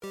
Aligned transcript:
Ja, 0.00 0.10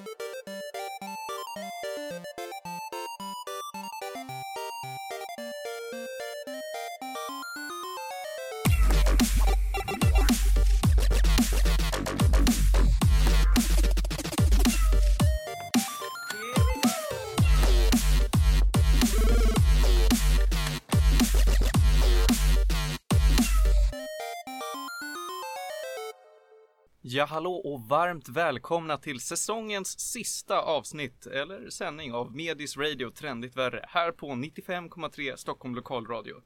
hallå 27.27 27.55
och 27.55 27.81
varmt 27.81 28.29
välkomna 28.29 28.97
till 28.97 29.19
säsongens 29.19 29.99
sista 29.99 30.61
avsnitt, 30.61 31.27
eller 31.27 31.69
sändning 31.69 32.13
av 32.13 32.35
Medis 32.35 32.77
Radio 32.77 33.11
Trendigt 33.11 33.55
Värre, 33.55 33.85
här 33.87 34.11
på 34.11 34.27
95,3 34.27 35.35
Stockholm 35.35 35.75
Lokalradio. 35.75 36.41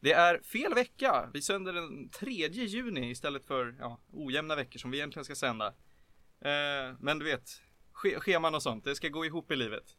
Det 0.00 0.12
är 0.12 0.42
fel 0.42 0.74
vecka, 0.74 1.30
vi 1.32 1.42
sänder 1.42 1.72
den 1.72 2.08
3 2.08 2.32
juni 2.48 3.10
istället 3.10 3.44
för, 3.44 3.76
ja, 3.78 4.00
ojämna 4.12 4.56
veckor 4.56 4.78
som 4.78 4.90
vi 4.90 4.98
egentligen 4.98 5.24
ska 5.24 5.34
sända. 5.34 5.66
Eh, 6.40 6.96
men 7.00 7.18
du 7.18 7.24
vet, 7.24 7.48
sch 7.92 8.18
scheman 8.18 8.54
och 8.54 8.62
sånt, 8.62 8.84
det 8.84 8.94
ska 8.94 9.08
gå 9.08 9.24
ihop 9.24 9.52
i 9.52 9.56
livet. 9.56 9.96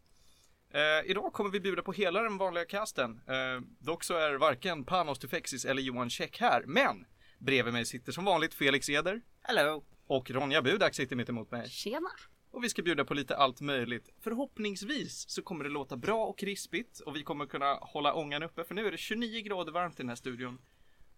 Eh, 0.74 1.10
idag 1.10 1.34
kommer 1.34 1.50
vi 1.50 1.60
bjuda 1.60 1.82
på 1.82 1.94
hela 1.94 2.22
den 2.22 2.38
vanliga 2.38 2.66
casten. 2.66 3.22
Eh, 3.28 3.62
dock 3.80 4.04
så 4.04 4.14
är 4.14 4.34
varken 4.34 4.86
Panos 4.86 5.20
Tufexis 5.20 5.66
eller 5.66 5.82
Johan 5.82 6.10
Käck 6.10 6.40
här, 6.40 6.64
men 6.66 7.06
bredvid 7.40 7.74
mig 7.74 7.86
sitter 7.86 8.12
som 8.12 8.26
vanligt 8.26 8.54
Felix 8.54 8.90
Eder. 8.90 9.22
Hello! 9.42 9.84
Och 10.14 10.32
Ronja 10.32 10.62
Budak 10.62 10.96
sitter 10.96 11.16
mitt 11.16 11.30
emot 11.30 11.52
mig. 11.52 11.70
Tjena! 11.70 12.10
Och 12.52 12.64
vi 12.64 12.70
ska 12.70 12.82
bjuda 12.82 13.06
på 13.06 13.14
lite 13.14 13.38
allt 13.38 13.62
möjligt. 13.62 14.10
Förhoppningsvis 14.20 15.30
så 15.30 15.42
kommer 15.42 15.64
det 15.64 15.70
låta 15.70 15.98
bra 15.98 16.26
och 16.26 16.38
krispigt 16.38 17.00
och 17.00 17.16
vi 17.16 17.24
kommer 17.24 17.46
kunna 17.46 17.74
hålla 17.74 18.14
ångan 18.14 18.44
uppe 18.44 18.64
för 18.64 18.76
nu 18.76 18.88
är 18.88 18.92
det 18.92 18.98
29 18.98 19.42
grader 19.42 19.72
varmt 19.72 20.00
i 20.00 20.04
den 20.04 20.10
här 20.10 20.16
studion. 20.16 20.62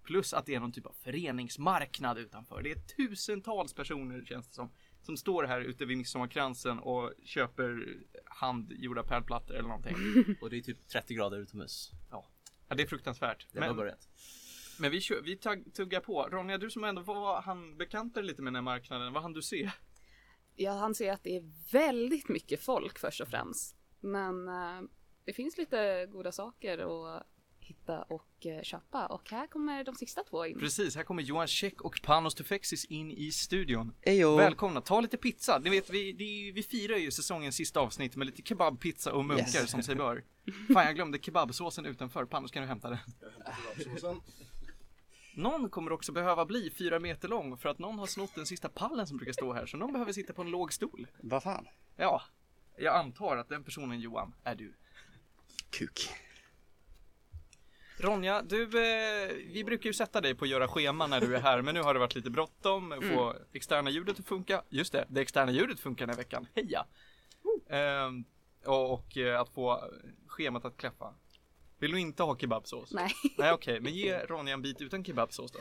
Plus 0.03 0.33
att 0.33 0.45
det 0.45 0.55
är 0.55 0.59
någon 0.59 0.71
typ 0.71 0.85
av 0.85 0.95
föreningsmarknad 1.03 2.17
utanför. 2.17 2.61
Det 2.61 2.71
är 2.71 2.75
tusentals 2.75 3.73
personer 3.73 4.25
känns 4.25 4.47
det 4.47 4.53
som. 4.53 4.71
Som 5.01 5.17
står 5.17 5.43
här 5.43 5.61
ute 5.61 5.85
vid 5.85 5.97
midsommarkransen 5.97 6.79
och 6.79 7.13
köper 7.23 7.97
handgjorda 8.25 9.03
pärlplattor 9.03 9.55
eller 9.55 9.69
någonting. 9.69 9.95
Och 10.41 10.49
det 10.49 10.57
är 10.57 10.61
typ 10.61 10.87
30 10.87 11.13
grader 11.13 11.37
utomhus. 11.37 11.91
Ja, 12.11 12.25
det 12.67 12.83
är 12.83 12.87
fruktansvärt. 12.87 13.47
Det 13.51 13.59
har 13.59 13.67
Men, 13.67 13.75
börjat. 13.75 14.07
Men 14.79 14.91
vi, 14.91 15.01
kör, 15.01 15.21
vi 15.21 15.35
tag, 15.35 15.63
tuggar 15.73 15.99
på. 15.99 16.23
Ronja, 16.31 16.57
du 16.57 16.69
som 16.69 16.83
ändå 16.83 17.01
var 17.01 17.41
han 17.41 17.77
bekantade 17.77 18.27
lite 18.27 18.41
med 18.41 18.47
den 18.53 18.55
här 18.55 18.61
marknaden. 18.61 19.13
Vad 19.13 19.23
hann 19.23 19.33
du 19.33 19.41
se? 19.41 19.71
Jag 20.55 20.73
hann 20.73 20.95
se 20.95 21.09
att 21.09 21.23
det 21.23 21.35
är 21.37 21.71
väldigt 21.71 22.29
mycket 22.29 22.61
folk 22.61 22.99
först 22.99 23.21
och 23.21 23.27
främst. 23.27 23.75
Men 23.99 24.47
eh, 24.47 24.81
det 25.25 25.33
finns 25.33 25.57
lite 25.57 26.05
goda 26.11 26.31
saker 26.31 26.77
att 26.77 27.23
hitta 27.59 28.01
och 28.03 28.45
eh, 28.45 28.61
köpa. 28.63 29.05
Och 29.07 29.29
här 29.31 29.47
kommer 29.47 29.83
de 29.83 29.95
sista 29.95 30.23
två 30.23 30.45
in. 30.45 30.59
Precis, 30.59 30.95
här 30.95 31.03
kommer 31.03 31.23
Johan 31.23 31.47
Käck 31.47 31.81
och 31.81 31.99
Panos 32.03 32.35
Tufexis 32.35 32.85
in 32.85 33.11
i 33.11 33.31
studion. 33.31 33.93
Ejo! 34.01 34.35
Välkomna, 34.35 34.81
ta 34.81 35.01
lite 35.01 35.17
pizza. 35.17 35.59
Ni 35.59 35.69
vet, 35.69 35.89
vi, 35.89 36.11
det, 36.13 36.51
vi 36.51 36.63
firar 36.63 36.97
ju 36.97 37.11
säsongens 37.11 37.55
sista 37.55 37.79
avsnitt 37.79 38.15
med 38.15 38.25
lite 38.27 38.41
kebabpizza 38.41 39.13
och 39.13 39.25
munkar 39.25 39.43
Yes. 39.61 39.71
som 39.71 39.83
sig 39.83 39.95
bör. 39.95 40.23
Fan, 40.73 40.85
jag 40.85 40.95
glömde 40.95 41.19
kebabsåsen 41.19 41.85
utanför. 41.85 42.25
Panos, 42.25 42.51
kan 42.51 42.61
du 42.61 42.67
hämta 42.67 42.89
den? 42.89 42.99
Någon 45.35 45.69
kommer 45.69 45.91
också 45.91 46.11
behöva 46.11 46.45
bli 46.45 46.69
fyra 46.69 46.99
meter 46.99 47.27
lång 47.27 47.57
för 47.57 47.69
att 47.69 47.79
någon 47.79 47.99
har 47.99 48.05
snott 48.05 48.35
den 48.35 48.45
sista 48.45 48.69
pallen 48.69 49.07
som 49.07 49.17
brukar 49.17 49.33
stå 49.33 49.53
här, 49.53 49.65
så 49.65 49.77
någon 49.77 49.93
behöver 49.93 50.13
sitta 50.13 50.33
på 50.33 50.41
en 50.41 50.49
låg 50.49 50.73
stol. 50.73 51.07
Vad 51.21 51.43
fan? 51.43 51.67
Ja, 51.95 52.21
jag 52.77 52.95
antar 52.95 53.37
att 53.37 53.49
den 53.49 53.63
personen 53.63 53.99
Johan 53.99 54.33
är 54.43 54.55
du. 54.55 54.73
Kuk. 55.69 56.09
Ronja, 57.97 58.41
du, 58.41 58.63
eh, 58.63 59.33
vi 59.53 59.63
brukar 59.63 59.87
ju 59.87 59.93
sätta 59.93 60.21
dig 60.21 60.35
på 60.35 60.45
att 60.45 60.51
göra 60.51 60.67
schema 60.67 61.07
när 61.07 61.21
du 61.21 61.35
är 61.35 61.41
här, 61.41 61.61
men 61.61 61.75
nu 61.75 61.81
har 61.81 61.93
det 61.93 61.99
varit 61.99 62.15
lite 62.15 62.29
bråttom 62.29 62.91
att 62.91 63.03
få 63.03 63.35
externa 63.53 63.89
ljudet 63.89 64.19
att 64.19 64.25
funka. 64.25 64.63
Just 64.69 64.91
det, 64.91 65.05
det 65.09 65.21
externa 65.21 65.51
ljudet 65.51 65.79
funkar 65.79 66.07
den 66.07 66.15
här 66.15 66.23
veckan. 66.23 66.47
Heja! 66.55 66.85
Ehm, 67.69 68.25
och 68.65 68.93
och 68.93 69.17
eh, 69.17 69.41
att 69.41 69.49
få 69.49 69.91
schemat 70.27 70.65
att 70.65 70.77
klaffa. 70.77 71.13
Vill 71.79 71.91
du 71.91 71.99
inte 71.99 72.23
ha 72.23 72.37
kebabsås? 72.37 72.91
Nej, 72.93 73.11
Nej 73.37 73.51
okej, 73.53 73.79
men 73.79 73.93
ge 73.93 74.17
Ronja 74.19 74.53
en 74.53 74.61
bit 74.61 74.81
utan 74.81 75.03
kebabsås 75.03 75.51
då. 75.51 75.59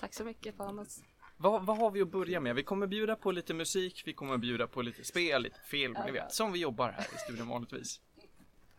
tack 0.00 0.14
så 0.14 0.24
mycket 0.24 0.56
Panos. 0.56 1.02
Vad, 1.36 1.66
vad 1.66 1.76
har 1.76 1.90
vi 1.90 2.02
att 2.02 2.08
börja 2.08 2.40
med? 2.40 2.54
Vi 2.54 2.62
kommer 2.62 2.86
bjuda 2.86 3.16
på 3.16 3.32
lite 3.32 3.54
musik, 3.54 4.02
vi 4.06 4.12
kommer 4.12 4.36
bjuda 4.38 4.66
på 4.66 4.82
lite 4.82 5.04
spel, 5.04 5.42
lite 5.42 5.60
film, 5.66 5.96
ni 6.06 6.12
vet. 6.12 6.32
Som 6.32 6.52
vi 6.52 6.58
jobbar 6.58 6.90
här 6.92 7.06
i 7.14 7.18
studion 7.18 7.48
vanligtvis. 7.48 8.00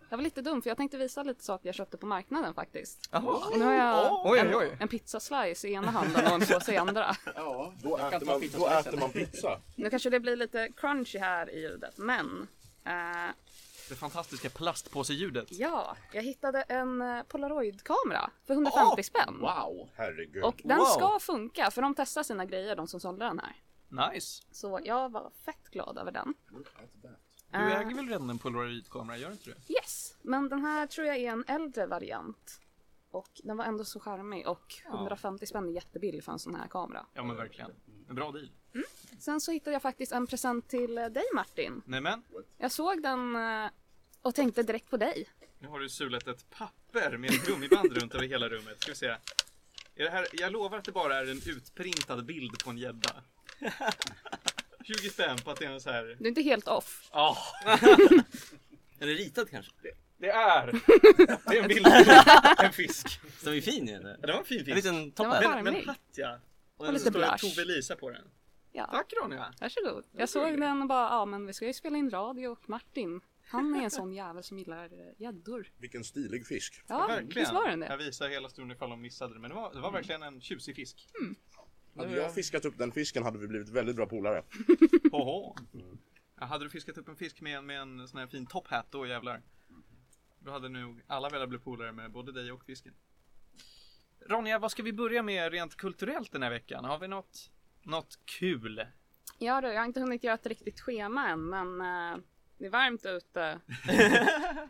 Jag 0.09 0.17
var 0.17 0.23
lite 0.23 0.41
dum 0.41 0.61
för 0.61 0.69
jag 0.69 0.77
tänkte 0.77 0.97
visa 0.97 1.23
lite 1.23 1.43
saker 1.43 1.67
jag 1.67 1.75
köpte 1.75 1.97
på 1.97 2.05
marknaden 2.05 2.53
faktiskt. 2.53 3.09
Och 3.11 3.57
nu 3.57 3.65
har 3.65 3.73
jag 3.73 4.25
Oj, 4.25 4.39
en, 4.39 4.47
oj, 4.47 4.55
oj. 4.55 4.77
en 4.79 4.87
pizzaslice 4.87 5.67
i 5.67 5.73
ena 5.73 5.91
handen 5.91 6.25
och 6.25 6.31
en 6.31 6.39
påse 6.41 6.73
i 6.73 6.77
andra. 6.77 7.15
Ja, 7.35 7.73
då 7.83 7.97
äter, 7.97 8.25
man, 8.25 8.41
då 8.57 8.67
äter 8.67 8.97
man 8.97 9.11
pizza. 9.11 9.61
Nu 9.75 9.89
kanske 9.89 10.09
det 10.09 10.19
blir 10.19 10.35
lite 10.35 10.69
crunchy 10.77 11.19
här 11.19 11.49
i 11.51 11.61
ljudet, 11.61 11.97
men 11.97 12.47
eh, 12.85 13.29
Det 13.93 13.97
fantastiska 13.99 14.49
plastpåseljudet. 14.49 15.47
ja, 15.51 15.97
jag 16.13 16.23
hittade 16.23 16.61
en 16.61 17.01
eh, 17.01 17.23
polaroidkamera 17.23 18.29
för 18.47 18.53
150 18.53 19.03
spänn. 19.03 19.37
Wow, 19.39 19.89
herregud. 19.95 20.43
Och 20.43 20.61
den 20.63 20.77
Wow. 20.77 20.85
ska 20.85 21.19
funka 21.19 21.71
för 21.71 21.81
de 21.81 21.95
testar 21.95 22.23
sina 22.23 22.45
grejer 22.45 22.75
de 22.75 22.87
som 22.87 22.99
sålde 22.99 23.25
den 23.25 23.39
här. 23.39 23.55
Nice. 24.13 24.43
Så 24.51 24.79
jag 24.83 25.11
var 25.11 25.31
fett 25.45 25.69
glad 25.71 25.97
över 25.97 26.11
den. 26.11 26.33
Du 26.49 26.63
Eh, 27.59 27.79
äger 27.79 27.95
väl 27.95 28.07
redan 28.09 28.29
en 28.29 28.39
polaroidkamera, 28.39 29.17
gör 29.17 29.27
du 29.27 29.33
inte 29.33 29.49
det? 29.49 29.73
Yes, 29.73 30.17
men 30.21 30.49
den 30.49 30.61
här 30.61 30.87
tror 30.87 31.07
jag 31.07 31.17
är 31.17 31.31
en 31.31 31.43
äldre 31.47 31.85
variant. 31.85 32.59
Och 33.11 33.29
den 33.43 33.57
var 33.57 33.65
ändå 33.65 33.85
så 33.85 33.99
charmig 33.99 34.47
och 34.47 34.73
150 34.87 35.45
spänn 35.45 35.67
är 35.69 35.71
jättebillig 35.71 36.23
för 36.23 36.31
en 36.31 36.39
sån 36.39 36.55
här 36.55 36.67
kamera. 36.67 37.05
Ja 37.13 37.23
men 37.23 37.35
verkligen. 37.35 37.71
En 38.09 38.15
bra 38.15 38.31
deal. 38.31 38.51
Sen 39.19 39.41
så 39.41 39.51
hittade 39.51 39.73
jag 39.73 39.81
faktiskt 39.81 40.11
en 40.11 40.27
present 40.27 40.67
till 40.69 40.97
eh, 40.97 41.05
dig 41.05 41.23
Martin. 41.35 41.81
Nämen, 41.85 42.23
Jag 42.57 42.71
såg 42.71 43.01
den 43.03 43.35
och 44.23 44.35
tänkte 44.35 44.63
direkt 44.63 44.89
på 44.89 44.97
dig. 44.97 45.29
nu 45.59 45.67
har 45.67 45.79
du 45.79 45.89
sulat 45.89 46.27
ett 46.27 46.49
papper 46.49 47.17
med 47.17 47.29
ett 47.29 47.45
gummiband 47.45 47.97
runt 47.97 48.15
över 48.15 48.27
hela 48.27 48.49
rummet. 48.49 48.81
Ska 48.81 48.91
vi 48.91 48.95
se. 48.95 49.07
Är 49.95 50.03
det 50.03 50.09
här, 50.09 50.27
jag 50.33 50.51
lovar 50.51 50.77
att 50.77 50.83
det 50.85 50.91
bara 50.91 51.17
är 51.17 51.25
en 51.31 51.41
utprintad 51.45 52.25
bild 52.25 52.63
på 52.63 52.69
en 52.69 52.77
gädda. 52.77 53.15
20 54.83 55.09
spänn 55.09 55.37
på 55.37 55.51
att 55.51 55.59
det 55.59 55.65
är 55.65 55.69
en 55.71 55.81
så 55.81 55.89
här. 55.91 56.03
Du 56.19 56.23
är 56.25 56.27
inte 56.27 56.41
helt 56.41 56.67
off. 56.67 57.09
Ja, 57.13 57.37
Är 58.99 59.07
det 59.07 59.13
ritad 59.13 59.49
kanske? 59.49 59.71
det 60.17 60.29
är. 60.29 60.71
Det 61.49 61.57
är 61.57 61.61
en 61.61 61.67
bild 61.67 61.85
på 62.57 62.63
en 62.63 62.73
fisk. 62.73 63.19
Den 63.43 63.53
är 63.53 63.61
fin 63.61 63.87
ju. 63.87 63.93
Ja, 63.93 64.27
det 64.27 64.31
var 64.33 64.39
en 64.39 64.45
fin 64.45 64.59
En 64.59 64.65
fisk. 64.65 64.75
liten 64.75 65.11
Den 65.11 65.29
var 65.29 65.41
charmig. 65.41 65.63
Men, 65.63 65.73
men 65.73 65.87
hatt 65.87 65.99
ja. 66.15 66.39
Och 66.77 66.85
den 66.85 66.93
lite 66.93 67.09
står 67.09 67.19
det 67.19 67.27
blush. 67.27 67.55
Tove 67.55 67.65
Lisa 67.65 67.95
på 67.95 68.09
den. 68.09 68.27
Ja, 68.71 68.85
Tack 68.91 69.13
Ronja. 69.21 69.53
varsågod. 69.61 70.03
Jag 70.17 70.29
såg 70.29 70.59
den 70.59 70.81
och 70.81 70.87
bara, 70.87 71.09
ja 71.09 71.25
men 71.25 71.45
vi 71.47 71.53
ska 71.53 71.65
ju 71.65 71.73
spela 71.73 71.97
in 71.97 72.09
radio 72.11 72.47
och 72.47 72.69
Martin, 72.69 73.21
han 73.45 73.75
är 73.75 73.83
en 73.83 73.91
sån 73.91 74.13
jävel 74.13 74.43
som 74.43 74.59
gillar 74.59 74.85
eh, 74.85 75.21
gäddor. 75.21 75.71
Vilken 75.77 76.03
stilig 76.03 76.47
fisk. 76.47 76.83
Ja, 76.87 77.07
verkligen. 77.07 77.29
visst 77.43 77.53
var 77.53 77.69
den 77.69 77.81
Jag 77.81 77.99
det? 77.99 78.05
visar 78.05 78.29
hela 78.29 78.49
stunden 78.49 78.75
ifall 78.75 78.89
de 78.89 79.01
missade 79.01 79.33
det. 79.33 79.39
Men 79.39 79.49
det 79.49 79.55
var, 79.55 79.73
det 79.73 79.79
var 79.81 79.91
verkligen 79.91 80.23
en 80.23 80.41
tjusig 80.41 80.75
fisk. 80.75 81.07
Hade 81.95 82.15
jag 82.15 82.33
fiskat 82.33 82.65
upp 82.65 82.77
den 82.77 82.91
fisken 82.91 83.23
hade 83.23 83.39
vi 83.39 83.47
blivit 83.47 83.69
väldigt 83.69 83.95
bra 83.95 84.05
polare. 84.05 84.43
Hoho. 85.11 85.55
Ja, 86.39 86.45
hade 86.45 86.65
du 86.65 86.69
fiskat 86.69 86.97
upp 86.97 87.07
en 87.07 87.15
fisk 87.15 87.41
med, 87.41 87.63
med 87.63 87.81
en 87.81 88.07
sån 88.07 88.19
här 88.19 88.27
fin 88.27 88.45
top 88.45 88.67
hat 88.67 88.85
då 88.91 89.07
jävlar. 89.07 89.41
Då 90.39 90.51
hade 90.51 90.69
nog 90.69 91.01
alla 91.07 91.29
velat 91.29 91.49
bli 91.49 91.59
polare 91.59 91.91
med 91.91 92.11
både 92.11 92.31
dig 92.31 92.51
och 92.51 92.63
fisken. 92.65 92.93
Ronja, 94.29 94.59
vad 94.59 94.71
ska 94.71 94.83
vi 94.83 94.93
börja 94.93 95.23
med 95.23 95.51
rent 95.51 95.75
kulturellt 95.75 96.31
den 96.31 96.43
här 96.43 96.49
veckan? 96.49 96.85
Har 96.85 96.99
vi 96.99 97.07
något, 97.07 97.51
något 97.81 98.19
kul? 98.25 98.85
Ja 99.37 99.61
du, 99.61 99.67
jag 99.67 99.79
har 99.79 99.85
inte 99.85 99.99
hunnit 99.99 100.23
göra 100.23 100.35
ett 100.35 100.45
riktigt 100.45 100.79
schema 100.81 101.29
än 101.29 101.49
men 101.49 101.81
eh, 101.81 102.17
det 102.63 102.67
är 102.67 102.71
varmt 102.71 103.05
ute. 103.05 103.59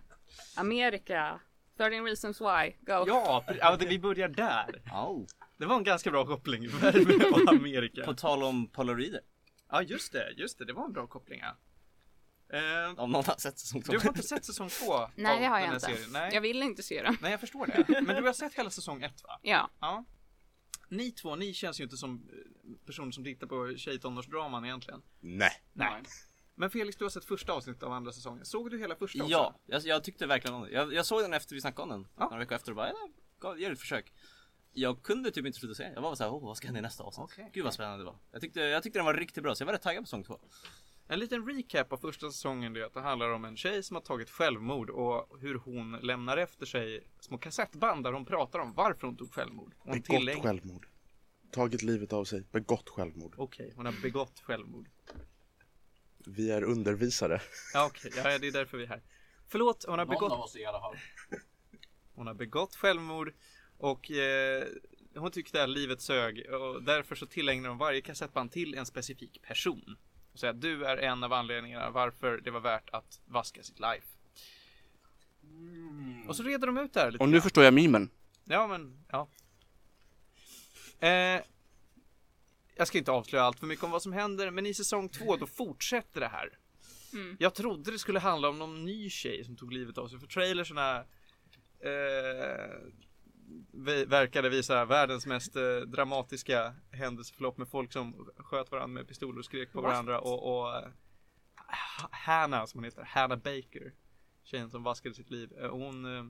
Amerika, 0.56 1.40
13 1.78 2.06
reasons 2.06 2.42
why, 2.42 2.76
go. 2.80 3.04
Ja, 3.08 3.46
ja 3.60 3.78
vi 3.80 4.00
börjar 4.00 4.28
där. 4.28 4.82
Au. 4.94 5.28
Det 5.58 5.66
var 5.66 5.76
en 5.76 5.84
ganska 5.84 6.12
bra 6.12 6.26
koppling. 6.26 6.68
Värme 6.82 7.26
och 7.26 7.54
Amerika. 7.54 8.04
På 8.06 8.14
tal 8.14 8.44
om 8.44 8.68
polaroider. 8.68 9.22
Ja, 9.70 9.82
just 9.82 10.14
det. 10.14 10.32
Just 10.38 10.58
det. 10.58 10.66
Det 10.66 10.74
var 10.74 10.86
en 10.86 10.94
bra 10.94 11.08
koppling. 11.08 11.40
Ja. 11.40 11.58
Eh, 12.58 13.00
Om 13.00 13.12
någon 13.12 13.26
har 13.26 13.36
sett 13.38 13.60
säsong 13.60 13.82
två. 13.82 13.92
du 13.92 14.00
har 14.00 14.08
inte 14.08 14.24
sett 14.24 14.46
säsong 14.46 14.70
två? 14.70 14.94
Nej 15.16 15.40
det 15.40 15.46
har 15.46 15.60
jag 15.60 15.68
inte. 15.68 15.80
Serien. 15.80 16.10
Nej. 16.12 16.30
Jag 16.34 16.42
vill 16.42 16.64
inte 16.64 16.84
se 16.84 17.02
den. 17.04 17.18
Nej, 17.22 17.32
jag 17.32 17.40
förstår 17.40 17.68
det. 17.68 18.02
Men 18.02 18.16
du 18.16 18.24
har 18.28 18.34
sett 18.34 18.54
hela 18.54 18.70
säsong 18.70 19.04
ett 19.04 19.24
va? 19.24 19.40
Ja, 19.42 19.70
Ja. 19.80 20.06
Ni 20.90 21.12
två, 21.12 21.36
ni 21.36 21.54
känns 21.54 21.80
ju 21.80 21.84
inte 21.84 21.98
som 21.98 22.30
eh, 22.34 22.86
personer 22.86 23.12
som 23.12 23.24
tittar 23.24 23.48
på 23.48 23.78
tjejtonårsdraman 23.78 24.66
egentligen. 24.66 25.02
Nej. 25.20 25.52
Nej. 25.74 26.04
Men 26.56 26.70
Felix, 26.70 26.98
du 26.98 27.06
har 27.06 27.10
sett 27.10 27.26
första 27.26 27.54
avsnittet 27.54 27.84
av 27.84 27.92
andra 27.92 28.12
säsongen. 28.12 28.46
Såg 28.46 28.72
du 28.72 28.80
hela 28.80 28.96
första 28.96 29.24
också? 29.24 29.32
Ja, 29.32 29.60
jag, 29.66 29.82
jag 29.86 30.04
tyckte 30.04 30.26
verkligen 30.26 30.56
om 30.56 30.62
det. 30.64 30.72
Jag, 30.72 30.94
jag 30.94 31.06
såg 31.06 31.22
den 31.22 31.34
efter 31.34 31.56
vi 31.56 31.62
snackade 31.62 31.84
om 31.84 31.90
den. 31.90 32.08
Ja. 32.18 32.24
Några 32.24 32.38
veckor 32.40 32.56
efter 32.56 32.72
och 32.72 32.76
bara, 32.76 32.92
ja, 33.42 33.58
ge 33.58 33.68
det 33.68 33.74
ett 33.74 33.80
försök. 33.80 34.14
Jag 34.72 35.04
kunde 35.04 35.32
typ 35.32 35.46
inte 35.46 35.60
sluta 35.60 35.76
se. 35.76 35.84
Jag 35.84 35.96
var 35.96 36.02
bara 36.02 36.16
såhär, 36.16 36.32
oh, 36.32 36.46
vad 36.46 36.58
ska 36.58 36.68
hända 36.68 36.80
i 36.80 36.82
nästa 36.82 37.04
avsnitt? 37.04 37.24
Okej, 37.24 37.50
Gud 37.54 37.64
vad 37.64 37.74
spännande 37.74 37.98
det 37.98 38.06
var. 38.06 38.18
Jag 38.32 38.42
tyckte, 38.42 38.60
jag 38.60 38.84
tyckte 38.84 39.00
den 39.00 39.06
var 39.06 39.14
riktigt 39.14 39.44
bra 39.44 39.56
så 39.56 39.62
jag 39.62 39.66
var 39.66 39.74
rätt 39.74 39.82
taggad 39.82 40.04
på 40.04 40.08
säsong 40.08 40.24
två. 40.24 40.40
En 41.08 41.20
liten 41.20 41.48
recap 41.48 41.94
av 41.94 41.98
första 41.98 42.32
säsongen 42.32 42.74
det 42.74 42.82
är 42.82 42.86
att 42.86 42.94
det 42.94 43.02
handlar 43.02 43.30
om 43.30 43.46
en 43.46 43.58
tjej 43.58 43.84
som 43.84 43.96
har 43.96 44.02
tagit 44.02 44.30
självmord 44.30 44.90
och 44.90 45.40
hur 45.40 45.56
hon 45.56 45.92
lämnar 45.92 46.38
efter 46.38 46.66
sig 46.66 47.08
små 47.20 47.38
kassettband 47.38 48.04
där 48.04 48.12
hon 48.14 48.26
pratar 48.26 48.60
om 48.60 48.74
varför 48.74 49.08
hon 49.08 49.18
tog 49.18 49.34
självmord. 49.34 49.74
Hon 49.80 49.92
Begått 49.92 50.08
tillägg- 50.08 50.42
självmord. 50.42 50.88
Tagit 51.52 51.82
livet 51.82 52.14
av 52.14 52.26
sig. 52.26 52.44
Begått 52.52 52.90
självmord. 52.90 53.36
Okej, 53.38 53.74
hon 53.76 53.86
har 53.86 54.02
begått 54.02 54.40
självmord. 54.40 54.90
Vi 56.26 56.52
är 56.52 56.64
undervisare. 56.64 57.42
Ja 57.74 57.86
okej, 57.86 58.12
ja, 58.16 58.38
det 58.38 58.48
är 58.48 58.52
därför 58.52 58.78
vi 58.78 58.84
är 58.84 58.88
här. 58.88 59.02
Förlåt, 59.48 59.86
hon 59.88 60.00
har 60.00 60.06
Någon 60.06 60.16
begått 60.16 60.32
av 60.32 60.40
oss 60.40 60.56
i 60.56 60.66
alla 60.66 60.80
fall. 60.80 60.96
Hon 62.16 62.28
har 62.28 62.34
begått 62.34 62.76
självmord 62.76 63.34
och 63.78 64.12
eh, 64.12 64.64
hon 65.16 65.32
tyckte 65.32 65.64
att 65.64 65.70
livet 65.70 66.02
sög 66.02 66.46
och 66.54 66.84
därför 66.84 67.16
så 67.16 67.26
tillägnar 67.26 67.70
hon 67.70 67.78
varje 67.78 68.02
kassettband 68.02 68.52
till 68.52 68.74
en 68.76 68.86
specifik 68.86 69.42
person. 69.42 69.98
Och 70.34 70.40
säger 70.40 70.54
att 70.54 70.62
du 70.62 70.86
är 70.86 70.98
en 70.98 71.24
av 71.24 71.34
anledningarna 71.34 71.90
varför 71.90 72.42
det 72.44 72.52
var 72.52 72.60
värt 72.60 72.90
att 72.90 73.20
vaska 73.26 73.64
sitt 73.64 73.80
life. 73.80 74.08
Och 76.28 76.36
så 76.36 76.44
reder 76.44 76.68
de 76.68 76.78
ut 76.78 76.94
det 76.94 77.00
här 77.00 77.12
lite 77.12 77.24
Och 77.24 77.30
nu 77.30 77.34
grann. 77.34 77.42
förstår 77.42 77.64
jag 77.64 77.74
mimen. 77.74 78.10
Ja 78.44 78.68
men, 78.68 79.04
ja. 79.12 79.28
Eh, 81.08 81.42
jag 82.76 82.88
ska 82.88 82.98
inte 82.98 83.12
avslöja 83.12 83.44
allt 83.44 83.60
för 83.60 83.68
mycket 83.68 83.84
om 83.86 83.92
vad 83.92 84.02
som 84.02 84.14
händer, 84.14 84.52
men 84.52 84.66
i 84.66 84.74
säsong 84.74 85.10
två 85.10 85.38
då 85.38 85.48
fortsätter 85.48 86.20
det 86.22 86.28
här. 86.28 86.58
Mm. 87.14 87.38
Jag 87.40 87.54
trodde 87.56 87.92
det 87.92 88.00
skulle 88.00 88.20
handla 88.20 88.50
om 88.50 88.60
någon 88.60 88.86
ny 88.86 89.10
tjej 89.10 89.44
som 89.46 89.56
tog 89.56 89.74
livet 89.74 89.98
av 89.98 90.08
sig, 90.08 90.20
för 90.20 90.28
trailersarna 90.28 90.98
eh, 91.80 92.78
verkade 94.08 94.50
visa 94.50 94.86
världens 94.86 95.26
mest 95.26 95.56
eh, 95.56 95.78
dramatiska 95.78 96.76
händelseförlopp 96.92 97.58
med 97.58 97.68
folk 97.68 97.94
som 97.94 98.30
sköt 98.38 98.72
varandra 98.72 98.94
med 98.94 99.08
pistoler 99.08 99.40
och 99.40 99.46
skrek 99.46 99.72
på 99.72 99.82
varandra 99.82 100.20
och, 100.20 100.60
och 100.60 100.76
eh, 100.76 100.88
Ha- 101.98 102.10
Hannah 102.12 102.66
som 102.66 102.78
hon 102.78 102.84
heter, 102.86 103.04
Hannah 103.04 103.38
Baker 103.38 103.94
Tjejen 104.44 104.70
som 104.70 104.84
vaskade 104.84 105.16
sitt 105.16 105.30
liv, 105.30 105.54
eh, 105.62 105.70
hon 105.70 106.06
eh, 106.06 106.26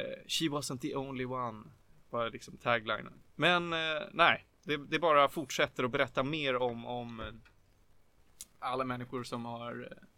eh, 0.00 0.18
She 0.26 0.44
wasn't 0.44 0.78
the 0.78 0.96
only 0.96 1.24
one 1.24 1.64
var 2.10 2.30
liksom 2.30 2.56
taglinen. 2.56 3.22
Men 3.34 3.72
eh, 3.72 4.02
nej, 4.12 4.46
det, 4.68 4.76
det 4.76 4.98
bara 4.98 5.28
fortsätter 5.28 5.84
att 5.84 5.90
berätta 5.90 6.22
mer 6.22 6.56
om, 6.56 6.86
om 6.86 7.20
eh, 7.20 7.26
alla 8.58 8.84
människor 8.84 9.24
som 9.24 9.44
har 9.44 9.88
eh, 9.92 10.08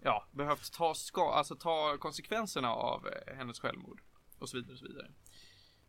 ja, 0.00 0.26
behövt 0.32 0.72
ta, 0.72 0.94
ska, 0.94 1.32
alltså 1.32 1.56
ta 1.56 1.98
konsekvenserna 1.98 2.72
av 2.72 3.08
eh, 3.08 3.34
hennes 3.34 3.60
självmord 3.60 4.02
och 4.38 4.48
så 4.48 4.56
vidare 4.56 4.72
och 4.72 4.78
så 4.78 4.86
vidare. 4.86 5.10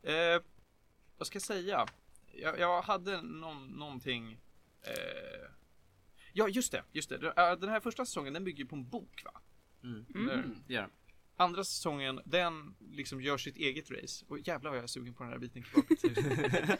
Eh, 0.01 0.41
vad 1.17 1.27
ska 1.27 1.35
jag 1.35 1.43
säga? 1.43 1.87
Jag, 2.31 2.59
jag 2.59 2.81
hade 2.81 3.21
någon, 3.21 3.67
någonting 3.67 4.39
eh, 4.81 5.51
Ja, 6.33 6.47
just 6.47 6.71
det, 6.71 6.83
just 6.91 7.09
det. 7.09 7.17
Den 7.35 7.69
här 7.69 7.79
första 7.79 8.05
säsongen, 8.05 8.33
den 8.33 8.43
bygger 8.43 8.65
på 8.65 8.75
en 8.75 8.89
bok 8.89 9.23
va? 9.25 9.41
Mm. 9.83 10.05
Det 10.67 10.73
gör 10.73 10.81
den. 10.81 10.91
Andra 11.39 11.63
säsongen, 11.63 12.21
den 12.25 12.75
liksom 12.91 13.21
gör 13.21 13.37
sitt 13.37 13.57
eget 13.57 13.91
race. 13.91 14.25
Och 14.27 14.39
jävlar 14.39 14.69
vad 14.69 14.77
jag 14.77 14.83
är 14.83 14.87
sugen 14.87 15.13
på 15.13 15.23
den 15.23 15.31
här 15.31 15.39
biten 15.39 15.63
tillbaka 15.63 15.95
till. 15.95 16.17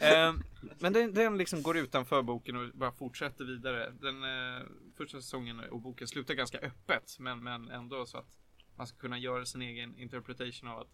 Ehm, 0.00 0.42
men 0.78 0.92
den, 0.92 1.14
den 1.14 1.38
liksom 1.38 1.62
går 1.62 1.76
utanför 1.76 2.22
boken 2.22 2.56
och 2.56 2.70
bara 2.74 2.92
fortsätter 2.92 3.44
vidare. 3.44 3.90
Den 4.00 4.24
eh, 4.24 4.66
första 4.96 5.20
säsongen 5.20 5.60
och 5.60 5.80
boken 5.80 6.08
slutar 6.08 6.34
ganska 6.34 6.58
öppet. 6.58 7.16
Men, 7.18 7.42
men 7.42 7.70
ändå 7.70 8.06
så 8.06 8.18
att 8.18 8.38
man 8.76 8.86
ska 8.86 8.98
kunna 8.98 9.18
göra 9.18 9.46
sin 9.46 9.62
egen 9.62 9.98
interpretation 9.98 10.68
av 10.68 10.78
att 10.80 10.88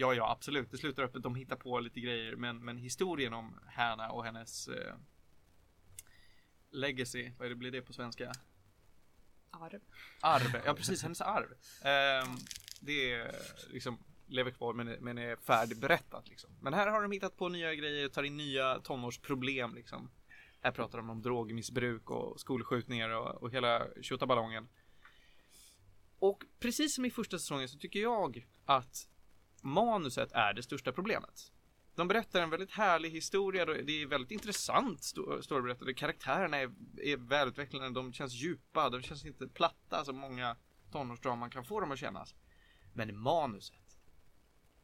Ja, 0.00 0.14
ja, 0.14 0.30
absolut. 0.30 0.70
Det 0.70 0.78
slutar 0.78 1.02
öppet. 1.02 1.22
De 1.22 1.34
hittar 1.34 1.56
på 1.56 1.80
lite 1.80 2.00
grejer. 2.00 2.36
Men, 2.36 2.64
men 2.64 2.76
historien 2.76 3.34
om 3.34 3.60
Hanna 3.66 4.10
och 4.10 4.24
hennes 4.24 4.68
eh, 4.68 4.94
legacy, 6.70 7.32
vad 7.38 7.46
är 7.46 7.48
det, 7.50 7.56
blir 7.56 7.70
det 7.70 7.82
på 7.82 7.92
svenska? 7.92 8.32
Arv. 9.50 9.80
Arv, 10.20 10.62
ja 10.64 10.74
precis, 10.74 11.02
hennes 11.02 11.20
arv. 11.20 11.54
Ehm, 11.82 12.36
det 12.80 13.12
är 13.12 13.34
liksom 13.72 13.98
lever 14.26 14.50
kvar 14.50 14.72
men, 14.74 14.88
är- 14.88 14.98
men 15.00 15.18
är 15.18 15.36
färdigberättat 15.36 16.28
liksom. 16.28 16.50
Men 16.60 16.74
här 16.74 16.86
har 16.86 17.02
de 17.02 17.12
hittat 17.12 17.36
på 17.36 17.48
nya 17.48 17.74
grejer, 17.74 18.08
tar 18.08 18.22
in 18.22 18.36
nya 18.36 18.80
tonårsproblem 18.80 19.74
liksom. 19.74 20.10
Här 20.60 20.70
pratar 20.72 20.98
de 20.98 21.10
om 21.10 21.22
drogmissbruk 21.22 22.10
och 22.10 22.40
skolskjutningar 22.40 23.10
och, 23.10 23.42
och 23.42 23.50
hela 23.50 23.86
tjottaballongen. 24.02 24.68
Och 26.18 26.44
precis 26.58 26.94
som 26.94 27.04
i 27.04 27.10
första 27.10 27.38
säsongen 27.38 27.68
så 27.68 27.78
tycker 27.78 28.00
jag 28.00 28.46
att 28.64 29.08
manuset 29.62 30.32
är 30.32 30.54
det 30.54 30.62
största 30.62 30.92
problemet. 30.92 31.52
De 31.94 32.08
berättar 32.08 32.40
en 32.42 32.50
väldigt 32.50 32.70
härlig 32.70 33.10
historia, 33.10 33.64
det 33.64 34.02
är 34.02 34.06
väldigt 34.06 34.30
intressant 34.30 35.02
storyberättande. 35.40 35.94
Karaktärerna 35.94 36.56
är, 36.56 36.70
är 37.02 37.16
välutvecklade, 37.16 37.90
de 37.90 38.12
känns 38.12 38.32
djupa, 38.34 38.90
de 38.90 39.02
känns 39.02 39.24
inte 39.26 39.48
platta 39.48 40.04
som 40.04 40.16
många 40.16 40.56
tonårsdraman 40.92 41.50
kan 41.50 41.64
få 41.64 41.80
dem 41.80 41.92
att 41.92 41.98
kännas. 41.98 42.34
Men 42.98 43.18
manuset, 43.18 43.98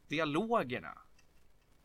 dialogerna, 0.07 0.97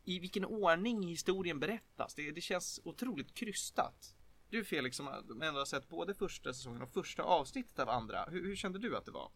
i 0.04 0.18
vilken 0.18 0.44
ordning 0.44 1.02
historien 1.02 1.60
berättas, 1.60 2.14
det, 2.14 2.30
det 2.30 2.40
känns 2.40 2.80
otroligt 2.84 3.34
krystat. 3.34 4.14
Du 4.50 4.64
Felix 4.64 4.96
som 4.96 5.08
ändå 5.42 5.58
har 5.60 5.64
sett 5.64 5.88
både 5.88 6.14
första 6.14 6.52
säsongen 6.52 6.82
och 6.82 6.90
första 6.90 7.22
avsnittet 7.22 7.78
av 7.78 7.88
andra, 7.88 8.24
hur, 8.24 8.46
hur 8.46 8.56
kände 8.56 8.78
du 8.78 8.96
att 8.96 9.04
det 9.04 9.10
var? 9.10 9.30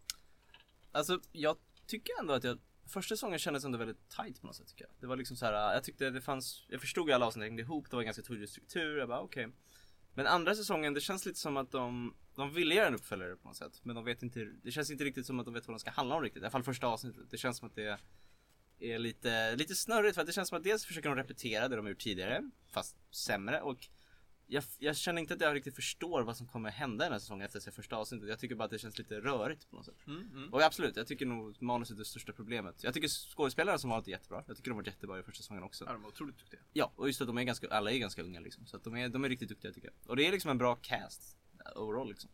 Alltså 0.93 1.21
jag 1.33 1.57
tycker 1.87 2.13
ändå 2.21 2.33
att 2.35 2.45
jag 2.45 2.59
Första 2.87 3.17
säsongen 3.17 3.39
kändes 3.39 3.65
ändå 3.65 3.79
väldigt 3.79 4.09
tight 4.09 4.41
på 4.41 4.47
något 4.47 4.57
sätt 4.57 4.69
tycker 4.69 4.85
jag. 4.85 4.93
Det 5.01 5.07
var 5.07 5.17
liksom 5.17 5.37
så 5.37 5.47
här, 5.47 5.75
jag 5.75 5.85
tyckte 5.85 6.11
det 6.11 6.21
fanns, 6.21 6.67
jag 6.69 6.81
förstod 6.81 7.11
alla 7.11 7.27
avsnitt 7.27 7.45
hängde 7.45 7.63
ihop, 7.63 7.91
det 7.91 7.97
var 7.97 8.03
en 8.03 8.07
ganska 8.07 8.23
tydlig 8.23 8.49
struktur, 8.49 8.99
jag 8.99 9.09
bara 9.09 9.21
okej. 9.21 9.49
Men 10.15 10.27
andra 10.27 10.55
säsongen, 10.55 10.95
det 10.95 11.01
känns 11.01 11.27
lite 11.27 11.39
som 11.39 11.57
att 11.57 11.71
de, 11.71 12.15
de 12.37 12.53
ville 12.53 12.75
göra 12.75 12.87
en 12.87 12.95
uppföljare 12.95 13.37
på 13.37 13.49
något 13.49 13.57
sätt. 13.57 13.81
Men 13.83 13.97
de 13.97 14.05
vet 14.05 14.23
inte, 14.23 14.45
det 14.63 14.71
känns 14.71 14.91
inte 14.91 15.05
riktigt 15.05 15.27
som 15.27 15.41
att 15.41 15.45
de 15.45 15.55
vet 15.55 15.69
vad 15.69 15.75
de 15.75 15.79
ska 15.79 15.91
handla 15.91 16.15
om 16.15 16.23
riktigt. 16.23 16.43
I 16.43 16.45
alla 16.45 16.51
fall 16.51 16.63
första 16.63 16.87
avsnittet. 16.87 17.31
Det 17.31 17.39
känns 17.39 17.59
som 17.59 17.69
att 17.69 17.75
det 17.75 17.99
är 18.79 18.99
lite, 18.99 19.57
lite 19.57 19.75
snurrigt 19.75 20.15
för 20.15 20.21
att 20.21 20.27
det 20.27 20.33
känns 20.33 20.49
som 20.49 20.59
att 20.59 20.65
dels 20.65 20.85
försöker 20.85 21.09
de 21.09 21.17
repetera 21.17 21.69
det 21.69 21.77
de 21.77 21.89
gjort 21.89 21.99
tidigare, 21.99 22.51
fast 22.67 22.97
sämre 23.11 23.61
och 23.61 23.89
jag, 24.47 24.65
jag 24.79 24.97
känner 24.97 25.21
inte 25.21 25.35
att 25.35 25.41
jag 25.41 25.55
riktigt 25.55 25.75
förstår 25.75 26.23
vad 26.23 26.37
som 26.37 26.47
kommer 26.47 26.71
hända 26.71 27.05
den 27.05 27.13
här 27.13 27.19
säsongen 27.19 27.47
efter 27.47 27.71
första 27.71 27.97
avsnittet. 27.97 28.29
Jag 28.29 28.39
tycker 28.39 28.55
bara 28.55 28.65
att 28.65 28.71
det 28.71 28.79
känns 28.79 28.99
lite 28.99 29.21
rörigt 29.21 29.71
på 29.71 29.77
något 29.77 29.85
sätt. 29.85 30.07
Mm, 30.07 30.31
mm. 30.33 30.53
Och 30.53 30.63
absolut, 30.63 30.97
jag 30.97 31.07
tycker 31.07 31.27
nog 31.27 31.63
manuset 31.63 31.95
är 31.95 31.99
det 31.99 32.05
största 32.05 32.33
problemet. 32.33 32.85
Jag 32.85 32.95
tycker 32.95 33.09
skådespelarna 33.09 33.79
som 33.79 33.91
är 33.91 34.09
jättebra. 34.09 34.45
Jag 34.47 34.57
tycker 34.57 34.71
de 34.71 34.77
var 34.77 34.87
jättebra 34.87 35.19
i 35.19 35.23
första 35.23 35.43
säsongen 35.43 35.63
också. 35.63 35.85
Ja, 35.85 35.93
de 35.93 36.03
var 36.03 36.09
otroligt 36.09 36.39
duktiga. 36.39 36.61
Ja, 36.73 36.93
och 36.97 37.07
just 37.07 37.21
att 37.21 37.27
de 37.27 37.39
är 37.39 37.43
ganska, 37.43 37.69
alla 37.69 37.93
är 37.93 37.99
ganska 37.99 38.23
unga 38.23 38.41
liksom. 38.41 38.67
Så 38.67 38.77
att 38.77 38.85
de 38.85 38.97
är, 38.97 39.09
de 39.09 39.25
är 39.25 39.29
riktigt 39.29 39.49
duktiga 39.49 39.73
tycker 39.73 39.89
jag. 39.89 40.11
Och 40.11 40.17
det 40.17 40.27
är 40.27 40.33
liksom 40.33 40.51
en 40.51 40.59
bra 40.59 40.77
cast. 40.77 41.37
Overall 41.77 42.09
liksom. 42.09 42.31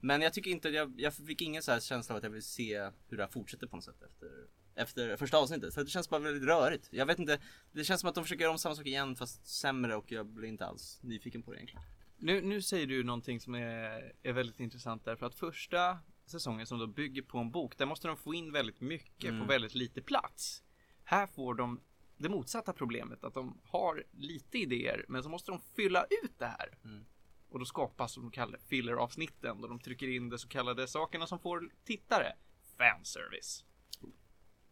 Men 0.00 0.20
jag 0.20 0.32
tycker 0.32 0.50
inte, 0.50 0.68
jag, 0.68 1.00
jag 1.00 1.14
fick 1.14 1.42
ingen 1.42 1.62
så 1.62 1.72
här 1.72 1.80
känsla 1.80 2.14
av 2.14 2.16
att 2.16 2.22
jag 2.24 2.30
vill 2.30 2.42
se 2.42 2.90
hur 3.08 3.16
det 3.16 3.22
här 3.22 3.30
fortsätter 3.30 3.66
på 3.66 3.76
något 3.76 3.84
sätt 3.84 4.02
efter, 4.02 4.48
efter 4.74 5.16
första 5.16 5.38
avsnittet. 5.38 5.74
För 5.74 5.84
det 5.84 5.90
känns 5.90 6.10
bara 6.10 6.20
väldigt 6.20 6.48
rörigt. 6.48 6.88
Jag 6.90 7.06
vet 7.06 7.18
inte, 7.18 7.40
det 7.72 7.84
känns 7.84 8.00
som 8.00 8.08
att 8.08 8.14
de 8.14 8.24
försöker 8.24 8.42
göra 8.42 8.52
om 8.52 8.58
samma 8.58 8.74
sak 8.74 8.86
igen 8.86 9.16
fast 9.16 9.46
sämre 9.46 9.96
och 9.96 10.12
jag 10.12 10.26
blir 10.26 10.48
inte 10.48 10.66
alls 10.66 10.98
nyfiken 11.02 11.42
på 11.42 11.50
det 11.52 11.56
egentligen. 11.58 11.82
Nu, 12.16 12.40
nu 12.40 12.62
säger 12.62 12.86
du 12.86 13.04
någonting 13.04 13.40
som 13.40 13.54
är, 13.54 14.12
är 14.22 14.32
väldigt 14.32 14.60
intressant 14.60 15.04
därför 15.04 15.26
att 15.26 15.34
första 15.34 15.98
säsongen 16.26 16.66
som 16.66 16.78
då 16.78 16.86
bygger 16.86 17.22
på 17.22 17.38
en 17.38 17.50
bok, 17.50 17.78
där 17.78 17.86
måste 17.86 18.08
de 18.08 18.16
få 18.16 18.34
in 18.34 18.52
väldigt 18.52 18.80
mycket 18.80 19.30
Mm. 19.30 19.40
på 19.40 19.46
väldigt 19.46 19.74
lite 19.74 20.02
plats. 20.02 20.62
Här 21.04 21.26
får 21.26 21.54
de 21.54 21.80
det 22.16 22.28
motsatta 22.28 22.72
problemet, 22.72 23.24
att 23.24 23.34
de 23.34 23.60
har 23.64 24.04
lite 24.12 24.58
idéer, 24.58 25.04
men 25.08 25.22
så 25.22 25.28
måste 25.28 25.50
de 25.50 25.60
fylla 25.76 26.04
ut 26.24 26.38
det 26.38 26.46
här. 26.46 26.78
Mm. 26.84 27.04
Och 27.52 27.58
då 27.58 27.64
skapas, 27.64 28.12
som 28.12 28.22
de 28.22 28.30
kallar 28.30 28.58
filler-avsnitten, 28.58 29.60
då 29.60 29.68
de 29.68 29.78
trycker 29.80 30.08
in 30.08 30.28
de 30.28 30.38
så 30.38 30.48
kallade 30.48 30.88
sakerna 30.88 31.26
som 31.26 31.38
får 31.38 31.68
tittare. 31.84 32.32
Fanservice. 32.78 33.64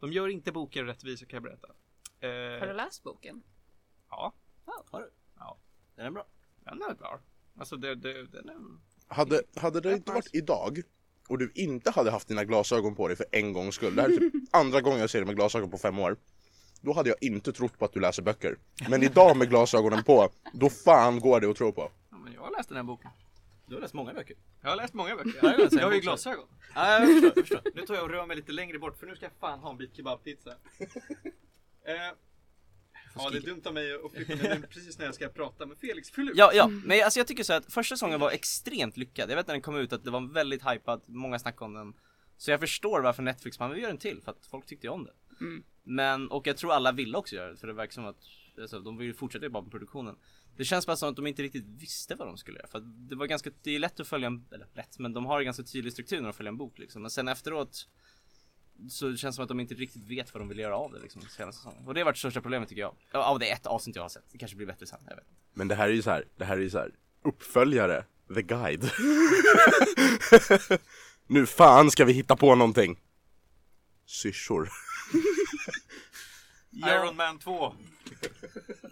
De 0.00 0.12
gör 0.12 0.28
inte 0.28 0.52
boken 0.52 0.86
rättvisa 0.86 1.26
kan 1.26 1.36
jag 1.36 1.42
berätta. 1.42 1.68
Har 2.20 2.66
du 2.66 2.70
Eh, 2.70 2.76
läst 2.76 3.02
boken? 3.02 3.42
ja, 4.10 4.32
Har 4.90 5.00
du? 5.00 5.10
Ja. 5.38 5.58
Är 5.96 6.04
den 6.04 6.14
bra? 6.14 6.26
den 6.64 6.82
är 6.82 6.94
bra. 6.94 7.20
Alltså 7.58 7.76
det, 7.76 7.94
det, 7.94 8.26
den 8.26 8.48
är... 8.48 8.56
Hade, 9.08 9.42
hade 9.56 9.80
det 9.80 9.92
inte 9.92 10.12
varit 10.12 10.34
idag 10.34 10.78
och 11.28 11.38
du 11.38 11.52
inte 11.54 11.90
hade 11.90 12.10
haft 12.10 12.28
dina 12.28 12.44
glasögon 12.44 12.94
på 12.94 13.08
dig 13.08 13.16
för 13.16 13.26
en 13.32 13.52
gångs 13.52 13.74
skull, 13.74 13.96
det 13.96 14.02
här 14.02 14.08
är 14.08 14.16
typ 14.16 14.32
andra 14.50 14.80
gången 14.80 15.00
jag 15.00 15.10
ser 15.10 15.18
dig 15.18 15.26
med 15.26 15.36
glasögon 15.36 15.70
på 15.70 15.78
fem 15.78 15.98
år, 15.98 16.16
då 16.80 16.92
hade 16.92 17.08
jag 17.08 17.18
inte 17.20 17.52
trott 17.52 17.78
på 17.78 17.84
att 17.84 17.92
du 17.92 18.00
läser 18.00 18.22
böcker. 18.22 18.56
Men 18.88 19.02
idag 19.02 19.36
med 19.36 19.48
glasögonen 19.48 20.04
på, 20.04 20.28
då 20.52 20.70
fan 20.70 21.20
går 21.20 21.40
det 21.40 21.50
att 21.50 21.56
tro 21.56 21.72
på. 21.72 21.90
Men 22.24 22.32
jag 22.32 22.40
har 22.40 22.50
läst 22.50 22.68
den 22.68 22.76
här 22.76 22.84
boken. 22.84 23.10
Du 23.66 23.74
har 23.74 23.80
läst 23.80 23.94
många 23.94 24.14
böcker. 24.14 24.36
Jag 24.62 24.70
har 24.70 24.76
läst 24.76 24.94
många 24.94 25.16
böcker. 25.16 25.32
Ja, 25.34 25.38
jag 25.42 25.50
har 25.50 25.58
läst 25.58 25.72
en 25.72 25.78
jag 25.78 25.86
har 25.86 25.94
ju 25.94 26.00
glasögon. 26.00 26.46
Ja, 26.74 27.00
jag 27.00 27.08
förstår, 27.08 27.32
jag 27.36 27.46
förstår. 27.46 27.62
Nu 27.74 27.82
tar 27.82 27.94
jag 27.94 28.04
och 28.04 28.10
rör 28.10 28.26
mig 28.26 28.36
lite 28.36 28.52
längre 28.52 28.78
bort 28.78 28.98
för 28.98 29.06
nu 29.06 29.16
ska 29.16 29.24
jag 29.24 29.32
fan 29.40 29.58
ha 29.58 29.70
en 29.70 29.76
bit 29.76 29.96
kebabpizza. 29.96 30.50
eh, 31.84 31.94
ja, 33.14 33.30
det 33.30 33.36
är 33.36 33.40
dumt 33.40 33.62
av 33.64 33.74
mig 33.74 33.94
att 33.94 34.12
flytta 34.12 34.48
mig 34.48 34.62
precis 34.62 34.98
när 34.98 35.04
jag 35.04 35.14
ska 35.14 35.28
prata 35.28 35.66
med 35.66 35.78
Felix. 35.78 36.10
Fyll 36.10 36.28
ut. 36.28 36.36
Ja, 36.36 36.50
ja, 36.54 36.68
men 36.68 37.04
alltså 37.04 37.20
jag 37.20 37.26
tycker 37.26 37.44
så 37.44 37.52
att 37.52 37.72
första 37.72 37.96
säsongen 37.96 38.20
var 38.20 38.30
extremt 38.30 38.96
lyckad. 38.96 39.30
Jag 39.30 39.36
vet 39.36 39.46
när 39.46 39.54
den 39.54 39.62
kom 39.62 39.76
ut 39.76 39.92
att 39.92 40.04
det 40.04 40.10
var 40.10 40.32
väldigt 40.32 40.62
hypat, 40.70 41.08
många 41.08 41.38
snackade 41.38 41.64
om 41.64 41.74
den. 41.74 41.94
Så 42.36 42.50
jag 42.50 42.60
förstår 42.60 43.00
varför 43.00 43.22
Netflix 43.22 43.58
man 43.58 43.70
vill 43.70 43.82
göra 43.82 43.90
en 43.90 43.98
till, 43.98 44.22
för 44.22 44.30
att 44.30 44.46
folk 44.46 44.66
tyckte 44.66 44.86
ju 44.86 44.92
om 44.92 45.04
det. 45.04 45.12
Mm. 45.40 45.64
Men, 45.82 46.30
och 46.30 46.46
jag 46.46 46.56
tror 46.56 46.72
alla 46.72 46.92
ville 46.92 47.18
också 47.18 47.36
göra 47.36 47.50
det 47.50 47.56
för 47.56 47.66
det 47.66 47.72
verkar 47.72 47.92
som 47.92 48.04
att 48.04 48.16
alltså, 48.60 48.80
de 48.80 48.96
vill 48.96 49.14
fortsätta 49.14 49.48
bara 49.48 49.62
med 49.62 49.70
produktionen. 49.70 50.16
Det 50.60 50.64
känns 50.64 50.86
bara 50.86 50.96
som 50.96 51.08
att 51.08 51.16
de 51.16 51.26
inte 51.26 51.42
riktigt 51.42 51.64
visste 51.66 52.14
vad 52.14 52.28
de 52.28 52.36
skulle 52.36 52.58
göra. 52.58 52.68
För 52.68 52.78
att 52.78 53.08
det 53.08 53.16
var 53.16 53.26
ganska, 53.26 53.50
det 53.62 53.74
är 53.74 53.78
lätt 53.78 54.00
att 54.00 54.08
följa 54.08 54.26
en, 54.26 54.44
eller 54.52 54.66
lätt, 54.74 54.98
men 54.98 55.12
de 55.12 55.26
har 55.26 55.38
en 55.38 55.44
ganska 55.44 55.62
tydlig 55.62 55.92
struktur 55.92 56.16
när 56.16 56.24
de 56.24 56.32
följer 56.32 56.52
en 56.52 56.56
bok 56.56 56.78
liksom. 56.78 57.02
Men 57.02 57.10
sen 57.10 57.28
efteråt 57.28 57.88
så 58.88 59.08
det 59.08 59.16
känns 59.16 59.36
som 59.36 59.42
att 59.42 59.48
de 59.48 59.60
inte 59.60 59.74
riktigt 59.74 60.04
vet 60.04 60.34
vad 60.34 60.40
de 60.40 60.48
vill 60.48 60.58
göra 60.58 60.76
av 60.76 60.92
det 60.92 60.98
liksom 60.98 61.22
senaste 61.22 61.62
säsongen. 61.62 61.86
Och 61.86 61.94
det 61.94 62.00
har 62.00 62.04
varit 62.04 62.16
största 62.16 62.40
problemet 62.40 62.68
tycker 62.68 62.80
jag. 62.80 62.94
Ja, 63.12 63.24
Av 63.24 63.38
det 63.38 63.50
ett 63.50 63.66
avsnitt 63.66 63.96
jag 63.96 64.02
har 64.02 64.08
sett. 64.08 64.24
Det 64.32 64.38
kanske 64.38 64.56
blir 64.56 64.66
bättre 64.66 64.86
sen, 64.86 64.98
jag 65.08 65.16
vet. 65.16 65.26
Men 65.54 65.68
det 65.68 65.74
här 65.74 65.88
är 65.88 65.92
ju 65.92 66.02
så 66.02 66.10
här, 66.10 66.24
det 66.36 66.44
här 66.44 66.56
är 66.56 66.62
ju 66.62 66.70
så 66.70 66.78
här 66.78 66.90
uppföljare, 67.22 68.04
The 68.34 68.42
Guide. 68.42 68.90
nu 71.26 71.46
fan 71.46 71.90
ska 71.90 72.04
vi 72.04 72.12
hitta 72.12 72.36
på 72.36 72.54
någonting. 72.54 73.00
Syrsor. 74.06 74.68
Iron 76.72 77.16
Man 77.16 77.38
2. 77.38 77.74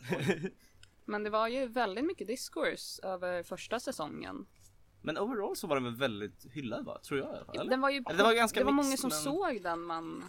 Men 1.08 1.24
det 1.24 1.30
var 1.30 1.48
ju 1.48 1.66
väldigt 1.66 2.04
mycket 2.04 2.26
diskurs 2.26 3.00
över 3.02 3.42
första 3.42 3.80
säsongen. 3.80 4.46
Men 5.02 5.18
overall 5.18 5.56
så 5.56 5.66
var 5.66 5.76
den 5.76 5.84
väl 5.84 5.96
väldigt 5.96 6.46
hyllad 6.52 6.84
va? 6.84 6.98
Tror 7.08 7.20
jag 7.20 7.28
i 7.28 7.30
alla 7.36 7.44
fall. 7.44 7.56
Eller? 7.56 7.70
Den 7.70 7.80
var 7.80 7.90
ju, 7.90 7.96
Eller 8.08 8.16
det 8.18 8.22
var 8.22 8.32
ganska 8.34 8.60
det 8.60 8.64
var 8.64 8.72
mixed, 8.72 8.86
många 8.86 8.96
som 8.96 9.08
men- 9.08 9.18
såg 9.18 9.62
den 9.62 9.86
men 9.86 10.24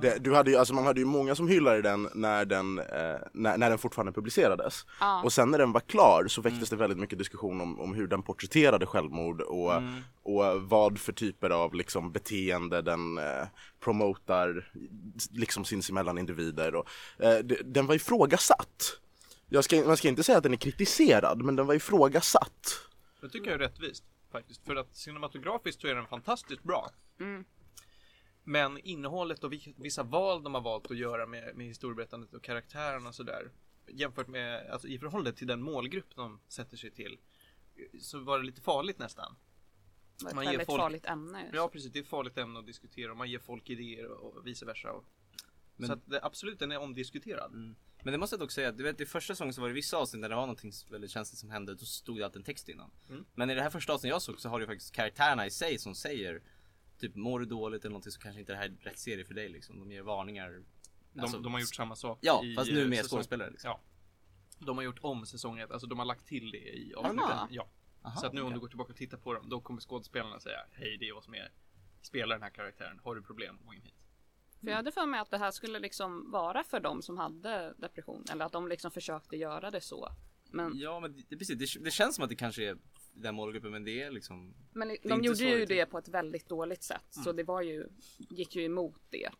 Det, 0.00 0.18
du 0.24 0.34
hade 0.34 0.50
ju, 0.50 0.56
alltså 0.56 0.74
man 0.74 0.86
hade 0.86 1.00
ju 1.00 1.06
många 1.06 1.34
som 1.34 1.48
hyllade 1.48 1.82
den 1.82 2.08
när 2.14 2.44
den, 2.44 2.78
eh, 2.78 2.84
när, 3.32 3.58
när 3.58 3.70
den 3.70 3.78
fortfarande 3.78 4.12
publicerades. 4.12 4.86
Ja. 5.00 5.22
Och 5.22 5.32
sen 5.32 5.50
när 5.50 5.58
den 5.58 5.72
var 5.72 5.80
klar 5.80 6.24
så 6.28 6.42
väcktes 6.42 6.70
det 6.70 6.76
väldigt 6.76 6.98
mycket 6.98 7.18
diskussion 7.18 7.60
om, 7.60 7.80
om 7.80 7.94
hur 7.94 8.06
den 8.06 8.22
porträtterade 8.22 8.86
självmord 8.86 9.40
och, 9.40 9.72
och 10.22 10.62
vad 10.62 10.98
för 10.98 11.12
typer 11.12 11.50
av 11.50 11.74
liksom, 11.74 12.12
beteende 12.12 12.82
den 12.82 13.18
eh, 13.18 13.46
promotar 13.80 14.70
liksom 15.30 15.64
sinsemellan 15.64 16.18
individer. 16.18 16.74
Och, 16.74 16.88
eh, 17.18 17.38
det, 17.38 17.56
den 17.64 17.86
var 17.86 17.94
ifrågasatt. 17.94 18.98
Jag 19.52 19.64
ska, 19.64 19.84
man 19.86 19.96
ska 19.96 20.08
inte 20.08 20.22
säga 20.22 20.38
att 20.38 20.42
den 20.44 20.52
är 20.52 20.56
kritiserad, 20.56 21.42
men 21.42 21.56
den 21.56 21.66
var 21.66 21.74
ifrågasatt. 21.74 22.80
Det 23.20 23.28
tycker 23.28 23.46
jag 23.50 23.54
är 23.54 23.58
rättvist 23.58 24.04
faktiskt. 24.30 24.64
För 24.66 24.76
att 24.76 24.96
cinematografiskt 24.96 25.80
så 25.80 25.86
är 25.86 25.94
den 25.94 26.06
fantastiskt 26.06 26.62
bra. 26.62 26.90
Mm. 27.20 27.44
Men 28.44 28.78
innehållet 28.78 29.44
och 29.44 29.52
vi- 29.52 29.74
vissa 29.78 30.02
val 30.02 30.42
de 30.42 30.54
har 30.54 30.60
valt 30.60 30.90
att 30.90 30.96
göra 30.96 31.26
med, 31.26 31.56
med 31.56 31.66
historieberättandet 31.66 32.34
och 32.34 32.42
karaktärerna 32.42 33.08
och 33.08 33.14
sådär. 33.14 33.50
Jämfört 33.88 34.28
med, 34.28 34.70
alltså 34.70 34.88
i 34.88 34.98
förhållande 34.98 35.32
till 35.32 35.46
den 35.46 35.62
målgrupp 35.62 36.14
de 36.16 36.40
sätter 36.48 36.76
sig 36.76 36.90
till. 36.90 37.18
Så 38.00 38.18
var 38.18 38.38
det 38.38 38.44
lite 38.44 38.60
farligt 38.60 38.98
nästan. 38.98 39.36
det 40.18 40.24
var 40.24 40.30
ett 40.30 40.34
Man 40.36 40.44
väldigt 40.44 40.66
folk- 40.66 40.80
farligt 40.80 41.06
ämne. 41.06 41.50
Ja 41.52 41.68
precis, 41.68 41.92
det 41.92 41.98
är 41.98 42.02
ett 42.02 42.08
farligt 42.08 42.38
ämne 42.38 42.58
att 42.58 42.66
diskutera 42.66 43.10
och 43.10 43.16
man 43.16 43.30
ger 43.30 43.38
folk 43.38 43.70
idéer 43.70 44.06
och 44.06 44.36
och 44.36 44.46
vice 44.46 44.66
versa. 44.66 44.92
Och, 44.92 45.04
Men- 45.76 45.86
Så 45.86 45.92
att 45.92 46.06
det, 46.06 46.20
absolut, 46.24 46.58
den 46.58 46.72
är 46.72 46.78
omdiskuterad. 46.78 47.52
Mm. 47.52 47.74
Men 48.02 48.12
det 48.12 48.18
måste 48.18 48.34
jag 48.34 48.40
dock 48.40 48.50
säga, 48.50 48.72
du 48.72 48.82
vet 48.82 49.00
i 49.00 49.06
första 49.06 49.34
säsongen 49.34 49.54
så 49.54 49.60
var 49.60 49.68
det 49.68 49.74
vissa 49.74 49.96
avsnitt 49.96 50.22
där 50.22 50.28
det 50.28 50.34
var 50.34 50.42
någonting 50.42 50.72
väldigt 50.90 51.10
känsligt 51.10 51.38
som 51.38 51.50
hände, 51.50 51.74
då 51.74 51.84
stod 51.84 52.18
det 52.18 52.24
alltid 52.24 52.36
en 52.40 52.44
text 52.44 52.68
innan. 52.68 52.90
Mm. 53.08 53.24
Men 53.34 53.50
i 53.50 53.54
det 53.54 53.62
här 53.62 53.70
första 53.70 53.92
avsnittet 53.92 54.14
jag 54.14 54.22
såg 54.22 54.40
så 54.40 54.48
har 54.48 54.60
du 54.60 54.66
faktiskt 54.66 54.92
karaktärerna 54.92 55.46
i 55.46 55.50
sig 55.50 55.78
som 55.78 55.94
säger 55.94 56.42
Typ 56.98 57.14
mår 57.14 57.40
du 57.40 57.46
dåligt 57.46 57.84
eller 57.84 57.90
någonting 57.90 58.12
så 58.12 58.20
kanske 58.20 58.40
inte 58.40 58.52
det 58.52 58.58
här 58.58 58.64
är 58.64 58.76
rätt 58.80 58.98
serie 58.98 59.24
för 59.24 59.34
dig 59.34 59.48
liksom. 59.48 59.78
De 59.78 59.92
ger 59.92 60.02
varningar. 60.02 60.62
De, 61.12 61.20
Alltså, 61.20 61.38
de 61.38 61.52
har 61.52 61.60
gjort 61.60 61.74
samma 61.74 61.96
sak 61.96 62.18
Ja, 62.22 62.44
i, 62.44 62.54
fast 62.54 62.70
nu 62.70 62.82
eh, 62.82 62.88
med 62.88 62.98
säsong- 62.98 63.08
skådespelare 63.08 63.50
liksom. 63.50 63.68
Ja. 63.68 63.80
De 64.58 64.76
har 64.76 64.84
gjort 64.84 64.98
om 65.00 65.26
säsong 65.26 65.58
ett, 65.58 65.70
alltså 65.70 65.86
de 65.86 65.98
har 65.98 66.06
lagt 66.06 66.26
till 66.26 66.50
det 66.50 66.58
i 66.58 66.94
avsnitten. 66.94 67.38
Ja. 67.50 67.68
Aha, 68.02 68.20
så 68.20 68.26
att 68.26 68.32
nu 68.32 68.40
om 68.40 68.46
okej. 68.46 68.54
du 68.54 68.60
går 68.60 68.68
tillbaka 68.68 68.92
och 68.92 68.98
tittar 68.98 69.18
på 69.18 69.34
dem, 69.34 69.48
då 69.48 69.60
kommer 69.60 69.80
skådespelarna 69.80 70.40
säga 70.40 70.58
Hej, 70.72 70.96
det 70.96 71.04
är 71.04 71.08
jag 71.08 71.24
som 71.24 71.34
är 71.34 71.52
spelar 72.02 72.34
den 72.36 72.42
här 72.42 72.50
karaktären. 72.50 73.00
Har 73.04 73.14
du 73.14 73.22
problem, 73.22 73.58
gå 73.64 73.74
in 73.74 73.82
hit. 73.82 73.94
För 74.62 74.68
jag 74.68 74.76
hade 74.76 74.92
för 74.92 75.06
mig 75.06 75.20
att 75.20 75.30
det 75.30 75.38
här 75.38 75.50
skulle 75.50 75.78
liksom 75.78 76.30
vara 76.30 76.64
för 76.64 76.80
de 76.80 77.02
som 77.02 77.18
hade 77.18 77.74
depression. 77.78 78.24
Eller 78.30 78.44
att 78.44 78.52
de 78.52 78.68
liksom 78.68 78.90
försökte 78.90 79.36
göra 79.36 79.70
det 79.70 79.80
så. 79.80 80.08
Men, 80.50 80.78
Ja 80.78 81.00
men 81.00 81.12
det, 81.12 81.22
det, 81.28 81.36
precis, 81.36 81.74
det, 81.74 81.84
det 81.84 81.90
känns 81.90 82.14
som 82.14 82.24
att 82.24 82.30
det 82.30 82.36
kanske 82.36 82.68
är 82.68 82.76
den 83.14 83.34
målgruppen 83.34 83.70
men 83.70 83.84
det 83.84 84.02
är 84.02 84.10
liksom 84.10 84.54
men 84.72 84.90
är 84.90 84.96
de 85.02 85.12
inte 85.12 85.26
gjorde 85.26 85.58
ju 85.58 85.66
det 85.66 85.86
på 85.86 85.98
ett 85.98 86.08
väldigt 86.08 86.48
dåligt 86.48 86.82
sätt. 86.82 87.06
Så 87.10 87.32
det 87.32 87.42
var 87.42 87.62
ju, 87.62 87.88
gick 88.16 88.56
ju 88.56 88.64
emot 88.64 89.00
det. 89.10 89.30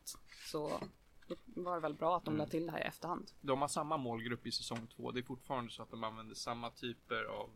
Så 0.46 0.80
då 1.26 1.62
var 1.62 1.74
det 1.74 1.80
väl 1.80 1.94
bra 1.94 2.16
att 2.16 2.24
de 2.24 2.36
la 2.36 2.46
till 2.46 2.66
det 2.66 2.72
här 2.72 2.78
i 2.78 2.82
efterhand. 2.82 3.30
De 3.40 3.60
har 3.60 3.68
samma 3.68 3.96
målgrupp 3.96 4.46
i 4.46 4.52
säsong 4.52 4.86
två. 4.96 5.10
Det 5.10 5.20
är 5.20 5.22
fortfarande 5.22 5.70
så 5.72 5.82
att 5.82 5.90
de 5.90 6.04
använder 6.04 6.34
samma 6.34 6.70
typer 6.70 7.24
av 7.24 7.50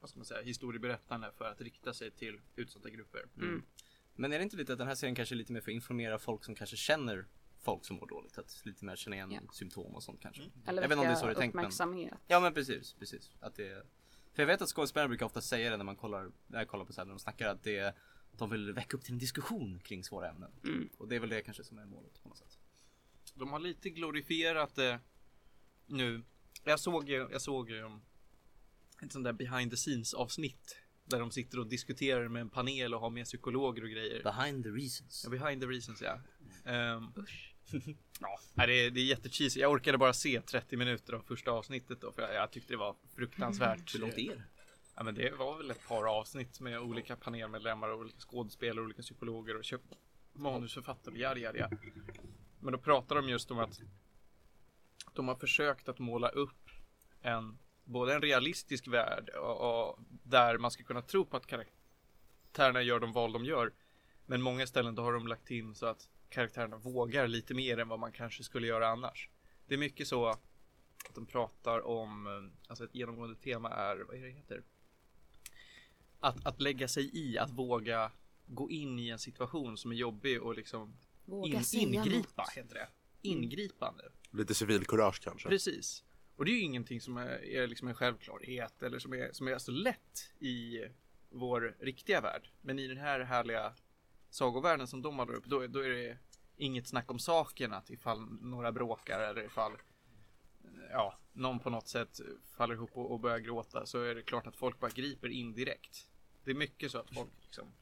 vad 0.00 0.10
ska 0.10 0.18
man 0.18 0.26
säga, 0.26 0.42
historieberättande 0.42 1.32
för 1.38 1.44
att 1.44 1.60
rikta 1.60 1.94
sig 1.94 2.10
till 2.10 2.40
utsatta 2.56 2.90
grupper. 2.90 3.26
Mm. 3.36 3.62
Men 4.14 4.32
är 4.32 4.38
det 4.38 4.42
inte 4.42 4.56
lite 4.56 4.72
att 4.72 4.78
den 4.78 4.88
här 4.88 4.94
serien 4.94 5.14
kanske 5.14 5.34
är 5.34 5.36
lite 5.36 5.52
mer 5.52 5.60
för 5.60 5.70
att 5.70 5.74
informera 5.74 6.18
folk 6.18 6.44
som 6.44 6.54
kanske 6.54 6.76
känner 6.76 7.26
folk 7.60 7.84
som 7.84 7.96
mår 7.96 8.06
dåligt? 8.06 8.38
Att 8.38 8.62
lite 8.64 8.84
mer 8.84 8.96
känna 8.96 9.16
igen 9.16 9.32
Ja. 9.32 9.40
symptom 9.52 9.94
och 9.94 10.02
sånt 10.02 10.20
kanske? 10.22 10.42
Eller 10.66 10.82
jag 10.82 10.88
vet 10.88 10.96
inte 10.96 11.00
om 11.00 11.06
det 11.06 11.12
är 11.12 11.14
så 11.14 11.26
väcka 11.26 11.26
det 11.26 11.32
är 11.32 11.40
tänkt 11.40 11.54
men. 11.54 11.62
Ja 12.26 12.40
men 12.40 12.54
precis, 12.54 12.94
precis. 12.94 13.30
Att 13.40 13.54
det 13.54 13.68
är... 13.68 13.82
För 14.34 14.42
jag 14.42 14.46
vet 14.46 14.62
att 14.62 14.68
skådespelare 14.68 15.08
brukar 15.08 15.26
ofta 15.26 15.40
säga 15.40 15.70
det 15.70 15.76
när 15.76 15.84
man 15.84 15.96
kollar, 15.96 16.30
när 16.46 16.58
jag 16.58 16.68
kollar 16.68 16.84
på 16.84 16.92
så 16.92 17.00
här, 17.00 17.06
när 17.06 17.12
de 17.12 17.18
snackar 17.18 17.48
att 17.48 17.62
det 17.62 17.78
är, 17.78 17.94
de 18.32 18.50
vill 18.50 18.72
väcka 18.72 18.96
upp 18.96 19.04
till 19.04 19.12
en 19.12 19.18
diskussion 19.18 19.80
kring 19.80 20.04
svåra 20.04 20.30
ämnen. 20.30 20.52
Mm. 20.64 20.88
Och 20.98 21.08
det 21.08 21.16
är 21.16 21.20
väl 21.20 21.28
det 21.28 21.42
kanske 21.42 21.64
som 21.64 21.78
är 21.78 21.86
målet 21.86 22.22
på 22.22 22.28
något 22.28 22.38
sätt. 22.38 22.58
De 23.34 23.52
har 23.52 23.58
lite 23.58 23.90
glorifierat 23.90 24.74
det 24.74 25.00
nu. 25.86 26.22
Jag 26.64 26.80
såg 26.80 27.08
ju, 27.08 27.28
jag 27.30 27.42
såg 27.42 27.70
ju 27.70 27.82
um, 27.82 28.02
ett 29.02 29.12
sånt 29.12 29.24
där 29.24 29.32
behind 29.32 29.70
the 29.70 29.76
scenes 29.76 30.14
avsnitt 30.14 30.76
där 31.04 31.20
de 31.20 31.30
sitter 31.30 31.58
och 31.58 31.66
diskuterar 31.66 32.28
med 32.28 32.40
en 32.40 32.50
panel 32.50 32.94
och 32.94 33.00
har 33.00 33.10
med 33.10 33.24
psykologer 33.24 33.82
och 33.82 33.88
grejer. 33.88 34.22
Behind 34.22 34.64
the 34.64 34.70
reasons. 34.70 35.24
Ja, 35.24 35.30
behind 35.30 35.62
the 35.62 35.68
reasons 35.68 36.02
ja. 36.02 36.18
Um, 36.72 37.12
ja, 38.20 38.38
nej, 38.54 38.66
det 38.66 38.72
är, 38.86 38.90
det 38.90 39.00
är 39.00 39.04
jättecheesy. 39.04 39.60
Jag 39.60 39.70
orkade 39.72 39.98
bara 39.98 40.12
se 40.12 40.40
30 40.40 40.76
minuter 40.76 41.12
av 41.12 41.20
första 41.20 41.50
avsnittet 41.50 42.00
då 42.00 42.12
för 42.12 42.22
jag, 42.22 42.34
jag 42.34 42.50
tyckte 42.50 42.72
det 42.72 42.76
var 42.76 42.96
fruktansvärt. 43.16 43.94
Hur 43.94 44.00
långt 44.00 44.18
är 44.18 44.36
det? 44.36 44.42
Ja 44.94 45.02
men 45.02 45.14
det 45.14 45.30
var 45.30 45.56
väl 45.56 45.70
ett 45.70 45.88
par 45.88 46.18
avsnitt 46.18 46.60
med 46.60 46.78
olika 46.78 47.16
panelmedlemmar 47.16 47.88
och 47.88 47.98
olika 48.00 48.18
skådespelare, 48.18 48.84
olika 48.84 49.02
psykologer 49.02 49.56
och 49.56 49.62
köp- 49.64 49.94
manusförfattare, 50.32 51.18
yada 51.18 51.40
yada 51.40 51.58
yada. 51.58 51.76
Men 52.60 52.72
då 52.72 52.78
pratar 52.78 53.16
de 53.16 53.28
just 53.28 53.50
om 53.50 53.58
att 53.58 53.80
de 55.12 55.28
har 55.28 55.34
försökt 55.34 55.88
att 55.88 55.98
måla 55.98 56.28
upp 56.28 56.70
en 57.20 57.58
både 57.84 58.14
en 58.14 58.22
realistisk 58.22 58.88
värld 58.88 59.28
och, 59.28 59.88
och 59.88 59.98
där 60.22 60.58
man 60.58 60.70
ska 60.70 60.84
kunna 60.84 61.02
tro 61.02 61.24
på 61.24 61.36
att 61.36 61.46
karaktärerna 61.46 62.82
gör 62.82 63.00
de 63.00 63.12
val 63.12 63.32
de 63.32 63.44
gör. 63.44 63.72
Men 64.26 64.42
många 64.42 64.66
ställen 64.66 64.94
då 64.94 65.02
har 65.02 65.12
de 65.12 65.26
lagt 65.26 65.50
in 65.50 65.74
så 65.74 65.86
att 65.86 66.08
karaktärerna 66.28 66.76
vågar 66.76 67.28
lite 67.28 67.54
mer 67.54 67.78
än 67.78 67.88
vad 67.88 67.98
man 67.98 68.12
kanske 68.12 68.42
skulle 68.44 68.66
göra 68.66 68.88
annars. 68.88 69.28
Det 69.66 69.74
är 69.74 69.78
mycket 69.78 70.08
så 70.08 70.26
att 70.26 71.14
de 71.14 71.26
pratar 71.26 71.86
om, 71.86 72.26
eh, 72.26 72.70
alltså 72.70 72.84
ett 72.84 72.94
genomgående 72.94 73.36
tema 73.36 73.70
är, 73.70 73.96
vad 73.96 74.16
är 74.16 74.22
det 74.22 74.30
heter? 74.30 74.62
Att, 76.20 76.46
att 76.46 76.60
lägga 76.60 76.88
sig 76.88 77.10
i, 77.18 77.38
att 77.38 77.50
våga 77.50 78.12
gå 78.46 78.70
in 78.70 78.98
i 78.98 79.08
en 79.08 79.18
situation 79.18 79.76
som 79.76 79.90
är 79.90 79.96
jobbig 79.96 80.42
och 80.42 80.54
liksom 80.54 80.96
in, 81.26 81.62
ingripa, 81.74 82.42
något. 82.42 82.52
heter 82.56 82.74
det. 82.74 82.88
Ingripande. 83.22 84.04
Lite 84.30 84.54
civilkurage 84.54 85.20
kanske. 85.20 85.48
Precis. 85.48 86.04
Och 86.36 86.44
det 86.44 86.50
är 86.50 86.54
ju 86.54 86.60
ingenting 86.60 87.00
som 87.00 87.16
är, 87.16 87.44
är 87.44 87.66
liksom 87.66 87.88
en 87.88 87.94
självklarhet 87.94 88.82
eller 88.82 88.98
som 88.98 89.12
är, 89.12 89.32
som 89.32 89.48
är 89.48 89.58
så 89.58 89.70
lätt 89.70 90.32
i 90.38 90.84
vår 91.30 91.76
riktiga 91.80 92.20
värld. 92.20 92.48
Men 92.60 92.78
i 92.78 92.88
den 92.88 92.98
här 92.98 93.20
härliga 93.20 93.74
sagovärlden 94.30 94.86
som 94.86 95.02
de 95.02 95.14
målar 95.14 95.34
upp, 95.34 95.44
då, 95.44 95.66
då 95.66 95.80
är 95.80 95.88
det 95.88 96.18
inget 96.56 96.88
snack 96.88 97.10
om 97.10 97.18
saken 97.18 97.72
att 97.72 97.90
ifall 97.90 98.20
några 98.40 98.72
bråkar 98.72 99.20
eller 99.20 99.44
ifall 99.44 99.72
ja, 100.90 101.18
någon 101.32 101.58
på 101.58 101.70
något 101.70 101.88
sätt 101.88 102.20
faller 102.56 102.74
ihop 102.74 102.90
och, 102.92 103.10
och 103.10 103.20
börjar 103.20 103.38
gråta 103.38 103.86
så 103.86 104.02
är 104.02 104.14
det 104.14 104.22
klart 104.22 104.46
att 104.46 104.56
folk 104.56 104.80
bara 104.80 104.90
griper 104.90 105.28
in 105.28 105.54
direkt. 105.54 106.08
Det 106.44 106.50
är 106.50 106.54
mycket 106.54 106.90
så 106.90 106.98
att 106.98 107.14
folk 107.14 107.30
liksom 107.42 107.72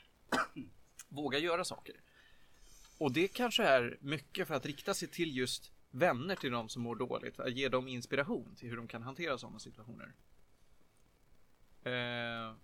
vågar 1.09 1.39
göra 1.39 1.65
saker. 1.65 2.01
Och 2.99 3.13
det 3.13 3.29
kanske 3.29 3.63
är 3.63 3.99
mycket 4.01 4.49
för 4.49 4.55
att 4.55 4.67
rikta 4.67 4.95
sig 4.95 5.09
till 5.09 5.37
just 5.37 5.73
vänner 5.91 6.37
till 6.37 6.51
de 6.51 6.69
som 6.69 6.83
mår 6.83 6.97
dåligt. 6.97 7.41
Att 7.41 7.53
ge 7.53 7.69
dem 7.69 7.89
inspiration 7.89 8.55
till 8.57 8.69
hur 8.69 8.77
de 8.77 8.89
kan 8.89 9.03
hantera 9.03 9.39
sådana 9.39 9.59
situationer. 9.59 10.15
Eh, 11.83 12.57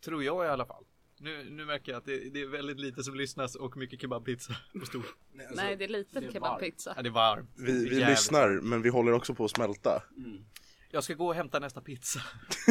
tror 0.00 0.24
jag 0.24 0.44
i 0.44 0.48
alla 0.48 0.66
fall. 0.66 0.84
Nu, 1.18 1.50
nu 1.50 1.64
märker 1.64 1.92
jag 1.92 1.98
att 1.98 2.04
det, 2.04 2.30
det 2.30 2.40
är 2.40 2.46
väldigt 2.46 2.80
lite 2.80 3.02
som 3.02 3.14
lyssnas 3.14 3.54
och 3.54 3.76
mycket 3.76 4.00
kebabpizza 4.00 4.56
på 4.80 4.86
stor. 4.86 5.06
Nej, 5.32 5.76
det 5.76 5.84
är 5.84 5.88
lite 5.88 6.32
kebabpizza. 6.32 6.92
Ja, 6.96 7.02
det 7.02 7.08
är 7.08 7.12
varmt. 7.12 7.50
Vi, 7.56 7.88
vi 7.88 8.04
lyssnar, 8.04 8.60
men 8.60 8.82
vi 8.82 8.88
håller 8.88 9.12
också 9.12 9.34
på 9.34 9.44
att 9.44 9.50
smälta. 9.50 10.02
Jag 10.90 11.04
ska 11.04 11.14
gå 11.14 11.26
och 11.26 11.34
hämta 11.34 11.58
nästa 11.58 11.80
pizza. 11.80 12.20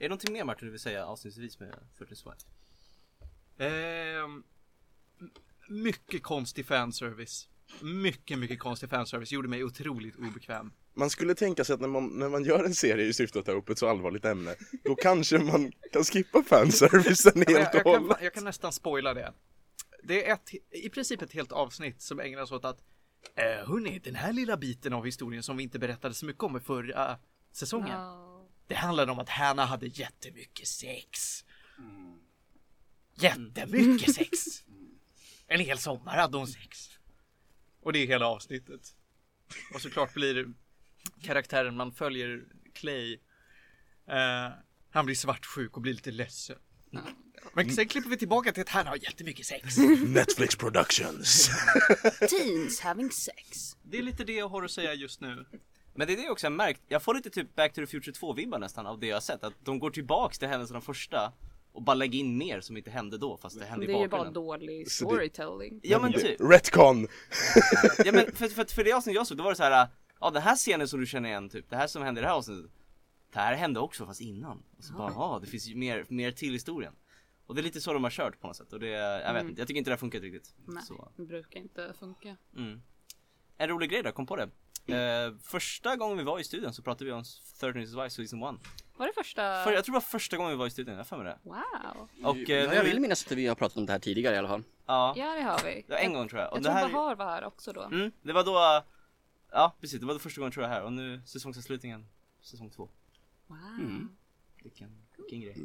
Är 0.00 0.04
det 0.04 0.08
någonting 0.08 0.32
mer 0.32 0.44
Martin 0.44 0.66
du 0.66 0.70
vill 0.70 0.80
säga 0.80 1.06
avslutningsvis 1.06 1.60
med 1.60 1.74
40 1.98 2.14
Swipe? 2.16 2.36
Ehm, 3.64 4.42
mycket 5.68 6.22
konstig 6.22 6.66
fanservice. 6.66 7.48
Mycket, 7.80 8.38
mycket 8.38 8.58
konstig 8.58 8.90
fanservice. 8.90 9.32
Gjorde 9.32 9.48
mig 9.48 9.64
otroligt 9.64 10.16
obekväm. 10.16 10.72
Man 10.94 11.10
skulle 11.10 11.34
tänka 11.34 11.64
sig 11.64 11.74
att 11.74 11.80
när 11.80 11.88
man, 11.88 12.06
när 12.06 12.28
man 12.28 12.44
gör 12.44 12.64
en 12.64 12.74
serie 12.74 13.06
i 13.06 13.12
syfte 13.12 13.38
att 13.38 13.46
ta 13.46 13.52
upp 13.52 13.68
ett 13.68 13.78
så 13.78 13.88
allvarligt 13.88 14.24
ämne, 14.24 14.54
då 14.84 14.94
kanske 14.94 15.38
man 15.38 15.72
kan 15.92 16.04
skippa 16.04 16.42
fanservicen 16.42 17.32
helt 17.36 17.50
jag, 17.50 17.68
och 17.68 17.74
jag, 17.74 17.84
kan, 17.84 18.02
hållet. 18.02 18.18
jag 18.22 18.34
kan 18.34 18.44
nästan 18.44 18.72
spoila 18.72 19.14
det. 19.14 19.32
Det 20.02 20.28
är 20.28 20.34
ett, 20.34 20.54
i 20.70 20.88
princip 20.88 21.22
ett 21.22 21.32
helt 21.32 21.52
avsnitt 21.52 22.02
som 22.02 22.20
ägnas 22.20 22.52
åt 22.52 22.64
att 22.64 22.80
Eh, 23.34 23.68
hörni, 23.68 23.98
den 23.98 24.14
här 24.14 24.32
lilla 24.32 24.56
biten 24.56 24.92
av 24.92 25.04
historien 25.04 25.42
som 25.42 25.56
vi 25.56 25.62
inte 25.62 25.78
berättade 25.78 26.14
så 26.14 26.26
mycket 26.26 26.42
om 26.42 26.56
i 26.56 26.60
förra 26.60 27.18
säsongen. 27.52 28.00
Ja. 28.00 28.48
Det 28.66 28.74
handlade 28.74 29.12
om 29.12 29.18
att 29.18 29.28
Hanna 29.28 29.64
hade 29.64 29.86
jättemycket 29.86 30.68
sex. 30.68 31.44
Jättemycket 33.14 34.14
sex. 34.14 34.64
En 35.46 35.60
hel 35.60 35.78
sommar 35.78 36.16
hade 36.16 36.36
hon 36.36 36.46
sex. 36.46 36.90
Och 37.80 37.92
det 37.92 37.98
är 37.98 38.06
hela 38.06 38.26
avsnittet. 38.26 38.80
Och 39.74 39.80
såklart 39.80 40.14
blir 40.14 40.46
karaktären 41.22 41.76
man 41.76 41.92
följer 41.92 42.44
Clay. 42.74 43.12
Eh, 44.08 44.48
han 44.90 45.06
blir 45.06 45.16
svartsjuk 45.16 45.76
och 45.76 45.82
blir 45.82 45.92
lite 45.92 46.10
ledsen. 46.10 46.58
Men 47.52 47.70
sen 47.70 47.88
klipper 47.88 48.10
vi 48.10 48.16
tillbaka 48.16 48.52
till 48.52 48.60
att 48.60 48.68
han 48.68 48.86
har 48.86 48.96
jättemycket 48.96 49.46
sex. 49.46 49.78
Netflix 50.06 50.56
Productions. 50.56 51.50
Teens 52.30 52.80
having 52.80 53.10
sex. 53.10 53.76
Det 53.82 53.98
är 53.98 54.02
lite 54.02 54.24
det 54.24 54.32
jag 54.32 54.48
har 54.48 54.62
att 54.62 54.70
säga 54.70 54.94
just 54.94 55.20
nu. 55.20 55.46
Men 55.94 56.06
det 56.06 56.12
är 56.12 56.16
det 56.16 56.22
jag 56.22 56.32
också 56.32 56.46
har 56.46 56.52
märkt, 56.52 56.82
jag 56.88 57.02
får 57.02 57.14
lite 57.14 57.30
typ 57.30 57.54
Back 57.54 57.72
to 57.72 57.80
the 57.80 57.86
Future 57.86 58.12
2 58.12 58.32
vibbar 58.32 58.58
nästan 58.58 58.86
av 58.86 59.00
det 59.00 59.06
jag 59.06 59.16
har 59.16 59.20
sett. 59.20 59.44
Att 59.44 59.54
de 59.64 59.78
går 59.78 59.90
tillbaks 59.90 60.38
till 60.38 60.48
händelserna 60.48 60.80
första 60.80 61.32
och 61.72 61.82
bara 61.82 61.94
lägger 61.94 62.18
in 62.18 62.38
mer 62.38 62.60
som 62.60 62.76
inte 62.76 62.90
hände 62.90 63.18
då 63.18 63.36
fast 63.36 63.58
det 63.58 63.64
hände 63.64 63.86
Det 63.86 63.92
i 63.92 63.94
är 63.96 64.00
ju 64.00 64.08
bara 64.08 64.16
bakgrunden. 64.18 64.42
dålig 64.44 64.86
det- 64.86 64.90
storytelling. 64.90 65.80
Ja 65.82 65.98
men 65.98 66.12
typ. 66.12 66.40
Retcon. 66.40 67.06
Ja 68.04 68.12
men 68.12 68.32
för, 68.32 68.48
för, 68.48 68.64
för 68.74 68.84
det 68.84 68.92
avsnitt 68.92 69.14
jag 69.14 69.26
såg, 69.26 69.36
då 69.38 69.44
var 69.44 69.50
det 69.50 69.56
så 69.56 69.62
här. 69.62 69.88
Ja 70.20 70.30
den 70.30 70.42
här 70.42 70.56
scenen 70.56 70.88
som 70.88 71.00
du 71.00 71.06
känner 71.06 71.28
igen 71.28 71.48
typ, 71.48 71.70
det 71.70 71.76
här 71.76 71.86
som 71.86 72.02
hände 72.02 72.20
i 72.20 72.22
det 72.22 72.28
här 72.28 72.34
avsnittet. 72.36 72.70
Det 73.32 73.38
här 73.38 73.54
hände 73.56 73.80
också 73.80 74.06
fast 74.06 74.20
innan. 74.20 74.62
Och 74.78 74.84
så 74.84 74.92
bara, 74.94 75.12
ja 75.12 75.38
det 75.42 75.46
finns 75.46 75.66
ju 75.66 75.74
mer, 75.76 76.04
mer 76.08 76.30
till 76.32 76.52
historien. 76.52 76.92
Och 77.46 77.54
det 77.54 77.60
är 77.60 77.62
lite 77.62 77.80
så 77.80 77.92
de 77.92 78.04
har 78.04 78.10
kört 78.10 78.40
på 78.40 78.46
något 78.46 78.56
sätt 78.56 78.72
och 78.72 78.80
det, 78.80 78.88
jag 78.88 79.18
vet 79.18 79.26
Mm. 79.40 79.48
inte, 79.48 79.60
jag 79.60 79.68
tycker 79.68 79.78
inte 79.78 79.90
det 79.90 79.94
har 79.94 79.98
funkat 79.98 80.22
riktigt. 80.22 80.54
Nej, 80.66 80.82
Så, 80.82 81.12
det 81.16 81.22
brukar 81.22 81.60
inte 81.60 81.94
funka. 81.98 82.36
mm. 82.56 82.82
En 83.56 83.68
rolig 83.68 83.90
grej 83.90 84.02
då, 84.02 84.12
kom 84.12 84.26
på 84.26 84.36
det. 84.36 84.48
Eh, 84.92 85.34
första 85.42 85.96
gången 85.96 86.18
vi 86.18 86.24
var 86.24 86.38
i 86.38 86.44
studion 86.44 86.72
så 86.74 86.82
pratade 86.82 87.04
vi 87.04 87.12
om 87.12 87.24
13 87.60 87.74
Reasons 87.74 88.04
Why 88.04 88.26
Season 88.26 88.54
1. 88.54 88.60
Var 88.96 89.06
det 89.06 89.12
första? 89.12 89.64
För, 89.64 89.72
jag 89.72 89.84
tror 89.84 89.92
det 89.92 89.96
var 89.96 90.00
första 90.00 90.36
gången 90.36 90.50
vi 90.52 90.56
var 90.58 90.66
i 90.66 90.70
studion, 90.70 90.94
jag 90.96 91.16
har 91.16 91.24
det. 91.24 91.38
Wow. 91.42 92.08
Och 92.24 92.36
eh, 92.36 92.64
Ja, 92.64 92.74
jag 92.74 92.84
vill 92.84 93.00
minnas 93.00 93.26
att 93.26 93.32
vi 93.32 93.46
har 93.46 93.54
pratat 93.54 93.76
om 93.78 93.86
det 93.86 93.92
här 93.92 93.98
tidigare 94.00 94.34
i 94.34 94.38
alla 94.38 94.48
fall. 94.48 94.62
Ja, 94.86 95.14
Ja, 95.16 95.34
det 95.34 95.42
har 95.42 95.60
vi. 95.64 95.84
en 96.04 96.12
gång 96.12 96.28
tror 96.28 96.40
jag. 96.42 96.50
Och 96.52 96.56
Jag 96.56 96.62
det 96.62 96.68
tror 96.68 96.74
här, 96.78 96.92
Bahar 96.92 97.14
var 97.16 97.26
här 97.26 97.44
också 97.44 97.72
då. 97.72 97.82
mm, 97.82 98.12
det 98.22 98.32
var 98.32 98.44
då, 98.44 98.84
ja 99.50 99.76
precis, 99.80 100.00
det 100.00 100.06
var 100.06 100.14
då 100.14 100.20
första 100.20 100.40
gången 100.40 100.52
tror 100.52 100.64
jag 100.64 100.70
här 100.70 100.82
och 100.82 100.92
nu 100.92 101.22
säsongsavslutningen, 101.26 102.06
säsong 102.40 102.70
två. 102.70 102.88
Wow. 103.46 103.58
Mm. 103.78 104.16
Vilken, 104.62 105.06
vilken 105.16 105.40
grej. 105.40 105.56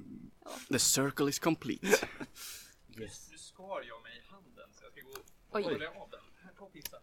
The 0.72 0.79
circle 0.79 1.29
is 1.29 1.39
complete. 1.39 1.88
Nu 2.98 3.08
skar 3.38 3.82
jag 3.88 4.03
mig 4.03 4.17
i 4.17 4.32
handen 4.32 4.70
så 4.72 4.84
jag 4.84 4.91
ska 4.91 5.01
gå 5.01 5.12
och 5.50 5.72
Oj. 5.72 5.86
av 5.86 6.10
den. 6.10 6.20
Här, 6.44 6.51
ta 6.58 6.65
pizza. 6.70 6.98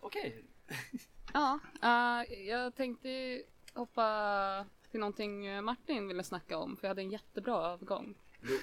Okej. 0.00 0.44
Ja, 1.32 1.58
eh, 1.82 2.38
jag 2.48 2.74
tänkte 2.74 3.42
hoppa 3.74 4.66
till 4.90 5.00
någonting 5.00 5.64
Martin 5.64 6.08
ville 6.08 6.22
snacka 6.22 6.58
om, 6.58 6.76
för 6.76 6.84
jag 6.84 6.90
hade 6.90 7.02
en 7.02 7.10
jättebra 7.10 7.72
övergång. 7.72 8.14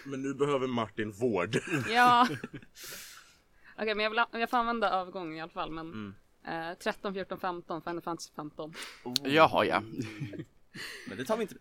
Men 0.05 0.21
nu 0.21 0.33
behöver 0.33 0.67
Martin 0.67 1.11
vård. 1.11 1.55
Ja. 1.89 2.27
Okej, 3.79 3.95
men 3.95 4.03
jag, 4.03 4.09
vill, 4.09 4.21
jag 4.31 4.49
får 4.49 4.57
använda 4.57 4.89
övergången 4.89 5.37
i 5.37 5.41
alla 5.41 5.51
fall, 5.51 5.71
men 5.71 6.13
Mm. 6.43 6.71
eh, 6.71 6.77
13, 6.77 7.13
14, 7.13 7.39
15, 7.39 7.81
Final 7.81 8.01
Fantasy 8.01 8.31
15. 8.35 8.73
Jaha 9.23 9.65
ja. 9.65 9.81
Men 11.07 11.17
det 11.17 11.25
tar 11.25 11.37
vi 11.37 11.41
inte. 11.41 11.55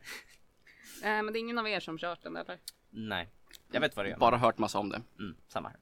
Eh, 1.03 1.23
men 1.23 1.26
det 1.26 1.38
är 1.38 1.41
ingen 1.41 1.59
av 1.59 1.69
er 1.69 1.81
som 1.81 1.99
kört 1.99 2.23
den 2.23 2.37
eller? 2.37 2.59
Nej. 2.91 3.29
Jag 3.73 3.81
vet 3.81 3.97
vad 3.97 4.05
det 4.07 4.11
är. 4.12 4.17
Bara 4.17 4.37
hört 4.37 4.59
massa 4.59 4.79
om 4.79 4.88
det. 4.88 5.03
Mm, 5.19 5.37
samma 5.49 5.69
här. 5.69 5.79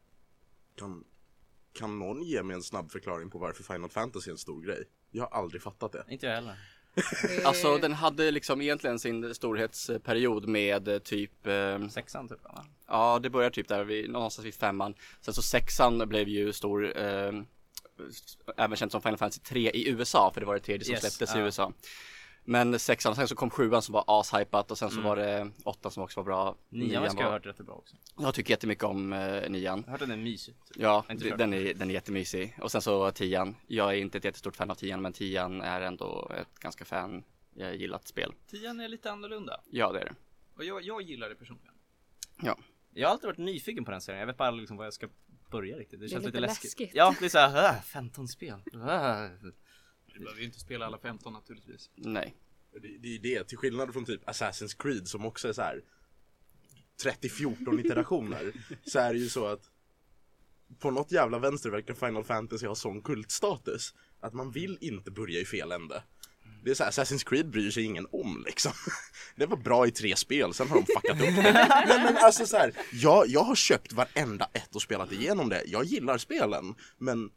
Kan 1.74 1.98
någon 1.98 2.22
ge 2.22 2.42
mig 2.42 2.56
en 2.56 2.62
snabb 2.62 2.92
förklaring 2.92 3.30
på 3.30 3.38
varför 3.38 3.62
Final 3.62 3.90
Fantasy 3.90 4.30
är 4.30 4.32
en 4.32 4.38
stor 4.38 4.62
grej? 4.62 4.84
Jag 5.10 5.22
har 5.22 5.38
aldrig 5.42 5.62
fattat 5.62 5.92
det. 5.92 6.04
Inte 6.08 6.26
jag 6.26 6.34
heller. 6.34 6.56
Alltså 7.44 7.78
den 7.78 7.92
hade 7.92 8.30
liksom 8.30 8.60
egentligen 8.60 8.98
sin 8.98 9.34
storhetsperiod 9.34 10.48
med 10.48 10.88
eh, 10.88 10.98
typ 10.98 11.46
eh, 11.46 11.88
Sexan 11.88 12.28
typ 12.28 12.44
va? 12.44 12.64
Ja 12.86 13.18
det 13.22 13.30
börjar 13.30 13.50
typ 13.50 13.68
där 13.68 13.84
vid, 13.84 14.10
någonstans 14.10 14.46
vid 14.46 14.54
femman 14.54 14.94
Sen 15.20 15.34
så 15.34 15.42
sexan 15.42 16.08
blev 16.08 16.28
ju 16.28 16.52
stor 16.52 16.98
eh, 16.98 17.32
Även 18.56 18.76
känt 18.76 18.92
som 18.92 19.02
Final 19.02 19.18
Fantasy 19.18 19.40
3 19.40 19.70
i 19.70 19.88
USA 19.88 20.30
för 20.34 20.40
det 20.40 20.46
var 20.46 20.54
det 20.54 20.60
tredje 20.60 20.84
som 20.84 20.92
Yes, 20.92 21.00
släpptes 21.00 21.36
i 21.36 21.38
ja. 21.38 21.44
USA 21.44 21.72
Men 22.46 22.78
sexan, 22.78 23.14
sen 23.16 23.28
så 23.28 23.34
kom 23.34 23.50
sjuan 23.50 23.82
som 23.82 23.92
var 23.92 24.04
ashypat 24.06 24.70
och 24.70 24.78
sen 24.78 24.90
så 24.90 24.94
Mm. 24.96 25.08
var 25.08 25.16
det 25.16 25.50
åttan 25.64 25.92
som 25.92 26.02
också 26.02 26.20
var 26.20 26.24
bra 26.24 26.56
Nian 26.68 27.10
ska 27.10 27.18
jag 27.20 27.26
ha 27.26 27.32
hört 27.32 27.46
rätt 27.46 27.56
bra 27.58 27.74
också. 27.74 27.96
Jag 28.18 28.34
tycker 28.34 28.50
jättemycket 28.50 28.84
om 28.84 29.12
eh, 29.12 29.50
nian 29.50 29.62
Jag 29.62 29.72
har 29.72 29.90
hört 29.90 30.00
den 30.00 30.10
är 30.10 30.16
mysig. 30.16 30.54
Typ. 30.66 30.76
Ja, 30.82 31.04
det- 31.08 31.18
kört. 31.30 31.38
den 31.38 31.52
är, 31.54 31.74
den 31.74 31.90
är 31.90 31.94
jättemysig. 31.94 32.56
Och 32.60 32.72
sen 32.72 32.82
så 32.82 33.10
tian. 33.10 33.56
Jag 33.66 33.90
är 33.90 33.96
inte 33.96 34.18
ett 34.18 34.24
jättestort 34.24 34.56
fan 34.56 34.70
av 34.70 34.74
tian, 34.74 35.02
men 35.02 35.12
tian 35.12 35.60
är 35.60 35.80
ändå 35.80 36.32
ett 36.40 36.58
ganska 36.60 36.84
fan 36.84 37.24
jag 37.54 37.76
gillat 37.76 38.08
spel. 38.08 38.32
Tian 38.50 38.80
är 38.80 38.88
lite 38.88 39.10
annorlunda. 39.10 39.60
Ja, 39.70 39.92
det 39.92 40.00
är 40.00 40.04
det. 40.04 40.14
Och 40.56 40.64
jag, 40.64 40.82
jag 40.82 41.02
gillar 41.02 41.28
det 41.28 41.34
personligen. 41.34 41.74
Ja. 42.42 42.58
Jag 42.96 43.08
har 43.08 43.12
alltid 43.12 43.26
varit 43.26 43.38
nyfiken 43.38 43.84
på 43.84 43.90
den 43.90 44.00
serien. 44.00 44.20
Jag 44.20 44.26
vet 44.26 44.36
bara 44.36 44.50
liksom 44.50 44.76
vad 44.76 44.86
jag 44.86 44.92
ska 44.94 45.08
börja 45.50 45.76
riktigt. 45.76 46.00
Det 46.00 46.06
är 46.06 46.08
känns 46.08 46.24
lite 46.24 46.36
lite 46.36 46.40
läskigt. 46.40 46.64
läskigt. 46.80 46.90
Ja, 46.94 47.14
det 47.20 47.24
är 47.24 47.28
såhär, 47.28 47.74
äh, 47.76 47.80
15 47.82 48.28
spel. 48.28 48.60
Du 50.14 50.20
behöver 50.20 50.40
ju 50.40 50.46
inte 50.46 50.60
spela 50.60 50.86
alla 50.86 50.98
15 50.98 51.32
naturligtvis. 51.32 51.90
Nej. 51.94 52.34
Det, 52.72 52.98
det 52.98 53.14
är 53.14 53.18
det, 53.18 53.44
till 53.44 53.58
skillnad 53.58 53.92
från 53.92 54.04
typ 54.04 54.24
Assassin's 54.24 54.76
Creed 54.78 55.08
som 55.08 55.26
också 55.26 55.48
är 55.48 55.52
så 55.52 55.62
här 55.62 55.82
30-14 57.04 57.80
iterationer. 57.80 58.52
så 58.84 58.98
är 58.98 59.12
det 59.12 59.18
ju 59.18 59.28
så 59.28 59.46
att 59.46 59.70
på 60.78 60.90
något 60.90 61.12
jävla 61.12 61.38
vänster 61.38 61.70
verkar 61.70 61.94
Final 61.94 62.24
Fantasy 62.24 62.66
ha 62.66 62.74
sån 62.74 63.02
kultstatus 63.02 63.94
att 64.20 64.34
man 64.34 64.50
vill 64.50 64.78
inte 64.80 65.10
börja 65.10 65.40
i 65.40 65.44
fel 65.44 65.72
ände. 65.72 66.02
Det 66.64 66.70
är 66.70 66.74
så 66.74 66.84
här, 66.84 66.90
Assassin's 66.90 67.28
Creed 67.28 67.50
bryr 67.50 67.70
sig 67.70 67.82
ingen 67.82 68.06
om 68.12 68.42
liksom. 68.46 68.72
Det 69.36 69.46
var 69.46 69.56
bra 69.56 69.86
i 69.86 69.90
tre 69.90 70.16
spel, 70.16 70.54
sen 70.54 70.68
har 70.68 70.76
de 70.76 70.86
fuckat 70.86 71.20
upp 71.20 71.44
det. 71.44 71.84
Men, 71.88 72.02
men 72.02 72.16
alltså 72.16 72.46
så 72.46 72.56
här, 72.56 72.72
jag, 72.92 73.28
jag 73.28 73.44
har 73.44 73.54
köpt 73.54 73.92
varenda 73.92 74.48
ett 74.52 74.74
och 74.74 74.82
spelat 74.82 75.12
igenom 75.12 75.48
det. 75.48 75.62
Jag 75.66 75.84
gillar 75.84 76.18
spelen, 76.18 76.74
men 76.98 77.30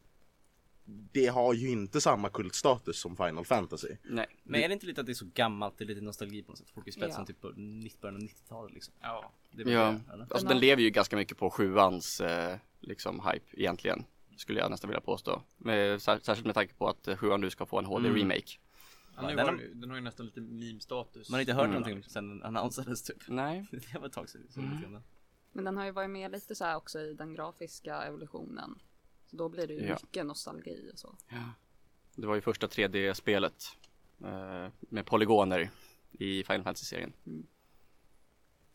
det 1.12 1.26
har 1.26 1.54
ju 1.54 1.70
inte 1.70 2.00
samma 2.00 2.28
kultstatus 2.28 2.98
som 3.00 3.16
Final 3.16 3.44
Fantasy. 3.44 3.88
Nej. 4.02 4.26
Men 4.42 4.60
är 4.60 4.68
det 4.68 4.74
inte 4.74 4.86
lite 4.86 5.00
att 5.00 5.06
det 5.06 5.12
är 5.12 5.14
så 5.14 5.26
gammalt? 5.34 5.78
Det 5.78 5.84
är 5.84 5.86
lite 5.86 6.00
nostalgi 6.00 6.42
på 6.42 6.52
något 6.52 6.58
sätt. 6.58 6.70
Folk 6.70 6.86
har 6.86 6.92
spelat 6.92 7.14
Ja. 7.18 7.24
typ 7.24 7.40
på 7.40 7.48
90 7.56 7.98
början 8.00 8.16
av 8.16 8.22
90-talet 8.22 8.72
liksom. 8.74 8.94
Ja. 9.00 9.32
Det 9.50 9.62
är 9.62 9.68
Ja, 9.68 10.00
det, 10.16 10.26
alltså 10.30 10.46
Den 10.48 10.58
lever 10.58 10.82
ju 10.82 10.90
ganska 10.90 11.16
mycket 11.16 11.38
på 11.38 11.50
sjuans 11.50 12.20
eh, 12.20 12.56
liksom 12.80 13.20
hype 13.32 13.46
egentligen. 13.52 14.04
Skulle 14.36 14.60
jag 14.60 14.70
nästan 14.70 14.88
vilja 14.90 15.00
påstå. 15.00 15.42
Med, 15.56 16.02
sär, 16.02 16.18
särskilt 16.22 16.46
med 16.46 16.54
tanke 16.54 16.74
på 16.74 16.88
att 16.88 17.08
eh, 17.08 17.16
sjuan 17.16 17.40
nu 17.40 17.50
ska 17.50 17.66
få 17.66 17.78
en 17.78 17.84
HD 17.84 18.08
Mm. 18.08 18.18
remake. 18.20 18.58
Ja, 19.16 19.22
nu 19.28 19.34
den 19.36 19.46
har, 19.46 19.60
den 19.74 19.90
har 19.90 19.96
ju 19.96 20.02
nästan 20.02 20.26
lite 20.26 20.40
meme-status. 20.40 21.30
Man 21.30 21.34
har 21.36 21.40
inte 21.40 21.52
hört 21.52 21.64
Mm. 21.64 21.80
någonting 21.80 22.02
sen 22.10 22.28
den 22.28 22.42
annonsades 22.42 23.02
typ. 23.02 23.16
Nej. 23.28 23.66
Det 23.92 23.98
var 23.98 24.06
ett 24.06 24.12
tag 24.12 24.28
sedan. 24.28 24.42
Grann. 24.82 25.02
Men 25.52 25.64
den 25.64 25.76
har 25.76 25.84
ju 25.84 25.90
varit 25.90 26.10
med 26.10 26.30
lite 26.32 26.54
så 26.54 26.64
här 26.64 26.76
också 26.76 27.00
i 27.00 27.14
den 27.14 27.34
grafiska 27.34 28.02
evolutionen. 28.02 28.78
Så 29.30 29.36
då 29.36 29.48
blir 29.48 29.66
det 29.66 29.74
ju 29.74 29.86
Ja. 29.86 29.98
mycket 30.02 30.26
nostalgi 30.26 30.90
och 30.92 30.98
så. 30.98 31.16
Ja. 31.28 31.52
Det 32.14 32.26
var 32.26 32.34
ju 32.34 32.40
första 32.40 32.66
3D-spelet 32.66 33.64
eh, 34.24 34.68
med 34.80 35.06
polygoner 35.06 35.70
i 36.12 36.44
Final 36.44 36.62
Fantasy-serien. 36.64 37.12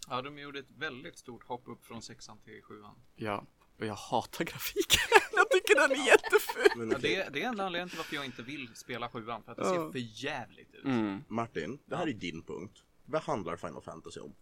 Ja, 0.10 0.22
de 0.22 0.38
gjorde 0.40 0.60
ett 0.60 0.72
väldigt 0.78 1.18
stort 1.18 1.44
hopp 1.44 1.64
upp 1.68 1.86
från 1.86 2.02
sexan 2.02 2.38
till 2.40 2.62
sjuan. 2.64 2.96
Ja, 3.16 3.46
och 3.80 3.86
jag 3.86 3.94
hatar 3.96 4.46
grafiken. 4.46 5.02
jag 5.34 5.50
tycker 5.50 5.76
den 5.88 6.00
är 6.00 6.06
jätteful. 6.08 6.72
Men 6.78 6.92
Ja, 6.92 6.98
det, 6.98 7.30
det 7.34 7.44
är 7.44 7.48
enda 7.48 7.66
anledningen 7.66 7.90
till 7.90 7.98
varför 7.98 8.16
jag 8.16 8.26
inte 8.26 8.42
vill 8.44 8.76
spela 8.76 9.10
sjuan, 9.10 9.44
för 9.44 9.52
att 9.52 9.58
det 9.58 9.66
ser 9.66 9.92
för 9.92 10.24
jävligt 10.26 10.74
ut. 10.74 10.86
Mm. 10.86 11.24
Martin, 11.28 11.80
det 11.86 11.96
här 11.96 12.08
är 12.08 12.14
din 12.14 12.44
punkt. 12.44 12.84
Vad 13.06 13.22
handlar 13.22 13.56
Final 13.58 13.82
Fantasy 13.82 14.20
om? 14.20 14.36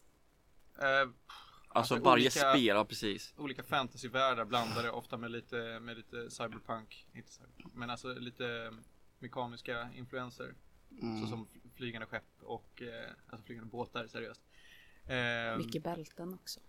Eh, 0.78 1.10
Alltså, 1.73 1.95
varje 1.99 2.21
olika- 2.23 2.31
spel, 2.51 2.65
ja 2.65 2.86
precis. 2.86 3.34
olika 3.38 3.63
fantasyvärldar 3.63 4.45
blandade 4.45 4.91
ofta 4.91 5.17
med 5.17 5.31
lite, 5.31 5.79
med 5.79 5.97
lite 5.97 6.29
cyberpunk, 6.31 7.07
inte 7.13 7.31
cyberpunk, 7.31 7.73
men 7.75 7.89
alltså 7.89 8.13
lite 8.13 8.73
mekaniska 9.19 9.89
influenser. 9.95 10.53
Mm. 11.01 11.21
Såsom 11.21 11.47
flygande 11.75 12.07
skepp 12.07 12.23
och 12.41 12.81
eh, 12.81 13.10
alltså 13.29 13.45
flygande 13.45 13.69
båtar, 13.69 14.07
seriöst. 14.07 14.41
Eh, 15.07 15.57
Mycket 15.57 15.84
bälten 15.84 16.34
också. 16.34 16.60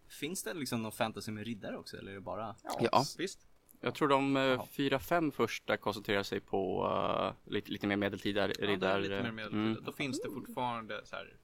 Finns 0.07 0.43
det 0.43 0.53
liksom 0.53 0.83
någon 0.83 0.91
fantasy 0.91 1.31
med 1.31 1.45
riddare 1.45 1.77
också 1.77 1.97
eller 1.97 2.11
är 2.11 2.15
det 2.15 2.21
bara? 2.21 2.55
Ja. 2.79 3.03
Visst. 3.17 3.47
Jag 3.81 3.95
tror 3.95 4.07
de 4.07 4.37
eh, 4.37 4.65
fyra, 4.65 4.99
fem 4.99 5.31
första 5.31 5.77
koncentrerar 5.77 6.23
sig 6.23 6.39
på 6.39 6.85
eh, 7.47 7.51
lite, 7.51 7.71
lite 7.71 7.87
mer 7.87 7.95
medeltida 7.95 8.41
Ja, 8.41 8.47
det 8.57 8.63
är 8.63 8.67
riddar. 8.67 8.99
lite 8.99 9.23
mer 9.23 9.31
medeltida. 9.31 9.61
mm. 9.63 9.83
Då 9.83 9.91
finns 9.91 10.21
det 10.21 10.29
fortfarande 10.29 11.05
så 11.05 11.15
här 11.15 11.37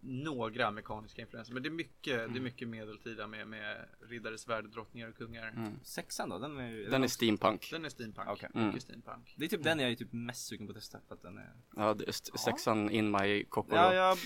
några 0.00 0.70
mekaniska 0.70 1.22
influenser. 1.22 1.54
Men 1.54 1.62
det 1.62 1.68
är 1.68 1.70
mycket, 1.70 2.32
det 2.32 2.38
är 2.38 2.40
mycket 2.40 2.68
medeltida 2.68 3.26
med, 3.26 3.48
med 3.48 3.88
riddare, 4.00 4.38
svärd, 4.38 4.64
drottningar 4.70 5.08
och 5.08 5.16
kungar. 5.16 5.48
Mm. 5.48 5.72
Sexan 5.82 6.28
då? 6.28 6.38
Den 6.38 6.58
är, 6.58 6.90
Den 6.90 7.04
är 7.04 7.08
steampunk. 7.08 7.68
Den 7.70 7.84
är 7.84 7.88
steampunk. 7.88 8.28
Okej. 8.28 8.50
Mm. 8.54 8.66
Mycket 8.66 8.82
steampunk. 8.82 9.34
Det 9.36 9.44
är 9.44 9.48
typ 9.48 9.62
den 9.62 9.78
jag 9.80 9.90
är 9.90 9.94
typ 9.96 10.12
mest 10.12 10.46
sugen 10.46 10.66
på 10.66 10.70
att 10.70 10.76
testa 10.76 10.98
för 11.08 11.14
att 11.14 11.22
den 11.22 11.38
är 11.38 11.52
Ja, 11.76 11.94
det 11.94 12.04
är 12.04 12.08
st- 12.08 12.38
sexan 12.38 12.90
in 12.90 13.10
my 13.10 13.44
kokoro. 13.44 13.76
Ja, 13.76 13.94
jag, 13.94 14.18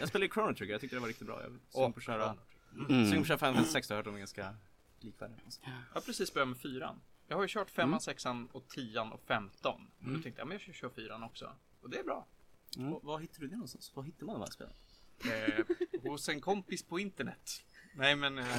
jag 0.00 0.08
spelade 0.08 0.32
Chrono 0.32 0.54
Trigger, 0.54 0.72
jag 0.74 0.80
tyckte 0.80 0.96
det 0.96 1.00
var 1.00 1.08
riktigt 1.08 1.26
bra. 1.26 1.42
Jag 1.42 1.52
är 1.52 1.58
sugen 1.70 1.92
på 1.92 1.98
att 1.98 2.04
köra, 2.04 2.34
Chrono 2.70 2.86
sugen 2.86 2.86
på 2.86 2.92
Mm. 2.92 3.20
att 3.20 3.26
köra 3.26 3.38
Final 3.38 3.54
Fantasy 3.54 3.72
6 3.72 3.88
har 3.88 3.96
jag 3.96 3.98
hört 3.98 4.04
de 4.06 4.14
är 4.14 4.18
ganska 4.18 4.54
likvärdiga. 5.00 5.38
Jag 5.64 5.72
har 5.94 6.00
precis 6.00 6.34
börjat 6.34 6.48
med 6.48 6.58
fyran. 6.58 7.00
Jag 7.28 7.36
har 7.36 7.42
ju 7.44 7.48
kört 7.48 7.70
femman, 7.70 7.88
Mm. 7.88 8.00
sexan 8.00 8.48
och 8.52 8.68
tian 8.68 9.12
och 9.12 9.20
femton. 9.20 9.90
Och 9.98 10.02
Mm. 10.04 10.16
då 10.16 10.22
tänkte 10.22 10.40
jag, 10.40 10.48
men 10.48 10.54
jag 10.54 10.62
ska 10.62 10.72
köra 10.72 10.90
fyran 10.90 11.22
också. 11.22 11.52
Och 11.80 11.90
det 11.90 11.98
är 11.98 12.04
bra. 12.04 12.26
Mm. 12.76 12.90
Var, 12.90 13.00
var 13.02 13.18
hittar 13.18 13.40
du 13.40 13.46
det 13.48 13.54
någonstans? 13.56 13.92
Var 13.96 14.02
hittar 14.02 14.26
man 14.26 14.34
de 14.34 14.40
här 14.40 14.50
spelen? 14.50 14.72
Eh, 15.24 15.64
hos 16.10 16.28
en 16.28 16.40
kompis 16.40 16.82
på 16.82 16.98
internet. 17.00 17.62
Nej 17.94 18.16
men, 18.16 18.38
eh, 18.38 18.44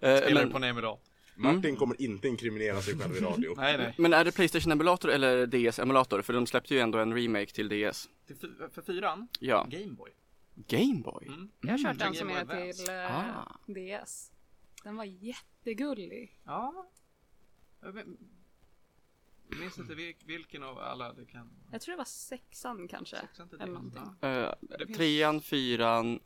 Eh, 0.00 0.16
spelar 0.18 0.42
men, 0.42 0.50
på 0.50 0.56
en 0.56 0.64
emulat. 0.64 1.00
Martin 1.34 1.76
kommer 1.76 2.02
inte 2.02 2.28
inkriminera 2.28 2.82
sig 2.82 2.98
själv 2.98 3.16
i 3.16 3.20
radio. 3.20 3.54
Nej 3.56 3.78
nej. 3.78 3.94
men 3.98 4.12
är 4.12 4.24
det 4.24 4.32
Playstation-emulator 4.32 5.10
eller 5.10 5.46
DS-emulator? 5.46 6.22
För 6.22 6.32
de 6.32 6.46
släppte 6.46 6.74
ju 6.74 6.80
ändå 6.80 6.98
en 6.98 7.14
remake 7.14 7.46
till 7.46 7.68
DS. 7.68 8.08
Till 8.26 8.36
för 8.72 8.82
fyran, 8.82 9.28
Ja, 9.40 9.66
Gameboy. 9.70 10.10
Gameboy? 10.54 11.26
Mm. 11.26 11.50
Jag 11.60 11.70
har 11.70 11.78
kört 11.78 11.96
Mm. 11.96 12.08
en 12.08 12.14
som 12.14 12.30
är 12.30 12.72
till 12.72 12.88
eh, 12.88 13.16
Ah. 13.38 13.58
DS. 14.04 14.30
Den 14.84 14.96
var 14.96 15.04
jättegullig. 15.04 16.40
Ja. 16.44 16.90
Jag 19.50 19.58
minns 19.60 19.78
inte 19.78 19.94
vil- 19.94 20.16
vilken 20.26 20.62
av 20.62 20.78
alla 20.78 21.12
det 21.12 21.24
kan... 21.26 21.50
Jag 21.72 21.80
tror 21.80 21.92
det 21.92 21.98
var 21.98 22.04
sexan 22.04 22.88
kanske. 22.88 23.16
Sexan 23.16 23.48
till 23.48 23.60
Eller 23.60 23.72
någonting. 23.72 24.02
Ja. 24.20 24.54
Finns- 24.86 24.96
trean, 24.96 25.40
fyran, 25.40 26.20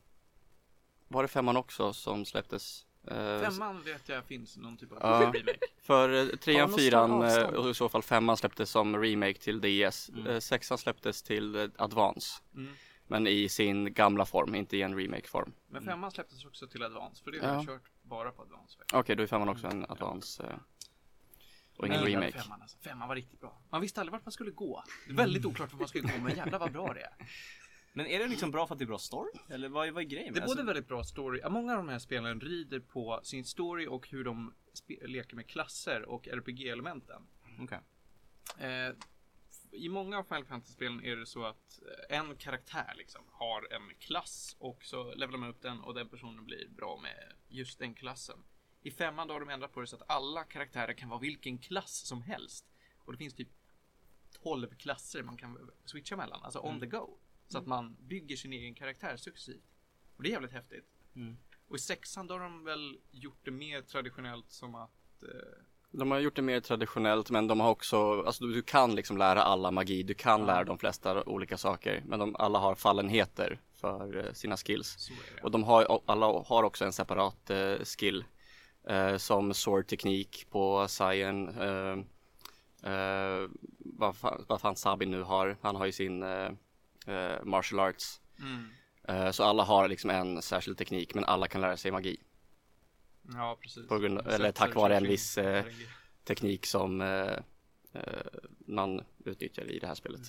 var 1.09 1.23
det 1.23 1.29
femman 1.29 1.57
också 1.57 1.93
som 1.93 2.25
släpptes? 2.25 2.87
Eh, 3.07 3.41
Femman 3.41 3.83
vet 3.83 4.09
jag 4.09 4.25
finns 4.25 4.57
någon 4.57 4.77
typ 4.77 4.93
av 4.93 4.99
Ja. 5.01 5.21
remake. 5.35 5.59
För 5.83 6.09
eh, 6.13 6.17
Ja, 6.19 6.37
trean, 6.37 6.71
någon 6.71 6.79
fyran 6.79 7.11
och 7.57 7.71
i 7.71 7.75
så 7.75 7.89
fall 7.89 8.03
femman 8.03 8.37
släpptes 8.37 8.71
som 8.71 8.97
remake 9.03 9.35
till 9.39 9.61
DS. 9.61 10.09
Mm. 10.09 10.41
Sexan 10.41 10.79
släpptes 10.79 11.23
till 11.23 11.71
Advance. 11.77 12.43
Mm. 12.55 12.73
Men 13.07 13.27
i 13.27 13.49
sin 13.49 13.93
gamla 13.95 14.25
form, 14.27 14.55
inte 14.55 14.77
i 14.77 14.83
en 14.83 14.95
remake-form. 14.99 15.53
Men 15.69 15.85
femman 15.85 16.11
släpptes 16.11 16.45
också 16.45 16.67
till 16.67 16.83
Advance, 16.83 17.25
för 17.25 17.31
det 17.31 17.39
har 17.39 17.49
Ja. 17.49 17.55
jag 17.55 17.67
kört 17.67 17.91
bara 18.03 18.31
på 18.31 18.43
Advance. 18.43 18.79
Okej, 18.93 19.17
då 19.17 19.23
är 19.23 19.27
femman 19.27 19.49
också 19.49 19.67
en 19.67 19.85
Advance. 19.89 20.43
eh, 20.43 20.57
och 21.77 21.87
ingen 21.87 22.05
remake. 22.05 22.33
Femman, 22.33 22.63
alltså. 22.63 22.79
femman 22.79 23.09
var 23.09 23.15
riktigt 23.15 23.41
bra. 23.41 23.63
Man 23.71 23.81
visste 23.81 24.01
aldrig 24.01 24.13
vart 24.13 24.25
man 24.25 24.33
skulle 24.33 24.51
gå. 24.51 24.85
Det 25.07 25.13
är 25.13 25.17
väldigt 25.17 25.45
oklart 25.45 25.73
vart 25.73 25.81
man 25.81 25.89
skulle 25.89 26.13
gå, 26.13 26.19
men 26.23 26.37
jävlar 26.37 26.59
vad 26.59 26.73
bra 26.73 26.93
det 26.95 27.01
är. 27.01 27.15
Men 27.93 28.07
är 28.07 28.19
det 28.19 28.27
liksom 28.29 28.51
bra 28.51 28.67
för 28.67 28.75
att 28.75 28.79
det 28.79 28.85
är 28.85 28.87
bra 28.87 28.99
story? 28.99 29.31
Eller 29.51 29.69
vad, 29.69 29.91
vad 29.91 30.03
är 30.03 30.09
grejen? 30.09 30.33
Det 30.35 30.39
är 30.39 30.43
Alltså, 30.43 30.57
både 30.57 30.67
väldigt 30.67 30.89
bra 30.89 31.05
story, 31.05 31.41
många 31.51 31.73
av 31.73 31.79
de 31.79 31.89
här 31.89 31.99
spelen 31.99 32.41
rider 32.41 32.81
på 32.81 33.21
sin 33.23 33.45
story 33.45 33.87
och 33.87 34.09
hur 34.09 34.25
de 34.25 34.55
leker 35.03 35.37
med 35.37 35.47
klasser 35.47 36.03
och 36.03 36.29
RPG-elementen. 36.29 37.23
Okej. 37.61 37.79
Eh, 38.59 38.95
I 39.71 39.89
många 39.89 40.19
av 40.19 40.25
Final 40.25 40.45
Fantasy-spelen 40.45 41.05
är 41.05 41.17
det 41.17 41.27
så 41.27 41.45
att 41.45 41.81
eh, 42.11 42.19
en 42.19 42.37
karaktär 42.37 42.93
liksom 42.97 43.23
har 43.33 43.73
en 43.73 43.95
klass 43.99 44.57
och 44.59 44.85
så 44.85 45.15
levelar 45.15 45.39
man 45.39 45.49
upp 45.49 45.63
den 45.63 45.81
och 45.81 45.95
den 45.95 46.09
personen 46.09 46.45
blir 46.45 46.69
bra 46.69 46.99
med 47.03 47.33
just 47.49 47.79
den 47.79 47.95
klassen. 47.95 48.39
I 48.83 48.91
femman 48.91 49.29
då 49.29 49.35
har 49.35 49.41
de 49.41 49.49
ändrat 49.49 49.73
på 49.73 49.81
det 49.81 49.87
så 49.87 49.97
att 49.97 50.11
alla 50.11 50.45
karaktärer 50.45 50.93
kan 50.93 51.09
vara 51.09 51.21
vilken 51.21 51.59
klass 51.59 52.07
som 52.07 52.23
helst. 52.23 52.67
Och 52.99 53.13
det 53.13 53.19
finns 53.19 53.35
typ 53.35 53.49
12 54.43 54.69
klasser 54.69 55.23
man 55.23 55.37
kan 55.37 55.71
switcha 55.85 56.17
mellan, 56.17 56.43
alltså 56.43 56.61
on 56.61 56.81
the 56.81 56.87
go. 56.87 57.19
Så 57.49 57.59
att 57.59 57.67
man 57.67 57.97
bygger 58.01 58.37
sin 58.37 58.53
egen 58.53 58.75
karaktär 58.75 59.17
successivt. 59.17 59.65
Och 60.17 60.23
det 60.23 60.29
är 60.29 60.33
jävligt 60.33 60.53
häftigt. 60.53 60.87
Mm. 61.17 61.37
Och 61.69 61.77
i 61.77 61.79
sexan 61.79 62.27
då 62.27 62.35
har 62.35 62.41
de 62.41 62.65
väl 62.65 62.99
gjort 63.11 63.41
det 63.45 63.51
mer 63.51 63.83
traditionellt 63.83 64.51
som 64.51 64.75
att 64.75 65.23
eh, 65.23 65.29
De 65.91 66.11
har 66.11 66.19
gjort 66.19 66.37
det 66.37 66.43
mer 66.43 66.61
traditionellt 66.61 67.31
men 67.31 67.47
de 67.47 67.61
har 67.61 67.71
också, 67.71 68.23
alltså 68.23 68.45
du, 68.45 68.53
du 68.53 68.63
kan 68.63 68.95
liksom 68.95 69.19
lära 69.19 69.43
alla 69.43 69.71
magi, 69.71 70.03
du 70.03 70.15
kan 70.15 70.47
lära 70.47 70.65
de 70.65 70.79
flesta 70.79 71.25
olika 71.25 71.59
saker. 71.59 72.03
Men 72.07 72.19
de 72.19 72.37
alla 72.37 72.59
har 72.59 72.75
fallenheter 72.75 73.61
för 73.75 74.27
eh, 74.27 74.33
sina 74.33 74.57
skills. 74.57 75.11
Och 75.43 75.51
de 75.51 75.65
har, 75.65 76.01
alla 76.07 76.27
har 76.27 76.63
också 76.63 76.85
en 76.85 76.93
separat 76.93 77.51
eh, 77.51 77.79
skill. 77.79 78.25
Eh, 78.89 79.17
som 79.17 79.55
sword-teknik 79.55 80.47
på 80.51 80.89
Cyan. 80.89 81.49
Eh, 81.49 81.99
eh, 82.93 83.49
vad, 83.79 84.17
fan, 84.17 84.45
vad 84.49 84.61
fan 84.61 84.77
Sabin 84.77 85.11
nu 85.11 85.23
har. 85.23 85.57
Han 85.63 85.77
har 85.77 85.87
ju 85.87 85.93
sin 85.93 86.23
eh, 86.23 86.51
eh, 87.07 87.45
martial 87.45 87.81
arts. 87.81 88.21
Mm. 88.39 88.69
Eh, 89.09 89.31
så 89.31 89.45
alla 89.45 89.63
har 89.63 89.89
liksom 89.89 90.11
en 90.11 90.43
särskild 90.43 90.79
teknik 90.79 91.15
men 91.15 91.25
alla 91.25 91.49
kan 91.49 91.61
lära 91.61 91.77
sig 91.77 91.91
magi. 91.91 92.17
Ja, 93.35 93.59
precis. 93.61 93.89
På 93.89 93.99
grund- 93.99 94.27
eller 94.27 94.53
tack 94.53 94.75
vare 94.75 94.97
en 94.97 95.03
viss, 95.07 95.39
Teknik 96.25 96.67
som 96.67 97.01
man 98.67 99.05
utnyttjar 99.25 99.65
i 99.65 99.79
det 99.79 99.87
här 99.87 99.95
spelet. 99.95 100.21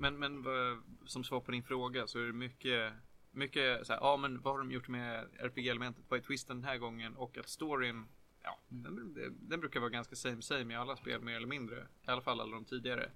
Men, 0.00 0.18
men 0.18 0.42
vad- 0.42 0.82
som 1.06 1.24
svar 1.24 1.40
på 1.40 1.50
din 1.52 1.62
fråga 1.62 2.06
så 2.06 2.18
är 2.18 2.22
det 2.22 2.32
mycket, 2.32 2.92
mycket 3.32 3.86
så 3.86 3.92
här, 3.92 4.00
ja 4.00 4.16
men 4.16 4.40
vad 4.40 4.54
har 4.54 4.58
de 4.58 4.72
gjort 4.72 4.88
med 4.88 5.28
RPG-elementet? 5.38 6.04
Vad 6.08 6.18
är 6.18 6.24
twisten 6.24 6.56
den 6.56 6.64
här 6.64 6.78
gången? 6.78 7.16
Och 7.16 7.38
att 7.38 7.48
storyn, 7.48 8.06
ja, 8.42 8.58
den, 8.68 9.14
den, 9.14 9.48
den 9.48 9.60
brukar 9.60 9.80
vara 9.80 9.90
ganska 9.90 10.16
same 10.16 10.42
same 10.42 10.74
i 10.74 10.76
alla 10.76 10.96
spel 10.96 11.20
mer 11.20 11.36
eller 11.36 11.46
mindre. 11.46 11.76
I 11.76 12.10
alla 12.10 12.22
fall 12.22 12.40
alla 12.40 12.54
de 12.54 12.64
tidigare. 12.64 13.10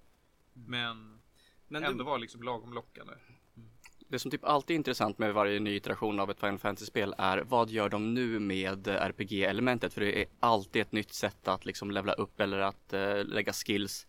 Men, 0.52 1.22
Men 1.68 1.84
ändå 1.84 1.98
du, 1.98 2.04
var 2.04 2.18
liksom 2.18 2.42
lagom 2.42 2.72
lockande. 2.72 3.14
Det 4.08 4.18
som 4.18 4.30
typ 4.30 4.44
alltid 4.44 4.74
är 4.74 4.78
intressant 4.78 5.18
med 5.18 5.34
varje 5.34 5.60
ny 5.60 5.76
iteration 5.76 6.20
av 6.20 6.30
ett 6.30 6.40
Final 6.40 6.58
Fantasy-spel 6.58 7.14
är 7.18 7.38
vad 7.38 7.70
gör 7.70 7.88
de 7.88 8.14
nu 8.14 8.38
med 8.38 8.88
RPG-elementet? 8.88 9.94
För 9.94 10.00
det 10.00 10.22
är 10.22 10.26
alltid 10.40 10.82
ett 10.82 10.92
nytt 10.92 11.12
sätt 11.12 11.48
att 11.48 11.64
liksom 11.64 11.90
levla 11.90 12.12
upp 12.12 12.40
eller 12.40 12.58
att 12.58 12.92
eh, 12.92 13.24
lägga 13.24 13.52
skills. 13.52 14.06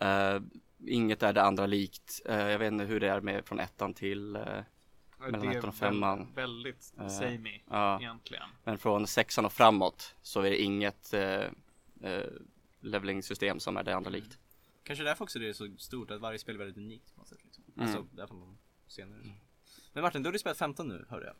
Eh, 0.00 0.40
inget 0.86 1.22
är 1.22 1.32
det 1.32 1.42
andra 1.42 1.66
likt. 1.66 2.22
Eh, 2.24 2.48
jag 2.48 2.58
vet 2.58 2.72
inte 2.72 2.84
hur 2.84 3.00
det 3.00 3.08
är 3.08 3.20
med 3.20 3.44
från 3.44 3.60
ettan 3.60 3.94
till, 3.94 4.38
Mellan 5.32 5.48
ettan 5.56 5.68
och 5.68 5.74
femman. 5.74 6.32
Väldigt, 6.34 6.92
Eh, 6.98 7.08
samey 7.08 7.60
ja. 7.70 8.00
egentligen. 8.00 8.48
men 8.64 8.78
från 8.78 9.06
sexan 9.06 9.44
och 9.44 9.52
framåt 9.52 10.14
så 10.22 10.40
är 10.40 10.50
det 10.50 10.62
inget 10.62 11.12
eh, 11.14 11.44
eh, 12.02 12.24
leveling-system 12.80 13.60
som 13.60 13.76
är 13.76 13.82
det 13.82 13.96
andra 13.96 14.10
likt. 14.10 14.38
kanske 14.82 15.04
därför 15.04 15.24
också 15.24 15.38
det 15.38 15.48
är 15.48 15.52
så 15.52 15.74
stort 15.78 16.10
att 16.10 16.20
varje 16.20 16.38
spel 16.38 16.54
är 16.54 16.58
väldigt 16.58 16.76
unikt 16.78 17.14
på 17.14 17.20
något 17.20 17.28
sätt. 17.28 17.38
Liksom. 17.44 17.64
Mm. 17.76 17.86
Alltså, 17.88 18.06
därför 18.16 18.34
man 18.34 18.58
senare. 18.86 19.20
Men 19.92 20.02
Martin, 20.02 20.22
du 20.22 20.28
har 20.28 20.32
ju 20.32 20.38
spelat 20.38 20.58
15 20.58 20.88
nu, 20.88 21.06
hörde 21.08 21.26
jag. 21.26 21.34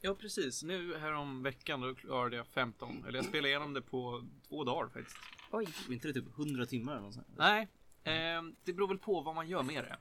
Ja 0.00 0.14
precis, 0.14 0.62
nu 0.62 0.98
här 0.98 1.12
om 1.12 1.42
veckan 1.42 1.80
då 1.80 1.94
klarade 1.94 2.36
jag 2.36 2.46
15. 2.46 3.04
Eller 3.08 3.18
jag 3.18 3.24
spelade 3.24 3.48
igenom 3.48 3.74
det 3.74 3.82
på 3.82 4.24
två 4.48 4.64
dagar 4.64 4.88
faktiskt. 4.88 5.16
Oj. 5.50 5.66
Inte 5.90 6.08
det 6.08 6.14
typ 6.14 6.38
100 6.38 6.66
timmar 6.66 6.92
eller 6.92 7.02
något 7.02 7.14
sånt? 7.14 7.26
Nej, 7.36 7.68
ehm, 8.04 8.56
det 8.64 8.72
beror 8.72 8.88
väl 8.88 8.98
på 8.98 9.20
vad 9.20 9.34
man 9.34 9.48
gör 9.48 9.62
med 9.62 9.84
det. 9.84 9.96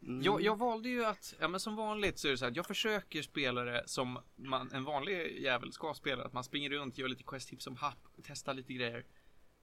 Jag, 0.00 0.42
jag 0.42 0.58
valde 0.58 0.88
ju 0.88 1.04
att, 1.04 1.34
ja 1.40 1.48
men 1.48 1.60
som 1.60 1.76
vanligt 1.76 2.18
så 2.18 2.28
är 2.28 2.32
det 2.32 2.38
så 2.38 2.44
här, 2.44 2.52
jag 2.56 2.66
försöker 2.66 3.22
spela 3.22 3.64
det 3.64 3.82
som 3.86 4.18
man, 4.36 4.72
en 4.72 4.84
vanlig 4.84 5.42
jävel 5.42 5.72
ska 5.72 5.94
spela. 5.94 6.24
Att 6.24 6.32
man 6.32 6.44
springer 6.44 6.70
runt, 6.70 6.98
gör 6.98 7.08
lite 7.08 7.22
quest 7.22 7.48
tips 7.48 7.64
som 7.64 7.76
happ, 7.76 8.08
testar 8.22 8.54
lite 8.54 8.72
grejer. 8.72 9.06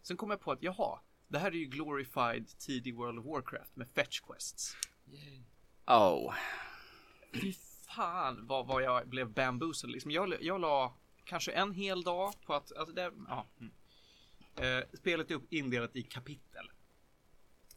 Sen 0.01 0.17
kom 0.17 0.29
jag 0.29 0.41
på 0.41 0.51
att, 0.51 0.63
jaha, 0.63 0.99
det 1.27 1.39
här 1.39 1.51
är 1.51 1.55
ju 1.55 1.65
glorified 1.65 2.47
tidig 2.59 2.95
World 2.95 3.19
of 3.19 3.25
Warcraft 3.25 3.75
med 3.75 3.87
fetch 3.89 4.19
quests. 4.19 4.77
Oh. 5.87 6.33
Fy 7.33 7.53
fan 7.87 8.47
vad, 8.47 8.67
vad 8.67 8.83
jag 8.83 9.07
blev 9.07 9.29
bamboozled 9.29 9.91
liksom. 9.91 10.11
Jag, 10.11 10.43
jag 10.43 10.61
la 10.61 10.97
kanske 11.23 11.51
en 11.51 11.73
hel 11.73 12.03
dag 12.03 12.33
på 12.45 12.53
att, 12.53 12.71
alltså 12.77 12.95
det, 12.95 13.11
ja. 13.27 13.47
mm. 13.59 13.73
Eh, 14.55 14.83
spelet 14.93 15.31
är 15.31 15.35
upp 15.35 15.53
indelat 15.53 15.95
i 15.95 16.03
kapitel. 16.03 16.71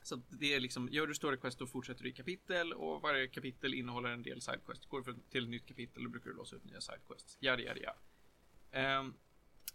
Så 0.06 0.22
det 0.28 0.54
är 0.54 0.60
liksom, 0.60 0.88
gör 0.88 1.06
du 1.06 1.14
story 1.14 1.36
quest 1.36 1.58
då 1.58 1.66
fortsätter 1.66 2.02
du 2.02 2.08
i 2.08 2.12
kapitel 2.12 2.72
och 2.72 3.02
varje 3.02 3.28
kapitel 3.28 3.74
innehåller 3.74 4.10
en 4.10 4.22
del 4.22 4.40
sidequest. 4.40 4.86
Går 4.86 5.02
du 5.02 5.16
till 5.30 5.44
ett 5.44 5.50
nytt 5.50 5.66
kapitel 5.66 6.04
då 6.04 6.10
brukar 6.10 6.30
du 6.30 6.36
låsa 6.36 6.56
upp 6.56 6.64
nya 6.64 6.80
sidequests. 6.80 7.38
Yada 7.40 7.62
Ja, 7.62 7.72
ja, 7.82 7.94
Ehm, 8.70 9.14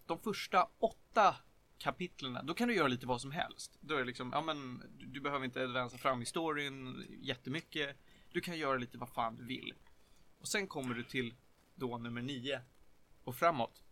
de 0.05 0.19
första 0.19 0.67
åtta 0.79 1.35
kapitlerna, 1.77 2.43
då 2.43 2.53
kan 2.53 2.67
du 2.67 2.75
göra 2.75 2.87
lite 2.87 3.07
vad 3.07 3.21
som 3.21 3.31
helst. 3.31 3.77
Då 3.81 3.93
är 3.93 3.99
det 3.99 4.05
liksom, 4.05 4.29
ja 4.33 4.41
men 4.41 4.83
du, 4.97 5.05
du 5.05 5.19
behöver 5.21 5.45
inte 5.45 5.63
advansa 5.63 5.97
fram 5.97 6.21
i 6.21 6.25
storyn 6.25 7.05
jättemycket. 7.21 7.97
Du 8.31 8.41
kan 8.41 8.57
göra 8.57 8.77
lite 8.77 8.97
vad 8.97 9.09
fan 9.09 9.35
du 9.35 9.45
vill. 9.45 9.73
Och 10.39 10.47
sen 10.47 10.67
kommer 10.67 10.95
du 10.95 11.03
till 11.03 11.35
då 11.75 11.97
nummer 11.97 12.21
nio 12.21 12.61
och 13.23 13.35
framåt. 13.35 13.83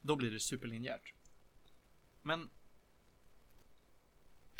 Då 0.00 0.16
blir 0.16 0.30
det 0.30 0.40
superlinjärt. 0.40 1.14
Men 2.22 2.50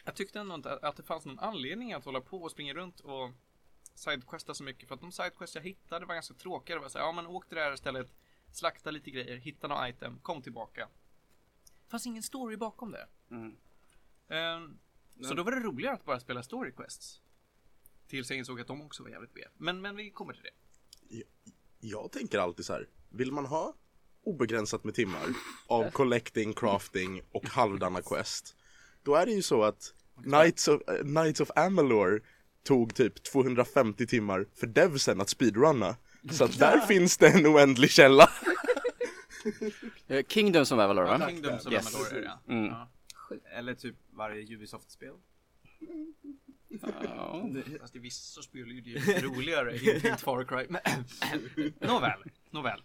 jag 0.07 0.14
tyckte 0.16 0.40
ändå 0.40 0.55
inte 0.55 0.79
att 0.83 0.97
det 0.97 1.03
fanns 1.03 1.25
någon 1.25 1.38
anledning 1.38 1.92
att 1.92 2.05
hålla 2.05 2.21
på 2.21 2.42
och 2.42 2.51
springa 2.51 2.75
runt 2.75 3.01
och 3.01 3.31
sidequesta 3.95 4.55
så 4.55 4.64
mycket. 4.64 4.88
För 4.88 4.95
att 4.95 5.01
de 5.01 5.12
sidequests 5.12 5.55
jag 5.57 5.62
hittade 5.62 6.07
var 6.07 6.14
ganska 6.14 6.35
tråkiga. 6.35 6.77
Det 6.77 6.83
var 6.83 6.88
så 6.88 6.99
här, 6.99 7.05
ja 7.05 7.12
men 7.12 7.27
åk 7.27 7.49
till 7.49 7.57
det 7.57 7.62
här 7.62 7.77
stället, 7.77 8.12
slakta 8.53 8.90
lite 8.90 9.11
grejer, 9.11 9.37
hitta 9.37 9.69
några 9.69 9.88
item, 9.88 10.19
kom 10.19 10.42
tillbaka. 10.42 10.88
Det 11.85 11.90
fanns 11.90 12.07
ingen 12.07 12.23
story 12.23 12.57
bakom 12.57 12.90
det. 12.92 13.09
Mm. 13.31 13.57
Ehm, 14.29 14.79
Så 15.23 15.35
då 15.35 15.42
var 15.42 15.53
det 15.53 15.61
roligare 15.61 15.95
att 15.95 16.05
bara 16.05 16.21
spela 16.21 16.42
story 16.42 16.73
quests. 16.73 17.21
Tills 18.07 18.31
jag 18.31 18.38
insåg 18.38 18.61
att 18.61 18.66
de 18.66 18.83
också 18.83 19.03
var 19.03 19.11
jävligt 19.11 19.35
B. 19.35 19.40
Men, 19.57 19.81
men 19.81 19.97
vi 19.97 20.11
kommer 20.11 20.33
till 20.33 20.42
det. 20.42 21.23
Jag 21.81 22.12
tänker 22.12 22.38
alltid 22.38 22.64
så 22.66 22.73
här. 22.73 22.88
Vill 23.09 23.33
man 23.33 23.47
ha 23.47 23.75
obegränsat 24.23 24.85
med 24.85 24.95
timmar 24.95 25.27
av 25.66 25.90
collecting, 25.92 26.53
crafting 26.55 27.23
och 27.33 27.47
halvdana 27.47 28.03
quest. 28.03 28.57
Då 29.07 29.14
är 29.14 29.27
det 29.27 29.33
ju 29.33 29.42
så 29.42 29.62
att 29.62 29.95
Knights 30.23 30.69
of, 30.69 30.83
eh, 30.88 30.97
Knights 30.97 31.40
of 31.40 31.51
Amalur 31.57 32.23
tog 32.64 32.95
typ 32.95 33.23
250 33.23 34.07
timmar 34.07 34.47
för 34.55 34.66
devsen 34.66 35.21
att 35.21 35.29
speedrunna. 35.29 35.97
Så 36.31 36.45
att 36.45 36.59
där 36.59 36.81
finns 36.81 37.16
det 37.16 37.29
en 37.29 37.47
oändlig 37.47 37.90
källa. 37.90 38.31
Eh, 40.09 40.25
Kingdoms 40.29 40.73
of 40.73 40.79
Avalor 40.79 41.03
va? 41.03 41.29
Kingdoms 41.29 41.66
of 41.66 41.73
Yes. 41.73 41.95
Amalur, 41.95 42.25
ja. 42.25 42.55
Mm. 42.55 42.64
ja. 42.64 42.88
Eller 43.59 43.75
typ 43.75 43.97
varje 44.12 44.57
Ubisoft-spel. 44.57 45.14
Ja. 47.03 47.51
Fast 47.81 47.97
i 47.97 47.99
vissa 47.99 48.42
spel 48.42 48.71
är 48.71 48.81
det 48.81 48.90
ju 48.90 49.29
roligare, 49.29 49.79
inte 49.79 50.16
Far 50.16 50.45
Cry. 50.45 50.66
Nåväl, 51.87 52.23
nåväl. 52.51 52.83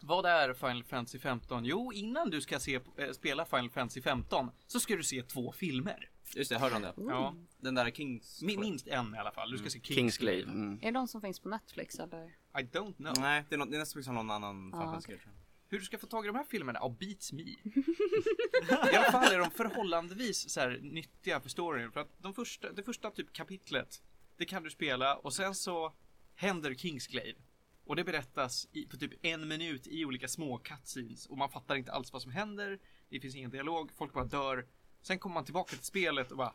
Vad 0.00 0.26
är 0.26 0.54
Final 0.54 0.84
Fantasy 0.84 1.18
15? 1.18 1.64
Jo, 1.64 1.92
innan 1.92 2.30
du 2.30 2.40
ska 2.40 2.60
se, 2.60 2.80
äh, 2.96 3.10
spela 3.12 3.44
Final 3.44 3.70
Fantasy 3.70 4.02
15 4.02 4.50
så 4.66 4.80
ska 4.80 4.96
du 4.96 5.02
se 5.02 5.22
två 5.22 5.52
filmer. 5.52 6.10
Just 6.36 6.48
det, 6.50 6.54
jag 6.54 6.60
hörde 6.60 6.76
om 6.76 6.82
det. 6.82 6.94
Ja, 6.96 7.34
Den 7.60 7.74
där 7.74 7.90
Kings... 7.90 8.42
mi- 8.42 8.60
minst 8.60 8.86
en 8.88 9.14
i 9.14 9.18
alla 9.18 9.32
fall. 9.32 9.50
Du 9.50 9.58
ska 9.58 9.70
se 9.70 9.80
Kingsglaive. 9.80 10.50
Mm. 10.50 10.78
Är 10.82 10.86
det 10.86 10.90
de 10.98 11.08
som 11.08 11.20
finns 11.20 11.40
på 11.40 11.48
Netflix 11.48 11.98
eller? 11.98 12.24
I 12.58 12.62
don't 12.62 12.94
know. 12.96 13.14
Nej, 13.18 13.44
det 13.48 13.54
är, 13.54 13.58
något, 13.58 13.70
det 13.70 13.76
är 13.76 13.78
nästan 13.78 14.04
som 14.04 14.14
någon 14.14 14.30
annan 14.30 14.74
Ah, 14.74 15.00
tror 15.00 15.18
jag. 15.24 15.32
Hur 15.68 15.78
du 15.78 15.84
ska 15.84 15.98
få 15.98 16.06
tag 16.06 16.24
i 16.24 16.26
de 16.26 16.36
här 16.36 16.44
filmerna? 16.44 16.78
Ja, 16.82 16.96
beats 17.00 17.32
me. 17.32 17.42
I 17.42 18.96
alla 18.96 19.12
fall 19.12 19.32
är 19.32 19.38
de 19.38 19.50
förhållandevis 19.50 20.50
så 20.50 20.60
här, 20.60 20.78
nyttiga 20.82 21.40
för 21.40 21.48
storyn. 21.48 21.92
För 21.92 22.00
att 22.00 22.10
de 22.18 22.34
första, 22.34 22.72
det 22.72 22.82
första 22.82 23.10
typ 23.10 23.32
kapitlet, 23.32 24.02
det 24.36 24.44
kan 24.44 24.62
du 24.62 24.70
spela 24.70 25.16
och 25.16 25.32
sen 25.32 25.54
så 25.54 25.92
händer 26.34 26.74
Kingsglaive. 26.74 27.38
Och 27.86 27.96
det 27.96 28.04
berättas 28.04 28.68
i, 28.72 28.86
på 28.86 28.96
typ 28.96 29.12
en 29.26 29.48
minut 29.48 29.86
i 29.86 30.04
olika 30.04 30.28
små 30.28 30.58
cutscenes 30.58 31.26
och 31.26 31.38
man 31.38 31.50
fattar 31.50 31.76
inte 31.76 31.92
alls 31.92 32.12
vad 32.12 32.22
som 32.22 32.30
händer. 32.32 32.78
Det 33.08 33.20
finns 33.20 33.34
ingen 33.36 33.50
dialog, 33.50 33.90
folk 33.96 34.12
bara 34.12 34.24
dör. 34.24 34.66
Sen 35.02 35.18
kommer 35.18 35.34
man 35.34 35.44
tillbaka 35.44 35.76
till 35.76 35.84
spelet 35.84 36.30
och 36.30 36.36
bara 36.38 36.54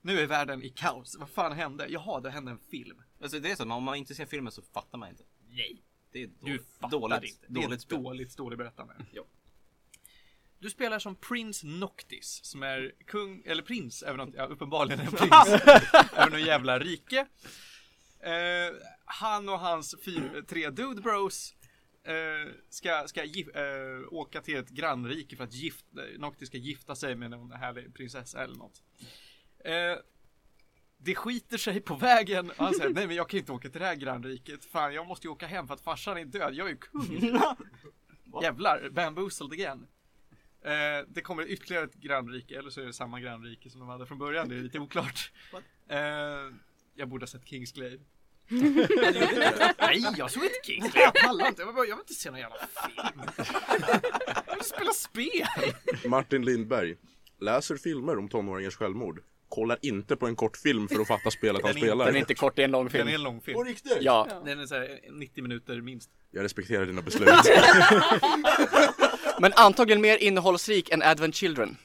Nu 0.00 0.20
är 0.20 0.26
världen 0.26 0.62
i 0.62 0.68
kaos. 0.68 1.16
Vad 1.18 1.28
fan 1.30 1.52
hände? 1.52 1.86
Jaha, 1.88 2.20
det 2.20 2.30
hände 2.30 2.50
en 2.50 2.58
film. 2.58 3.02
Alltså 3.22 3.40
det 3.40 3.50
är 3.50 3.56
så 3.56 3.72
om 3.72 3.84
man 3.84 3.96
inte 3.96 4.14
ser 4.14 4.26
filmen 4.26 4.52
så 4.52 4.62
fattar 4.62 4.98
man 4.98 5.08
inte. 5.08 5.24
Nej. 5.48 5.82
Det 6.12 6.22
är 6.22 6.26
Du 6.26 6.34
dåligt. 6.40 6.66
fattar 6.80 6.90
dåligt. 7.00 7.22
inte. 7.24 7.46
Det 7.48 7.60
är 7.60 7.64
Dåligt 7.64 7.80
spel. 7.80 8.02
dåligt, 8.02 8.36
dåligt 8.36 8.58
berättande. 8.58 8.94
Ja. 9.12 9.22
Du 10.60 10.70
spelar 10.70 10.98
som 10.98 11.14
Prince 11.16 11.66
Noctis 11.66 12.40
som 12.44 12.62
är 12.62 12.92
kung, 13.06 13.42
eller 13.46 13.62
prins, 13.62 14.02
över 14.02 14.16
något, 14.18 14.34
ja, 14.34 14.44
uppenbarligen 14.46 15.00
en 15.00 15.06
prins, 15.12 15.48
över 16.12 16.30
någon 16.30 16.42
jävla 16.42 16.78
rike. 16.78 17.26
Eh, 18.28 18.74
han 19.04 19.48
och 19.48 19.58
hans 19.58 19.94
fyr, 20.04 20.44
tre 20.48 20.70
dude 20.70 21.00
bros 21.02 21.54
eh, 22.04 22.52
ska, 22.68 23.04
ska 23.06 23.24
gif, 23.24 23.48
eh, 23.48 24.00
åka 24.10 24.40
till 24.40 24.56
ett 24.56 24.68
grannrike 24.68 25.36
för 25.36 25.44
att 25.44 25.54
gift, 25.54 25.84
eh, 25.96 26.18
Noctis 26.20 26.48
ska 26.48 26.58
gifta 26.58 26.94
sig 26.94 27.14
med 27.14 27.30
någon 27.30 27.52
härlig 27.52 27.94
prinsessa 27.94 28.44
eller 28.44 28.54
något. 28.54 28.82
Eh, 29.64 29.98
det 30.98 31.14
skiter 31.14 31.58
sig 31.58 31.80
på 31.80 31.94
vägen 31.96 32.50
och 32.50 32.56
han 32.64 32.74
säger 32.74 32.94
nej 32.94 33.06
men 33.06 33.16
jag 33.16 33.28
kan 33.28 33.40
inte 33.40 33.52
åka 33.52 33.68
till 33.68 33.80
det 33.80 33.86
här 33.86 33.94
grannriket. 33.94 34.64
Fan 34.64 34.94
jag 34.94 35.06
måste 35.06 35.26
ju 35.26 35.30
åka 35.30 35.46
hem 35.46 35.66
för 35.66 35.74
att 35.74 35.80
farsan 35.80 36.18
är 36.18 36.24
död. 36.24 36.54
Jag 36.54 36.66
är 36.66 36.70
ju 36.70 36.76
kung. 36.76 37.38
Jävlar, 38.42 38.90
bamboozled 38.90 39.52
again. 39.52 39.86
Eh, 40.62 41.06
det 41.08 41.20
kommer 41.20 41.50
ytterligare 41.50 41.84
ett 41.84 41.94
grannrike, 41.94 42.58
eller 42.58 42.70
så 42.70 42.80
är 42.80 42.84
det 42.84 42.92
samma 42.92 43.20
grannrike 43.20 43.70
som 43.70 43.80
de 43.80 43.88
hade 43.88 44.06
från 44.06 44.18
början, 44.18 44.48
det 44.48 44.54
är 44.54 44.60
lite 44.60 44.78
oklart. 44.78 45.32
Eh, 45.88 45.98
jag 46.94 47.08
borde 47.08 47.22
ha 47.22 47.28
sett 47.28 47.46
Kingsglaive. 47.48 48.04
Nej, 48.50 50.12
jag 50.16 50.30
såg 50.30 50.44
inte 50.44 50.54
Kingsglaive, 50.64 51.10
jag 51.14 51.14
pallar 51.14 51.48
inte. 51.48 51.62
Jag 51.62 51.66
vill, 51.66 51.74
bara, 51.74 51.86
jag 51.86 51.96
vill 51.96 52.02
inte 52.02 52.14
se 52.14 52.30
någon 52.30 52.40
jävla 52.40 52.56
film. 52.56 53.22
Jag 54.46 54.54
vill 54.54 54.64
spela 54.64 54.90
spel. 54.92 55.46
Martin 56.10 56.44
Lindberg 56.44 56.96
läser 57.40 57.76
filmer 57.76 58.18
om 58.18 58.28
tonåringars 58.28 58.76
självmord. 58.76 59.22
Kollar 59.48 59.78
inte 59.82 60.16
på 60.16 60.26
en 60.26 60.36
kortfilm 60.36 60.88
för 60.88 61.00
att 61.00 61.08
fatta 61.08 61.30
spelet 61.30 61.62
han 61.62 61.72
Den 61.72 61.80
spelar. 61.82 62.06
Den 62.06 62.14
är 62.14 62.18
inte 62.18 62.34
kort, 62.34 62.56
det 62.56 62.62
är 62.62 62.64
en 62.64 62.70
lång 62.70 62.84
Den 62.84 62.90
film. 62.92 63.08
är 63.08 63.14
en 63.14 63.22
lång 63.22 63.40
film. 63.40 63.54
På 63.54 63.64
riktigt? 63.64 63.98
Ja, 64.00 64.42
Den 64.44 64.60
är 64.60 64.66
så 64.66 64.74
här 64.74 65.00
90 65.10 65.42
minuter 65.42 65.80
minst. 65.80 66.10
Jag 66.30 66.44
respekterar 66.44 66.86
dina 66.86 67.02
beslut. 67.02 67.28
men 69.40 69.52
antagligen 69.56 70.00
mer 70.00 70.16
innehållsrik 70.16 70.90
än 70.90 71.02
Advent 71.02 71.34
Children. 71.34 71.76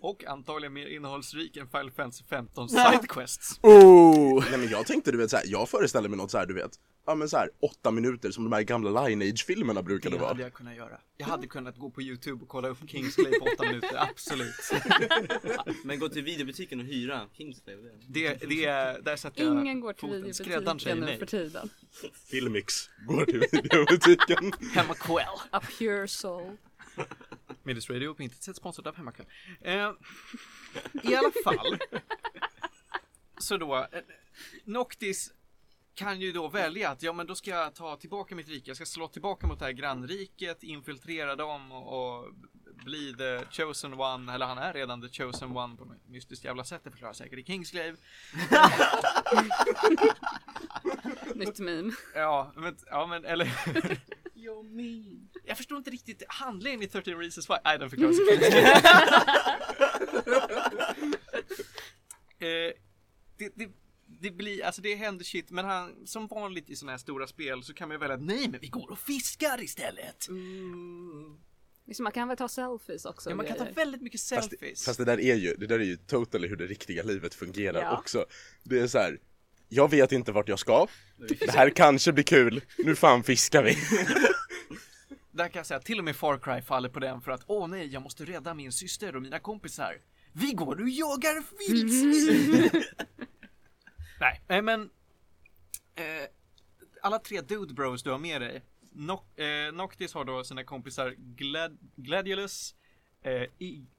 Och 0.00 0.24
antagligen 0.24 0.72
mer 0.72 0.86
innehållsrik 0.86 1.56
än 1.56 1.68
Final 1.68 1.90
Fantasy 1.90 2.24
15 2.24 2.68
Sidequests. 2.68 3.58
Oh! 3.62 4.44
Nej 4.50 4.58
men 4.58 4.68
jag 4.68 4.86
tänkte 4.86 5.12
du 5.12 5.18
vet 5.18 5.30
såhär, 5.30 5.44
jag 5.48 5.68
föreställer 5.68 6.08
mig 6.08 6.18
något 6.18 6.30
såhär 6.30 6.46
du 6.46 6.54
vet 6.54 6.70
Ja 7.06 7.14
men 7.14 7.28
såhär, 7.28 7.50
åtta 7.60 7.90
minuter 7.90 8.30
som 8.30 8.44
de 8.44 8.52
här 8.52 8.62
gamla 8.62 9.06
Lineage-filmerna 9.08 9.82
brukade 9.82 10.14
Det 10.16 10.20
vara 10.20 10.28
hade 10.30 10.42
jag 10.42 10.52
kunnat 10.54 10.76
göra. 10.76 11.00
Jag 11.16 11.26
hade 11.26 11.46
kunnat 11.46 11.76
gå 11.78 11.90
på 11.90 12.02
YouTube 12.02 12.42
och 12.42 12.48
kolla 12.48 12.68
upp 12.68 12.78
Kingsglaive 12.90 13.38
på 13.38 13.44
8 13.54 13.64
minuter, 13.66 13.96
absolut. 14.10 14.54
Men 15.84 15.98
gå 15.98 16.08
till 16.08 16.22
videobutiken 16.24 16.80
och 16.80 16.86
hyra 16.86 17.20
Kingsglaive. 17.36 17.82
det- 18.06 18.28
Det, 18.40 18.46
det 18.48 18.64
är, 18.64 19.00
där 19.02 19.16
sätter 19.16 19.44
jag 19.44 19.52
Ingen 19.60 19.80
går 19.80 19.92
till 19.92 20.00
foten. 20.00 20.22
Videobutiken 20.22 20.98
nu 21.00 21.18
för 21.18 21.26
tiden. 21.26 21.70
Filmix 22.30 22.90
går 23.08 23.24
till 23.24 23.44
videobutiken 23.52 24.52
Hemmakväll. 24.74 25.24
A 25.50 25.60
pure 25.78 26.08
soul. 26.08 26.56
Midis 27.68 27.90
Radio 27.90 28.14
på 28.14 28.22
intet 28.22 28.42
sätt 28.42 28.56
sponsrad 28.56 28.86
av 28.86 28.96
Hemmakväll. 28.96 29.26
Eh, 29.60 29.90
I 31.02 31.14
alla 31.14 31.32
fall. 31.44 31.78
Så 33.38 33.56
då, 33.56 33.76
eh, 33.76 34.00
Noctis 34.64 35.32
kan 35.94 36.20
ju 36.20 36.32
då 36.32 36.48
välja 36.48 36.90
att 36.90 37.02
ja 37.02 37.12
men 37.12 37.26
då 37.26 37.34
ska 37.34 37.50
jag 37.50 37.74
ta 37.74 37.96
tillbaka 37.96 38.34
mitt 38.34 38.48
rike, 38.48 38.70
jag 38.70 38.76
ska 38.76 38.86
slå 38.86 39.08
tillbaka 39.08 39.46
mot 39.46 39.58
det 39.58 39.64
här 39.64 39.72
grannriket, 39.72 40.62
infiltrera 40.62 41.36
dem 41.36 41.72
och, 41.72 42.16
och 42.16 42.34
bli 42.84 43.14
the 43.14 43.44
chosen 43.50 44.00
one, 44.00 44.34
eller 44.34 44.46
han 44.46 44.58
är 44.58 44.72
redan 44.72 45.00
the 45.00 45.08
chosen 45.08 45.56
one 45.56 45.76
på 45.76 45.84
något 45.84 46.08
mystiskt 46.08 46.44
jävla 46.44 46.64
sätt, 46.64 46.80
det 46.84 46.90
förklarar 46.90 47.12
säkert 47.12 47.38
i 47.38 47.44
Kingsglaive. 47.44 47.96
Nytt 51.34 51.58
meme. 51.58 51.92
Ja, 52.14 52.52
men, 52.56 52.76
ja 52.86 53.06
men 53.06 53.24
eller 53.24 53.46
Jag 55.44 55.56
förstår 55.56 55.78
inte 55.78 55.90
riktigt 55.90 56.22
handlingen 56.28 56.82
i 56.82 56.86
13 56.86 57.14
Reasons 57.14 57.50
Why. 57.50 57.56
Nej, 57.64 57.78
den 57.78 57.90
förklaras 57.90 58.16
eh, 62.38 62.72
det, 63.38 63.52
det, 63.54 63.68
det 64.20 64.30
blir, 64.30 64.64
alltså 64.64 64.82
det 64.82 64.94
händer 64.94 65.24
shit, 65.24 65.50
men 65.50 65.64
han, 65.64 66.06
som 66.06 66.26
vanligt 66.26 66.70
i 66.70 66.76
sådana 66.76 66.92
här 66.92 66.98
stora 66.98 67.26
spel 67.26 67.62
så 67.62 67.74
kan 67.74 67.88
man 67.88 67.94
ju 67.94 67.98
välja 67.98 68.14
att 68.14 68.22
nej 68.22 68.48
men 68.48 68.60
vi 68.60 68.68
går 68.68 68.90
och 68.90 68.98
fiskar 68.98 69.62
istället. 69.62 70.28
Liksom, 71.86 72.04
man 72.04 72.12
kan 72.12 72.28
väl 72.28 72.36
ta 72.36 72.48
selfies 72.48 73.04
också. 73.04 73.30
Ja, 73.30 73.36
man 73.36 73.46
kan 73.46 73.56
ta 73.56 73.64
väldigt 73.64 74.02
mycket 74.02 74.20
fast, 74.20 74.50
selfies. 74.50 74.84
fast 74.84 74.98
det 74.98 75.04
där 75.04 75.20
är 75.20 75.34
ju, 75.34 75.54
det 75.54 75.66
där 75.66 75.78
är 75.78 75.84
ju 75.84 75.96
totally 75.96 76.48
hur 76.48 76.56
det 76.56 76.66
riktiga 76.66 77.02
livet 77.02 77.34
fungerar 77.34 77.80
Ja. 77.80 77.98
också 77.98 78.26
Det 78.62 78.78
är 78.78 78.86
så 78.86 78.98
här. 78.98 79.18
Jag 79.68 79.90
vet 79.90 80.12
inte 80.12 80.32
vart 80.32 80.48
jag 80.48 80.58
ska 80.58 80.86
Det 81.28 81.50
här 81.50 81.70
kanske 81.70 82.12
blir 82.12 82.24
kul, 82.24 82.64
nu 82.78 82.96
fan 82.96 83.22
fiskar 83.22 83.62
vi 83.62 83.76
Där 85.30 85.48
kan 85.48 85.60
jag 85.60 85.66
säga, 85.66 85.80
till 85.80 85.98
och 85.98 86.04
med 86.04 86.16
Far 86.16 86.38
Cry 86.38 86.62
faller 86.62 86.88
på 86.88 87.00
den 87.00 87.20
för 87.20 87.30
att 87.30 87.42
åh 87.46 87.68
nej, 87.68 87.86
jag 87.86 88.02
måste 88.02 88.24
rädda 88.24 88.54
min 88.54 88.72
syster 88.72 89.16
och 89.16 89.22
mina 89.22 89.38
kompisar. 89.38 89.94
Vi 90.32 90.52
går 90.52 90.80
och 90.80 90.88
jagar 90.88 91.44
vildsvin! 91.68 92.70
nej, 94.20 94.42
nej, 94.48 94.62
men 94.62 94.82
eh, 95.94 96.04
alla 97.02 97.18
tre 97.18 97.40
Dude 97.40 97.74
Bros 97.74 98.02
du 98.02 98.10
har 98.10 98.18
med 98.18 98.40
dig. 98.40 98.62
Noc- 98.94 99.66
eh, 99.68 99.72
Noctis 99.72 100.14
har 100.14 100.24
då 100.24 100.44
sina 100.44 100.64
kompisar 100.64 101.14
Glad- 101.18 101.78
Gladiolus, 101.96 102.74
eh, 103.22 103.42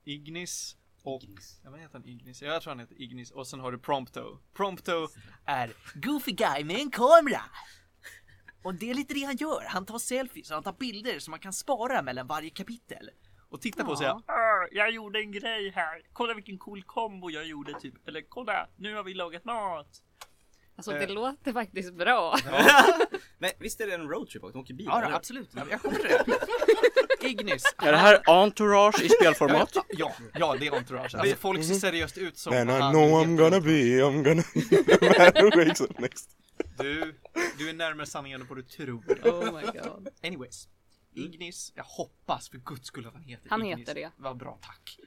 Ignis 0.06 0.76
och... 1.04 1.22
Ja, 1.64 1.70
vad 1.70 1.80
heter 1.80 1.94
han? 1.94 2.06
Ignis? 2.08 2.42
Ja, 2.42 2.48
jag 2.54 2.62
tror 2.62 2.72
han 2.72 2.80
heter 2.80 3.02
Ignis. 3.02 3.32
Och 3.32 3.48
sen 3.48 3.60
har 3.60 3.72
du 3.72 3.80
Prompto. 3.80 4.40
Prompto 4.54 5.08
är 5.46 5.74
Goofy 5.96 6.32
Guy 6.32 6.64
med 6.64 6.76
en 6.80 6.92
kamera. 6.92 7.42
Och 8.64 8.74
det 8.74 8.90
är 8.90 8.94
lite 8.94 9.14
det 9.14 9.24
han 9.24 9.36
gör. 9.36 9.64
Han 9.68 9.86
tar 9.86 10.00
selfies 10.00 10.50
och 10.50 10.54
han 10.56 10.64
tar 10.64 10.74
bilder 10.74 11.20
som 11.20 11.32
man 11.32 11.40
kan 11.40 11.54
spara 11.54 12.02
mellan 12.02 12.28
varje 12.28 12.50
kapitel. 12.50 13.10
Och 13.50 13.62
titta 13.62 13.86
på 13.86 13.92
och 13.92 13.98
säga 13.98 14.14
"Åh, 14.28 14.68
Jag 14.72 14.92
gjorde 14.92 15.20
en 15.20 15.32
grej 15.32 15.72
här. 15.76 16.02
Kolla 16.14 16.34
vilken 16.34 16.58
cool 16.58 16.84
kombo 16.84 17.30
jag 17.30 17.46
gjorde 17.48 17.80
typ. 17.80 18.08
Eller 18.08 18.22
kolla, 18.30 18.68
nu 18.76 18.96
har 18.96 19.04
vi 19.04 19.14
lagat 19.14 19.46
mat. 19.46 19.88
Alltså 20.76 20.92
det 20.92 21.04
Eh. 21.04 21.10
låter 21.10 21.54
faktiskt 21.54 21.94
bra. 21.94 22.36
Men 23.38 23.52
visst 23.60 23.82
är 23.82 23.88
det 23.88 23.94
en 23.94 24.10
roadtrip 24.10 24.44
också? 24.44 24.54
De 24.54 24.60
åker 24.60 24.74
bil? 24.74 24.86
Ja, 24.90 25.02
eller? 25.02 25.16
absolut. 25.16 25.50
Jag 25.70 25.82
kommer 25.82 25.96
till 25.96 26.08
det. 26.08 26.26
Ignis. 27.24 27.64
Är 27.78 27.92
det 27.92 27.98
här 27.98 28.22
entourage 28.28 29.02
i 29.02 29.10
spelformat? 29.10 29.78
Ja, 29.90 30.14
ja, 30.34 30.56
det 30.60 30.68
är 30.68 30.76
entourage. 30.78 31.16
Alltså 31.16 31.36
folk 31.36 31.64
ser 31.64 31.74
seriöst 31.74 32.18
ut 32.18 32.38
som 32.38 32.54
And 32.54 32.70
I 32.70 32.74
know 32.74 33.24
I'm 33.24 33.38
gonna 33.38 33.60
be, 33.60 34.02
I'm 34.02 34.24
gonna 34.24 34.44
be 34.54 34.62
the 34.98 35.20
man 35.20 35.44
who 35.52 35.64
wakes 35.66 35.82
up 35.82 36.00
next 36.00 36.30
Du, 36.78 37.16
du 37.58 37.70
är 37.70 37.74
närmare 37.74 38.06
sanningen 38.06 38.42
än 38.42 38.48
vad 38.48 38.58
du 38.58 38.64
tror. 38.64 39.04
Oh 39.24 39.56
my 39.62 39.80
god. 39.80 40.10
Anyways. 40.24 40.68
Ignis, 41.16 41.74
jag 41.76 41.84
hoppas 41.84 42.50
för 42.50 42.58
guds 42.58 42.88
skull 42.88 43.08
att 43.08 43.14
han 43.14 43.24
heter 43.24 43.50
Han 43.50 43.62
Ignis. 43.66 43.80
heter 43.80 43.96
det. 43.96 44.12
Vad 44.18 44.38
bra, 44.38 44.60
tack. 44.62 44.98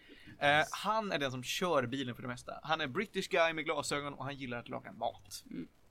Eh, 0.40 0.64
han 0.70 1.12
är 1.12 1.18
den 1.18 1.30
som 1.30 1.42
kör 1.42 1.86
bilen 1.86 2.14
för 2.14 2.22
det 2.22 2.28
mesta. 2.28 2.52
Han 2.62 2.80
är 2.80 2.86
British 2.86 3.28
guy 3.28 3.52
med 3.52 3.64
glasögon 3.64 4.14
och 4.14 4.24
han 4.24 4.36
gillar 4.36 4.58
att 4.58 4.68
laga 4.68 4.92
mat. 4.92 5.44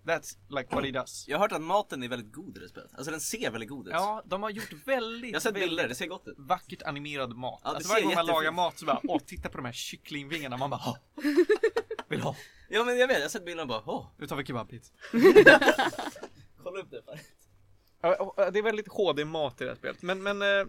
That's 0.05 0.37
like 0.49 0.75
what 0.75 0.85
he 0.85 0.91
does. 0.91 1.27
Jag 1.27 1.37
har 1.37 1.41
hört 1.41 1.51
att 1.51 1.61
maten 1.61 2.03
är 2.03 2.07
väldigt 2.07 2.33
god 2.33 2.57
i 2.57 2.59
det 2.59 2.69
spelet. 2.69 2.91
Alltså 2.95 3.11
den 3.11 3.19
ser 3.21 3.51
väldigt 3.51 3.69
god 3.69 3.87
ut. 3.87 3.93
Ja, 3.93 4.23
de 4.25 4.43
har 4.43 4.49
gjort 4.49 4.73
väldigt, 4.85 5.29
Jag 5.31 5.35
har 5.35 5.41
sett 5.41 5.53
bilder, 5.53 5.87
det 5.87 5.95
ser 5.95 6.07
gott 6.07 6.27
ut. 6.27 6.35
vackert 6.37 6.81
animerad 6.83 7.35
mat. 7.35 7.61
Ja, 7.63 7.69
det 7.69 7.75
alltså 7.75 7.89
ser 7.89 7.93
varje 7.93 8.05
gång 8.05 8.15
man 8.15 8.25
jättefint. 8.25 8.35
lagar 8.37 8.51
mat 8.51 8.79
så 8.79 8.85
bara, 8.85 8.99
åh, 9.03 9.19
titta 9.25 9.49
på 9.49 9.57
de 9.57 9.65
här 9.65 9.73
kycklingvingarna. 9.73 10.57
Man 10.57 10.69
bara, 10.69 10.81
åh, 10.85 10.95
vill 12.09 12.21
ha. 12.21 12.35
Ja 12.69 12.83
men 12.83 12.97
jag 12.97 13.07
vet, 13.07 13.17
jag 13.17 13.23
har 13.23 13.29
sett 13.29 13.45
bilderna 13.45 13.61
och 13.61 13.83
bara 13.85 13.95
åh, 13.95 14.07
Nu 14.17 14.27
tar 14.27 14.35
vi 14.35 14.45
kebabpizza. 14.45 14.93
kolla 16.63 16.79
upp 16.79 16.91
det. 16.91 17.01
Fan. 17.05 17.17
Ja, 18.03 18.15
och 18.15 18.53
Det 18.53 18.59
är 18.59 18.63
väldigt 18.63 18.87
HD-mat 18.87 19.61
i 19.61 19.63
det 19.63 19.69
här 19.69 19.77
spelet. 19.77 20.01
Men, 20.01 20.23
men 20.23 20.41
eh, 20.41 20.65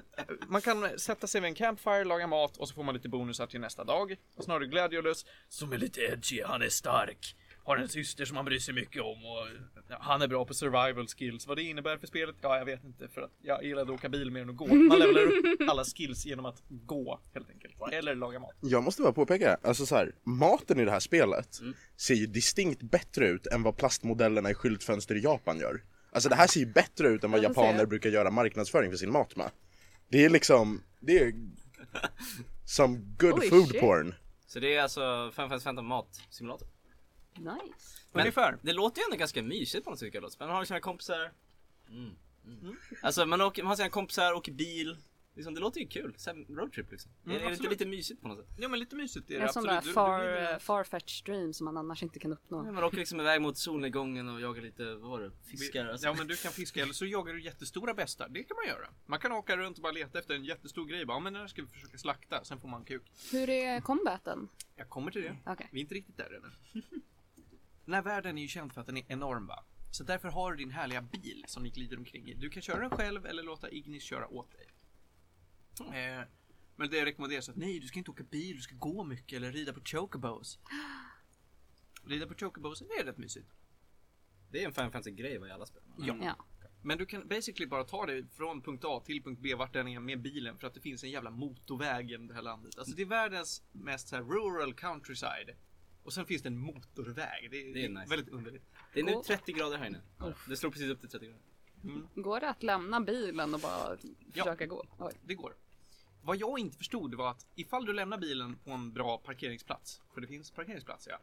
man 0.48 0.60
kan 0.60 0.98
sätta 0.98 1.26
sig 1.26 1.40
vid 1.40 1.48
en 1.48 1.54
campfire, 1.54 2.04
laga 2.04 2.26
mat 2.26 2.56
och 2.56 2.68
så 2.68 2.74
får 2.74 2.82
man 2.82 2.94
lite 2.94 3.08
bonusar 3.08 3.46
till 3.46 3.60
nästa 3.60 3.84
dag. 3.84 4.16
Och 4.36 4.44
så 4.44 4.50
har 4.50 4.60
du 4.60 4.66
Gladiolus 4.66 5.24
som 5.48 5.72
är 5.72 5.78
lite 5.78 6.00
edgy, 6.00 6.42
han 6.42 6.62
är 6.62 6.68
stark. 6.68 7.36
Har 7.64 7.76
en 7.76 7.88
syster 7.88 8.24
som 8.24 8.36
han 8.36 8.44
bryr 8.44 8.58
sig 8.58 8.74
mycket 8.74 9.02
om 9.02 9.24
och 9.26 9.46
ja, 9.88 9.96
han 10.00 10.22
är 10.22 10.28
bra 10.28 10.44
på 10.44 10.54
survival 10.54 11.06
skills. 11.08 11.46
Vad 11.46 11.56
det 11.56 11.62
innebär 11.62 11.98
för 11.98 12.06
spelet? 12.06 12.36
Ja, 12.40 12.58
jag 12.58 12.64
vet 12.64 12.84
inte 12.84 13.08
för 13.08 13.22
att 13.22 13.30
jag 13.42 13.64
gillade 13.64 13.92
att 13.92 13.98
åka 13.98 14.08
bil 14.08 14.30
mer 14.30 14.42
än 14.42 14.50
att 14.50 14.56
gå. 14.56 14.66
Man 14.66 14.98
levlar 14.98 15.22
upp 15.22 15.60
alla 15.70 15.84
skills 15.84 16.26
genom 16.26 16.46
att 16.46 16.62
gå 16.68 17.20
helt 17.34 17.50
enkelt. 17.50 17.74
Eller 17.92 18.14
laga 18.14 18.38
mat. 18.38 18.54
Jag 18.60 18.82
måste 18.82 19.02
bara 19.02 19.12
påpeka, 19.12 19.58
alltså 19.62 19.86
så 19.86 19.96
här, 19.96 20.12
maten 20.24 20.80
i 20.80 20.84
det 20.84 20.90
här 20.90 21.00
spelet 21.00 21.60
ser 21.96 22.14
ju 22.14 22.26
distinkt 22.26 22.82
bättre 22.82 23.28
ut 23.28 23.46
än 23.46 23.62
vad 23.62 23.76
plastmodellerna 23.76 24.50
i 24.50 24.54
skyltfönster 24.54 25.14
i 25.14 25.20
Japan 25.20 25.58
gör. 25.58 25.82
Alltså 26.12 26.28
det 26.28 26.34
här 26.34 26.46
ser 26.46 26.60
ju 26.60 26.66
bättre 26.66 27.08
ut 27.08 27.24
än 27.24 27.30
vad 27.30 27.40
får 27.44 27.54
se. 27.54 27.60
japaner 27.60 27.86
brukar 27.86 28.10
göra 28.10 28.30
marknadsföring 28.30 28.90
för 28.90 28.96
sin 28.98 29.12
mat 29.12 29.36
med. 29.36 29.50
Det 30.08 30.24
är 30.24 30.30
liksom, 30.30 30.82
det 31.00 31.18
är 31.18 31.32
some 32.64 32.98
good 33.18 33.38
Oj, 33.40 33.48
food 33.48 33.68
shit. 33.68 33.80
porn. 33.80 34.14
Så 34.46 34.60
det 34.60 34.74
är 34.76 34.82
alltså 34.82 35.00
Final 35.34 35.48
Fantasy 35.48 35.64
15 35.64 35.86
matsimulator. 35.86 36.68
Nice. 37.34 37.98
Men 38.12 38.20
Ungefär. 38.20 38.58
Det 38.62 38.72
låter 38.72 39.00
ju 39.00 39.04
ändå 39.04 39.16
ganska 39.16 39.42
mysigt 39.42 39.84
på 39.84 39.90
något 39.90 39.98
sätt. 39.98 40.40
Man 40.40 40.50
har 40.50 40.64
sina 40.64 40.80
kompisar. 40.80 41.32
Mm. 41.88 42.10
Mm. 42.46 42.76
Alltså 43.02 43.26
man, 43.26 43.40
åker, 43.40 43.62
man 43.62 43.68
har 43.68 43.76
sina 43.76 43.88
kompisar, 43.88 44.32
åker 44.32 44.52
bil. 44.52 44.96
Liksom, 45.34 45.54
det 45.54 45.60
låter 45.60 45.80
ju 45.80 45.86
kul. 45.86 46.16
Roadtrip 46.48 46.90
liksom. 46.90 47.12
Mm, 47.24 47.36
är, 47.36 47.40
är 47.40 47.44
det 47.44 47.44
inte 47.44 47.52
absolut. 47.52 47.70
lite 47.70 47.86
mysigt 47.86 48.22
på 48.22 48.28
något 48.28 48.38
sätt? 48.38 48.46
Ja 48.58 48.68
men 48.68 48.78
lite 48.80 48.96
mysigt 48.96 49.30
är 49.30 49.38
det 49.38 49.46
En 49.46 49.52
sån 49.52 49.68
absolut. 49.68 49.84
där 49.84 49.92
far, 49.92 50.58
farfetched 50.58 51.24
dream 51.24 51.52
som 51.52 51.64
man 51.64 51.76
annars 51.76 52.02
inte 52.02 52.18
kan 52.18 52.32
uppnå. 52.32 52.62
Man 52.62 52.84
åker 52.84 52.96
liksom 52.96 53.20
iväg 53.20 53.40
mot 53.40 53.58
solnedgången 53.58 54.28
och 54.28 54.40
jagar 54.40 54.62
lite, 54.62 54.94
vad 54.94 55.10
var 55.10 55.20
det? 55.20 55.30
Fiskar 55.50 55.86
alltså. 55.86 56.06
Ja 56.06 56.14
men 56.18 56.26
du 56.26 56.36
kan 56.36 56.52
fiska 56.52 56.82
eller 56.82 56.92
så 56.92 57.06
jagar 57.06 57.34
du 57.34 57.42
jättestora 57.42 57.94
bestar. 57.94 58.28
Det 58.28 58.42
kan 58.42 58.56
man 58.56 58.66
göra. 58.66 58.88
Man 59.06 59.18
kan 59.18 59.32
åka 59.32 59.56
runt 59.56 59.76
och 59.76 59.82
bara 59.82 59.92
leta 59.92 60.18
efter 60.18 60.34
en 60.34 60.44
jättestor 60.44 60.86
grej. 60.86 61.06
Bara, 61.06 61.16
ja, 61.16 61.20
men 61.20 61.32
den 61.32 61.40
här 61.42 61.48
ska 61.48 61.62
vi 61.62 61.68
försöka 61.68 61.98
slakta. 61.98 62.44
Sen 62.44 62.60
får 62.60 62.68
man 62.68 62.84
kuk. 62.84 63.02
Hur 63.32 63.50
är 63.50 63.80
combaten? 63.80 64.48
Jag 64.76 64.88
kommer 64.88 65.10
till 65.10 65.22
det. 65.22 65.36
Okej. 65.46 65.68
Vi 65.72 65.78
är 65.78 65.82
inte 65.82 65.94
riktigt 65.94 66.16
där 66.16 66.40
ännu. 66.40 66.82
Den 67.84 67.94
här 67.94 68.02
världen 68.02 68.38
är 68.38 68.42
ju 68.42 68.48
känd 68.48 68.72
för 68.72 68.80
att 68.80 68.86
den 68.86 68.96
är 68.96 69.04
enorm 69.08 69.46
va? 69.46 69.64
Så 69.90 70.04
därför 70.04 70.28
har 70.28 70.50
du 70.52 70.56
din 70.56 70.70
härliga 70.70 71.02
bil 71.02 71.44
som 71.48 71.62
ni 71.62 71.70
glider 71.70 71.98
omkring 71.98 72.28
i. 72.28 72.34
Du 72.34 72.50
kan 72.50 72.62
köra 72.62 72.80
den 72.80 72.90
själv 72.90 73.26
eller 73.26 73.42
låta 73.42 73.70
Ignis 73.70 74.02
köra 74.02 74.28
åt 74.28 74.52
dig. 74.52 74.66
Eh, 75.80 76.24
men 76.76 76.90
det 76.90 77.04
rekommenderas 77.04 77.48
att 77.48 77.56
nej, 77.56 77.80
du 77.80 77.86
ska 77.86 77.98
inte 77.98 78.10
åka 78.10 78.24
bil, 78.24 78.56
du 78.56 78.62
ska 78.62 78.74
gå 78.74 79.04
mycket 79.04 79.36
eller 79.36 79.52
rida 79.52 79.72
på 79.72 79.80
chocobos. 79.84 80.58
Rida 82.04 82.26
på 82.26 82.34
chocobos, 82.34 82.78
det 82.78 83.00
är 83.00 83.04
rätt 83.04 83.18
mysigt. 83.18 83.48
Det 84.50 84.62
är 84.62 84.66
en 84.66 84.72
Fantasy 84.72 85.10
grej 85.10 85.38
vad 85.38 85.48
i 85.48 85.52
alla 85.52 85.66
spel. 85.66 85.82
Ja. 85.98 86.16
Ja. 86.22 86.46
Men 86.82 86.98
du 86.98 87.06
kan 87.06 87.28
basically 87.28 87.66
bara 87.66 87.84
ta 87.84 88.06
dig 88.06 88.26
från 88.28 88.62
punkt 88.62 88.84
A 88.84 89.02
till 89.06 89.22
punkt 89.22 89.40
B 89.42 89.54
vart 89.54 89.72
den 89.72 89.88
är 89.88 90.00
med 90.00 90.22
bilen 90.22 90.58
för 90.58 90.66
att 90.66 90.74
det 90.74 90.80
finns 90.80 91.04
en 91.04 91.10
jävla 91.10 91.30
motorväg 91.30 92.10
genom 92.10 92.26
det 92.26 92.34
här 92.34 92.42
landet. 92.42 92.78
Alltså 92.78 92.96
det 92.96 93.02
är 93.02 93.06
världens 93.06 93.62
mest 93.72 94.08
så 94.08 94.16
här 94.16 94.22
rural 94.22 94.74
countryside. 94.74 95.56
Och 96.02 96.12
sen 96.12 96.26
finns 96.26 96.42
det 96.42 96.48
en 96.48 96.58
motorväg. 96.58 97.48
Det 97.50 97.60
är, 97.70 97.74
Det 97.74 97.84
är 97.84 97.88
nice. 97.88 98.10
väldigt 98.10 98.28
underligt. 98.28 98.64
Det 98.94 99.00
är 99.00 99.04
nu 99.04 99.12
Och- 99.14 99.24
30 99.24 99.52
grader 99.52 99.78
här 99.78 99.86
inne. 99.86 100.00
Det 100.48 100.56
slår 100.56 100.70
precis 100.70 100.90
upp 100.90 101.00
till 101.00 101.08
30 101.08 101.26
grader. 101.26 101.42
Går 102.14 102.40
det 102.40 102.48
att 102.48 102.62
lämna 102.62 103.00
bilen 103.00 103.54
och 103.54 103.60
bara 103.60 103.96
Ja. 104.32 104.44
försöka 104.44 104.66
gå? 104.66 104.84
Oj. 104.98 105.12
Det 105.24 105.34
går. 105.34 105.54
Vad 106.22 106.36
jag 106.36 106.58
inte 106.58 106.76
förstod 106.78 107.14
var 107.14 107.30
att 107.30 107.46
ifall 107.54 107.84
du 107.86 107.92
lämnar 107.92 108.18
bilen 108.18 108.56
på 108.64 108.70
en 108.70 108.92
bra 108.92 109.18
parkeringsplats, 109.18 110.02
för 110.14 110.20
det 110.20 110.26
finns 110.26 110.50
parkeringsplats 110.50 111.08
ja. 111.10 111.18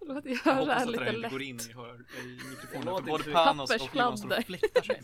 Låt 0.00 0.24
Jag 0.24 0.34
göra 0.46 0.54
hoppas 0.54 0.82
att 0.82 0.92
det 0.92 0.92
lite 1.12 1.16
inte 1.16 1.28
går 1.28 1.42
in 1.42 1.60
i, 1.70 1.72
hör, 1.72 2.04
i 2.24 2.40
mikrofonen 2.50 3.04
både 3.04 3.10
inte- 3.12 3.32
Panos 3.32 3.70
och 3.70 3.96
Johan 3.96 4.18
står 4.18 4.38
och 4.38 4.44
fläktar 4.44 4.82
sig. 4.82 5.02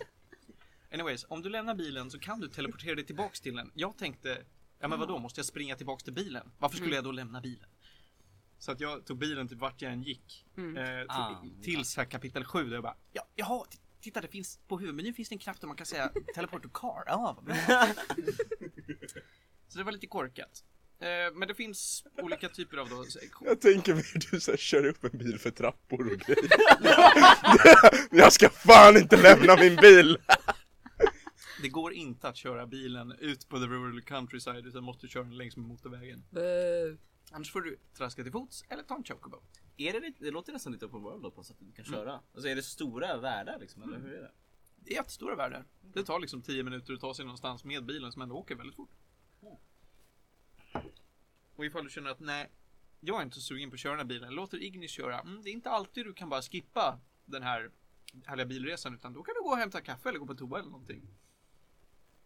Anyways, 0.92 1.24
om 1.28 1.42
du 1.42 1.48
lämnar 1.48 1.74
bilen 1.74 2.10
så 2.10 2.18
kan 2.18 2.40
du 2.40 2.48
teleportera 2.48 2.94
dig 2.94 3.04
tillbaks 3.04 3.40
till 3.40 3.56
den. 3.56 3.70
Jag 3.74 3.96
tänkte, 3.98 4.44
ja 4.78 4.88
men 4.88 4.98
vadå, 5.00 5.18
måste 5.18 5.38
jag 5.38 5.46
springa 5.46 5.76
tillbaks 5.76 6.04
till 6.04 6.12
bilen? 6.12 6.50
Varför 6.58 6.76
skulle 6.76 6.94
jag 6.94 7.04
då 7.04 7.12
lämna 7.12 7.40
bilen? 7.40 7.68
Så 8.64 8.72
att 8.72 8.80
jag 8.80 9.06
tog 9.06 9.18
bilen 9.18 9.48
till 9.48 9.56
vart 9.56 9.82
jag 9.82 9.92
än 9.92 10.02
gick. 10.02 10.46
Mm. 10.56 10.76
Eh, 10.76 11.00
till, 11.00 11.06
Ah. 11.08 11.44
tills 11.62 11.96
här 11.96 12.04
kapitel 12.04 12.44
7 12.44 12.64
där 12.64 12.74
jag 12.74 12.82
bara, 12.82 12.96
ja, 13.12 13.28
jaha, 13.34 13.64
titta 14.00 14.20
det 14.20 14.28
finns 14.28 14.58
på 14.68 14.78
huvudmenyn 14.78 15.14
finns 15.14 15.28
det 15.28 15.34
en 15.34 15.38
knapp 15.38 15.60
där 15.60 15.68
man 15.68 15.76
kan 15.76 15.86
säga 15.86 16.10
teleport 16.34 16.62
to 16.62 16.68
car. 16.68 17.02
Ja, 17.06 17.34
vad 17.36 17.44
bra. 17.44 17.54
Så 19.68 19.78
det 19.78 19.84
var 19.84 19.92
lite 19.92 20.06
korkat. 20.06 20.64
Eh, 20.98 21.34
men 21.34 21.48
det 21.48 21.54
finns 21.54 22.04
olika 22.22 22.48
typer 22.48 22.76
av 22.76 22.88
då, 22.88 23.04
Jag 23.40 23.60
tänker 23.60 23.94
mig 23.94 24.04
hur 24.14 24.30
du 24.30 24.40
så 24.40 24.50
här, 24.50 24.58
kör 24.58 24.86
upp 24.86 25.04
en 25.04 25.18
bil 25.18 25.38
för 25.38 25.50
trappor 25.50 26.12
och 26.12 26.18
grejer. 26.18 26.48
jag 28.10 28.32
ska 28.32 28.48
fan 28.48 28.96
inte 28.96 29.22
lämna 29.22 29.56
min 29.56 29.76
bil! 29.76 30.18
Det 31.62 31.68
går 31.68 31.92
inte 31.92 32.28
att 32.28 32.36
köra 32.36 32.66
bilen 32.66 33.12
ut 33.12 33.48
på 33.48 33.58
the 33.58 33.64
rural 33.64 34.02
countryside 34.02 34.66
utan 34.66 34.84
måste 34.84 35.08
köra 35.08 35.24
den 35.24 35.36
längs 35.36 35.56
med 35.56 35.66
motorvägen. 35.66 36.24
Annars 37.30 37.52
får 37.52 37.60
du 37.60 37.78
traska 37.94 38.22
till 38.22 38.32
fots 38.32 38.64
eller 38.68 38.82
ta 38.82 38.96
en 38.96 39.04
chocobo. 39.04 39.42
Är 39.76 39.92
det, 39.92 40.00
lite, 40.00 40.24
det 40.24 40.30
låter 40.30 40.52
nästan 40.52 40.72
lite 40.72 40.86
open 40.86 41.02
world 41.02 41.22
då 41.22 41.30
på 41.30 41.44
så 41.44 41.52
att 41.52 41.58
du 41.58 41.72
kan 41.72 41.84
köra. 41.84 42.20
Alltså 42.34 42.48
är 42.48 42.56
det 42.56 42.62
stora 42.62 43.16
världar 43.16 43.58
liksom 43.58 43.82
eller 43.82 43.98
hur 43.98 44.12
är 44.12 44.22
det? 44.22 44.32
Det 44.76 44.90
är 44.90 44.94
jättestora 44.94 45.36
världar. 45.36 45.64
Det 45.94 46.04
tar 46.04 46.20
liksom 46.20 46.42
10 46.42 46.62
minuter 46.62 46.94
att 46.94 47.00
ta 47.00 47.14
sig 47.14 47.24
någonstans 47.24 47.64
med 47.64 47.84
bilen 47.84 48.12
som 48.12 48.22
ändå 48.22 48.36
åker 48.36 48.54
väldigt 48.54 48.76
fort. 48.76 48.90
Och 51.56 51.64
ifall 51.64 51.84
du 51.84 51.90
känner 51.90 52.10
att 52.10 52.20
nej, 52.20 52.50
jag 53.00 53.18
är 53.18 53.22
inte 53.22 53.36
så 53.36 53.42
sugen 53.42 53.70
på 53.70 53.74
att 53.74 53.80
köra 53.80 53.92
den 53.92 54.00
här 54.00 54.06
bilen, 54.06 54.34
låter 54.34 54.62
Ignis 54.62 54.90
köra. 54.90 55.20
Mm, 55.20 55.42
det 55.42 55.50
är 55.50 55.52
inte 55.52 55.70
alltid 55.70 56.06
du 56.06 56.12
kan 56.12 56.28
bara 56.28 56.42
skippa 56.42 57.00
den 57.24 57.42
här 57.42 57.70
härliga 58.24 58.46
bilresan 58.46 58.94
utan 58.94 59.12
då 59.12 59.22
kan 59.22 59.34
du 59.34 59.42
gå 59.42 59.50
och 59.50 59.56
hämta 59.56 59.80
kaffe 59.80 60.08
eller 60.08 60.18
gå 60.18 60.26
på 60.26 60.34
toa 60.34 60.58
eller 60.58 60.70
någonting. 60.70 61.08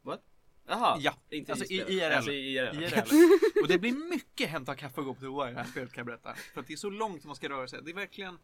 What? 0.02 0.22
Jaha, 0.68 0.98
Ja, 1.00 1.14
inte 1.30 1.52
alltså 1.52 1.72
i. 1.72 1.76
IRL. 1.76 2.12
Alltså 2.12 2.30
i 2.30 2.56
IRL. 2.56 2.82
IRL. 2.82 3.02
Och 3.62 3.68
det 3.68 3.78
blir 3.78 3.92
mycket 4.10 4.48
hämta 4.48 4.74
kaffe 4.74 5.00
och 5.00 5.06
gå 5.06 5.14
på 5.14 5.20
toa 5.20 5.50
i 5.50 5.52
det 5.54 5.58
här 5.58 5.66
spelet 5.66 5.92
kan 5.92 6.00
jag 6.00 6.06
berätta. 6.06 6.34
För 6.34 6.60
att 6.60 6.66
det 6.66 6.72
är 6.72 6.76
så 6.76 6.90
långt 6.90 7.24
man 7.24 7.36
ska 7.36 7.48
röra 7.48 7.68
sig. 7.68 7.80
Det 7.84 7.90
är 7.90 7.94
verkligen, 7.94 8.38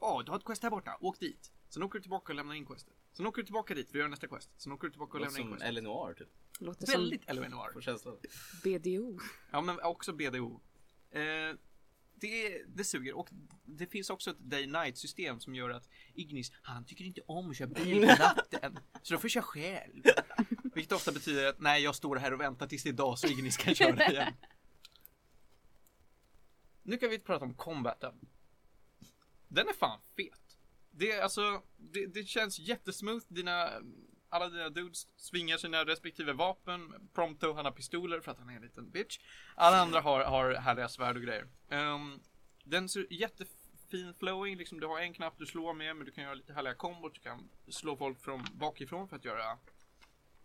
ja 0.00 0.22
du 0.26 0.30
har 0.30 0.38
ett 0.38 0.44
quest 0.44 0.62
här 0.62 0.70
borta, 0.70 0.96
åk 1.00 1.20
dit. 1.20 1.52
Sen 1.68 1.82
åker 1.82 1.98
du 1.98 2.02
tillbaka 2.02 2.32
och 2.32 2.36
lämnar 2.36 2.54
in 2.54 2.66
questet. 2.66 2.94
Sen 3.12 3.26
åker 3.26 3.42
du 3.42 3.46
tillbaka 3.46 3.74
dit 3.74 3.90
för 3.90 3.98
att 3.98 4.00
göra 4.00 4.08
nästa 4.08 4.26
quest. 4.26 4.50
Sen 4.56 4.72
åker 4.72 4.86
du 4.86 4.90
tillbaka 4.90 5.12
och 5.18 5.20
Låter 5.24 5.32
lämnar 5.38 5.40
in 5.40 5.46
som 5.46 5.52
questet. 5.52 5.68
Elinor 5.68 6.14
typ. 6.14 6.28
Låter 6.58 6.86
som 6.86 6.92
Väldigt 7.00 7.34
LONR. 7.34 7.72
Får 7.72 7.80
känslan. 7.80 8.16
BDO. 8.64 9.18
Ja 9.50 9.60
men 9.60 9.80
också 9.80 10.12
BDO. 10.12 10.60
Eh, 11.10 11.20
det, 12.20 12.62
det 12.66 12.84
suger 12.84 13.16
och 13.16 13.28
det 13.64 13.86
finns 13.86 14.10
också 14.10 14.30
ett 14.30 14.38
day 14.38 14.66
night 14.66 14.98
system 14.98 15.40
som 15.40 15.54
gör 15.54 15.70
att 15.70 15.88
Ignis, 16.14 16.52
han 16.62 16.84
tycker 16.84 17.04
inte 17.04 17.20
om 17.26 17.50
att 17.50 17.56
köra 17.56 17.68
bil 17.68 18.00
på 18.00 18.06
natten. 18.18 18.78
Så 19.02 19.14
då 19.14 19.20
får 19.20 19.24
jag 19.24 19.30
köra 19.30 19.42
själv. 19.42 20.02
Vilket 20.76 20.92
ofta 20.92 21.12
betyder 21.12 21.46
att 21.46 21.60
nej 21.60 21.82
jag 21.82 21.94
står 21.94 22.16
här 22.16 22.32
och 22.32 22.40
väntar 22.40 22.66
tills 22.66 22.82
det 22.82 22.88
är 22.88 22.92
dag 22.92 23.18
så 23.18 23.26
Ignis 23.26 23.56
kan 23.56 23.74
köra 23.74 24.06
igen. 24.10 24.32
Nu 26.82 26.96
kan 26.96 27.10
vi 27.10 27.18
prata 27.18 27.44
om 27.44 27.54
combaten. 27.54 28.14
Den 29.48 29.68
är 29.68 29.72
fan 29.72 30.00
fet. 30.16 30.58
Det 30.90 31.12
är 31.12 31.22
alltså, 31.22 31.62
det, 31.76 32.06
det 32.06 32.24
känns 32.24 32.58
jättesmooth. 32.58 33.26
Dina, 33.28 33.70
alla 34.28 34.48
dina 34.48 34.68
dudes 34.68 35.06
svingar 35.16 35.56
sina 35.56 35.84
respektive 35.84 36.32
vapen. 36.32 37.08
Prompto 37.14 37.52
han 37.52 37.64
har 37.64 37.72
pistoler 37.72 38.20
för 38.20 38.32
att 38.32 38.38
han 38.38 38.48
är 38.48 38.56
en 38.56 38.62
liten 38.62 38.90
bitch. 38.90 39.18
Alla 39.54 39.80
andra 39.80 40.00
har, 40.00 40.24
har 40.24 40.54
härliga 40.54 40.88
svärd 40.88 41.16
och 41.16 41.22
grejer. 41.22 41.48
Um, 41.68 42.20
den 42.64 42.88
ser 42.88 43.06
jättefin 43.10 44.14
flowing, 44.18 44.56
liksom 44.56 44.80
du 44.80 44.86
har 44.86 45.00
en 45.00 45.14
knapp 45.14 45.38
du 45.38 45.46
slår 45.46 45.74
med 45.74 45.96
men 45.96 46.06
du 46.06 46.12
kan 46.12 46.24
göra 46.24 46.34
lite 46.34 46.52
härliga 46.52 46.74
kombos. 46.74 47.12
Du 47.12 47.20
kan 47.20 47.48
slå 47.68 47.96
folk 47.96 48.20
från 48.20 48.46
bakifrån 48.54 49.08
för 49.08 49.16
att 49.16 49.24
göra 49.24 49.58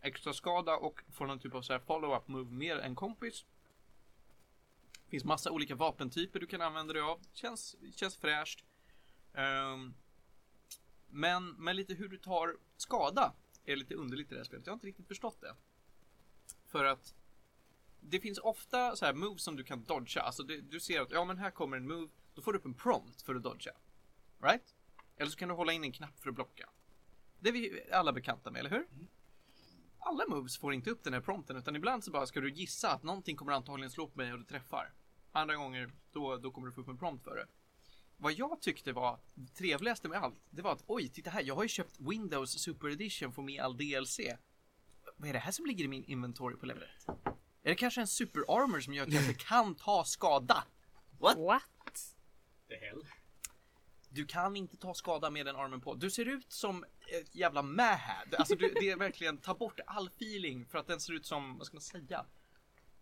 extra 0.01 0.33
skada 0.33 0.75
och 0.77 1.01
får 1.11 1.27
någon 1.27 1.39
typ 1.39 1.55
av 1.55 1.61
så 1.61 1.73
här 1.73 1.79
follow-up 1.79 2.27
move 2.27 2.51
mer 2.51 2.77
än 2.77 2.95
kompis. 2.95 3.45
finns 5.07 5.23
massa 5.23 5.51
olika 5.51 5.75
vapentyper 5.75 6.39
du 6.39 6.47
kan 6.47 6.61
använda 6.61 6.93
dig 6.93 7.01
av. 7.01 7.19
Känns, 7.33 7.75
känns 7.95 8.15
fräscht. 8.15 8.63
Um, 9.33 9.93
men, 11.09 11.49
men 11.49 11.75
lite 11.75 11.93
hur 11.93 12.09
du 12.09 12.17
tar 12.17 12.57
skada 12.77 13.33
är 13.65 13.75
lite 13.75 13.95
underligt 13.95 14.31
i 14.31 14.33
det 14.33 14.39
här 14.39 14.45
spelet. 14.45 14.65
Jag 14.65 14.71
har 14.71 14.75
inte 14.75 14.87
riktigt 14.87 15.07
förstått 15.07 15.41
det. 15.41 15.55
För 16.67 16.85
att 16.85 17.15
det 17.99 18.19
finns 18.19 18.39
ofta 18.39 18.95
så 18.95 19.05
här 19.05 19.13
moves 19.13 19.43
som 19.43 19.56
du 19.56 19.63
kan 19.63 19.83
dodga. 19.83 20.21
Alltså 20.21 20.43
du, 20.43 20.62
du 20.62 20.79
ser 20.79 21.02
att 21.02 21.12
ja 21.12 21.25
men 21.25 21.37
här 21.37 21.52
kommer 21.52 21.77
en 21.77 21.87
move. 21.87 22.08
Då 22.33 22.41
får 22.41 22.54
du 22.54 22.60
upp 22.60 22.65
en 22.65 22.73
prompt 22.73 23.21
för 23.21 23.35
att 23.35 23.43
dodga. 23.43 23.71
Right? 24.41 24.75
Eller 25.17 25.31
så 25.31 25.37
kan 25.37 25.49
du 25.49 25.56
hålla 25.56 25.73
in 25.73 25.83
en 25.83 25.91
knapp 25.91 26.19
för 26.19 26.29
att 26.29 26.35
blocka. 26.35 26.69
Det 27.39 27.49
är 27.49 27.54
vi 27.54 27.91
alla 27.91 28.13
bekanta 28.13 28.52
med, 28.52 28.60
eller 28.60 28.69
hur? 28.69 28.87
Mm. 28.91 29.08
Alla 30.04 30.25
moves 30.27 30.58
får 30.58 30.73
inte 30.73 30.89
upp 30.89 31.04
den 31.04 31.13
här 31.13 31.21
prompten 31.21 31.58
utan 31.58 31.75
ibland 31.75 32.04
så 32.04 32.12
bara 32.12 32.27
ska 32.27 32.41
du 32.41 32.52
gissa 32.52 32.91
att 32.91 33.04
någonting 33.04 33.35
kommer 33.35 33.52
antagligen 33.52 33.91
slå 33.91 34.08
på 34.08 34.17
mig 34.17 34.33
och 34.33 34.39
du 34.39 34.45
träffar. 34.45 34.93
Andra 35.31 35.56
gånger 35.56 35.91
då, 36.12 36.37
då 36.37 36.52
kommer 36.52 36.67
du 36.67 36.73
få 36.73 36.81
upp 36.81 36.87
en 36.87 36.97
prompt 36.97 37.23
för 37.23 37.35
det. 37.35 37.47
Vad 38.17 38.33
jag 38.33 38.62
tyckte 38.62 38.93
var 38.93 39.19
det 39.33 39.54
trevligaste 39.54 40.08
med 40.08 40.23
allt, 40.23 40.35
det 40.49 40.62
var 40.62 40.71
att 40.71 40.83
oj, 40.87 41.10
titta 41.10 41.29
här, 41.29 41.43
jag 41.43 41.56
har 41.56 41.63
ju 41.63 41.69
köpt 41.69 41.99
Windows 41.99 42.60
Super 42.60 42.89
Edition 42.89 43.33
för 43.33 43.41
med 43.41 43.62
all 43.62 43.77
DLC. 43.77 44.19
Vad 45.17 45.29
är 45.29 45.33
det 45.33 45.39
här 45.39 45.52
som 45.52 45.65
ligger 45.65 45.85
i 45.85 45.87
min 45.87 46.04
inventory 46.04 46.56
på 46.56 46.65
level 46.65 46.83
1? 46.83 47.08
Är 47.63 47.69
det 47.69 47.75
kanske 47.75 48.02
en 48.02 48.08
Super 48.08 48.39
Armor 48.47 48.79
som 48.79 48.93
gör 48.93 49.04
att 49.04 49.13
jag 49.13 49.23
inte 49.23 49.43
kan 49.43 49.75
ta 49.75 50.04
skada? 50.04 50.63
What? 51.19 51.37
The 52.67 52.75
hell? 52.75 53.06
Du 54.13 54.25
kan 54.25 54.55
inte 54.55 54.77
ta 54.77 54.93
skada 54.93 55.29
med 55.29 55.45
den 55.45 55.55
armen 55.55 55.81
på. 55.81 55.95
Du 55.95 56.09
ser 56.12 56.25
ut 56.25 56.51
som 56.51 56.85
ett 57.21 57.35
jävla 57.35 57.62
mahad. 57.62 58.35
Alltså 58.37 58.55
du, 58.55 58.73
det 58.79 58.89
är 58.89 58.97
verkligen, 58.97 59.37
ta 59.37 59.53
bort 59.53 59.79
all 59.87 60.07
feeling 60.07 60.65
för 60.65 60.77
att 60.77 60.87
den 60.87 60.99
ser 60.99 61.13
ut 61.13 61.25
som, 61.25 61.57
vad 61.57 61.67
ska 61.67 61.75
man 61.75 61.81
säga? 61.81 62.25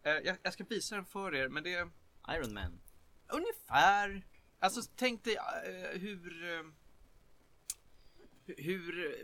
Eh, 0.03 0.11
jag, 0.11 0.37
jag 0.43 0.53
ska 0.53 0.63
visa 0.63 0.95
den 0.95 1.05
för 1.05 1.35
er, 1.35 1.47
men 1.49 1.63
det 1.63 1.73
är 1.73 1.89
Iron 2.29 2.53
Man. 2.53 2.79
ungefär. 3.27 4.25
Alltså 4.59 4.81
tänk 4.95 5.23
dig 5.23 5.35
eh, 5.35 5.99
hur... 5.99 6.53
eh, 6.53 6.63
hur 8.57 9.15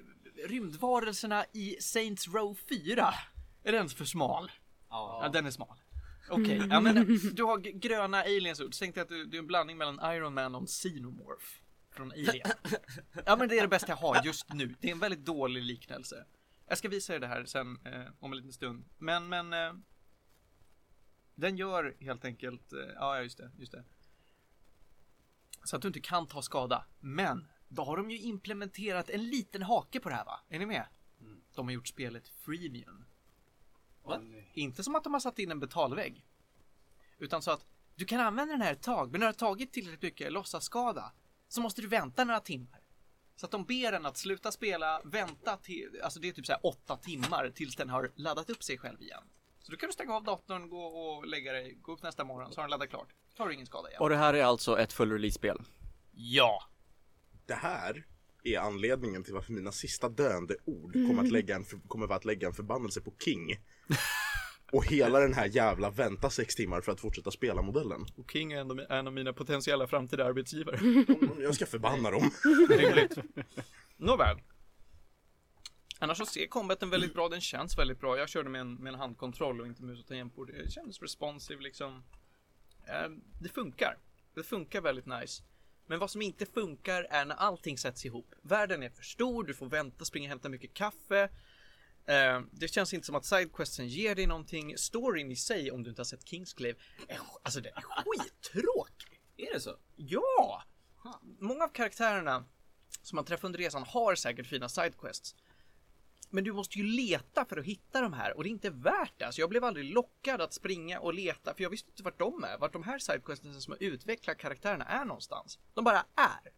rymdvarelserna 0.48 1.46
i 1.54 1.78
Saints 1.80 2.28
Row 2.28 2.56
4. 2.70 3.14
Är 3.64 3.72
den 3.72 3.90
för 3.90 4.06
smal? 4.06 4.52
Ja, 4.90 5.20
Ja. 5.24 5.30
den 5.30 5.46
är 5.46 5.52
smal. 5.52 5.78
Okej, 6.30 6.68
ja 6.70 6.80
men 6.80 6.96
du 7.34 7.44
har 7.44 7.58
gröna 7.58 8.22
aliens 8.22 8.60
ut. 8.60 8.78
Tänk 8.80 8.96
dig 8.96 9.02
att 9.02 9.10
du, 9.10 9.26
du 9.26 9.38
är 9.38 9.42
en 9.42 9.48
blandning 9.48 9.78
mellan 9.78 10.14
Iron 10.16 10.34
Man 10.34 10.56
och 10.56 10.62
en 10.62 10.68
Xenomorph. 10.68 11.46
Från 11.96 12.12
Alien. 12.12 12.52
Ja 13.26 13.36
men 13.36 13.50
det 13.50 13.58
är 13.58 13.62
det 13.62 13.68
bästa 13.68 13.92
jag 13.92 13.98
har 13.98 14.24
just 14.24 14.54
nu. 14.54 14.76
Det 14.80 14.88
är 14.88 14.92
en 14.92 15.00
väldigt 15.00 15.26
dålig 15.26 15.64
liknelse. 15.64 16.26
Jag 16.68 16.78
ska 16.78 16.90
visa 16.90 17.16
er 17.16 17.20
det 17.20 17.28
här 17.28 17.46
sen 17.46 17.80
eh, 17.86 18.06
om 18.20 18.32
en 18.32 18.38
liten 18.38 18.54
stund. 18.54 18.86
Men, 18.98 19.30
men. 19.30 19.54
Eh, 19.54 19.74
den 21.36 21.58
gör 21.58 21.96
helt 22.00 22.26
enkelt, 22.26 22.74
eh, 22.74 22.80
ja 22.96 23.22
just 23.22 23.38
det, 23.38 23.52
just 23.58 23.72
det. 23.72 23.84
Så 25.64 25.76
att 25.76 25.82
du 25.82 25.88
inte 25.88 26.00
kan 26.00 26.28
ta 26.28 26.42
skada. 26.42 26.86
Men 27.00 27.48
då 27.68 27.84
har 27.84 27.98
de 27.98 28.12
ju 28.12 28.20
implementerat 28.20 29.10
en 29.10 29.30
liten 29.30 29.62
hake 29.62 30.00
på 30.00 30.10
det 30.10 30.16
här 30.16 30.26
va? 30.26 30.40
Är 30.50 30.60
ni 30.60 30.66
med? 30.66 30.86
De 31.56 31.68
har 31.68 31.74
gjort 31.74 31.88
spelet 31.88 32.28
freemium. 32.28 33.06
Va? 34.04 34.22
Inte 34.54 34.84
som 34.84 34.96
att 34.96 35.04
de 35.04 35.14
har 35.14 35.20
satt 35.20 35.40
in 35.40 35.52
en 35.52 35.60
betalvägg. 35.60 36.26
Utan 37.18 37.42
så 37.42 37.52
att 37.52 37.66
du 37.96 38.06
kan 38.06 38.20
använda 38.20 38.54
den 38.54 38.62
här 38.62 38.72
ett 38.72 38.82
tag, 38.82 39.12
men 39.12 39.20
när 39.20 39.28
du 39.28 39.30
har 39.30 39.34
tagit 39.34 39.74
tillräckligt 39.74 40.02
mycket 40.02 40.32
låtsasskada 40.32 41.12
så 41.48 41.62
måste 41.62 41.82
du 41.82 41.88
vänta 41.88 42.24
några 42.24 42.40
timmar. 42.40 42.80
Så 43.36 43.46
att 43.46 43.52
de 43.52 43.66
ber 43.66 43.94
en 43.94 44.06
att 44.06 44.18
sluta 44.18 44.52
spela, 44.52 45.02
vänta 45.04 45.58
till, 45.58 46.00
alltså 46.04 46.20
det 46.20 46.28
är 46.28 46.32
typ 46.32 46.46
så 46.46 46.52
här 46.52 46.66
åtta 46.66 46.98
timmar 46.98 47.52
tills 47.56 47.76
den 47.76 47.90
har 47.90 48.12
laddat 48.16 48.50
upp 48.50 48.64
sig 48.64 48.78
själv 48.78 49.02
igen. 49.02 49.24
Så 49.60 49.72
då 49.72 49.78
kan 49.78 49.90
du 49.90 49.94
stänga 49.94 50.14
av 50.14 50.24
datorn, 50.24 50.70
gå 50.70 50.86
och 50.86 51.28
lägga 51.28 51.54
dig, 51.54 51.78
gå 51.82 51.94
upp 51.94 52.04
nästa 52.04 52.24
morgon 52.24 52.52
så 52.52 52.62
har 52.62 52.64
den 52.64 52.72
laddat 52.72 52.90
klart. 52.90 53.08
Tar 53.38 53.48
du 53.48 53.54
ingen 53.54 53.66
skada 53.66 53.90
igen. 53.90 54.02
Och 54.02 54.10
det 54.10 54.16
här 54.16 54.34
är 54.34 54.44
alltså 54.44 54.80
ett 54.80 54.94
full 54.94 55.12
release-spel. 55.12 55.62
Ja! 56.12 56.64
Det 57.46 57.54
här 57.54 58.06
är 58.44 58.60
anledningen 58.60 59.24
till 59.24 59.34
varför 59.34 59.54
mina 59.54 59.72
sista 59.72 60.10
döende 60.10 60.56
ord 60.66 60.94
kommer 60.94 61.24
att 61.24 61.32
lägga 61.32 61.56
en, 61.56 61.66
för, 61.66 61.80
kommer 61.88 62.14
att 62.14 62.26
lägga 62.26 62.48
en 62.48 62.54
förbannelse 62.54 63.02
på 63.02 63.14
King. 63.26 63.58
Och 64.72 64.86
hela 64.86 65.20
den 65.20 65.34
här 65.34 65.46
jävla 65.46 65.90
vänta 65.90 66.30
sex 66.30 66.56
timmar 66.56 66.82
för 66.82 66.92
att 66.92 67.00
fortsätta 67.00 67.32
spela 67.32 67.62
modellen. 67.62 68.06
Och 68.18 68.32
King 68.32 68.54
är 68.54 68.62
en 68.62 68.72
av, 68.72 68.80
en 68.90 69.08
av 69.08 69.14
mina 69.14 69.34
potentiella 69.34 69.88
framtida 69.88 70.26
arbetsgivare. 70.26 70.80
Jag 71.44 71.56
ska 71.56 71.66
förbanna 71.66 72.12
dem. 72.12 72.32
Rimligt. 72.70 73.18
Nåväl. 73.98 74.38
Annars 76.00 76.18
så 76.18 76.26
ser 76.26 76.48
combaten 76.48 76.90
väldigt 76.90 77.14
bra, 77.14 77.30
den 77.30 77.42
känns 77.42 77.78
väldigt 77.78 78.00
bra. 78.00 78.18
Jag 78.18 78.30
körde 78.30 78.50
med 78.50 78.62
en, 78.62 78.74
med 78.74 78.94
en 78.94 79.00
handkontroll 79.00 79.62
och 79.62 79.68
inte 79.68 79.84
mus 79.84 80.00
och 80.00 80.08
tangentbord. 80.08 80.52
Det 80.54 80.72
kändes 80.72 81.02
responsive 81.02 81.62
liksom. 81.62 82.04
Eh, 82.88 83.10
det 83.42 83.50
funkar. 83.50 83.98
Det 84.36 84.44
funkar 84.44 84.82
väldigt 84.82 85.06
nice. 85.06 85.44
Men 85.88 86.00
vad 86.00 86.12
som 86.12 86.22
inte 86.22 86.46
funkar 86.46 87.08
är 87.10 87.26
när 87.26 87.36
allting 87.36 87.78
sätts 87.78 88.06
ihop. 88.06 88.34
Världen 88.42 88.84
är 88.84 88.90
för 88.90 89.04
stor, 89.04 89.44
du 89.44 89.54
får 89.54 89.70
vänta, 89.70 90.06
springa 90.06 90.26
och 90.26 90.30
hämta 90.30 90.50
mycket 90.50 90.74
kaffe. 90.74 91.30
Eh, 92.06 92.42
det 92.52 92.68
känns 92.68 92.94
inte 92.94 93.06
som 93.06 93.16
att 93.16 93.26
sidequesten 93.26 93.88
ger 93.88 94.16
dig 94.16 94.28
någonting. 94.28 94.78
Storyn 94.78 95.32
i 95.32 95.36
sig, 95.36 95.72
om 95.72 95.84
du 95.84 95.90
inte 95.90 96.00
har 96.00 96.06
sett 96.06 96.28
Kingsglaive, 96.28 96.80
alltså 97.44 97.62
det 97.62 97.70
är 97.70 97.82
skittråkig. 97.82 99.22
Är 99.38 99.54
det 99.54 99.60
så? 99.60 99.78
Ja! 99.96 100.64
Många 101.40 101.64
av 101.64 101.70
karaktärerna 101.70 102.46
som 103.02 103.16
man 103.16 103.26
träffar 103.26 103.46
under 103.46 103.60
resan 103.60 103.84
har 103.84 104.16
säkert 104.16 104.48
fina 104.48 104.70
sidequests. 104.70 105.36
Men 106.30 106.44
du 106.44 106.54
måste 106.54 106.78
ju 106.78 106.84
leta 106.84 107.46
för 107.46 107.58
att 107.58 107.66
hitta 107.66 108.02
de 108.02 108.14
här 108.14 108.38
och 108.38 108.44
det 108.44 108.50
är 108.50 108.52
inte 108.52 108.70
värt 108.70 109.14
det. 109.18 109.26
Alltså 109.26 109.42
jag 109.42 109.50
blev 109.50 109.64
aldrig 109.64 109.94
lockad 109.94 110.42
att 110.42 110.54
springa 110.54 111.00
och 111.00 111.14
leta 111.14 111.54
för 111.54 111.64
jag 111.64 111.70
visste 111.70 111.90
inte 111.90 112.04
vart 112.04 112.20
de 112.20 112.44
är. 112.44 112.58
Vart 112.58 112.74
de 112.74 112.84
här 112.84 113.00
sidequesten 113.00 113.62
som 113.62 113.72
har 113.72 113.84
utvecklat 113.84 114.38
karaktärerna 114.38 114.86
är 114.86 115.06
någonstans. 115.06 115.60
De 115.74 115.84
bara 115.84 116.06
är. 116.16 116.52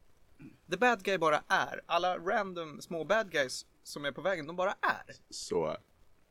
The 0.72 0.78
bad 0.78 1.04
guy 1.04 1.18
bara 1.18 1.44
är. 1.48 1.82
Alla 1.86 2.18
random 2.18 2.82
små 2.82 3.04
bad 3.04 3.32
guys 3.32 3.66
som 3.88 4.06
är 4.06 4.12
på 4.12 4.22
vägen, 4.22 4.48
de 4.48 4.56
bara 4.56 4.76
är. 4.82 5.16
Så 5.30 5.78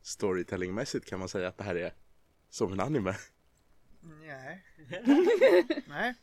storytellingmässigt 0.02 1.06
kan 1.06 1.18
man 1.18 1.28
säga 1.28 1.48
att 1.48 1.58
det 1.58 1.64
här 1.64 1.74
är 1.74 1.94
som 2.50 2.72
en 2.72 2.80
anime. 2.80 3.16
Nej. 4.00 4.64
Nej. 5.86 6.14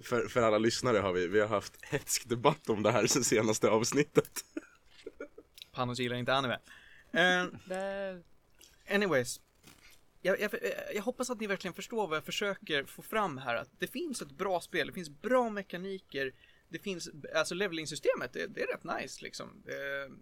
För, 0.00 0.28
för 0.28 0.42
alla 0.42 0.58
lyssnare 0.58 0.98
har 0.98 1.12
vi, 1.12 1.28
vi 1.28 1.40
har 1.40 1.48
haft 1.48 1.84
hetsk 1.84 2.28
debatt 2.28 2.68
om 2.68 2.82
det 2.82 2.92
här 2.92 3.06
sen 3.06 3.24
senaste 3.24 3.68
avsnittet. 3.68 4.44
Panos 5.72 5.98
gillar 5.98 6.16
inte 6.16 6.34
anime. 6.34 6.58
Det... 7.68 8.22
Anyways. 8.88 9.40
Jag, 10.22 10.40
jag, 10.40 10.50
jag 10.94 11.02
hoppas 11.02 11.30
att 11.30 11.40
ni 11.40 11.46
verkligen 11.46 11.74
förstår 11.74 12.06
vad 12.06 12.16
jag 12.16 12.24
försöker 12.24 12.84
få 12.84 13.02
fram 13.02 13.38
här. 13.38 13.56
Att 13.56 13.70
det 13.78 13.86
finns 13.86 14.22
ett 14.22 14.32
bra 14.32 14.60
spel, 14.60 14.86
det 14.86 14.92
finns 14.92 15.10
bra 15.10 15.50
mekaniker. 15.50 16.32
Det 16.68 16.78
finns, 16.78 17.10
alltså 17.34 17.54
leveling-systemet, 17.54 18.32
det, 18.32 18.46
det 18.46 18.62
är 18.62 18.66
rätt 18.66 19.00
nice 19.00 19.22
liksom. 19.22 19.62
Eh, 19.66 20.12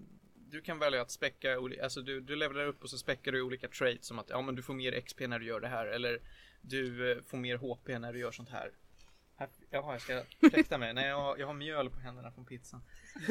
Du 0.50 0.60
kan 0.60 0.78
välja 0.78 1.02
att 1.02 1.10
späcka, 1.10 1.58
alltså 1.82 2.02
du, 2.02 2.20
du 2.20 2.36
levelar 2.36 2.66
upp 2.66 2.82
och 2.82 2.90
så 2.90 2.98
späckar 2.98 3.32
du 3.32 3.42
olika 3.42 3.68
traits 3.68 4.08
som 4.08 4.18
att 4.18 4.30
ja 4.30 4.42
men 4.42 4.54
du 4.54 4.62
får 4.62 4.74
mer 4.74 5.00
XP 5.00 5.20
när 5.20 5.38
du 5.38 5.46
gör 5.46 5.60
det 5.60 5.68
här 5.68 5.86
eller 5.86 6.20
du 6.60 7.12
eh, 7.12 7.22
får 7.22 7.38
mer 7.38 7.56
HP 7.56 7.88
när 7.88 8.12
du 8.12 8.18
gör 8.18 8.32
sånt 8.32 8.48
här. 8.48 8.72
här 9.36 9.48
jaha, 9.70 9.92
jag 9.92 10.00
ska 10.02 10.22
fläkta 10.50 10.78
mig. 10.78 10.94
Nej, 10.94 11.06
jag, 11.08 11.40
jag 11.40 11.46
har 11.46 11.54
mjöl 11.54 11.90
på 11.90 12.00
händerna 12.00 12.32
från 12.32 12.44
pizzan. 12.44 12.82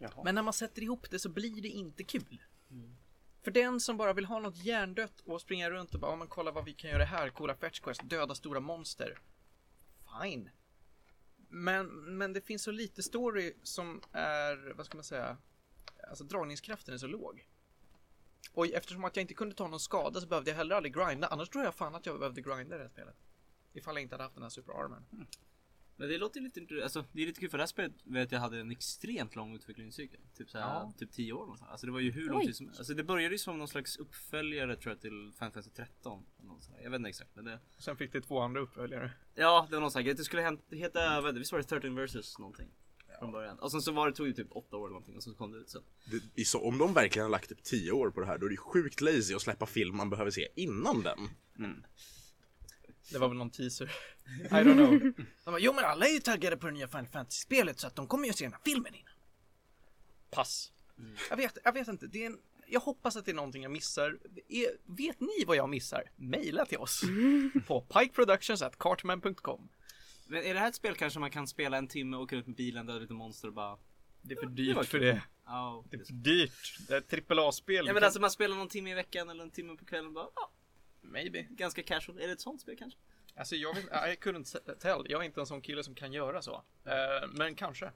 Eh, 0.00 0.10
men 0.24 0.34
när 0.34 0.42
man 0.42 0.52
sätter 0.52 0.82
ihop 0.82 1.10
det 1.10 1.18
så 1.18 1.28
blir 1.28 1.62
det 1.62 1.68
inte 1.68 2.04
kul. 2.04 2.42
För 3.42 3.50
den 3.50 3.80
som 3.80 3.96
bara 3.96 4.12
vill 4.12 4.24
ha 4.24 4.38
något 4.38 4.56
hjärndött 4.56 5.20
och 5.20 5.40
springa 5.40 5.70
runt 5.70 5.94
och 5.94 6.00
bara, 6.00 6.12
ja 6.12 6.16
men 6.16 6.28
kolla 6.28 6.50
vad 6.50 6.64
vi 6.64 6.72
kan 6.72 6.90
göra 6.90 7.04
här, 7.04 7.30
coola 7.30 7.54
fetch 7.54 7.80
quest, 7.80 8.00
döda 8.04 8.34
stora 8.34 8.60
monster. 8.60 9.18
Fine. 10.22 10.50
Men, 11.48 11.86
men 12.18 12.32
det 12.32 12.40
finns 12.40 12.62
så 12.62 12.70
lite 12.70 13.02
story 13.02 13.54
som 13.62 14.00
är, 14.12 14.72
vad 14.76 14.86
ska 14.86 14.96
man 14.96 15.04
säga, 15.04 15.36
alltså 16.08 16.24
dragningskraften 16.24 16.94
är 16.94 16.98
så 16.98 17.06
låg. 17.06 17.48
Och 18.52 18.66
eftersom 18.66 19.04
att 19.04 19.16
jag 19.16 19.22
inte 19.22 19.34
kunde 19.34 19.54
ta 19.54 19.68
någon 19.68 19.80
skada 19.80 20.20
så 20.20 20.26
behövde 20.26 20.50
jag 20.50 20.56
heller 20.56 20.74
aldrig 20.76 20.94
grinda, 20.94 21.26
annars 21.26 21.48
tror 21.48 21.64
jag 21.64 21.74
fan 21.74 21.94
att 21.94 22.06
jag 22.06 22.18
behövde 22.18 22.40
grinda 22.40 22.74
i 22.74 22.78
det 22.78 22.84
här 22.84 22.88
spelet. 22.88 23.16
Ifall 23.72 23.94
jag 23.94 24.02
inte 24.02 24.14
hade 24.14 24.22
haft 24.24 24.34
den 24.34 24.42
här 24.42 24.50
superarmen. 24.50 25.04
Men 25.96 26.08
det 26.08 26.18
låter 26.18 26.40
lite. 26.40 26.82
Alltså, 26.82 27.04
det 27.12 27.22
är 27.22 27.26
lite 27.26 27.40
kul 27.40 27.50
för 27.50 27.58
det 27.58 27.62
här 27.62 27.66
spelet 27.68 27.92
vet 28.04 28.32
jag 28.32 28.40
hade 28.40 28.60
en 28.60 28.70
extremt 28.70 29.36
lång 29.36 29.54
utvecklingscykel. 29.54 30.20
Typ 30.34 30.50
såhär, 30.50 30.64
Ja. 30.66 30.92
typ 30.98 31.12
10 31.12 31.32
år 31.32 31.40
någonstans. 31.40 31.70
Alltså 31.70 31.86
det 31.86 31.92
var 31.92 32.00
ju 32.00 32.10
hur 32.10 32.30
lång 32.30 32.42
tid 32.46 32.56
som 32.56 32.68
Alltså 32.68 32.94
det 32.94 33.04
började 33.04 33.34
ju 33.34 33.38
som 33.38 33.58
någon 33.58 33.68
slags 33.68 33.96
uppföljare 33.96 34.76
tror 34.76 34.92
jag 34.92 35.00
till 35.00 35.10
Final 35.10 35.32
Fantasy 35.32 35.70
13. 35.70 36.26
eller 36.38 36.48
något 36.48 36.62
sånt 36.62 36.76
där. 36.76 36.84
Jag 36.84 36.90
vet 36.90 36.98
inte 36.98 37.08
exakt 37.08 37.30
men 37.34 37.44
det 37.44 37.60
Sen 37.78 37.96
fick 37.96 38.12
det 38.12 38.20
två 38.20 38.40
andra 38.40 38.60
uppföljare. 38.60 39.12
Ja, 39.34 39.66
det 39.70 39.76
var 39.76 39.80
någon 39.80 39.90
sån 39.90 39.98
här 39.98 40.04
grej. 40.04 40.14
Det 40.14 40.24
skulle 40.24 40.58
heta, 40.70 41.32
visst 41.32 41.52
var 41.52 41.58
det 41.58 41.64
13 41.64 41.94
versus 41.94 42.38
någonting? 42.38 42.70
Från 43.18 43.32
början. 43.32 43.58
Och 43.58 43.70
sen 43.70 43.82
så 43.82 43.92
var 43.92 44.06
det, 44.06 44.12
tog 44.16 44.26
det 44.26 44.32
typ 44.32 44.48
8 44.50 44.76
år 44.76 44.80
eller 44.80 44.92
någonting 44.92 45.16
och 45.16 45.22
så 45.22 45.34
kom 45.34 45.52
det 45.52 45.58
ut 45.58 45.70
så. 45.70 45.80
Det, 46.34 46.44
så, 46.44 46.60
om 46.60 46.78
de 46.78 46.94
verkligen 46.94 47.24
har 47.24 47.30
lagt 47.30 47.52
upp 47.52 47.62
10 47.62 47.92
år 47.92 48.10
på 48.10 48.20
det 48.20 48.26
här 48.26 48.38
då 48.38 48.46
är 48.46 48.50
det 48.50 48.56
sjukt 48.56 49.00
lazy 49.00 49.34
att 49.34 49.42
släppa 49.42 49.66
film 49.66 49.96
man 49.96 50.10
behöver 50.10 50.30
se 50.30 50.48
innan 50.54 51.02
den. 51.02 51.28
Det 53.12 53.18
var 53.18 53.28
väl 53.28 53.36
någon 53.36 53.50
teaser. 53.50 53.90
I 54.44 54.48
don't 54.48 54.74
know. 54.74 54.98
De 55.44 55.50
bara, 55.50 55.58
jo 55.58 55.72
men 55.72 55.84
alla 55.84 56.06
är 56.06 56.12
ju 56.12 56.20
taggade 56.20 56.56
på 56.56 56.66
det 56.66 56.72
nya 56.72 56.88
Final 56.88 57.06
Fantasy-spelet 57.06 57.80
så 57.80 57.86
att 57.86 57.96
de 57.96 58.06
kommer 58.06 58.26
ju 58.26 58.32
se 58.32 58.44
den 58.44 58.52
här 58.52 58.60
filmen 58.64 58.94
innan. 58.94 59.12
Pass. 60.30 60.72
Jag, 61.30 61.36
vet, 61.36 61.58
jag 61.64 61.72
vet 61.72 61.88
inte, 61.88 62.06
det 62.06 62.22
är 62.22 62.26
en, 62.26 62.38
jag 62.66 62.80
hoppas 62.80 63.16
att 63.16 63.24
det 63.24 63.30
är 63.30 63.34
någonting 63.34 63.62
jag 63.62 63.72
missar. 63.72 64.18
Är, 64.48 64.68
vet 64.84 65.20
ni 65.20 65.44
vad 65.46 65.56
jag 65.56 65.68
missar? 65.68 66.10
Maila 66.16 66.66
till 66.66 66.78
oss 66.78 67.02
på 67.66 67.80
pikeproductions.cartman.com. 67.80 69.68
Men 70.28 70.42
är 70.42 70.54
det 70.54 70.60
här 70.60 70.68
ett 70.68 70.74
spel 70.74 70.94
kanske 70.94 71.20
man 71.20 71.30
kan 71.30 71.46
spela 71.46 71.78
en 71.78 71.88
timme, 71.88 72.16
åka 72.16 72.36
ut 72.36 72.46
med 72.46 72.56
bilen, 72.56 72.86
döda 72.86 72.98
lite 72.98 73.12
monster 73.12 73.48
och 73.48 73.54
bara... 73.54 73.78
Det 74.22 74.34
är 74.34 74.36
för 74.36 74.46
det 74.46 74.52
dyrt 74.52 74.76
för 74.76 74.84
kul. 74.84 75.00
det. 75.00 75.22
Oh. 75.46 75.84
Det 75.90 75.96
är 75.96 76.04
för 76.04 76.12
dyrt. 76.12 76.78
Det 76.88 76.94
är 76.94 76.98
ett 76.98 77.08
trippel 77.08 77.38
A-spel. 77.38 77.86
Ja 77.86 77.92
men 77.92 78.04
alltså 78.04 78.20
man 78.20 78.30
spelar 78.30 78.56
någon 78.56 78.68
timme 78.68 78.90
i 78.90 78.94
veckan 78.94 79.30
eller 79.30 79.44
en 79.44 79.50
timme 79.50 79.76
på 79.76 79.84
kvällen 79.84 80.06
och 80.06 80.12
bara, 80.12 80.28
ja, 80.34 80.50
Maybe. 81.00 81.46
ganska 81.50 81.82
casual. 81.82 82.18
Är 82.18 82.26
det 82.26 82.32
ett 82.32 82.40
sånt 82.40 82.60
spel 82.60 82.76
kanske? 82.78 82.98
Alltså 83.36 83.56
jag 83.56 83.74
vet 83.74 83.84
I 83.84 84.16
couldn't 84.20 84.74
tell. 84.78 85.06
Jag 85.08 85.20
är 85.20 85.26
inte 85.26 85.40
en 85.40 85.46
sån 85.46 85.60
kille 85.60 85.84
som 85.84 85.94
kan 85.94 86.12
göra 86.12 86.42
så. 86.42 86.64
Eh, 86.84 87.28
men 87.32 87.54
kanske. 87.54 87.92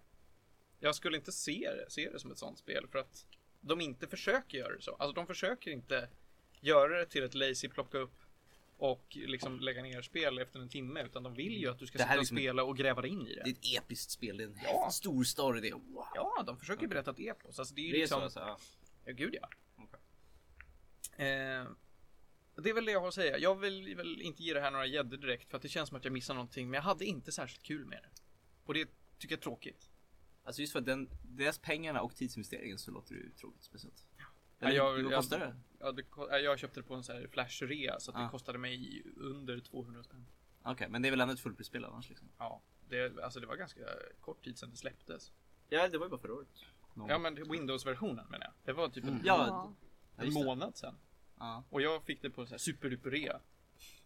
Jag 0.80 0.95
skulle 0.95 1.16
inte 1.16 1.33
se 1.33 1.70
det, 1.70 1.91
se 1.91 2.11
det 2.11 2.18
som 2.18 2.30
ett 2.30 2.39
sånt 2.39 2.59
spel 2.59 2.87
för 2.93 2.99
att 2.99 3.26
de 3.61 3.80
inte 3.80 4.07
försöker 4.07 4.59
göra 4.59 4.76
det 4.76 4.83
så. 4.83 4.95
Alltså 4.95 5.12
de 5.12 5.26
försöker 5.26 5.70
inte 5.70 6.09
göra 6.61 6.99
det 6.99 7.07
till 7.07 7.22
ett 7.22 7.35
lazy 7.35 7.68
plocka 7.68 7.99
upp 7.99 8.22
och 8.83 9.07
liksom 9.16 9.61
lägga 9.61 9.83
ner 9.83 10.03
spel 10.03 10.39
efter 10.39 10.61
en 10.61 10.68
timme 10.68 11.03
utan 11.03 11.22
de 11.22 11.35
vill 11.35 11.53
ju 11.57 11.68
att 11.70 11.78
du 11.78 11.87
ska 11.87 11.99
sitta 11.99 12.11
är 12.11 12.14
och 12.16 12.20
liksom- 12.20 12.37
spela 12.37 12.64
och 12.64 12.76
gräva 12.76 13.01
dig 13.03 13.11
in 13.11 13.26
i 13.26 13.35
Det 13.35 13.41
är 13.41 13.45
det. 13.45 13.51
ett 13.51 13.83
episkt 13.85 14.11
spel, 14.11 14.37
det 14.37 14.45
är 14.45 14.49
en 14.49 14.59
Ja. 14.64 14.91
stor 14.93 15.24
story 15.24 15.61
det. 15.61 15.72
Wow. 15.72 16.07
Ja, 16.14 16.43
de 16.47 16.57
försöker 16.59 16.87
berätta 16.89 17.11
ett 17.11 17.18
epos. 17.18 17.59
Alltså 17.59 17.74
det 17.74 17.80
är 17.80 17.85
ju 17.85 17.93
Det 17.93 17.99
är 17.99 18.01
liksom... 18.01 18.18
så 18.18 18.24
alltså, 18.24 18.41
ja. 18.41 18.59
Ja, 19.05 19.12
gud 19.12 19.35
ja. 19.43 19.49
Okej. 19.76 20.01
Eh, 21.26 21.66
det 22.62 22.70
är 22.70 22.74
väl 22.74 22.85
det 22.85 22.93
jag 22.93 23.01
har 23.01 23.09
att 23.09 23.14
säga. 23.14 23.39
Jag 23.39 23.55
vill 23.61 23.97
väl 23.97 24.22
inte 24.22 24.43
ge 24.43 24.55
det 24.55 24.61
här 24.61 24.70
några 24.70 24.87
gäddor 24.87 25.16
direkt 25.16 25.51
för 25.51 25.57
att 25.57 25.62
det 25.62 25.68
känns 25.68 25.89
som 25.89 25.99
att 25.99 26.05
jag 26.05 26.12
missar 26.12 26.35
någonting. 26.35 26.66
Men 26.70 26.74
jag 26.78 26.83
hade 26.83 27.05
inte 27.05 27.33
särskilt 27.33 27.62
kul 27.62 27.85
med 27.85 27.99
det. 28.03 28.09
Och 28.64 28.74
det 28.74 28.80
är 28.80 28.89
tycker 29.18 29.33
jag 29.35 29.39
är 29.39 29.43
tråkigt. 29.43 29.91
Alltså 30.45 30.61
just 30.61 30.72
för 30.72 30.78
att 30.80 30.87
den, 30.87 31.09
deras 31.22 31.59
pengarna 31.59 32.03
och 32.03 32.16
tidsinvesteringen 32.16 32.78
så 32.78 32.91
låter 32.91 33.14
det 33.14 33.20
ju 33.20 33.30
tråkigt 33.30 33.64
speciellt. 33.64 34.07
Ja, 34.18 34.24
Eller, 34.66 34.76
jag- 34.76 35.03
vad 35.03 35.12
kostar 35.14 35.39
det? 35.39 35.57
Ja, 35.83 35.93
det, 35.93 36.05
jag 36.41 36.59
köpte 36.59 36.80
det 36.80 36.85
på 36.85 36.95
en 36.95 37.03
sån 37.03 37.16
här 37.16 37.26
flash-rea 37.26 37.99
så 37.99 38.11
att 38.11 38.16
det 38.16 38.22
Ah. 38.24 38.28
kostade 38.30 38.59
mig 38.59 39.03
under 39.16 39.61
200 39.61 40.03
spänn. 40.03 40.26
Okej, 40.62 40.89
men 40.89 41.03
det 41.03 41.09
är 41.09 41.11
väl 41.11 41.20
ändå 41.20 41.35
ett 41.35 41.41
fullprisspel 41.41 41.85
annars 41.85 42.09
liksom? 42.09 42.28
Ja, 42.39 42.62
det, 42.89 43.22
alltså 43.24 43.41
det 43.41 43.47
var 43.47 43.57
ganska 43.57 43.80
kort 44.20 44.45
tid 44.45 44.59
sedan 44.59 44.70
det 44.70 44.76
släpptes. 44.76 45.33
Ja, 45.68 45.89
det 45.89 45.99
var 45.99 46.07
ju 46.07 46.11
bara 46.11 46.20
förra 46.20 46.35
året. 46.35 46.49
Någon 46.95 47.09
Ja 47.09 47.18
men 47.18 47.35
Windows-versionen 47.51 48.26
menar 48.30 48.47
jag. 48.47 48.53
Det 48.64 48.72
var 48.72 48.89
typ 48.89 49.05
en, 49.05 49.11
Mm. 49.11 49.22
Ja, 49.24 49.47
Ja. 49.47 49.74
Ja, 50.16 50.22
en 50.22 50.28
det. 50.35 50.45
månad 50.45 50.76
sedan. 50.76 50.95
Ja. 51.39 51.64
Och 51.70 51.83
jag 51.83 52.03
fick 52.05 52.22
det 52.22 52.30
på 52.30 52.47
så 52.47 52.51
här 52.51 52.59
superduper-rea. 52.59 53.41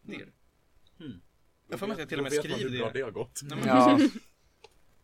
Del. 0.03 0.31
Mm. 1.01 1.20
Jag 1.68 1.79
får 1.81 1.87
mig 1.87 1.95
att 1.95 1.99
jag 2.01 2.09
till 2.09 2.18
och 2.18 2.22
med 2.24 2.33
Då 2.33 2.37
vet 2.43 2.51
man 2.51 2.59
skriver 2.59 2.70
hur 2.72 2.79
bra 2.79 2.87
det. 2.91 2.99
det 2.99 3.05
har 3.05 3.11
gått. 3.11 3.41
Nej, 3.43 3.59
men, 3.59 3.68
Ja, 3.68 3.99
Ja, 4.01 4.09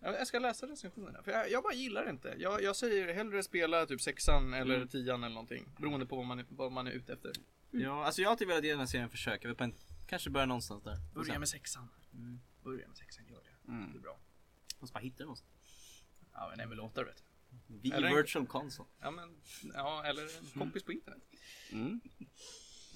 Jag 0.03 0.27
ska 0.27 0.39
läsa 0.39 0.67
recensionerna, 0.67 1.23
för 1.23 1.31
jag, 1.31 1.51
jag 1.51 1.63
bara 1.63 1.73
gillar 1.75 2.05
det 2.05 2.11
inte. 2.11 2.35
Jag, 2.39 2.63
jag 2.63 2.77
säger 2.77 3.15
hellre 3.15 3.43
spela 3.43 3.87
typ 3.87 4.01
sexan 4.01 4.55
eller 4.55 4.75
Mm. 4.77 4.89
tian 4.89 5.25
eller 5.25 5.35
någonting. 5.35 5.69
Beroende 5.79 6.07
på 6.07 6.17
vad 6.17 6.27
man 6.27 6.39
är, 6.39 6.47
vad 6.49 6.73
man 6.73 6.87
är 6.87 6.91
ute 6.91 7.13
efter. 7.13 7.33
ja, 7.71 8.05
alltså 8.05 8.21
jag 8.23 8.29
har 8.29 8.33
alltid 8.33 8.49
velat 8.49 8.65
ge 8.65 8.71
den 8.71 8.79
här 8.79 8.87
serien 8.87 9.11
försök. 9.11 9.45
Jag 9.45 9.49
vet 9.49 9.59
på 9.59 9.65
en, 9.65 9.75
kanske 10.09 10.31
börja 10.31 10.47
någonstans 10.47 10.83
där. 10.85 10.97
Börja 11.15 11.39
med 11.39 11.49
sexan. 11.49 11.89
Mm. 12.15 12.41
Börja 12.65 12.89
med 12.89 12.97
sexan, 12.97 13.27
gör 13.29 13.43
det. 13.43 13.71
Mm. 13.73 13.93
Det 13.93 13.99
är 13.99 14.03
bra. 14.03 14.19
Måste 14.81 14.95
bara 14.95 15.01
hitta 15.01 15.17
den 15.19 15.27
någonstans. 15.27 15.53
Ja, 16.33 16.53
en 16.53 16.61
emulator 16.61 17.05
vet 17.05 17.23
du. 17.81 17.91
Eller 17.95 18.09
en- 18.09 18.17
virtual 18.17 18.47
console. 18.47 18.89
Ja, 19.01 19.11
men, 19.11 19.37
ja, 19.75 20.05
eller 20.05 20.23
en 20.23 20.61
kompis 20.61 20.83
på 20.83 20.93
internet. 20.93 21.23
mm. 21.73 22.01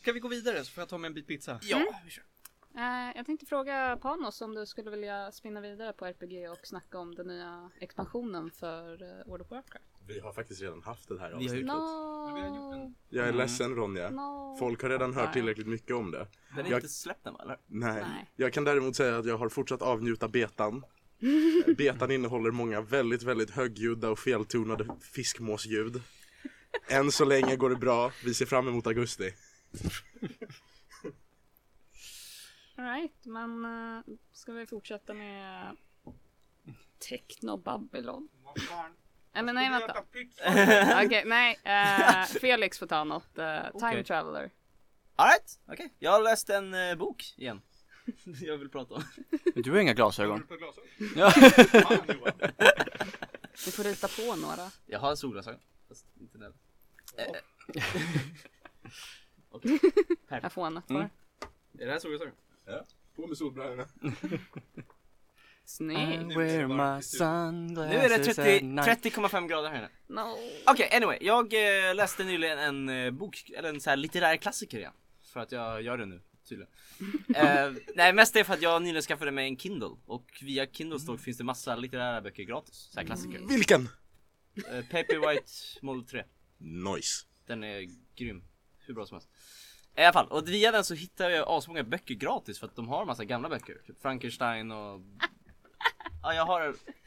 Ska 0.00 0.12
vi 0.12 0.20
gå 0.20 0.28
vidare 0.28 0.64
så 0.64 0.72
får 0.72 0.80
jag 0.82 0.88
ta 0.88 0.98
mig 0.98 1.08
en 1.08 1.14
bit 1.14 1.26
pizza? 1.26 1.60
Ja, 1.62 2.00
vi 2.04 2.10
kör. 2.10 2.24
Eh, 2.76 3.16
jag 3.16 3.26
tänkte 3.26 3.46
fråga 3.46 3.98
Panos 4.02 4.40
om 4.40 4.54
du 4.54 4.66
skulle 4.66 4.90
vilja 4.90 5.32
spinna 5.32 5.60
vidare 5.60 5.92
på 5.92 6.06
RPG 6.06 6.50
och 6.50 6.66
snacka 6.66 6.98
om 6.98 7.14
den 7.14 7.26
nya 7.26 7.70
expansionen 7.80 8.50
för 8.50 9.02
uh, 9.02 9.26
World 9.26 9.42
of 9.42 9.50
Warcraft. 9.50 9.84
Vi 10.06 10.20
har 10.20 10.32
faktiskt 10.32 10.62
redan 10.62 10.82
haft 10.82 11.08
det 11.08 11.20
här 11.20 11.32
avsnittet. 11.32 11.66
No! 11.66 12.92
Jag 13.08 13.28
är 13.28 13.32
ledsen 13.32 13.74
Ronja. 13.74 14.10
No! 14.10 14.56
Folk 14.58 14.82
har 14.82 14.88
redan 14.88 15.14
hört 15.14 15.32
tillräckligt 15.32 15.66
mycket 15.66 15.96
om 15.96 16.10
det. 16.10 16.26
Den 16.56 16.66
är 16.66 16.70
Jag- 16.70 16.76
inte 16.78 16.88
släppt 16.88 17.26
än 17.26 17.36
eller? 17.40 17.58
Nej. 17.66 17.92
Nej. 17.94 18.30
Jag 18.36 18.52
kan 18.52 18.64
däremot 18.64 18.96
säga 18.96 19.18
att 19.18 19.26
jag 19.26 19.38
har 19.38 19.48
fortsatt 19.48 19.82
avnjuta 19.82 20.28
betan. 20.28 20.84
Betan 21.76 22.10
innehåller 22.10 22.50
många 22.50 22.80
väldigt, 22.80 23.22
väldigt 23.22 23.50
högljudda 23.50 24.10
och 24.10 24.18
feltonade 24.18 24.88
fiskmåsljud. 25.00 26.02
Än 26.88 27.12
så 27.12 27.24
länge 27.24 27.56
går 27.56 27.70
det 27.70 27.76
bra. 27.76 28.12
Vi 28.24 28.34
ser 28.34 28.46
fram 28.46 28.68
emot 28.68 28.86
augusti. 28.86 29.32
Alright, 32.76 33.24
men 33.24 33.64
uh, 33.64 34.02
ska 34.32 34.52
vi 34.52 34.66
fortsätta 34.66 35.14
med 35.14 35.76
Techno 37.08 37.56
Babylon? 37.56 38.28
Eller 39.32 39.52
nej, 39.52 39.70
vänta. 39.70 40.04
Okej, 41.06 41.22
nej. 41.26 41.58
eh, 41.64 42.24
Felix 42.40 42.78
får 42.78 42.86
ta 42.86 43.04
något. 43.04 43.38
eh, 43.38 43.62
Time 43.62 43.90
Okej. 43.90 44.04
Traveler. 44.04 44.50
Alright, 45.16 45.60
okej. 45.66 45.94
Jag 45.98 46.10
har 46.10 46.22
läst 46.22 46.50
en 46.50 46.74
eh, 46.74 46.94
bok 46.94 47.34
igen. 47.36 47.62
jag 48.40 48.56
vill 48.58 48.68
prata 48.68 48.94
om. 48.94 49.02
Men 49.54 49.62
Du 49.62 49.70
har 49.70 49.78
inga 49.78 49.94
glasögon. 49.94 50.46
Ja. 51.16 51.32
Vi 53.64 53.70
får 53.72 53.84
rita 53.84 54.08
på 54.08 54.36
några. 54.36 54.70
Jag 54.86 54.98
har 54.98 55.14
solglasögon. 55.16 55.60
Fast 55.88 56.06
inte 56.20 56.38
nu. 56.38 56.52
Jag 60.28 60.52
får 60.52 60.66
en 60.66 60.82
Mm. 60.88 61.02
Är 61.78 61.86
det 61.86 61.92
här 61.92 61.98
solglasögon? 61.98 62.34
På 63.16 63.26
med 63.26 63.38
solbrillorna. 63.38 63.86
Snyggt. 65.64 66.32
I 66.32 66.36
wear 66.36 66.66
my 66.66 67.02
sunglasses 67.02 67.92
Nu 67.92 67.98
är 67.98 68.08
det 68.08 68.14
at 68.14 68.36
30 68.36 68.64
night. 68.64 69.04
30,5 69.04 69.48
grader 69.48 69.70
här 69.70 69.78
inne. 69.78 69.88
No. 70.06 70.38
Okej, 70.66 70.90
anyway. 70.92 71.18
Jag 71.20 71.54
eh, 71.88 71.94
läste 71.94 72.24
nyligen 72.24 72.58
en 72.58 72.88
eh, 72.88 73.10
bok, 73.10 73.50
eller 73.56 73.68
en 73.68 73.80
så 73.80 73.90
här 73.90 73.96
litterär 73.96 74.36
klassiker 74.36 74.78
igen. 74.78 74.92
För 75.32 75.40
att 75.40 75.52
jag 75.52 75.82
gör 75.82 75.98
det 75.98 76.06
nu, 76.06 76.20
tydligen. 76.48 76.72
eh, 77.34 77.72
nej, 77.94 78.12
mest 78.12 78.34
det 78.34 78.40
är 78.40 78.44
för 78.44 78.54
att 78.54 78.62
jag 78.62 78.82
nyligen 78.82 79.02
skaffade 79.02 79.30
mig 79.30 79.48
en 79.48 79.56
Kindle. 79.56 79.96
Och 80.06 80.42
via 80.42 80.66
Kindle 80.66 81.00
Store 81.00 81.18
finns 81.18 81.38
det 81.38 81.44
massa 81.44 81.76
litterära 81.76 82.20
böcker 82.20 82.42
gratis. 82.42 82.74
Så 82.74 83.00
här 83.00 83.06
klassiker. 83.06 83.40
Vilken? 83.48 83.88
Eh, 84.56 84.84
Paperwhite 84.90 85.52
Model 85.82 86.04
3. 86.04 86.24
Nice. 86.58 87.26
Den 87.46 87.64
är 87.64 87.88
grym. 88.16 88.42
Hur 88.78 88.94
bra 88.94 89.06
som 89.06 89.14
helst. 89.14 89.28
I 89.96 90.02
alla 90.02 90.12
fall, 90.12 90.26
och 90.28 90.48
via 90.48 90.72
den 90.72 90.84
så 90.84 90.94
hittar 90.94 91.30
jag 91.30 91.44
asmånga 91.48 91.82
böcker 91.82 92.14
gratis 92.14 92.58
för 92.58 92.66
att 92.66 92.76
de 92.76 92.88
har 92.88 93.04
massa 93.04 93.24
gamla 93.24 93.48
böcker. 93.48 93.76
Typ 93.86 94.02
Frankenstein 94.02 94.70
och... 94.70 95.00
Ja, 96.22 96.34
jag 96.34 96.46
har... 96.46 96.60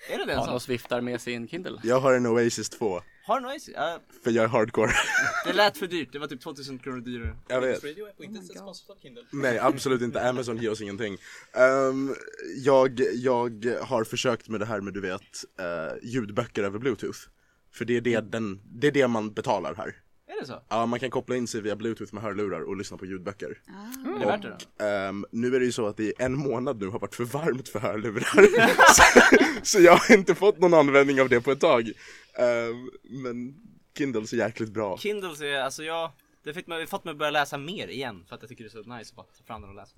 Är 0.10 0.18
det 0.18 0.26
den 0.26 0.36
som? 0.36 0.46
Panos 0.46 0.70
viftar 0.70 1.02
med 1.02 1.22
sin 1.22 1.48
Kindle. 1.48 1.80
Jag 1.84 2.00
har 2.00 2.14
en 2.14 2.26
Oasis 2.26 2.70
2. 2.70 3.02
Har 3.26 3.40
du 3.40 3.48
Oasis? 3.48 3.74
Ja, 3.76 4.00
För 4.24 4.32
jag 4.32 4.44
är 4.44 4.48
hardcore. 4.48 4.92
det 5.46 5.54
lät 5.54 5.78
för 5.78 5.88
dyrt. 5.88 6.10
Det 6.12 6.20
var 6.20 6.28
typ 6.28 6.42
2000 6.42 6.80
kronor 6.80 7.02
dyrare. 7.02 7.36
Jag 7.48 7.62
vet. 7.62 7.84
Radio 7.84 8.08
är 8.08 8.12
på 8.12 8.24
inte 8.24 8.32
my 8.34 8.38
ens 8.38 8.48
God. 8.48 8.58
sponsrat 8.58 8.98
av 8.98 9.02
Kindle. 9.02 9.24
Nej, 9.32 9.60
absolut 9.60 10.02
inte. 10.02 10.30
Amazon 10.30 10.58
ger 10.58 10.72
oss 10.72 10.82
ingenting. 10.82 11.18
Ehm, 11.54 12.16
jag, 12.56 13.00
jag 13.14 13.76
har 13.82 14.04
försökt 14.04 14.50
med 14.50 14.60
det 14.60 14.66
här 14.66 14.82
med, 14.82 14.94
du 14.94 15.02
vet, 15.02 15.22
eh, 15.60 16.10
ljudböcker 16.10 16.64
över 16.64 16.80
bluetooth. 16.80 17.20
För 17.74 17.86
det 17.86 17.98
är 17.98 18.02
det, 18.02 18.20
den, 18.20 18.62
det 18.66 18.88
är 18.88 18.92
det 18.92 19.08
man 19.08 19.34
betalar 19.34 19.76
här. 19.76 19.96
Är 20.40 20.44
det 20.44 20.48
så? 20.48 20.62
Ja, 20.70 20.86
man 20.86 21.00
kan 21.00 21.10
koppla 21.10 21.36
in 21.36 21.48
sig 21.48 21.62
via 21.62 21.76
bluetooth 21.76 22.14
med 22.14 22.24
hörlurar 22.24 22.62
och 22.62 22.78
lyssna 22.78 22.98
på 22.98 23.06
ljudböcker. 23.06 23.62
Är 24.06 24.20
det 24.20 24.26
värt 24.26 24.42
det 24.42 24.58
då? 24.78 24.86
Ehm, 24.86 25.26
nu 25.32 25.56
är 25.56 25.60
det 25.60 25.66
ju 25.66 25.72
så 25.72 25.88
att 25.88 25.98
det 25.98 26.04
i 26.04 26.14
en 26.20 26.38
månad 26.38 26.80
nu 26.80 26.88
har 26.88 27.00
varit 27.00 27.16
för 27.16 27.24
varmt 27.24 27.70
för 27.70 27.80
hörlurar. 27.80 28.48
så, 28.94 29.64
så 29.64 29.80
jag 29.80 29.96
har 29.96 30.16
inte 30.16 30.36
fått 30.36 30.60
någon 30.60 30.74
användning 30.74 31.22
av 31.22 31.30
det 31.30 31.42
på 31.42 31.52
ett 31.52 31.60
tag. 31.60 31.92
Ehm, 32.34 32.90
men 33.04 33.56
Kindles 33.98 34.34
är 34.34 34.38
jäkligt 34.38 34.70
bra. 34.70 34.98
Kindles 34.98 35.42
är, 35.42 35.60
alltså 35.60 35.84
jag, 35.84 36.12
det 36.44 36.54
fick 36.54 36.68
mig, 36.68 36.88
fått 36.88 37.04
mig 37.04 37.12
att 37.12 37.18
börja 37.18 37.32
läsa 37.32 37.58
mer 37.58 37.88
igen 37.88 38.26
för 38.28 38.36
att 38.36 38.42
jag 38.42 38.50
tycker 38.50 38.64
det 38.64 38.68
är 38.68 38.84
så 38.84 38.90
nice 38.98 39.12
att 39.12 39.16
bara 39.16 39.26
ta 39.38 39.44
fram 39.44 39.62
den 39.62 39.70
och 39.70 39.76
läsa. 39.76 39.96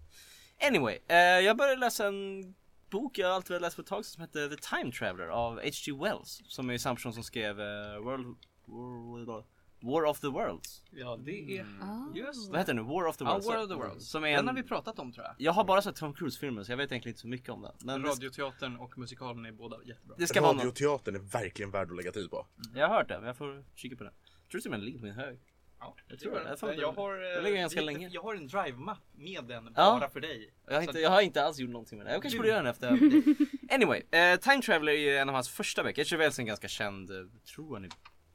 Anyway, 0.67 0.97
eh, 1.07 1.15
jag 1.17 1.57
började 1.57 1.79
läsa 1.79 2.07
en 2.07 2.53
bok 2.89 3.17
jag 3.17 3.31
alltid 3.31 3.49
velat 3.49 3.61
läsa 3.61 3.75
på 3.75 3.81
ett 3.81 3.87
tag 3.87 4.05
som 4.05 4.21
heter 4.21 4.49
The 4.49 4.55
Time 4.55 4.91
Traveler 4.91 5.27
av 5.27 5.53
H.G. 5.53 5.91
Wells 5.91 6.41
som 6.47 6.69
är 6.69 6.77
samma 6.77 6.95
person 6.95 7.13
som 7.13 7.23
skrev 7.23 7.61
eh, 7.61 7.97
World, 7.97 8.35
World, 8.65 9.45
War 9.81 10.05
of 10.05 10.19
the 10.19 10.27
Worlds. 10.27 10.83
Ja, 10.91 11.19
det 11.25 11.57
är... 11.57 11.65
Ah. 11.81 12.15
Just 12.15 12.49
Vad 12.49 12.59
heter 12.59 12.73
den 12.73 12.85
nu? 12.85 12.91
War 12.93 13.07
of 13.07 13.17
the 13.17 13.23
Ja, 13.23 13.29
Worlds. 13.31 13.47
War 13.47 13.57
of 13.63 13.67
the 13.69 13.73
Worlds. 13.75 14.09
Som 14.09 14.23
är 14.25 14.35
Den 14.35 14.47
har 14.47 14.49
en, 14.49 14.55
vi 14.55 14.63
pratat 14.63 14.99
om 14.99 15.11
tror 15.13 15.25
jag. 15.25 15.35
jag 15.37 15.51
har 15.51 15.63
bara 15.63 15.81
sett 15.81 15.95
Tom 15.95 16.13
Cruise-filmen 16.13 16.65
så 16.65 16.71
jag 16.71 16.77
vet 16.77 16.91
egentligen 16.91 17.13
inte 17.13 17.21
så 17.21 17.27
mycket 17.27 17.49
om 17.49 17.61
den. 17.61 17.71
Men 17.79 18.01
det, 18.01 18.09
Radioteatern 18.09 18.75
och 18.77 18.97
musikalen 18.97 19.45
är 19.45 19.51
båda 19.51 19.77
jättebra. 19.85 20.15
det 20.19 20.27
ska. 20.27 20.41
Radioteatern 20.41 21.15
är 21.15 21.19
verkligen 21.19 21.71
värd 21.71 21.89
att 21.91 21.95
lägga 21.97 22.11
tid 22.11 22.29
på. 22.29 22.45
Jag 22.75 22.87
har 22.87 22.95
hört 22.95 23.07
det, 23.07 23.17
men 23.17 23.27
jag 23.27 23.37
får 23.37 23.63
kika 23.75 23.95
på 23.95 24.03
den. 24.03 24.13
Jag 24.43 24.51
tror 24.51 24.61
och 24.65 24.71
med 24.71 24.79
den 24.79 24.85
ligger 24.85 24.99
på 24.99 25.05
min 25.05 25.13
hög. 25.13 25.39
Ja, 25.79 25.95
Jag 26.07 26.19
tror 26.19 26.31
det. 26.31 26.57
Jag 26.61 26.69
Jag, 26.73 26.79
jag 26.79 26.91
har... 26.91 27.13
eh, 27.13 27.19
det 27.35 27.41
ligger 27.41 27.57
ganska 27.57 27.81
lite- 27.81 27.93
länge. 27.93 28.09
Jag 28.11 28.21
har 28.21 28.35
en 28.35 28.47
drive-mapp 28.47 28.99
med 29.13 29.43
den 29.45 29.65
Ja. 29.75 29.97
bara 29.99 30.09
för 30.09 30.19
dig. 30.21 30.53
Jag 30.67 30.73
har, 30.75 30.81
inte, 30.81 30.99
jag 30.99 31.09
har 31.09 31.21
inte 31.21 31.43
alls 31.43 31.59
gjort 31.59 31.69
någonting 31.69 31.97
med 31.97 32.07
det. 32.07 32.13
Jag 32.13 32.21
kanske 32.21 32.37
borde 32.39 32.49
göra 32.49 32.61
den 32.63 32.71
efter. 32.71 32.89
anyway, 33.75 34.01
eh, 34.11 34.39
Time 34.39 34.61
Traveler 34.61 34.91
är 34.93 35.21
en 35.21 35.29
av 35.29 35.35
hans 35.35 35.49
första 35.49 35.83
böcker. 35.83 36.01
H.G. 36.01 36.17
Wells 36.17 36.37
är 36.37 36.41
en 36.43 36.47
ganska 36.47 36.67
känd, 36.67 37.11
eh, 37.11 37.17
tror 37.55 37.73
han 37.75 37.85
är 37.85 37.91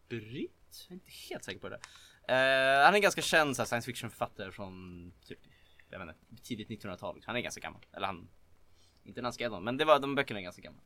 britt? 0.08 0.52
Jag 0.88 0.90
är 0.90 0.94
inte 0.94 1.10
helt 1.30 1.44
säker 1.44 1.60
på 1.60 1.68
det. 1.68 1.76
Uh, 1.76 2.84
han 2.84 2.92
är 2.92 2.94
en 2.94 3.00
ganska 3.00 3.22
känd 3.22 3.56
så 3.56 3.62
här, 3.62 3.66
science 3.66 3.86
fiction 3.86 4.10
författare 4.10 4.52
från 4.52 5.12
typ, 5.26 5.38
jag 5.90 5.98
vet 5.98 6.08
inte, 6.08 6.42
tidigt 6.42 6.68
1900-tal. 6.68 7.22
Han 7.26 7.36
är 7.36 7.40
ganska 7.40 7.60
gammal. 7.60 7.86
Eller 7.92 8.06
han, 8.06 8.28
inte 9.04 9.20
när 9.20 9.26
han 9.26 9.32
skrev 9.32 9.50
dem, 9.50 9.64
men 9.64 9.76
det 9.76 9.84
var, 9.84 9.98
de 9.98 10.14
böckerna 10.14 10.40
är 10.40 10.44
ganska 10.44 10.62
gamla. 10.62 10.80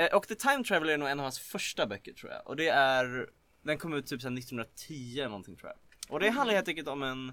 Uh, 0.00 0.16
och 0.16 0.28
The 0.28 0.34
Time 0.34 0.64
Traveler 0.64 0.92
är 0.92 0.98
nog 0.98 1.08
en 1.08 1.20
av 1.20 1.24
hans 1.24 1.38
första 1.38 1.86
böcker 1.86 2.12
tror 2.12 2.32
jag. 2.32 2.46
Och 2.46 2.56
det 2.56 2.68
är, 2.68 3.30
den 3.62 3.78
kom 3.78 3.94
ut 3.94 4.06
typ 4.06 4.20
1910 4.20 5.24
någonting 5.24 5.56
tror 5.56 5.70
jag. 5.70 5.78
Och 6.12 6.20
det 6.20 6.30
handlar 6.30 6.54
helt 6.54 6.68
enkelt 6.68 6.88
om 6.88 7.02
en 7.02 7.32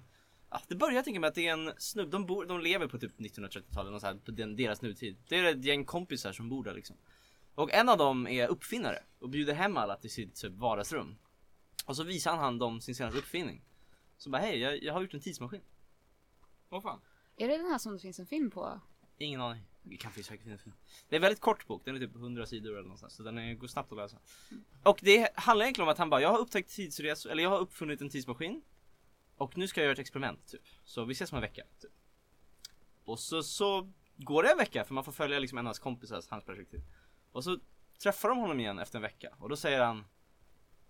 Ja, 0.50 0.62
det 0.68 0.76
börjar 0.76 0.96
jag 0.96 1.06
tänka 1.06 1.20
mig 1.20 1.28
att 1.28 1.36
det 1.36 1.48
är 1.48 1.54
en 1.54 1.72
snubb, 1.78 2.10
de, 2.10 2.26
bor, 2.26 2.46
de 2.46 2.62
lever 2.62 2.88
på 2.88 3.00
typ 3.00 3.20
1930-talet, 3.20 3.94
och 3.94 4.02
så 4.02 4.08
här, 4.08 4.16
på 4.16 4.32
den, 4.32 4.56
deras 4.56 4.82
nutid. 4.82 5.18
Det 5.28 5.38
är 5.38 5.44
ett 5.44 5.66
gäng 5.66 5.86
kompisar 5.86 6.32
som 6.32 6.50
bor 6.50 6.64
där 6.64 6.74
liksom. 6.74 6.98
Och 7.56 7.74
en 7.74 7.90
av 7.90 7.98
dem 7.98 8.28
är 8.28 8.48
uppfinnare 8.48 9.04
och 9.20 9.30
bjuder 9.30 9.54
hem 9.54 9.78
alla 9.78 9.96
till 9.96 10.10
sitt 10.10 10.36
typ, 10.36 10.54
vardagsrum. 10.54 11.18
Och 11.88 11.96
så 11.96 12.04
visar 12.04 12.38
han, 12.38 12.58
dem 12.58 12.82
sin 12.82 12.96
senaste 12.96 13.20
uppfinning. 13.20 13.62
Så 14.18 14.30
bara 14.30 14.42
hej, 14.42 14.60
jag, 14.60 14.84
jag 14.84 14.94
har 14.94 15.02
gjort 15.02 15.14
en 15.14 15.20
tidsmaskin. 15.20 15.62
Åh 16.70 16.82
fan. 16.82 17.02
Är 17.38 17.48
det 17.48 17.58
den 17.58 17.66
här 17.66 17.78
som 17.78 17.94
det 17.94 18.00
finns 18.00 18.20
en 18.20 18.26
film 18.26 18.52
på? 18.52 18.80
Ingen 19.18 19.42
aning. 19.42 19.64
Det 19.84 19.98
kan 19.98 20.12
finnas 20.12 20.28
säkert 20.28 20.44
finnas 20.44 20.62
film. 20.62 20.76
Det 21.10 21.16
är 21.16 21.18
en 21.18 21.22
väldigt 21.22 21.42
kort 21.42 21.68
bok, 21.68 21.82
den 21.86 21.96
är 21.96 22.00
typ 22.00 22.16
100 22.16 22.46
sidor 22.46 22.72
eller 22.72 22.82
någonstans. 22.82 23.14
Så 23.14 23.24
den 23.24 23.38
är, 23.38 23.54
går 23.54 23.68
snabbt 23.68 23.92
att 23.92 23.98
läsa. 23.98 24.18
Och 24.84 25.00
det 25.02 25.30
handlar 25.36 25.66
egentligen 25.66 25.88
om 25.88 25.92
att 25.92 25.98
han 25.98 26.10
bara, 26.10 26.22
jag 26.22 26.30
har 26.30 26.40
upptäckt 26.40 26.70
tidsresor, 26.70 27.32
eller 27.32 27.44
jag 27.44 27.50
har 27.50 27.60
uppfunnit 27.60 28.02
en 28.02 28.10
tidsmaskin. 28.10 28.62
Och 29.38 29.58
nu 29.58 29.68
ska 29.68 29.82
jag 29.82 29.86
göra 29.86 29.94
ett 29.94 30.00
experiment 30.00 30.48
typ. 30.48 30.62
Så 30.84 31.06
vi 31.06 31.14
ses 31.14 31.32
om 31.32 31.36
en 31.36 31.42
vecka. 31.42 31.64
Typ. 31.82 31.92
Och 33.06 33.20
så, 33.20 33.44
så 33.44 33.92
går 34.18 34.44
det 34.44 34.52
en 34.52 34.58
vecka 34.58 34.84
för 34.84 34.94
man 34.94 35.04
får 35.04 35.12
följa 35.12 35.40
liksom 35.40 35.58
en 35.58 35.66
av 35.66 35.68
hans 35.68 35.80
kompisar, 35.80 36.24
hans 36.30 36.46
perspektiv. 36.46 36.82
Och 37.32 37.44
så 37.44 37.60
träffar 38.04 38.30
de 38.30 38.38
honom 38.38 38.60
igen 38.60 38.80
efter 38.80 38.98
en 38.98 39.04
vecka 39.04 39.36
och 39.40 39.50
då 39.50 39.56
säger 39.56 39.82
han 39.82 40.06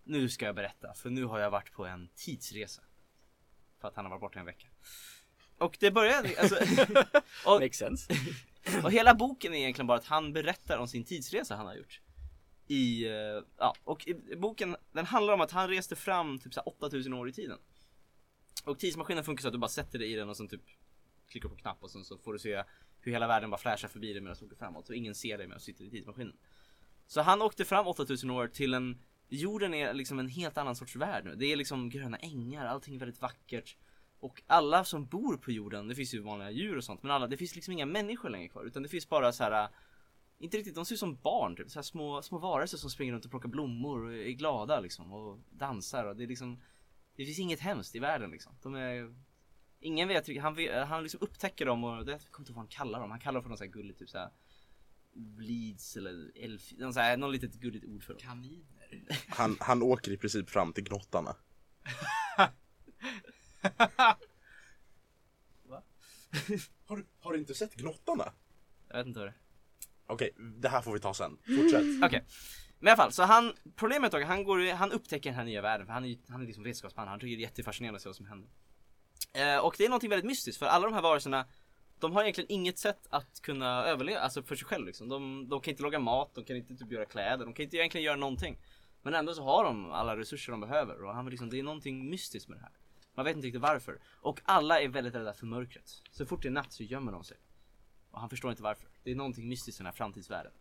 Nu 0.08 0.30
ska 0.30 0.46
jag 0.46 0.56
berätta 0.56 0.94
för 0.94 1.10
nu 1.10 1.26
har 1.26 1.40
jag 1.40 1.52
varit 1.52 1.72
på 1.72 1.86
en 1.86 2.10
tidsresa. 2.16 2.82
För 3.82 3.88
att 3.88 3.96
han 3.96 4.06
har 4.06 4.10
varit 4.10 4.22
borta 4.22 4.40
en 4.40 4.46
vecka. 4.46 4.68
Och 5.58 5.78
det 5.80 5.92
börjar 5.92 6.26
alltså, 6.40 6.56
och 7.46 7.62
Makes 7.62 7.78
sense. 7.78 8.14
Och 8.84 8.92
hela 8.92 9.16
boken 9.16 9.54
är 9.54 9.58
egentligen 9.58 9.88
bara 9.88 9.98
att 9.98 10.06
han 10.06 10.34
berättar 10.34 10.78
om 10.78 10.88
sin 10.88 11.04
tidsresa 11.04 11.56
han 11.56 11.66
har 11.66 11.76
gjort. 11.76 12.02
I, 12.68 13.06
eh, 13.06 13.44
ja, 13.58 13.76
och 13.84 14.08
i 14.08 14.36
boken, 14.36 14.76
den 14.92 15.06
handlar 15.06 15.34
om 15.34 15.42
att 15.42 15.52
han 15.52 15.70
reste 15.70 15.96
fram 15.96 16.40
typ 16.40 16.54
så 16.54 16.60
här 16.60 16.70
8000 16.70 17.14
år 17.14 17.30
i 17.30 17.34
tiden. 17.34 17.58
Och 18.66 18.80
tidsmaskinen 18.80 19.24
funkar 19.24 19.42
så 19.42 19.48
att 19.48 19.54
du 19.54 19.60
bara 19.60 19.68
sätter 19.68 20.00
dig 20.00 20.14
i 20.14 20.16
den 20.16 20.30
och 20.30 20.38
sen 20.38 20.48
typ 20.48 20.62
klickar 21.30 21.50
på 21.50 21.56
knapp 21.56 21.84
och 21.84 21.92
sen 21.92 22.04
så 22.04 22.18
får 22.18 22.34
du 22.34 22.40
se 22.40 22.64
hur 23.00 23.12
hela 23.12 23.28
världen 23.28 23.50
bara 23.50 23.58
flashar 23.58 23.88
förbi 23.88 24.14
dig 24.14 24.22
medan 24.22 24.38
du 24.40 24.46
åker 24.46 24.56
framåt 24.56 24.90
och 24.90 24.96
ingen 24.96 25.16
ser 25.16 25.38
dig 25.38 25.48
medan 25.48 25.60
du 25.60 25.64
sitter 25.64 25.86
i 25.86 25.90
tidsmaskinen. 25.90 26.38
Så 27.08 27.22
han 27.22 27.42
åkte 27.42 27.66
fram 27.66 27.88
8000 27.88 28.30
år 28.30 28.48
till 28.48 28.74
en 28.74 29.00
Jorden 29.30 29.74
är 29.74 29.94
liksom 29.94 30.20
en 30.20 30.28
helt 30.28 30.58
annan 30.58 30.76
sorts 30.76 30.96
värld 30.96 31.26
nu. 31.26 31.36
Det 31.36 31.46
är 31.46 31.56
liksom 31.56 31.90
gröna 31.90 32.18
ängar, 32.18 32.66
allting 32.66 32.96
är 32.96 33.00
väldigt 33.00 33.22
vackert. 33.22 33.78
Och 34.20 34.42
alla 34.48 34.84
som 34.84 35.06
bor 35.06 35.38
på 35.38 35.52
jorden, 35.52 35.88
det 35.88 35.96
finns 35.96 36.14
ju 36.14 36.20
vanliga 36.20 36.52
djur 36.52 36.78
och 36.78 36.84
sånt, 36.84 37.04
men 37.04 37.12
alla, 37.12 37.28
det 37.28 37.38
finns 37.38 37.56
liksom 37.56 37.72
inga 37.72 37.86
människor 37.86 38.30
längre 38.30 38.48
kvar. 38.48 38.64
Utan 38.64 38.84
det 38.84 38.90
finns 38.90 39.10
bara 39.10 39.32
så 39.32 39.44
här. 39.44 39.64
Äh, 39.64 39.70
inte 40.40 40.58
riktigt, 40.58 40.76
de 40.76 40.86
ser 40.86 40.94
ut 40.94 41.00
som 41.00 41.16
barn 41.16 41.56
typ. 41.56 41.70
Så 41.70 41.80
här 41.80 41.84
små, 41.84 42.22
små 42.22 42.38
varelser 42.38 42.78
som 42.78 42.90
springer 42.90 43.14
runt 43.14 43.26
och 43.26 43.32
plockar 43.32 43.50
blommor 43.50 44.04
och 44.04 44.14
är 44.14 44.32
glada 44.32 44.80
liksom. 44.80 45.14
Och 45.14 45.40
dansar 45.50 46.06
och 46.06 46.16
det 46.16 46.24
är 46.24 46.28
liksom 46.28 46.62
Det 47.16 47.26
finns 47.26 47.40
inget 47.40 47.60
hemskt 47.60 47.96
i 47.96 48.00
världen 48.00 48.32
liksom. 48.32 48.54
De 48.62 48.76
är 48.76 49.16
Ingen 49.80 50.08
vet, 50.08 50.38
han, 50.38 50.58
han 50.88 51.04
liksom 51.04 51.22
upptäcker 51.22 51.66
dem 51.66 51.84
och 51.84 52.06
det, 52.06 52.12
jag 52.12 52.22
kommer 52.22 52.44
inte 52.44 52.52
ihåg 52.52 52.56
vad 52.56 52.64
han 52.64 52.68
kallar 52.68 53.00
dem. 53.00 53.12
Han 53.12 53.20
kallar 53.20 53.34
dem 53.34 53.44
för 53.44 53.50
något 53.50 53.58
så 53.58 53.64
här 53.64 53.72
gulligt 53.72 54.00
typ 54.00 54.10
såhär 54.10 54.30
Bleeds 55.14 55.98
eller 55.98 56.32
elf, 56.36 56.72
någon, 56.78 56.94
så 56.94 57.00
här, 57.00 57.18
någon 57.18 57.32
litet 57.32 57.54
gulligt 57.54 57.86
ord 57.86 58.04
för 58.04 58.14
dem. 58.14 58.22
Kaniner. 58.22 58.77
Han, 59.30 59.58
han 59.60 59.82
åker 59.82 60.12
i 60.12 60.18
princip 60.18 60.50
fram 60.50 60.74
till 60.74 60.84
grottarna. 60.84 61.36
Va? 65.64 65.84
Har 66.86 66.98
du, 66.98 67.06
har 67.20 67.34
du 67.34 67.40
inte 67.40 67.54
sett 67.54 67.76
Gnottarna? 67.76 68.34
Jag 68.88 68.98
vet 68.98 69.08
inte 69.08 69.20
vad 69.20 69.28
det 69.28 69.32
är. 69.32 69.38
Okej, 70.08 70.34
det 70.38 70.70
här 70.70 70.82
får 70.82 70.94
vi 70.94 71.00
ta 71.00 71.14
sen. 71.14 71.38
Fortsätt. 71.38 71.84
Okej. 72.04 72.26
Men 72.80 72.88
i 72.88 72.92
alla 72.92 72.98
fall, 72.98 73.12
så 73.12 73.24
han, 73.24 73.54
problemet 73.76 74.14
är 74.14 74.22
att 74.22 74.28
han 74.28 74.44
går, 74.44 74.74
han 74.74 74.92
upptäcker 74.92 75.30
den 75.30 75.38
här 75.38 75.46
nya 75.46 75.62
världen 75.62 75.86
för 75.86 75.94
han 75.94 76.06
är 76.06 76.18
han 76.28 76.42
är 76.42 76.46
liksom 76.46 76.64
vetenskapsman, 76.64 77.08
han 77.08 77.20
tycker 77.20 77.38
det 77.38 77.42
är 77.42 77.48
jättefascinerande 77.48 77.96
att 77.96 78.02
se 78.02 78.10
vad 78.10 78.16
som 78.16 78.26
händer. 78.26 78.50
Eh, 79.34 79.58
och 79.58 79.76
det 79.78 79.86
är 79.86 79.90
någonting 79.90 80.10
väldigt 80.10 80.26
mystiskt 80.26 80.60
för 80.60 80.66
alla 80.66 80.86
de 80.86 80.94
här 80.94 81.02
varelserna 81.02 81.46
de 82.00 82.14
har 82.14 82.22
egentligen 82.22 82.52
inget 82.52 82.78
sätt 82.78 83.08
att 83.10 83.42
kunna 83.42 83.86
överleva, 83.86 84.20
alltså 84.20 84.44
för 84.44 84.56
sig 84.56 84.66
själv 84.66 84.86
liksom. 84.86 85.10
De, 85.10 85.50
de 85.50 85.62
kan 85.62 85.72
inte 85.72 85.84
laga 85.84 86.00
mat, 86.00 86.32
de 86.36 86.44
kan 86.44 86.58
inte 86.58 86.76
typ 86.76 86.92
göra 86.92 87.06
kläder, 87.06 87.46
de 87.46 87.54
kan 87.54 87.64
inte 87.64 87.78
egentligen 87.78 88.06
göra 88.06 88.16
någonting. 88.16 88.58
Men 89.02 89.14
ändå 89.14 89.34
så 89.34 89.44
har 89.44 89.64
de 89.64 89.92
alla 89.92 90.18
resurser 90.18 90.52
de 90.52 90.62
behöver 90.62 91.04
och 91.04 91.14
han 91.14 91.26
vill 91.26 91.32
liksom, 91.32 91.50
det 91.50 91.60
är 91.60 91.64
någonting 91.64 92.10
mystiskt 92.10 92.50
med 92.50 92.58
det 92.58 92.62
här. 92.62 92.72
Man 93.14 93.26
vet 93.26 93.36
inte 93.36 93.48
riktigt 93.48 93.62
varför. 93.62 94.00
Och 94.22 94.42
alla 94.44 94.82
är 94.82 94.88
väldigt 94.88 95.16
rädda 95.16 95.34
för 95.34 95.46
mörkret. 95.46 96.04
Så 96.12 96.26
fort 96.26 96.42
det 96.42 96.48
är 96.48 96.52
natt 96.52 96.74
så 96.74 96.84
gömmer 96.84 97.12
de 97.12 97.24
sig. 97.24 97.38
Och 98.12 98.20
han 98.20 98.30
förstår 98.30 98.52
inte 98.52 98.64
varför. 98.64 98.90
Det 99.04 99.12
är 99.12 99.16
någonting 99.16 99.50
mystiskt 99.50 99.80
i 99.80 99.84
den 99.84 99.86
här 99.86 99.94
framtidsvärlden. 99.94 100.52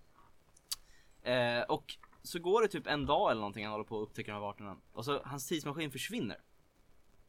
Eh, 1.22 1.62
och 1.62 1.96
så 2.22 2.38
går 2.38 2.62
det 2.62 2.68
typ 2.68 2.86
en 2.86 3.06
dag 3.06 3.30
eller 3.30 3.40
någonting 3.40 3.64
han 3.64 3.72
håller 3.72 3.84
på 3.84 4.02
att 4.02 4.08
upptäcka 4.08 4.32
de 4.32 4.38
här 4.42 4.50
arterna. 4.50 4.76
Och 4.92 5.04
så 5.04 5.22
hans 5.24 5.46
tidsmaskin 5.46 5.90
försvinner. 5.90 6.40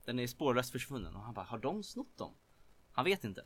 Den 0.05 0.19
är 0.19 0.27
spårlöst 0.27 0.71
försvunnen 0.71 1.15
och 1.15 1.21
han 1.21 1.33
bara, 1.33 1.45
har 1.45 1.57
de 1.57 1.83
snott 1.83 2.17
dem? 2.17 2.33
Han 2.91 3.05
vet 3.05 3.23
inte. 3.23 3.45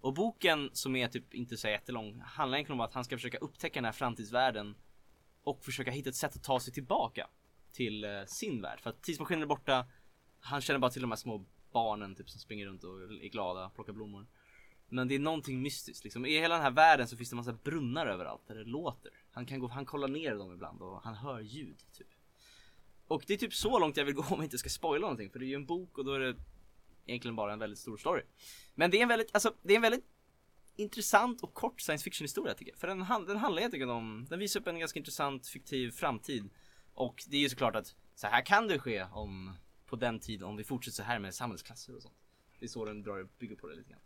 Och 0.00 0.14
boken 0.14 0.70
som 0.72 0.96
är 0.96 1.08
typ 1.08 1.34
inte 1.34 1.56
så 1.56 1.68
jättelång 1.68 2.20
handlar 2.20 2.58
egentligen 2.58 2.80
om 2.80 2.84
att 2.86 2.94
han 2.94 3.04
ska 3.04 3.16
försöka 3.16 3.38
upptäcka 3.38 3.74
den 3.74 3.84
här 3.84 3.92
framtidsvärlden 3.92 4.74
och 5.46 5.64
försöka 5.64 5.90
hitta 5.90 6.08
ett 6.08 6.16
sätt 6.16 6.36
att 6.36 6.42
ta 6.42 6.60
sig 6.60 6.72
tillbaka 6.72 7.28
till 7.72 8.04
eh, 8.04 8.24
sin 8.26 8.62
värld. 8.62 8.80
För 8.80 8.90
att 8.90 9.02
tidsmaskinen 9.02 9.42
är 9.42 9.46
borta. 9.46 9.86
Han 10.40 10.60
känner 10.60 10.80
bara 10.80 10.90
till 10.90 11.02
de 11.02 11.10
här 11.10 11.16
små 11.16 11.44
barnen 11.72 12.14
typ 12.14 12.30
som 12.30 12.40
springer 12.40 12.66
runt 12.66 12.84
och 12.84 13.02
är 13.02 13.28
glada, 13.28 13.70
plockar 13.70 13.92
blommor. 13.92 14.26
Men 14.88 15.08
det 15.08 15.14
är 15.14 15.18
någonting 15.18 15.62
mystiskt 15.62 16.04
liksom. 16.04 16.26
I 16.26 16.40
hela 16.40 16.54
den 16.54 16.62
här 16.62 16.70
världen 16.70 17.08
så 17.08 17.16
finns 17.16 17.30
det 17.30 17.36
massa 17.36 17.52
brunnar 17.52 18.06
överallt 18.06 18.42
där 18.46 18.54
det 18.54 18.64
låter. 18.64 19.10
Han 19.30 19.46
kan 19.46 19.58
gå, 19.60 19.68
han 19.68 19.86
kollar 19.86 20.08
ner 20.08 20.34
dem 20.34 20.52
ibland 20.52 20.82
och 20.82 21.02
han 21.02 21.14
hör 21.14 21.40
ljud 21.40 21.78
typ. 21.92 22.08
Och 23.06 23.24
det 23.26 23.34
är 23.34 23.38
typ 23.38 23.54
så 23.54 23.78
långt 23.78 23.96
jag 23.96 24.04
vill 24.04 24.14
gå 24.14 24.22
om 24.22 24.36
jag 24.36 24.44
inte 24.44 24.58
ska 24.58 24.68
spoila 24.68 25.00
någonting 25.00 25.30
för 25.30 25.38
det 25.38 25.44
är 25.44 25.48
ju 25.48 25.54
en 25.54 25.66
bok 25.66 25.98
och 25.98 26.04
då 26.04 26.12
är 26.12 26.20
det 26.20 26.36
egentligen 27.06 27.36
bara 27.36 27.52
en 27.52 27.58
väldigt 27.58 27.78
stor 27.78 27.96
story. 27.96 28.22
Men 28.74 28.90
det 28.90 28.98
är 28.98 29.02
en 29.02 29.08
väldigt, 29.08 29.34
alltså 29.34 29.54
det 29.62 29.72
är 29.72 29.76
en 29.76 29.82
väldigt 29.82 30.04
intressant 30.76 31.42
och 31.42 31.54
kort 31.54 31.80
science 31.80 32.04
fiction 32.04 32.24
historia 32.24 32.54
tycker 32.54 32.72
jag. 32.72 32.78
För 32.78 32.86
den, 32.88 33.02
hand- 33.02 33.26
den 33.26 33.36
handlar 33.36 33.60
egentligen 33.60 33.90
om, 33.90 34.26
den 34.30 34.38
visar 34.38 34.60
upp 34.60 34.66
en 34.66 34.78
ganska 34.78 34.98
intressant 34.98 35.46
fiktiv 35.48 35.90
framtid. 35.90 36.50
Och 36.94 37.22
det 37.28 37.36
är 37.36 37.40
ju 37.40 37.48
såklart 37.48 37.76
att 37.76 37.94
så 38.14 38.26
här 38.26 38.46
kan 38.46 38.68
det 38.68 38.78
ske 38.78 39.02
om, 39.12 39.56
på 39.86 39.96
den 39.96 40.20
tiden 40.20 40.48
om 40.48 40.56
vi 40.56 40.64
fortsätter 40.64 40.96
så 40.96 41.02
här 41.02 41.18
med 41.18 41.34
samhällsklasser 41.34 41.96
och 41.96 42.02
sånt. 42.02 42.14
Det 42.58 42.64
är 42.64 42.68
så 42.68 42.84
den 42.84 43.02
drar, 43.02 43.28
bygger 43.38 43.56
på 43.56 43.68
det 43.68 43.74
lite 43.76 43.90
grann. 43.90 44.00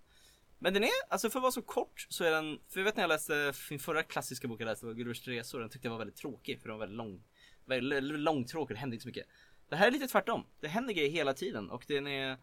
Men 0.59 0.75
den 0.75 0.83
är, 0.85 0.91
alltså 1.09 1.31
för 1.31 1.39
att 1.39 1.43
vara 1.43 1.53
så 1.53 1.63
kort 1.63 2.07
så 2.09 2.25
är 2.25 2.31
den, 2.31 2.59
för 2.69 2.81
jag 2.81 2.85
vet 2.85 2.97
när 2.97 3.03
jag 3.03 3.09
läste 3.09 3.53
min 3.71 3.79
förra 3.79 4.03
klassiska 4.03 4.49
bok 4.49 4.61
jag 4.61 4.67
läste 4.67 4.87
var 4.87 4.93
Gudrurs 4.93 5.29
resor, 5.29 5.61
den 5.61 5.71
tyckte 5.71 5.87
jag 5.89 5.93
var 5.93 5.99
väldigt 5.99 6.17
tråkig 6.17 6.61
för 6.61 6.69
den 6.69 6.79
var 6.79 6.87
väldigt 6.87 6.97
lång, 6.97 7.23
väldigt, 7.65 8.03
långtråkig, 8.21 8.77
det 8.77 8.81
hände 8.81 8.97
inte 8.97 9.03
så 9.03 9.09
mycket. 9.09 9.27
Det 9.69 9.77
här 9.77 9.87
är 9.87 9.91
lite 9.91 10.07
tvärtom, 10.07 10.47
det 10.61 10.69
händer 10.69 10.95
grejer 10.95 11.11
hela 11.11 11.35
tiden 11.35 11.71
och 11.71 11.85
den 11.89 12.07
är 12.07 12.39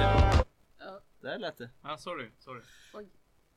Ja. 0.00 0.44
Där 1.20 1.38
lät 1.38 1.58
det. 1.58 1.70
Ah, 1.82 1.96
sorry, 1.96 2.30
sorry. 2.38 2.62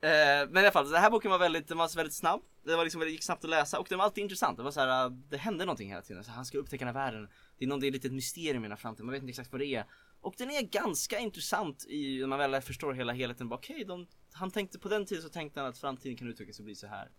Eh, 0.04 0.50
men 0.50 0.58
i 0.58 0.60
alla 0.60 0.72
fall, 0.72 0.90
den 0.90 1.02
här 1.02 1.12
boken 1.12 1.32
var 1.32 1.40
väldigt, 1.40 1.68
den 1.68 1.78
var 1.78 1.96
väldigt 1.96 2.14
snabb. 2.14 2.42
Det 2.64 2.76
var 2.76 2.84
liksom, 2.84 3.02
det 3.02 3.10
gick 3.10 3.24
snabbt 3.24 3.44
att 3.44 3.50
läsa 3.50 3.80
och 3.80 3.88
den 3.90 3.98
var 3.98 4.06
alltid 4.06 4.22
intressant. 4.22 4.58
Det 4.58 4.64
var 4.64 4.72
så 4.72 4.80
här, 4.80 5.06
uh, 5.06 5.18
det 5.30 5.38
hände 5.38 5.66
någonting 5.66 5.90
hela 5.90 6.02
tiden. 6.02 6.24
Så 6.24 6.32
han 6.32 6.46
ska 6.46 6.58
upptäcka 6.58 6.86
den 6.86 6.96
här 6.96 7.06
världen. 7.06 7.30
Det 7.58 7.66
är 7.66 7.70
någon, 7.70 7.80
det 7.80 7.88
är 7.88 7.92
lite 7.92 8.08
ett 8.08 8.14
mysterium 8.14 8.64
i 8.64 8.66
den 8.66 8.72
här 8.72 8.78
framtiden. 8.78 9.06
Man 9.06 9.14
vet 9.14 9.22
inte 9.22 9.30
exakt 9.30 9.52
vad 9.52 9.62
det 9.62 9.66
är. 9.66 9.86
Och 10.22 10.36
den 10.38 10.52
är 10.52 10.62
ganska 10.62 11.20
intressant 11.20 11.86
i, 11.90 12.20
när 12.20 12.28
man 12.28 12.40
väl 12.40 12.62
förstår 12.62 12.94
hela 12.94 13.14
helheten. 13.14 13.52
Okej, 13.52 13.86
de 13.86 14.08
han 14.34 14.52
tänkte 14.52 14.80
på 14.80 14.90
den 14.90 15.06
tiden 15.06 15.24
så 15.24 15.30
tänkte 15.30 15.60
han 15.60 15.70
att 15.70 15.78
framtiden 15.78 16.18
kan 16.18 16.28
utvecklas 16.28 16.60
och 16.60 16.66
bli 16.66 16.76
så 16.76 16.88
här. 16.88 17.12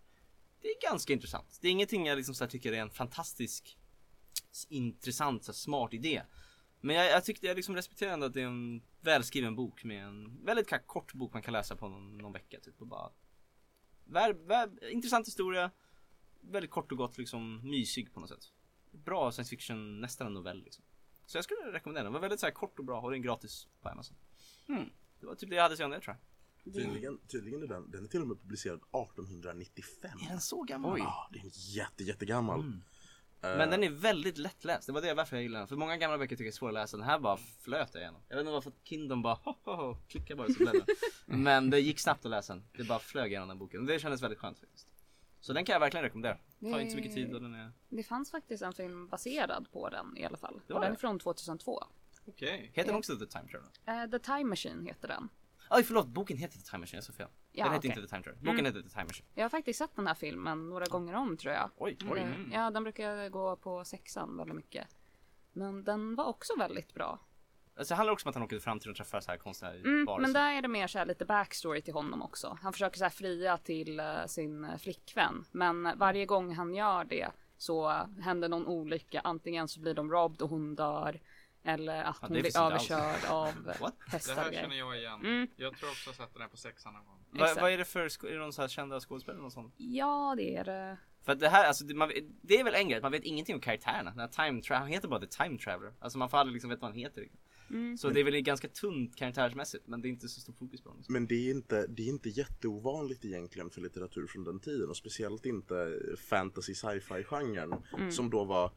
Det 0.61 0.69
är 0.69 0.91
ganska 0.91 1.13
intressant. 1.13 1.59
Det 1.61 1.69
är 1.69 1.73
ingenting 1.73 2.07
jag 2.07 2.17
liksom 2.17 2.35
så 2.35 2.45
här 2.45 2.51
tycker 2.51 2.73
är 2.73 2.81
en 2.81 2.91
fantastisk 2.91 3.79
intressant, 4.69 5.45
så 5.45 5.53
här, 5.53 5.57
smart 5.57 5.95
idé. 5.95 6.23
Men 6.81 6.97
jag, 6.97 7.07
jag 7.07 7.25
tyckte 7.25 7.47
jag 7.47 7.57
liksom 7.57 7.75
respekterar 7.75 8.13
ändå 8.13 8.27
att 8.27 8.35
det 8.35 8.43
är 8.43 8.47
en 8.47 8.83
välskriven 9.03 9.57
bok 9.57 9.85
med 9.85 10.05
en 10.05 10.45
väldigt 10.45 10.87
kort 10.87 11.15
bok 11.15 11.33
man 11.33 11.43
kan 11.43 11.53
läsa 11.53 11.77
på 11.77 11.89
någon, 11.89 12.19
någon 12.19 12.33
vecka 12.33 12.61
typ 12.61 12.81
och 12.81 12.87
bara 12.87 13.11
vär, 14.05 14.33
vär, 14.33 14.91
Intressant 14.91 15.27
historia 15.27 15.71
Väldigt 16.41 16.71
kort 16.71 16.93
och 16.93 16.99
gott 16.99 17.19
liksom 17.19 17.71
mysig 17.71 18.15
på 18.15 18.21
något 18.21 18.29
sätt 18.29 18.53
Bra 18.91 19.33
science 19.33 19.51
fiction, 19.51 20.01
nästan 20.01 20.27
en 20.27 20.35
novell 20.35 20.65
liksom 20.65 20.85
Så 21.27 21.39
jag 21.39 21.45
skulle 21.45 21.73
rekommendera 21.73 22.05
den, 22.05 22.13
den 22.13 22.13
var 22.13 22.21
väldigt 22.21 22.41
så 22.41 22.47
här 22.47 22.53
kort 22.53 22.79
och 22.79 22.85
bra 22.85 23.01
och 23.01 23.11
den 23.11 23.21
är 23.21 23.25
gratis 23.25 23.69
på 23.81 23.89
Amazon 23.89 24.17
Mm. 24.69 24.91
Det 25.21 25.27
var 25.27 25.35
typ 25.35 25.51
det 25.51 25.57
jag 25.57 25.63
hade 25.63 25.73
att 25.73 25.77
säga 25.77 25.87
om 25.87 25.93
det 25.93 26.01
tror 26.01 26.17
jag 26.17 26.33
Tydligen, 26.65 27.19
tydligen 27.19 27.63
är 27.63 27.67
den, 27.67 27.91
den 27.91 28.05
är 28.05 28.09
till 28.09 28.21
och 28.21 28.29
med 28.29 28.41
publicerad 28.41 28.79
1895. 28.79 30.19
Är 30.25 30.29
den 30.29 30.41
så 30.41 30.63
gammal? 30.63 30.93
Oj. 30.93 31.01
Ja, 31.01 31.31
det 31.33 31.39
är 31.39 31.77
jätte, 31.77 32.05
jättegammal. 32.05 32.61
Mm. 32.61 32.83
Eh, 33.43 33.57
Men 33.57 33.71
den 33.71 33.85
är 33.85 33.91
väldigt 33.91 34.39
lättläst, 34.39 34.87
det 34.87 34.93
var 34.93 35.01
det 35.03 35.15
varför 35.15 35.37
jag 35.37 35.43
gillade 35.43 35.61
den. 35.61 35.69
För 35.69 35.77
många 35.77 35.97
gamla 35.97 36.19
böcker 36.19 36.37
tycker 36.37 36.45
jag 36.45 36.53
är 36.53 36.57
svåra 36.57 36.71
att 36.71 36.75
läsa, 36.75 36.97
den 36.97 37.07
här 37.07 37.19
bara 37.19 37.37
flöt 37.37 37.91
jag 37.95 38.03
igenom. 38.03 38.21
Jag 38.29 38.37
vet 38.37 38.41
inte 38.43 38.53
varför 38.53 38.73
Kingdom 38.85 39.23
bara 39.23 39.35
ho, 39.35 39.55
ho, 39.65 39.73
ho, 39.73 39.97
klicka 40.09 40.37
bara 40.37 40.49
så 40.49 40.59
bläddrar 40.59 40.85
Men 41.27 41.71
det 41.71 41.81
gick 41.81 42.01
snabbt 42.01 42.25
att 42.25 42.31
läsa 42.31 42.53
den. 42.55 42.65
Det 42.77 42.85
bara 42.85 42.99
flög 42.99 43.31
igenom 43.31 43.49
den 43.49 43.59
boken. 43.59 43.87
Det 43.87 43.99
kändes 43.99 44.23
väldigt 44.23 44.39
skönt 44.39 44.59
faktiskt. 44.59 44.89
Så 45.41 45.53
den 45.53 45.65
kan 45.65 45.73
jag 45.73 45.81
verkligen 45.81 46.05
rekommendera. 46.05 46.39
Tar 46.61 46.79
inte 46.81 46.91
så 46.91 46.97
mycket 46.97 47.15
tid 47.15 47.35
och 47.35 47.43
den 47.43 47.55
är... 47.55 47.73
Det 47.89 48.03
fanns 48.03 48.31
faktiskt 48.31 48.63
en 48.63 48.73
film 48.73 49.09
baserad 49.09 49.67
på 49.73 49.89
den 49.89 50.17
i 50.17 50.25
alla 50.25 50.37
fall. 50.37 50.61
Det 50.67 50.73
Och 50.75 50.79
var 50.79 50.81
den 50.81 50.91
är 50.93 50.95
det? 50.97 51.01
från 51.01 51.19
2002. 51.19 51.85
Okej. 52.27 52.71
Heter 52.75 52.89
den 52.89 52.99
också 52.99 53.17
The 53.19 53.27
Time 53.27 53.49
Traveler? 53.49 54.05
Eh, 54.05 54.11
The 54.11 54.19
Time 54.19 54.45
Machine 54.45 54.87
heter 54.87 55.09
den. 55.09 55.29
Oj 55.75 55.83
förlåt, 55.83 56.07
boken 56.07 56.37
heter 56.37 56.59
The 56.59 56.63
Time 56.65 56.79
Machine, 56.79 56.97
jag 56.97 57.05
sa 57.05 57.13
fel. 57.13 57.27
Ja, 57.53 57.65
den 57.65 57.73
heter 57.73 57.89
okej. 57.89 57.91
inte 57.91 58.03
The 58.03 58.09
Time 58.09 58.23
Traveler. 58.23 58.41
Boken 58.43 58.59
Mm. 58.59 58.65
heter 58.67 58.83
The 58.83 58.89
Time 58.95 59.05
Machine. 59.05 59.27
Jag 59.35 59.45
har 59.45 59.49
faktiskt 59.49 59.79
sett 59.79 59.97
den 59.97 60.07
här 60.07 60.15
filmen 60.15 60.69
några 60.71 60.85
gånger 60.87 61.15
om 61.15 61.37
tror 61.37 61.55
jag. 61.55 61.71
Oj, 61.77 61.97
oj. 62.11 62.27
Ja, 62.53 62.71
den 62.71 62.83
brukar 62.83 63.29
gå 63.29 63.57
på 63.57 63.85
sexan 63.85 64.37
väldigt 64.37 64.57
mycket. 64.57 64.87
Men 65.53 65.85
den 65.85 66.15
var 66.15 66.25
också 66.25 66.53
väldigt 66.59 66.95
bra. 66.95 67.19
Alltså, 67.77 67.95
det 67.95 67.97
handlar 67.97 68.13
också 68.13 68.27
om 68.27 68.31
att 68.31 68.35
han 68.35 68.45
åker 68.45 68.57
till 68.57 68.63
framtiden 68.63 68.91
och 68.91 68.97
träffar 68.97 69.21
så 69.21 69.31
här 69.31 69.39
konstiga 69.39 69.73
Mm, 69.75 70.05
varelser. 70.05 70.23
men 70.23 70.33
där 70.33 70.53
är 70.53 70.63
det 70.63 70.69
mer 70.69 70.87
så 70.87 70.99
här 70.99 71.07
lite 71.07 71.25
backstory 71.25 71.83
till 71.83 71.95
honom 71.95 72.23
också. 72.23 72.59
Han 72.63 72.73
försöker 72.73 72.99
så 72.99 73.05
här 73.05 73.11
fria 73.11 73.59
till 73.59 74.01
eh, 74.01 74.27
sin 74.27 74.65
eh, 74.65 74.77
flickvän. 74.77 75.45
Men 75.53 75.99
varje 75.99 76.27
gång 76.27 76.55
han 76.55 76.75
gör 76.75 77.05
det 77.05 77.31
så 77.57 77.89
händer 78.21 78.49
någon 78.49 78.67
olycka. 78.67 79.21
Antingen 79.25 79.69
så 79.69 79.81
blir 79.81 79.95
de 79.95 80.11
robbed 80.11 80.43
och 80.43 80.51
hon 80.51 80.75
dör. 80.75 81.21
Eller 81.65 82.05
att 82.05 82.17
Ja, 82.21 82.27
hon 82.29 82.37
det 82.37 82.41
blir 82.43 82.59
överkörd 82.61 83.25
av 83.31 83.55
What? 83.81 83.95
Det 84.07 84.13
hästar 84.13 84.35
här 84.35 84.49
och 84.49 84.55
känner 84.55 84.77
jag 84.77 84.99
igen. 84.99 85.21
Mm. 85.21 85.49
Jag 85.57 85.77
tror 85.77 85.91
också 85.91 86.11
jag 86.11 86.13
har 86.15 86.25
sett 86.27 86.33
den 86.33 86.43
här 86.43 86.49
på 86.49 86.57
sexan 86.57 86.93
någon 86.95 87.05
gång. 87.07 87.19
Vad, 87.31 87.43
Exakt. 87.43 87.61
vad 87.63 87.71
är 87.73 87.79
det 87.79 87.85
för, 87.85 88.27
är 88.27 88.33
det 88.33 88.39
någon 88.39 88.53
så 88.53 88.61
här 88.61 88.69
kända 88.69 89.01
skådespelare 89.01 89.43
något 89.43 89.53
sånt? 89.53 89.75
Ja, 89.77 90.35
det 90.37 90.57
är 90.57 90.65
det. 90.65 90.99
För 91.25 91.33
att 91.33 91.41
det 91.41 91.49
här, 91.49 91.65
alltså 91.69 91.85
det, 91.85 91.95
man, 91.95 92.09
vet- 92.09 92.25
det 92.43 92.61
är 92.61 92.65
väl 92.65 92.75
en 92.75 92.89
grej, 92.89 92.97
att 92.97 93.03
man 93.03 93.13
vet 93.13 93.25
ingenting 93.25 93.55
om 93.55 93.61
karaktärerna. 93.61 94.11
Den 94.11 94.21
här 94.21 94.29
time 94.29 94.61
tra- 94.61 94.79
han 94.79 94.89
heter 94.89 95.09
bara 95.09 95.21
The 95.21 95.27
Time 95.27 95.59
Traveler. 95.59 95.93
Alltså 96.01 96.19
man 96.19 96.31
får 96.31 96.39
aldrig 96.39 96.53
liksom 96.53 96.71
veta 96.71 96.81
vad 96.81 96.91
han 96.91 96.99
heter. 96.99 97.29
Mm. 97.71 97.99
Så 97.99 98.09
det 98.11 98.21
är 98.21 98.25
väl 98.25 98.41
ganska 98.41 98.69
tunt 98.69 99.17
karaktärsmässigt, 99.17 99.87
men 99.87 100.03
det 100.03 100.09
är 100.09 100.11
inte 100.11 100.29
så 100.29 100.41
stor 100.41 100.53
fokus 100.53 100.81
på 100.83 100.89
honom. 100.89 100.99
Liksom. 101.01 101.13
Men 101.13 101.27
det 101.27 101.35
är, 101.35 101.51
inte, 101.51 101.87
det 101.87 102.03
är 102.03 102.09
inte 102.09 102.29
jätteovanligt 102.29 103.25
egentligen 103.25 103.71
för 103.71 103.81
litteratur 103.81 104.27
från 104.27 104.45
den 104.45 104.61
tiden 104.61 104.89
och 104.89 104.97
speciellt 104.97 105.47
inte 105.47 106.01
fantasy 106.31 106.75
sci-fi 106.75 107.25
genren 107.25 107.83
som 108.13 108.31
då 108.31 108.45
var 108.45 108.71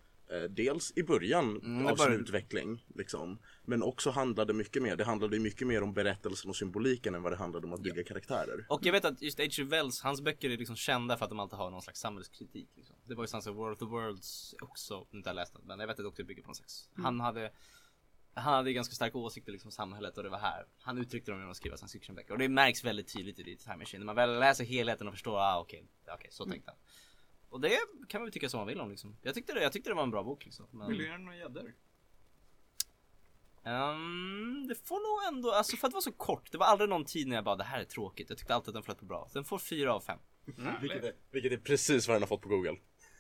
dels 0.50 0.94
i 0.96 1.04
början 1.04 1.58
Mm, 1.58 1.86
av 1.86 1.90
sin 1.90 1.98
började- 1.98 2.16
utveckling, 2.24 2.86
liksom. 2.96 3.40
Men 3.66 3.84
också 3.84 4.10
handlade 4.10 4.54
mycket 4.54 4.84
mer, 4.84 4.96
det 4.96 5.04
handlade 5.04 5.40
mycket 5.40 5.68
mer 5.68 5.84
om 5.84 5.94
berättelsen 5.94 6.50
och 6.50 6.56
symboliken 6.56 7.16
än 7.16 7.22
vad 7.24 7.32
det 7.32 7.36
handlade 7.38 7.68
om 7.68 7.74
att 7.74 7.82
bygga 7.82 8.04
karaktärer. 8.04 8.66
Och 8.70 8.86
jag 8.86 8.92
vet 8.92 9.06
att 9.06 9.22
just 9.22 9.40
H.G. 9.40 9.64
Wells, 9.64 10.02
hans 10.02 10.22
böcker 10.22 10.50
är 10.50 10.58
liksom 10.58 10.76
kända 10.76 11.18
för 11.18 11.24
att 11.26 11.30
de 11.30 11.40
alltid 11.40 11.58
har 11.60 11.72
någon 11.72 11.82
slags 11.82 12.00
samhällskritik. 12.00 12.70
Liksom. 12.76 12.96
Det 13.08 13.16
var 13.16 13.24
ju 13.24 13.28
samma 13.28 13.56
World 13.56 13.74
of 13.74 13.80
the 13.80 13.86
Worlds 13.86 14.56
också, 14.62 14.96
om 14.96 15.08
inte 15.18 15.30
har 15.30 15.36
läst 15.36 15.54
den, 15.54 15.62
men 15.66 15.80
jag 15.80 15.88
vet 15.88 15.94
att 16.00 16.04
det 16.04 16.08
också 16.08 16.24
bygger 16.24 16.42
på 16.42 16.48
någon 16.48 16.56
slags. 16.56 16.90
Han 16.96 17.20
hade 17.20 17.52
han 18.38 18.54
hade 18.54 18.74
ganska 18.74 18.96
starka 18.96 19.18
åsikter 19.18 19.52
liksom 19.52 19.68
om 19.68 19.72
samhället 19.72 20.18
och 20.18 20.24
det 20.24 20.30
var 20.30 20.38
här. 20.38 20.66
Han 20.82 20.98
uttryckte 20.98 21.32
dem 21.32 21.40
genom 21.40 21.52
att 21.52 21.58
skriva 21.58 21.78
science 21.78 22.00
fiction-böcker. 22.00 22.32
Och 22.34 22.40
det 22.40 22.50
märks 22.50 22.84
väldigt 22.84 23.14
tydligt 23.14 23.40
i 23.40 23.44
The 23.44 23.56
Time 23.64 23.76
Machine. 23.78 24.00
När 24.00 24.06
man 24.06 24.16
väl 24.16 24.40
läser 24.40 24.64
helheten 24.66 25.08
och 25.08 25.14
förstår, 25.14 25.38
ah 25.40 25.60
okej, 25.60 25.88
okej, 26.14 26.28
så 26.32 26.46
tänkte 26.46 26.72
han. 26.72 26.80
Och 27.56 27.62
det 27.62 27.78
kan 28.08 28.22
man 28.22 28.26
väl 28.26 28.34
tycka 28.34 28.50
som 28.50 28.58
man 28.58 28.68
vill 28.68 28.80
om 28.80 28.90
liksom. 28.90 29.18
Jag 29.22 29.36
tyckte 29.36 29.54
det, 29.54 29.64
jag 29.64 29.72
tyckte 29.74 29.90
det 29.90 29.94
var 29.94 30.04
en 30.04 30.12
bra 30.12 30.24
bok 30.24 30.46
liksom. 30.46 30.68
Men, 30.72 30.88
Vill 30.88 30.98
du 30.98 31.08
göra 31.08 31.18
några 31.18 31.38
gäddor? 31.38 31.74
Ehm, 33.64 34.68
det 34.68 34.76
får 34.88 34.96
nog 34.96 35.36
ändå, 35.36 35.52
alltså 35.52 35.78
för 35.78 35.88
att 35.88 35.92
det 35.92 35.96
var 35.96 36.02
så 36.02 36.12
kort. 36.12 36.52
Det 36.52 36.58
var 36.58 36.66
aldrig 36.66 36.90
någon 36.90 37.06
tid 37.06 37.28
när 37.28 37.36
jag 37.36 37.44
bara, 37.44 37.56
det 37.56 37.64
här 37.64 37.80
är 37.80 37.84
tråkigt. 37.84 38.30
Jag 38.30 38.38
tyckte 38.38 38.56
alltid 38.56 38.68
att 38.70 38.74
den 38.74 38.84
flöt 38.84 39.00
på 39.00 39.06
bra. 39.06 39.30
Den 39.34 39.46
får 39.46 39.60
fyra 39.60 39.94
av 39.94 40.02
fem. 40.02 40.20
Vilket 40.82 41.04
är, 41.04 41.14
vilket 41.32 41.52
är 41.52 41.58
precis 41.58 42.08
vad 42.08 42.16
den 42.16 42.22
har 42.22 42.28
fått 42.28 42.42
på 42.42 42.50
Google. 42.50 42.78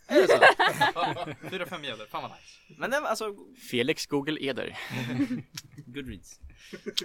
Är 0.07 0.21
det 0.21 0.27
så? 0.27 1.49
Fyra, 1.49 1.65
fem 1.65 1.83
gäddor, 1.83 2.05
fan 2.05 2.21
vad 2.21 2.31
nice. 2.31 2.73
Men 2.79 2.91
den, 2.91 3.05
alltså, 3.05 3.35
Felix 3.71 4.05
Google 4.05 4.37
Eder. 4.41 4.77
Goodreads. 5.85 6.39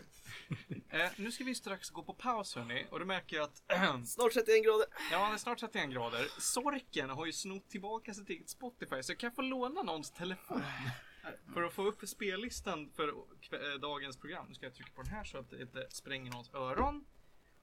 Eh, 0.90 1.11
nu 1.16 1.32
ska 1.32 1.44
vi 1.44 1.55
strax 1.55 1.90
gå 1.90 2.03
på 2.03 2.14
paus 2.14 2.55
hörni 2.55 2.86
och 2.90 2.98
då 2.98 3.05
märker 3.05 3.36
jag 3.36 3.44
att 3.44 4.09
Snart 4.09 4.32
31 4.32 4.64
grader. 4.64 4.86
Ja, 5.12 5.28
det 5.28 5.34
är 5.34 5.38
snart 5.38 5.59
31 5.59 5.90
grader. 5.90 6.26
Sorken 6.38 7.11
har 7.11 7.26
ju 7.26 7.32
snott 7.32 7.68
tillbaka 7.70 8.14
sitt 8.14 8.30
eget 8.30 8.48
Spotify 8.48 9.03
så 9.03 9.12
jag 9.12 9.18
kan 9.18 9.32
få 9.32 9.42
låna 9.42 9.82
någons 9.82 10.11
telefon. 10.11 10.62
För 11.55 11.62
att 11.62 11.72
få 11.72 11.82
upp 11.86 12.09
spellistan 12.09 12.90
för 12.96 13.09
eh, 13.09 13.80
dagens 13.80 14.16
program. 14.16 14.46
Nu 14.48 14.55
ska 14.55 14.66
jag 14.66 14.74
trycka 14.74 14.90
på 14.94 15.03
den 15.03 15.12
här 15.12 15.24
så 15.24 15.38
att 15.38 15.51
det 15.51 15.62
inte 15.62 15.86
spränger 15.90 16.30
någons 16.30 16.55
öron. 16.55 17.05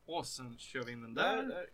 Och 0.05 0.27
sen 0.27 0.57
kör 0.57 0.83
vi 0.83 0.91
in 0.91 1.01
den 1.01 1.13
där. 1.13 1.67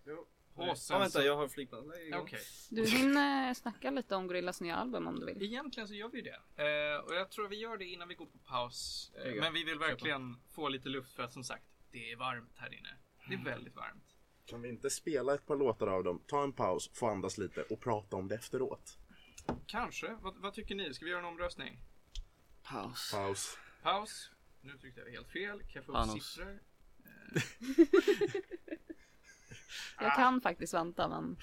Och 0.55 0.77
sen 0.77 0.95
Ja, 0.95 0.99
vänta, 0.99 1.19
så... 1.19 1.25
jag 1.25 1.37
har 1.37 1.47
flygplan. 1.47 1.93
Okej. 2.13 2.39
Du 2.69 2.85
hinner 2.85 3.53
snacka 3.53 3.91
lite 3.91 4.15
om 4.15 4.27
Gorillas 4.27 4.61
nya 4.61 4.75
album 4.75 5.07
om 5.07 5.19
du 5.19 5.25
vill. 5.25 5.43
Egentligen 5.43 5.87
så 5.87 5.93
gör 5.93 6.09
vi 6.09 6.21
det. 6.21 6.39
Eh, 6.63 6.99
och 7.05 7.15
jag 7.15 7.31
tror 7.31 7.47
vi 7.47 7.55
gör 7.55 7.77
det 7.77 7.85
innan 7.85 8.07
vi 8.07 8.15
går 8.15 8.25
på 8.25 8.37
paus. 8.37 9.11
Eh, 9.25 9.33
men 9.35 9.53
vi 9.53 9.63
vill 9.63 9.79
verkligen 9.79 10.37
få 10.51 10.69
lite 10.69 10.89
luft 10.89 11.13
för 11.13 11.23
att 11.23 11.33
som 11.33 11.43
sagt, 11.43 11.63
det 11.91 12.11
är 12.11 12.15
varmt 12.15 12.53
här 12.57 12.73
inne. 12.73 12.89
Det 13.27 13.33
är 13.33 13.43
väldigt 13.43 13.75
varmt. 13.75 14.03
Kan 14.45 14.61
vi 14.61 14.69
inte 14.69 14.89
spela 14.89 15.33
ett 15.33 15.45
par 15.45 15.55
låtar 15.55 15.87
av 15.87 16.03
dem, 16.03 16.23
ta 16.27 16.43
en 16.43 16.53
paus, 16.53 16.89
få 16.93 17.07
andas 17.07 17.37
lite 17.37 17.61
och 17.61 17.79
prata 17.79 18.15
om 18.15 18.27
det 18.27 18.35
efteråt? 18.35 18.97
Kanske. 19.65 20.17
Vad, 20.21 20.37
vad 20.37 20.53
tycker 20.53 20.75
ni? 20.75 20.93
Ska 20.93 21.05
vi 21.05 21.11
göra 21.11 21.19
en 21.21 21.25
omröstning? 21.27 21.79
Paus. 22.63 23.11
Paus. 23.13 23.57
Paus. 23.83 24.31
Nu 24.61 24.77
tryckte 24.77 25.01
jag 25.01 25.11
helt 25.11 25.29
fel. 25.29 25.59
Kan 25.59 25.69
jag 25.73 25.85
få 25.85 25.91
upp 25.91 25.97
Panos. 25.97 26.33
siffror? 26.33 26.59
Jag 29.99 30.15
kan 30.15 30.41
faktiskt 30.41 30.73
vänta 30.73 31.07
men. 31.07 31.37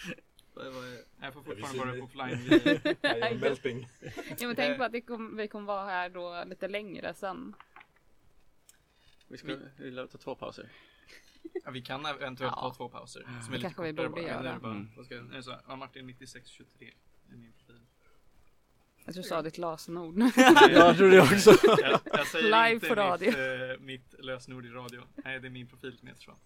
Jag 1.20 1.34
får 1.34 1.40
vi 1.54 1.62
fortfarande 1.62 1.96
upp 1.98 2.04
offline. 2.04 3.40
melting. 3.40 3.88
Jo 4.38 4.46
men 4.48 4.56
tänk 4.56 4.78
på 4.78 4.84
att 4.84 4.92
vi 4.92 5.48
kommer 5.48 5.66
vara 5.66 5.84
här 5.84 6.08
då 6.10 6.44
lite 6.46 6.68
längre 6.68 7.14
sen. 7.14 7.54
Vi 9.28 9.38
ska 9.38 9.56
vi 9.78 9.96
ta 10.12 10.18
två 10.18 10.34
pauser. 10.34 10.68
Ja, 11.64 11.70
vi 11.70 11.82
kan 11.82 12.06
eventuellt 12.06 12.54
Ja. 12.56 12.60
ta 12.60 12.74
två 12.74 12.88
pauser. 12.88 13.22
Som 13.22 13.30
är 13.32 13.40
Det 13.42 13.50
lite 13.52 13.60
kanske 13.62 13.82
vi 13.82 13.92
borde 13.92 14.08
bara. 14.08 14.20
göra. 14.22 14.58
Bara, 14.58 14.72
Mm. 14.72 14.88
vad 14.96 15.06
ska, 15.06 15.14
är 15.14 15.20
det 15.22 15.42
så? 15.42 15.56
Ja, 15.68 15.76
Martin 15.76 16.06
9623 16.06 16.92
är 17.32 17.36
min 17.36 17.52
profil. 17.52 17.80
Jag 19.04 19.14
tror 19.14 19.22
du 19.22 19.28
sa 19.28 19.42
ditt 19.42 19.58
lösenord. 19.58 20.18
jag 20.70 20.96
tror 20.96 21.10
det 21.10 21.20
också. 21.20 21.50
Jag, 21.82 22.00
jag 22.04 22.26
säger 22.26 22.44
Live 22.44 22.72
inte 22.74 22.88
på 22.88 22.94
radio. 22.94 23.26
Mitt, 23.30 23.38
eh, 23.38 23.80
mitt 23.80 24.14
lösenord 24.24 24.66
i 24.66 24.68
radio. 24.68 25.02
Nej, 25.24 25.40
det 25.40 25.48
är 25.48 25.50
min 25.50 25.66
profil 25.68 25.98
som 25.98 26.08
heter 26.08 26.20
så. 26.22 26.36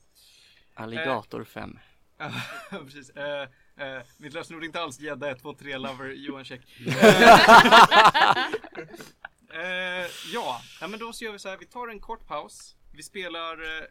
Alligator 0.74 1.44
5. 1.44 1.78
Ja, 2.18 2.32
precis. 2.70 3.10
Eh, 3.10 3.48
eh, 3.76 4.02
mitt 4.18 4.32
lösenord 4.32 4.62
är 4.62 4.66
inte 4.66 4.80
alls 4.80 5.00
gädda 5.00 5.30
123 5.30 5.78
lover 5.78 6.10
Johan 6.10 6.44
Check. 6.44 6.60
Eh, 9.54 10.10
ja, 10.32 10.60
ja, 10.80 10.88
men 10.88 11.00
då 11.00 11.12
så 11.12 11.24
gör 11.24 11.32
vi 11.32 11.38
så 11.38 11.48
här. 11.48 11.56
Vi 11.56 11.66
tar 11.66 11.88
en 11.88 12.00
kort 12.00 12.26
paus. 12.26 12.76
Vi 12.92 13.02
spelar 13.02 13.62
eh, 13.62 13.84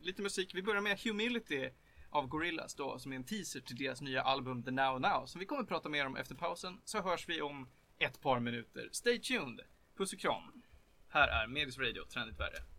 lite 0.00 0.22
musik. 0.22 0.54
Vi 0.54 0.62
börjar 0.62 0.80
med 0.80 1.00
Humility 1.00 1.68
av 2.10 2.26
Gorillaz 2.26 2.74
då, 2.74 2.98
som 2.98 3.12
är 3.12 3.16
en 3.16 3.24
teaser 3.24 3.60
till 3.60 3.76
deras 3.76 4.00
nya 4.00 4.22
album 4.22 4.62
The 4.62 4.70
Now 4.70 5.00
Now, 5.00 5.26
som 5.26 5.38
vi 5.38 5.46
kommer 5.46 5.62
att 5.62 5.68
prata 5.68 5.88
mer 5.88 6.06
om 6.06 6.16
efter 6.16 6.34
pausen. 6.34 6.80
Så 6.84 7.02
hörs 7.02 7.28
vi 7.28 7.42
om 7.42 7.68
ett 7.98 8.20
par 8.20 8.40
minuter. 8.40 8.88
Stay 8.92 9.18
tuned! 9.18 9.60
Puss 9.96 10.12
och 10.12 10.18
kram! 10.18 10.62
Här 11.08 11.28
är 11.28 11.46
Medis 11.46 11.78
Radio, 11.78 12.04
trendigt 12.04 12.40
värre. 12.40 12.73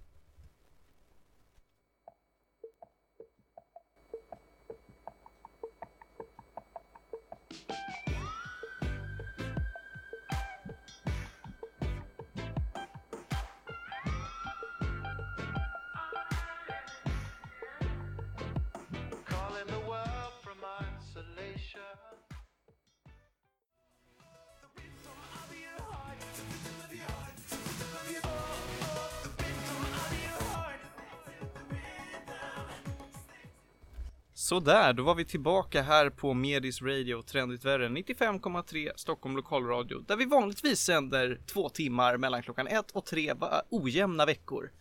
Sådär, 34.46 34.94
då 34.94 35.04
var 35.04 35.16
vi 35.16 35.26
tillbaka 35.26 35.82
här 35.82 36.10
på 36.10 36.34
Medis 36.34 36.82
Radio 36.82 37.22
Trendigt 37.22 37.66
Värre 37.66 37.88
95,3 37.88 38.92
Stockholm 38.96 39.36
Lokalradio 39.36 40.00
där 40.00 40.16
vi 40.16 40.26
vanligtvis 40.26 40.80
sänder 40.80 41.40
två 41.46 41.70
timmar 41.70 42.18
mellan 42.18 42.44
klockan 42.44 42.68
ett 42.68 42.92
och 42.92 43.06
tre 43.06 43.34
ojämna 43.70 44.26
veckor. 44.26 44.72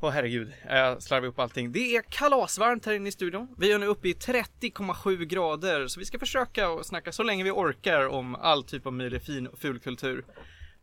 Åh 0.00 0.10
herregud, 0.10 0.52
jag 0.68 1.02
slarvar 1.02 1.28
upp 1.28 1.38
allting. 1.38 1.72
Det 1.72 1.96
är 1.96 2.02
kalasvarmt 2.02 2.86
här 2.86 2.92
inne 2.92 3.08
i 3.08 3.12
studion. 3.12 3.54
Vi 3.58 3.72
är 3.72 3.78
nu 3.78 3.86
uppe 3.86 4.08
i 4.08 4.12
30,7 4.12 5.24
grader 5.24 5.86
så 5.86 6.00
vi 6.00 6.06
ska 6.06 6.18
försöka 6.18 6.68
att 6.68 6.86
snacka 6.86 7.12
så 7.12 7.22
länge 7.22 7.44
vi 7.44 7.50
orkar 7.50 8.08
om 8.08 8.34
all 8.34 8.64
typ 8.64 8.86
av 8.86 8.92
möjlig 8.92 9.22
fin 9.22 9.46
och 9.46 9.58
ful 9.58 9.78
kultur. 9.78 10.24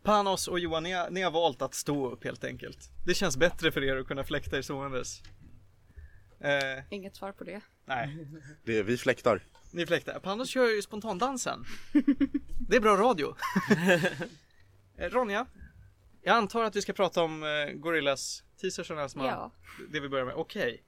Panos 0.04 0.48
och 0.48 0.60
Johan, 0.60 0.84
ni 0.84 0.92
har, 0.92 1.10
ni 1.10 1.22
har 1.22 1.32
valt 1.32 1.62
att 1.62 1.74
stå 1.74 2.12
upp 2.12 2.24
helt 2.24 2.44
enkelt. 2.44 2.90
Det 3.06 3.14
känns 3.14 3.38
bättre 3.38 3.72
för 3.72 3.84
er 3.84 3.98
att 3.98 4.08
kunna 4.08 4.24
fläkta 4.24 4.58
er 4.58 4.62
ståendes. 4.62 5.22
Eh, 6.44 6.84
Inget 6.90 7.16
svar 7.16 7.32
på 7.32 7.44
det. 7.44 7.62
nej. 7.86 8.18
Det 8.64 8.78
är 8.78 8.84
vi 8.84 8.98
fläktar. 8.98 9.44
Ni 9.72 9.86
fläktar. 9.86 10.20
Panos 10.20 10.50
kör 10.50 10.68
ju 10.76 10.82
spontandansen. 10.82 11.66
Det 12.70 12.76
är 12.76 12.80
bra 12.82 12.98
radio. 12.98 13.36
Eh, 14.98 15.10
Ronja, 15.10 15.46
jag 16.22 16.36
antar 16.36 16.64
att 16.64 16.76
vi 16.76 16.82
ska 16.82 16.94
prata 16.94 17.22
om 17.24 17.44
eh, 17.44 17.74
Gorillas 17.74 18.44
teasersen 18.62 19.10
som 19.10 19.22
Ja. 19.22 19.52
det 19.92 20.00
vi 20.00 20.10
börjar 20.10 20.26
med. 20.26 20.36
Okej. 20.36 20.84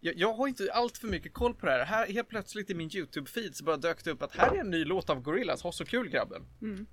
Jag, 0.00 0.14
jag 0.16 0.32
har 0.34 0.48
inte 0.48 0.72
allt 0.72 0.98
för 0.98 1.06
mycket 1.08 1.34
koll 1.34 1.54
på 1.54 1.66
det 1.66 1.72
här. 1.72 1.84
här. 1.84 2.06
Helt 2.06 2.28
plötsligt 2.28 2.70
i 2.70 2.74
min 2.74 2.88
YouTube-feed 2.90 3.52
så 3.52 3.64
bara 3.64 3.76
dök 3.76 4.04
det 4.04 4.10
upp 4.10 4.22
att 4.22 4.36
här 4.36 4.54
är 4.54 4.60
en 4.60 4.70
ny 4.70 4.84
låt 4.84 5.10
av 5.10 5.20
Gorillas. 5.22 5.62
Ha 5.62 5.72
så 5.72 5.84
kul 5.84 6.08
grabben. 6.08 6.42
Mm. 6.62 6.86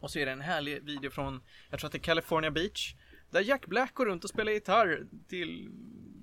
Och 0.00 0.10
så 0.10 0.18
är 0.18 0.26
det 0.26 0.32
en 0.32 0.40
härlig 0.40 0.84
video 0.84 1.10
från, 1.10 1.42
jag 1.70 1.80
tror 1.80 1.88
att 1.88 1.92
det 1.92 1.98
är 1.98 2.02
California 2.02 2.50
Beach. 2.50 2.94
Där 3.34 3.40
Jack 3.40 3.66
Black 3.66 3.94
går 3.94 4.06
runt 4.06 4.24
och 4.24 4.30
spelar 4.30 4.52
gitarr 4.52 5.06
till, 5.28 5.70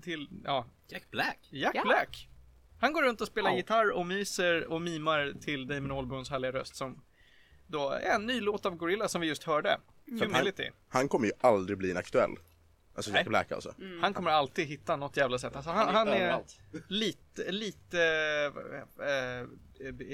till, 0.04 0.30
ja, 0.44 0.66
Jack 0.88 1.12
Black? 1.12 1.40
Jack 1.50 1.76
Ja. 1.76 1.82
Black. 1.84 2.30
Han 2.80 2.94
går 2.94 3.02
runt 3.02 3.22
och 3.22 3.28
spelar 3.28 3.50
Ja. 3.50 3.58
gitarr 3.58 3.92
och 3.92 4.06
myser 4.06 4.72
och 4.72 4.82
mimar 4.82 5.34
till 5.42 5.68
Damon 5.68 5.92
Albarns 5.92 6.30
härliga 6.30 6.52
röst 6.52 6.76
som 6.76 7.04
då 7.68 7.90
är 7.90 8.16
en 8.16 8.26
ny 8.26 8.42
låt 8.42 8.66
av 8.66 8.76
Gorilla 8.76 9.08
som 9.08 9.22
vi 9.22 9.28
just 9.28 9.44
hörde. 9.44 9.80
Humility. 10.06 10.70
Han 10.90 11.08
kommer 11.08 11.26
ju 11.26 11.32
aldrig 11.42 11.78
bli 11.78 11.92
en 11.92 11.98
aktuell. 11.98 12.32
Alltså 12.96 13.12
Nej. 13.12 13.20
Jack 13.20 13.28
Black 13.28 13.52
alltså. 13.52 13.74
Han 14.02 14.14
kommer 14.14 14.32
alltid 14.32 14.68
hitta 14.68 14.96
något 14.96 15.18
jävla 15.18 15.40
sätt. 15.40 15.56
Alltså 15.56 15.72
han, 15.72 15.96
han 15.96 16.08
är 16.08 16.44
lite, 16.88 17.52
lite 17.52 18.02
äh, 19.00 19.40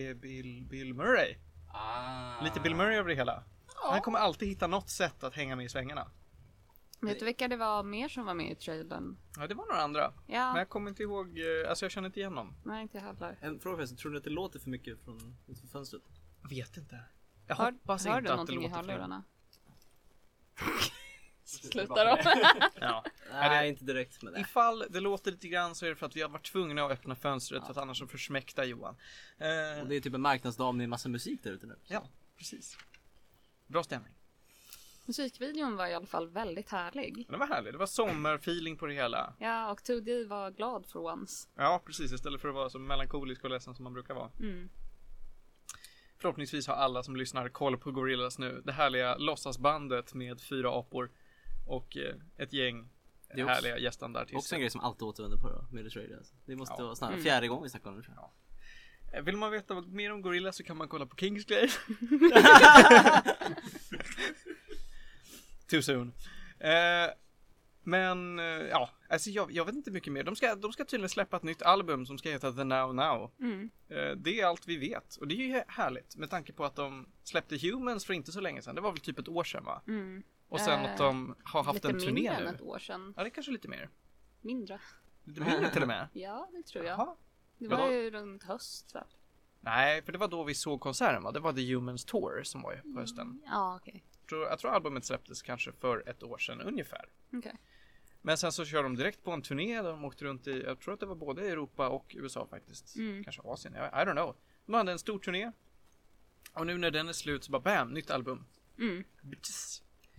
äh, 0.07 0.15
Bill, 0.15 0.65
Bill 0.69 0.93
Murray. 0.93 1.35
Ah. 1.73 2.43
Lite 2.43 2.59
Bill 2.59 2.75
Murray 2.75 2.97
över 2.97 3.09
det 3.09 3.15
hela. 3.15 3.43
Han 3.91 4.01
kommer 4.01 4.19
alltid 4.19 4.47
hitta 4.47 4.67
något 4.67 4.89
sätt 4.89 5.23
att 5.23 5.33
hänga 5.33 5.55
med 5.55 5.65
i 5.65 5.69
svängarna. 5.69 6.11
Vet 6.99 7.19
du 7.19 7.25
vilka 7.25 7.47
det 7.47 7.55
var 7.57 7.83
mer 7.83 8.09
som 8.09 8.25
var 8.25 8.33
med 8.33 8.51
i 8.51 8.55
trailern? 8.55 9.17
Ja, 9.37 9.47
det 9.47 9.53
var 9.53 9.65
några 9.65 9.81
andra. 9.81 10.13
Men 10.27 10.35
Ja, 10.35 10.57
jag 10.57 10.69
kommer 10.69 10.89
inte 10.89 11.03
ihåg, 11.03 11.39
eh, 11.39 11.69
alltså 11.69 11.85
jag 11.85 11.91
känner 11.91 12.05
inte 12.07 12.19
igen 12.19 12.35
dem. 12.35 12.55
nej 12.65 12.81
inte 12.81 12.99
heller. 12.99 13.37
En 13.41 13.59
fråga 13.59 13.75
förresten, 13.77 13.97
tror 13.97 14.11
du 14.11 14.17
att 14.17 14.23
det 14.23 14.29
låter 14.29 14.59
för 14.59 14.69
mycket 14.69 15.03
från 15.03 15.37
utanför 15.47 15.67
fönstret? 15.67 16.01
Jag 16.41 16.49
vet 16.49 16.77
inte. 16.77 16.99
Jag 17.47 17.55
Hör, 17.55 17.71
hoppas 17.71 18.05
hör 18.05 18.17
inte 18.17 18.21
du 18.21 18.27
att 18.27 18.47
det 18.47 18.53
någonting 18.53 18.59
i 18.59 18.69
låter 18.69 18.83
för 18.83 18.89
hörlurarna? 18.91 19.23
Sluta 21.43 22.05
då. 22.05 22.17
Ja. 22.81 23.03
Nej, 23.31 23.69
inte 23.69 23.83
direkt 23.85 24.23
men 24.23 24.33
nej. 24.33 24.41
Ifall 24.41 24.85
det 24.89 24.99
låter 24.99 25.31
lite 25.31 25.47
grann 25.47 25.75
så 25.75 25.85
är 25.85 25.89
det 25.89 25.95
för 25.95 26.05
att 26.05 26.15
vi 26.15 26.21
har 26.21 26.29
varit 26.29 26.45
tvungna 26.51 26.83
att 26.85 26.91
öppna 26.91 27.15
fönstret 27.15 27.63
för 27.63 27.71
att 27.71 27.77
annars 27.77 27.97
så 27.99 28.07
försmäktar 28.07 28.63
Johan. 28.63 28.95
Eh, 29.37 29.81
Och 29.81 29.87
det 29.87 29.95
är 29.95 30.01
typ 30.01 30.13
en 30.13 30.21
marknadsdag 30.21 30.75
med 30.75 30.89
massa 30.89 31.09
musik 31.09 31.43
där 31.43 31.51
ute 31.51 31.65
nu. 31.65 31.79
Ja, 31.83 32.07
precis. 32.37 32.77
Bra 33.67 33.83
stämning. 33.83 34.13
Musikvideon 35.07 35.75
var 35.75 35.87
i 35.87 35.93
alla 35.93 36.05
fall 36.05 36.29
väldigt 36.29 36.69
härlig. 36.69 37.25
Det 37.29 37.37
var 37.37 37.47
härligt. 37.47 37.71
Det 37.73 37.77
var 37.77 37.85
sommarfeeling 37.85 38.77
på 38.77 38.85
det 38.85 38.93
hela. 38.93 39.33
Ja, 39.39 39.71
och 39.71 39.79
2D 39.81 40.27
var 40.27 40.51
glad 40.51 40.85
for 40.85 41.11
once. 41.11 41.47
Ja, 41.55 41.81
precis. 41.85 42.11
Istället 42.13 42.41
för 42.41 42.49
att 42.49 42.55
vara 42.55 42.69
så 42.69 42.79
melankolisk 42.79 43.43
och 43.43 43.49
ledsen 43.49 43.75
som 43.75 43.83
man 43.83 43.93
brukar 43.93 44.13
vara. 44.13 44.31
Mm. 44.39 44.69
Förhoppningsvis 46.19 46.67
har 46.67 46.73
alla 46.75 47.03
som 47.03 47.15
lyssnar 47.15 47.49
koll 47.49 47.77
på 47.77 47.91
Gorillaz 47.91 48.39
nu. 48.39 48.61
Det 48.65 48.71
härliga 48.71 49.17
låtsasbandet 49.17 50.13
med 50.13 50.41
fyra 50.41 50.79
apor 50.79 51.11
och 51.67 51.97
eh, 51.97 52.15
ett 52.37 52.53
gäng 52.53 52.89
är 53.29 53.43
också- 53.43 53.53
härliga 53.53 53.73
Också 53.73 53.83
gästandartister. 53.83 54.55
en 54.55 54.59
grej 54.61 54.69
som 54.69 54.81
alltid 54.81 55.03
återvänder 55.03 55.37
på 55.37 55.49
då, 55.49 55.65
med 55.71 55.91
The 55.91 56.15
Alltså. 56.17 56.35
Det 56.45 56.55
måste 56.55 56.75
Ja. 56.77 56.83
vara 56.85 56.95
snarare 56.95 57.13
Mm. 57.13 57.23
fjärde 57.23 57.47
gången 57.47 57.63
vi 57.63 57.69
snackar 57.69 57.89
om 57.89 57.95
det 57.97 58.03
tror 58.03 58.15
jag. 58.15 58.29
Eh, 59.13 59.23
Vill 59.23 59.37
man 59.37 59.51
veta 59.51 59.81
mer 59.81 60.11
om 60.11 60.21
Gorillaz 60.21 60.55
så 60.55 60.63
kan 60.63 60.77
man 60.77 60.87
kolla 60.87 61.05
på 61.05 61.15
Kingsglaive. 61.15 61.71
Too 65.67 65.81
soon. 65.81 66.13
Eh, 66.59 67.09
men 67.83 68.39
eh, 68.39 68.45
ja, 68.45 68.89
alltså 69.09 69.29
jag, 69.29 69.51
jag 69.51 69.65
vet 69.65 69.75
inte 69.75 69.91
mycket 69.91 70.13
mer. 70.13 70.23
De 70.23 70.35
ska, 70.35 70.55
de 70.55 70.71
ska 70.73 70.85
tydligen 70.85 71.09
släppa 71.09 71.37
ett 71.37 71.43
nytt 71.43 71.61
album 71.61 72.05
som 72.05 72.17
ska 72.17 72.29
heta 72.29 72.51
The 72.51 72.63
Now 72.63 72.95
Now. 72.95 73.31
Mm. 73.39 73.69
Eh, 73.89 74.11
det 74.17 74.41
är 74.41 74.45
allt 74.45 74.67
vi 74.67 74.77
vet 74.77 75.15
och 75.15 75.27
det 75.27 75.35
är 75.35 75.47
ju 75.57 75.61
härligt 75.67 76.15
med 76.15 76.29
tanke 76.29 76.53
på 76.53 76.65
att 76.65 76.75
de 76.75 77.07
släppte 77.23 77.57
Humans 77.57 78.05
för 78.05 78.13
inte 78.13 78.31
så 78.31 78.39
länge 78.41 78.61
sedan. 78.61 78.75
Det 78.75 78.81
var 78.81 78.91
väl 78.91 78.99
typ 78.99 79.19
ett 79.19 79.27
år 79.27 79.43
sedan 79.43 79.63
va? 79.63 79.81
Mm. 79.87 80.23
Och 80.49 80.59
sen 80.59 80.85
Eh, 80.85 80.91
att 80.91 80.97
de 80.97 81.35
har 81.43 81.63
haft 81.63 81.75
Lite 81.83 81.87
en 81.89 81.99
turné 81.99 82.11
mindre 82.13 82.33
än 82.35 82.43
nu. 82.43 82.49
ett 82.49 82.61
år 82.61 82.79
sedan. 82.79 83.13
Ja, 83.17 83.23
det 83.23 83.29
är 83.29 83.31
kanske 83.31 83.51
lite 83.51 83.67
mer. 83.67 83.89
Mindre. 84.41 84.79
Lite 85.23 85.41
mindre 85.41 85.69
till 85.69 85.81
och 85.81 85.87
med. 85.87 86.07
Ja, 86.13 86.49
det 86.53 86.63
tror 86.63 86.85
jag. 86.85 86.99
Jaha. 86.99 87.15
Det 87.57 87.67
var 87.67 87.77
då- 87.77 87.93
ju 87.93 88.11
runt 88.11 88.43
höst 88.43 88.95
väl? 88.95 89.03
Nej, 89.61 90.01
för 90.01 90.11
det 90.11 90.17
var 90.17 90.27
då 90.27 90.43
vi 90.43 90.53
såg 90.55 90.81
konserten 90.81 91.23
va? 91.23 91.31
Det 91.31 91.39
var 91.39 91.53
The 91.53 91.73
Humans 91.73 92.05
Tour 92.05 92.43
som 92.43 92.61
var 92.61 92.73
ju 92.73 92.93
på 92.93 92.99
hösten. 92.99 93.41
Ja, 93.45 93.75
okej. 93.81 94.03
Jag 94.13 94.16
tror, 94.29 94.45
jag 94.45 94.59
tror 94.59 94.71
albumet 94.71 95.05
släpptes 95.05 95.41
kanske 95.41 95.71
för 95.71 96.09
ett 96.09 96.23
år 96.23 96.37
sedan 96.37 96.61
ungefär. 96.61 97.05
Okej. 97.33 97.55
Men 98.21 98.37
sen 98.37 98.51
så 98.51 98.65
kör 98.65 98.83
de 98.83 98.95
direkt 98.95 99.23
på 99.23 99.31
en 99.31 99.41
turné. 99.41 99.81
De 99.81 100.05
åkte 100.05 100.25
runt 100.25 100.47
i, 100.47 100.61
jag 100.61 100.79
tror 100.79 100.93
att 100.93 100.99
det 100.99 101.05
var 101.05 101.15
både 101.15 101.49
Europa 101.49 101.89
och 101.89 102.15
USA 102.19 102.47
faktiskt. 102.47 102.95
Mm. 102.95 103.23
Kanske 103.23 103.41
Asien, 103.41 103.75
I, 103.75 103.77
I 103.77 103.81
don't 103.81 104.11
know. 104.11 104.35
De 104.65 104.73
hade 104.73 104.91
en 104.91 104.99
stor 104.99 105.19
turné. 105.19 105.51
Och 106.53 106.67
nu 106.67 106.77
när 106.77 106.91
den 106.91 107.09
är 107.09 107.13
slut 107.13 107.43
så 107.43 107.51
bara 107.51 107.61
bam, 107.61 107.93
nytt 107.93 108.11
album. 108.11 108.45
Mm. 108.77 109.03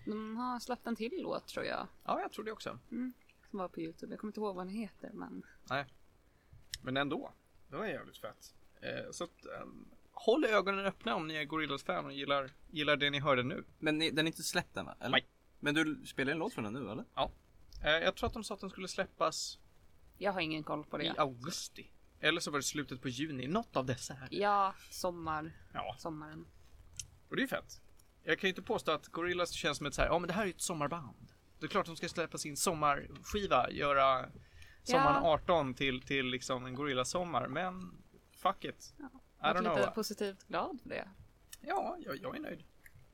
De 0.06 0.36
har 0.36 0.61
släppt 0.61 0.86
en 0.86 0.96
till 0.96 1.12
låt 1.22 1.46
tror 1.48 1.64
jag. 1.64 1.86
Ja, 2.04 2.20
jag 2.20 2.32
tror 2.32 2.44
det 2.44 2.52
också. 2.52 2.78
Som 3.50 3.59
var 3.59 3.68
på 3.68 3.80
Youtube. 3.80 4.12
Jag 4.12 4.20
kommer 4.20 4.30
inte 4.30 4.40
ihåg 4.40 4.54
vad 4.54 4.66
den 4.66 4.74
heter 4.74 5.11
men. 5.12 5.42
Men 6.82 6.96
ändå. 6.96 7.32
Det 7.68 7.76
var 7.76 7.86
jävligt 7.86 8.18
fett. 8.18 8.54
Eh, 8.80 9.11
så 9.11 9.24
att, 9.24 9.46
ehm, 9.46 9.88
håll 10.25 10.45
ögonen 10.45 10.87
öppna 10.87 11.14
om 11.14 11.29
ni 11.29 11.35
är 11.35 11.45
Gorillaz-fan 11.45 12.05
och 12.05 12.12
gillar, 12.12 12.51
gillar 12.71 12.97
det 12.97 13.11
ni 13.11 13.21
hörde 13.21 13.43
nu. 13.43 13.64
Men 13.79 13.99
ni, 13.99 14.11
den 14.11 14.27
är 14.27 14.31
inte 14.31 14.43
släppt 14.43 14.77
än 14.77 14.87
va? 14.87 14.95
Eller? 15.01 15.11
Nej. 15.11 15.27
Men 15.61 15.75
du 15.75 16.07
spelar 16.07 16.33
en 16.33 16.39
låt 16.39 16.53
från 16.55 16.64
den 16.64 16.73
nu 16.73 16.91
eller? 16.91 17.05
Eh, 17.85 17.91
jag 17.91 18.16
tror 18.16 18.27
att 18.27 18.33
de 18.33 18.45
sa 18.45 18.55
att 18.55 18.61
den 18.61 18.71
skulle 18.71 18.89
släppas 18.89 19.59
Jag 20.19 20.33
har 20.33 20.41
ingen 20.41 20.62
koll 20.64 20.85
på 20.85 21.01
i 21.03 21.05
det. 21.09 21.14
augusti. 21.21 21.91
Eller 22.21 22.41
så 22.41 22.51
var 22.51 22.59
det 22.59 22.62
slutet 22.62 23.03
på 23.03 23.09
juni. 23.09 23.47
Något 23.47 23.77
av 23.77 23.87
dessa 23.87 24.14
här. 24.14 24.29
Ja, 24.31 24.75
sommar. 24.91 25.53
Ja, 25.75 25.97
Sommaren. 25.99 26.47
och 27.29 27.37
det 27.37 27.43
är 27.43 27.47
fett. 27.47 27.81
Jag 28.23 28.39
kan 28.39 28.49
ju 28.49 28.51
inte 28.51 28.62
påstå 28.62 28.93
att 28.93 29.09
Gorillaz 29.09 29.51
känns 29.53 29.79
som 29.79 29.87
ett 29.87 29.95
så 29.95 30.03
här, 30.03 30.09
ja 30.09 30.19
men 30.19 30.29
det 30.29 30.35
här 30.35 30.43
är 30.43 30.47
ju 30.47 30.51
ett 30.53 30.61
sommarband. 30.61 31.33
Det 31.59 31.66
är 31.66 31.69
klart 31.69 31.87
de 31.87 31.97
ska 31.97 32.09
släppa 32.09 32.39
sin 32.39 32.57
sommarskiva, 32.57 33.71
göra 33.71 34.29
sommaren 34.83 35.23
Ja. 35.25 35.33
18 35.35 35.75
till, 35.75 36.03
till 36.03 36.27
liksom 36.27 36.66
en 36.66 36.75
Gorillaz-sommar, 36.75 37.49
men 37.49 38.03
fuck 38.37 38.64
it. 38.64 38.95
I 39.41 39.47
Jag 39.47 39.57
don't 39.57 39.59
är 39.59 39.62
know. 39.62 39.78
lite 39.78 39.91
positivt 39.91 40.49
glad 40.49 40.78
för 40.82 40.89
det. 40.89 41.09
Ja, 41.61 41.97
jag, 42.05 42.16
jag 42.22 42.36
är 42.36 42.41
nöjd. 42.41 42.62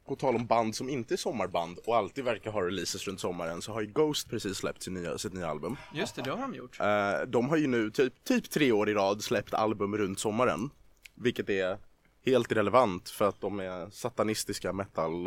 På 0.06 0.16
tal 0.16 0.36
om 0.36 0.46
band 0.46 0.76
som 0.76 0.88
inte 0.88 1.14
är 1.14 1.16
sommarband 1.16 1.78
och 1.86 1.96
alltid 1.96 2.24
verkar 2.24 2.50
ha 2.50 2.66
releases 2.66 3.06
runt 3.06 3.20
sommaren 3.20 3.62
så 3.62 3.72
har 3.72 3.80
ju 3.80 3.86
Ghost 3.86 4.30
precis 4.30 4.56
släppt 4.56 4.82
sin 4.82 4.94
nya, 4.94 5.18
sitt 5.18 5.32
nya 5.32 5.48
album. 5.48 5.76
Just 5.94 6.16
det, 6.16 6.22
det 6.22 6.30
har 6.30 6.38
de 6.38 6.54
gjort. 6.54 6.80
Eh, 6.80 7.20
de 7.28 7.48
har 7.48 7.56
ju 7.56 7.66
nu 7.66 7.90
typ, 7.90 8.24
typ 8.24 8.50
tre 8.50 8.72
år 8.72 8.88
i 8.88 8.94
rad 8.94 9.22
släppt 9.22 9.54
album 9.54 9.96
runt 9.96 10.18
sommaren. 10.20 10.70
Vilket 11.14 11.50
är 11.50 11.78
helt 12.24 12.52
relevant 12.52 13.08
för 13.10 13.28
att 13.28 13.40
de 13.40 13.60
är 13.60 13.90
satanistiska 13.90 14.72
metal 14.72 15.26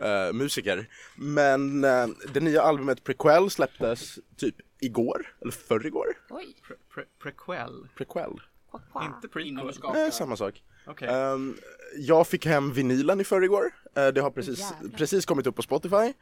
eh, 0.00 0.32
musiker. 0.32 0.88
Men 1.16 1.84
eh, 1.84 2.06
det 2.34 2.40
nya 2.40 2.62
albumet 2.62 3.04
Prequel 3.04 3.50
släpptes 3.50 4.18
typ 4.36 4.54
igår, 4.80 5.36
eller 5.40 5.52
förrgår. 5.52 6.06
Oj. 6.30 6.56
Pre- 6.68 6.94
pre- 6.94 7.06
prequel. 7.22 7.88
Prequel. 7.96 8.40
Inte 9.02 9.28
prequel. 9.28 9.96
Eh, 10.06 10.10
samma 10.10 10.36
sak. 10.36 10.62
Okej. 10.86 11.08
Ehm, 11.08 11.56
jag 11.96 12.26
fick 12.26 12.46
hem 12.46 12.72
vinylen 12.72 13.20
i 13.20 13.24
förrgår. 13.24 13.64
Eh, 13.96 14.08
det 14.08 14.20
har 14.20 14.30
precis, 14.30 14.58
Jävlar. 14.58 14.90
precis 14.98 15.26
kommit 15.26 15.46
upp 15.46 15.56
på 15.56 15.62
Spotify. 15.62 16.12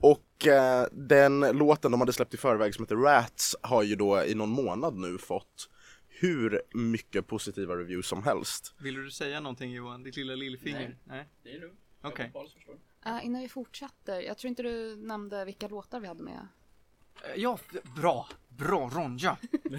Och 0.00 0.46
eh, 0.46 0.86
den 0.92 1.40
låten 1.40 1.90
de 1.90 2.00
hade 2.00 2.12
släppt 2.12 2.34
i 2.34 2.36
förväg 2.36 2.74
som 2.74 2.84
heter 2.84 2.96
Rats 2.96 3.56
har 3.62 3.82
ju 3.82 3.96
då 3.96 4.24
i 4.24 4.34
någon 4.34 4.48
månad 4.50 4.94
nu 4.94 5.18
fått 5.18 5.68
hur 6.08 6.62
mycket 6.74 7.26
positiva 7.26 7.74
reviews 7.74 8.06
som 8.06 8.22
helst. 8.22 8.74
Vill 8.78 8.94
du 8.94 9.10
säga 9.10 9.40
någonting 9.40 9.72
Johan? 9.72 10.02
Ditt 10.02 10.16
lilla 10.16 10.34
lillfinger? 10.34 10.98
Nej. 11.04 11.28
Det 11.42 11.50
är 11.56 11.60
du. 11.60 11.72
Okej. 12.02 12.32
Eh, 13.06 13.26
innan 13.26 13.42
vi 13.42 13.48
fortsätter. 13.48 14.20
Jag 14.20 14.38
tror 14.38 14.48
inte 14.48 14.62
du 14.62 14.96
nämnde 14.96 15.44
vilka 15.44 15.68
låtar 15.68 16.00
vi 16.00 16.06
hade 16.06 16.22
med. 16.22 16.48
Eh, 17.22 17.30
Ja, 17.36 17.58
bra. 17.96 18.28
Bra 18.48 18.90
Ronja. 18.94 19.36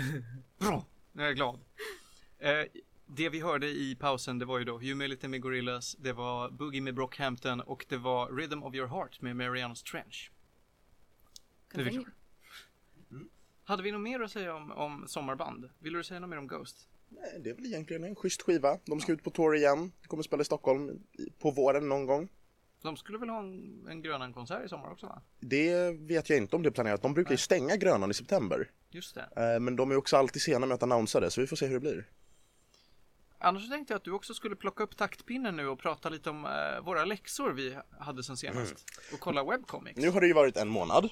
bra. 0.59 0.85
Nu 1.11 1.23
är 1.23 1.27
jag 1.27 1.35
glad. 1.35 1.59
Eh, 2.39 2.63
det 3.05 3.29
vi 3.29 3.39
hörde 3.39 3.67
i 3.67 3.95
pausen 3.99 4.39
det 4.39 4.45
var 4.45 4.59
ju 4.59 4.65
då 4.65 4.79
Humility 4.79 5.27
med 5.27 5.41
Gorillaz, 5.41 5.95
det 5.99 6.13
var 6.13 6.49
Boogie 6.49 6.81
med 6.81 6.95
Brockhampton 6.95 7.61
och 7.61 7.85
det 7.89 7.97
var 7.97 8.31
Rhythm 8.31 8.63
of 8.63 8.75
Your 8.75 8.87
Heart 8.87 9.21
med 9.21 9.35
Marianas 9.35 9.83
Trench. 9.83 10.31
Nu 11.73 11.81
är 11.81 11.85
vi 11.85 11.91
Continue. 11.91 12.13
Hade 13.63 13.83
vi 13.83 13.91
något 13.91 14.01
mer 14.01 14.19
att 14.19 14.31
säga 14.31 14.55
om, 14.55 14.71
om 14.71 15.07
sommarband? 15.07 15.69
Vill 15.79 15.93
du 15.93 16.03
säga 16.03 16.19
något 16.19 16.29
mer 16.29 16.37
om 16.37 16.47
Ghost? 16.47 16.87
Nej, 17.09 17.39
det 17.43 17.49
är 17.49 17.53
väl 17.53 17.65
egentligen 17.65 18.03
en 18.03 18.15
schysst 18.15 18.41
skiva. 18.41 18.79
De 18.85 18.99
ska 18.99 19.11
ut 19.11 19.23
på 19.23 19.29
tour 19.29 19.55
igen. 19.55 19.91
Kommer 20.07 20.23
spela 20.23 20.41
i 20.41 20.45
Stockholm 20.45 20.99
på 21.39 21.51
våren 21.51 21.89
någon 21.89 22.05
gång. 22.05 22.29
De 22.81 22.97
skulle 22.97 23.17
väl 23.17 23.29
ha 23.29 23.39
en, 23.39 23.87
en 23.89 24.01
Grönan-konsert 24.01 24.65
i 24.65 24.69
sommar 24.69 24.91
också 24.91 25.05
va? 25.05 25.21
Det 25.39 25.91
vet 25.91 26.29
jag 26.29 26.37
inte 26.37 26.55
om 26.55 26.63
det 26.63 26.69
är 26.69 26.71
planerat. 26.71 27.01
De 27.01 27.13
brukar 27.13 27.31
ju 27.31 27.37
stänga 27.37 27.75
Grönan 27.75 28.11
i 28.11 28.13
september. 28.13 28.71
Just 28.89 29.15
det. 29.15 29.53
Eh, 29.53 29.59
men 29.59 29.75
de 29.75 29.91
är 29.91 29.95
också 29.95 30.17
alltid 30.17 30.41
sena 30.41 30.65
med 30.65 30.75
att 30.75 30.83
annonsera 30.83 31.21
det, 31.21 31.31
så 31.31 31.41
vi 31.41 31.47
får 31.47 31.55
se 31.55 31.65
hur 31.65 31.73
det 31.73 31.79
blir. 31.79 32.05
Annars 33.39 33.63
så 33.63 33.69
tänkte 33.69 33.93
jag 33.93 33.97
att 33.97 34.03
du 34.03 34.11
också 34.11 34.33
skulle 34.33 34.55
plocka 34.55 34.83
upp 34.83 34.97
taktpinnen 34.97 35.55
nu 35.55 35.67
och 35.67 35.79
prata 35.79 36.09
lite 36.09 36.29
om 36.29 36.45
eh, 36.45 36.85
våra 36.85 37.05
läxor 37.05 37.51
vi 37.51 37.77
hade 37.99 38.23
sen 38.23 38.37
senast. 38.37 38.85
Och 39.13 39.19
kolla 39.19 39.43
webcomics. 39.43 39.97
Nu 39.97 40.09
har 40.09 40.21
det 40.21 40.27
ju 40.27 40.33
varit 40.33 40.57
en 40.57 40.67
månad 40.67 41.09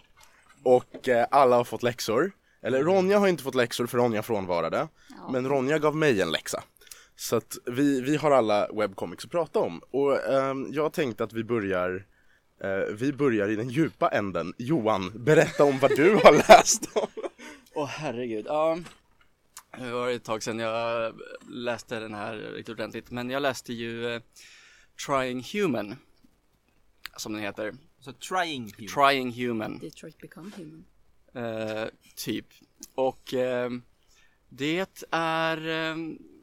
och 0.63 1.09
eh, 1.09 1.27
alla 1.31 1.55
har 1.55 1.63
fått 1.63 1.83
läxor. 1.83 2.31
Eller 2.61 2.83
Ronja 2.83 3.19
har 3.19 3.27
inte 3.27 3.43
fått 3.43 3.55
läxor 3.55 3.87
för 3.87 3.97
Ronja 3.97 4.23
frånvarade. 4.23 4.87
Ja. 5.09 5.29
Men 5.31 5.49
Ronja 5.49 5.79
gav 5.79 5.95
mig 5.95 6.21
en 6.21 6.31
läxa. 6.31 6.63
Så 7.15 7.35
att 7.35 7.57
vi, 7.65 8.01
vi 8.01 8.17
har 8.17 8.31
alla 8.31 8.67
webcomics 8.73 9.25
att 9.25 9.31
prata 9.31 9.59
om. 9.59 9.81
Och 9.91 10.33
ehm, 10.33 10.67
jag 10.71 10.93
tänkte 10.93 11.23
att 11.23 11.33
vi 11.33 11.43
börjar 11.43 12.05
eh, 12.63 12.93
vi 12.95 13.13
börjar 13.13 13.49
i 13.49 13.55
den 13.55 13.69
djupa 13.69 14.09
änden. 14.09 14.53
Johan, 14.57 15.11
berätta 15.15 15.63
om 15.63 15.79
vad 15.79 15.95
du 15.95 16.13
har 16.13 16.33
läst 16.49 16.89
om. 16.93 17.07
Åh 17.75 17.87
herregud, 17.87 18.45
ja. 18.47 18.77
Det 19.79 19.91
var 19.91 20.09
ett 20.09 20.23
tag 20.23 20.43
sedan 20.43 20.59
jag 20.59 21.13
läste 21.49 21.99
den 21.99 22.13
här 22.13 22.35
riktigt 22.35 22.69
ordentligt, 22.73 23.11
men 23.11 23.29
jag 23.29 23.41
läste 23.41 23.73
ju 23.73 24.07
eh, 24.07 24.21
Trying 25.07 25.43
Human, 25.53 25.95
som 27.17 27.33
den 27.33 27.41
heter. 27.41 27.73
Så 27.99 28.13
trying 28.13 28.73
human. 28.77 28.87
Trying 28.87 29.31
Human, 29.31 29.79
Detroit 29.79 30.17
Become 30.17 30.51
Human. 30.57 30.85
eh, 31.33 31.87
typ. 32.15 32.45
Och 32.95 33.33
eh, 33.33 33.69
det 34.49 35.05
är 35.11 35.67
eh, 35.67 35.95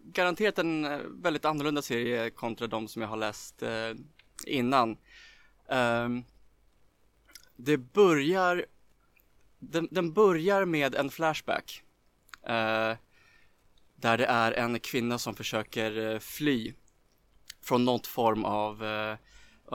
garanterat 0.04 0.58
en 0.58 0.84
eh, 0.84 0.98
väldigt 1.10 1.44
annorlunda 1.44 1.82
serie 1.82 2.30
kontra 2.30 2.66
de 2.66 2.88
som 2.88 3.02
jag 3.02 3.08
har 3.08 3.16
läst 3.16 3.62
eh, 3.62 3.92
innan. 4.46 4.96
Det 7.56 7.76
börjar 7.76 8.66
den, 9.58 9.88
den 9.90 10.12
börjar 10.12 10.64
med 10.64 10.94
en 10.94 11.10
flashback 11.10 11.82
eh, 12.46 12.96
där 14.02 14.18
det 14.18 14.26
är 14.26 14.52
en 14.52 14.80
kvinna 14.80 15.18
som 15.18 15.34
försöker 15.34 16.12
eh, 16.12 16.18
fly 16.18 16.74
från 17.62 17.84
någon 17.84 18.00
form 18.00 18.44
av 18.44 18.84
eh, 18.84 19.16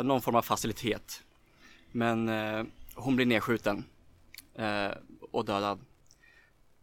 någon 0.03 0.21
form 0.21 0.35
av 0.35 0.41
facilitet. 0.41 1.23
Men 1.91 2.29
eh, 2.29 2.63
hon 2.95 3.15
blir 3.15 3.25
nedskjuten 3.25 3.85
och 5.31 5.45
dödad. 5.45 5.79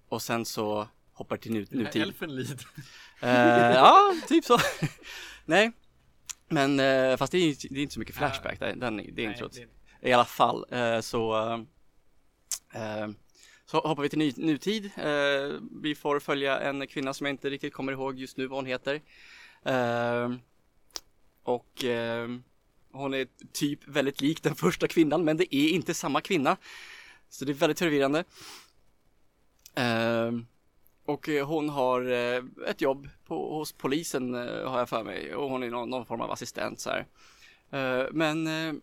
Och 0.09 0.23
sen 0.23 0.45
så 0.45 0.89
hoppar 1.13 1.37
till 1.37 1.53
nu, 1.53 1.67
nutid. 1.71 2.03
Elfenlid. 2.03 2.65
Eh, 3.21 3.31
ja, 3.75 4.15
typ 4.29 4.45
så. 4.45 4.59
Nej, 5.45 5.73
men 6.49 6.81
eh, 6.81 7.17
fast 7.17 7.33
det 7.33 7.39
är, 7.39 7.57
det 7.71 7.79
är 7.79 7.83
inte 7.83 7.95
så 7.95 8.01
mycket 8.01 8.17
flashback, 8.17 8.61
det, 8.61 8.75
den, 8.75 8.97
det 8.97 9.25
är 9.25 9.31
introt. 9.31 9.59
I 10.01 10.13
alla 10.13 10.25
fall 10.25 10.67
eh, 10.71 11.01
så, 11.01 11.37
eh, 12.73 13.09
så 13.67 13.81
hoppar 13.81 14.03
vi 14.03 14.09
till 14.09 14.19
ny, 14.19 14.33
nutid. 14.37 14.91
Eh, 14.97 15.61
vi 15.83 15.95
får 15.95 16.21
följa 16.21 16.61
en 16.61 16.87
kvinna 16.87 17.15
som 17.15 17.27
jag 17.27 17.33
inte 17.33 17.51
riktigt 17.51 17.73
kommer 17.73 17.93
ihåg 17.93 18.19
just 18.19 18.37
nu 18.37 18.47
vad 18.47 18.59
hon 18.59 18.67
heter. 18.67 19.01
Eh, 19.63 20.33
och 21.43 21.85
eh, 21.85 22.29
hon 22.93 23.15
är 23.15 23.27
typ 23.53 23.89
väldigt 23.89 24.21
lik 24.21 24.43
den 24.43 24.55
första 24.55 24.89
kvinnan 24.89 25.25
men 25.25 25.37
det 25.37 25.55
är 25.55 25.69
inte 25.69 25.95
samma 25.95 26.21
kvinna. 26.21 26.57
Så 27.29 27.45
det 27.45 27.53
är 27.53 27.55
väldigt 27.55 27.79
förvirrande. 27.79 28.25
Eh, 29.75 30.33
och 31.07 31.29
hon 31.29 31.69
har 31.69 32.11
eh, 32.11 32.45
ett 32.67 32.81
jobb 32.81 33.09
på, 33.27 33.59
hos 33.59 33.73
polisen 33.73 34.35
eh, 34.35 34.71
har 34.71 34.79
jag 34.79 34.89
för 34.89 35.05
mig 35.05 35.35
och 35.35 35.51
hon 35.51 35.63
är 35.63 35.71
någon, 35.71 35.91
någon 35.91 36.07
form 36.07 36.21
av 36.21 36.31
assistent 36.31 36.81
så 36.81 36.91
här. 36.91 37.07
Eh, 37.71 38.07
men 38.13 38.47
eh, 38.47 38.75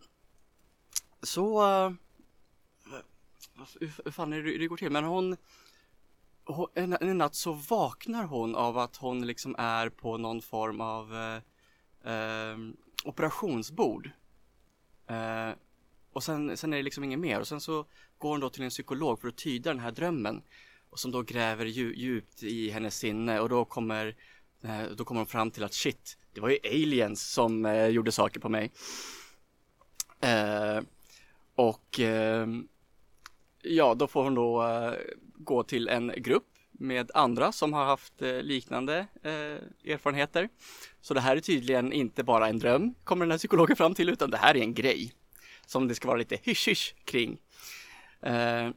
så 1.23 1.71
eh, 1.71 1.91
Alltså, 3.57 3.79
hur, 3.79 3.91
hur 4.05 4.11
fan 4.11 4.33
är 4.33 4.43
det 4.43 4.57
det 4.57 4.67
går 4.67 4.77
till? 4.77 4.91
Men 4.91 5.03
hon, 5.03 5.37
hon 6.45 6.67
en, 6.73 6.93
en 6.93 7.17
natt 7.17 7.35
så 7.35 7.53
vaknar 7.53 8.23
hon 8.23 8.55
av 8.55 8.77
att 8.77 8.95
hon 8.95 9.27
liksom 9.27 9.55
är 9.57 9.89
på 9.89 10.17
någon 10.17 10.41
form 10.41 10.81
av 10.81 11.15
eh, 11.15 12.13
eh, 12.13 12.57
operationsbord. 13.03 14.09
Eh, 15.07 15.49
och 16.13 16.23
sen, 16.23 16.57
sen 16.57 16.73
är 16.73 16.77
det 16.77 16.83
liksom 16.83 17.03
inget 17.03 17.19
mer 17.19 17.39
och 17.39 17.47
sen 17.47 17.61
så 17.61 17.85
går 18.17 18.29
hon 18.29 18.39
då 18.39 18.49
till 18.49 18.63
en 18.63 18.69
psykolog 18.69 19.21
för 19.21 19.27
att 19.27 19.37
tyda 19.37 19.69
den 19.69 19.79
här 19.79 19.91
drömmen 19.91 20.41
och 20.89 20.99
som 20.99 21.11
då 21.11 21.21
gräver 21.21 21.65
dju, 21.65 21.93
djupt 21.95 22.43
i 22.43 22.69
hennes 22.69 22.97
sinne 22.97 23.39
och 23.39 23.49
då 23.49 23.65
kommer 23.65 24.15
eh, 24.61 24.83
då 24.97 25.05
kommer 25.05 25.19
hon 25.19 25.27
fram 25.27 25.51
till 25.51 25.63
att 25.63 25.73
shit, 25.73 26.17
det 26.33 26.41
var 26.41 26.49
ju 26.49 26.57
aliens 26.63 27.31
som 27.31 27.65
eh, 27.65 27.87
gjorde 27.87 28.11
saker 28.11 28.39
på 28.39 28.49
mig. 28.49 28.71
Eh, 30.21 30.81
och 31.55 31.99
ehm, 31.99 32.67
ja, 33.64 33.93
då 33.95 34.07
får 34.07 34.24
hon 34.24 34.36
då 34.36 34.68
eh, 34.68 34.93
gå 35.34 35.64
till 35.64 35.88
en 35.88 36.14
grupp 36.18 36.47
med 36.72 37.12
andra 37.14 37.51
som 37.51 37.74
har 37.74 37.86
haft 37.86 38.22
eh, 38.22 38.41
liknande 38.41 39.07
eh, 39.24 39.91
erfarenheter. 39.93 40.49
Så 41.01 41.14
det 41.14 41.22
här 41.22 41.36
är 41.36 41.39
tydligen 41.39 41.93
inte 41.93 42.24
bara 42.24 42.47
en 42.47 42.59
dröm, 42.59 42.93
kommer 43.03 43.26
den 43.26 43.32
här 43.32 43.38
psykologen 43.38 43.76
fram 43.76 43.95
till, 43.95 44.09
utan 44.09 44.30
det 44.30 44.38
här 44.38 44.57
är 44.57 44.62
en 44.62 44.74
grej 44.74 45.14
som 45.66 45.88
det 45.88 45.95
ska 45.95 46.07
vara 46.07 46.18
lite 46.18 46.38
hysch-hysch 46.43 46.95
kring. 47.05 47.41
Eh, 48.22 48.70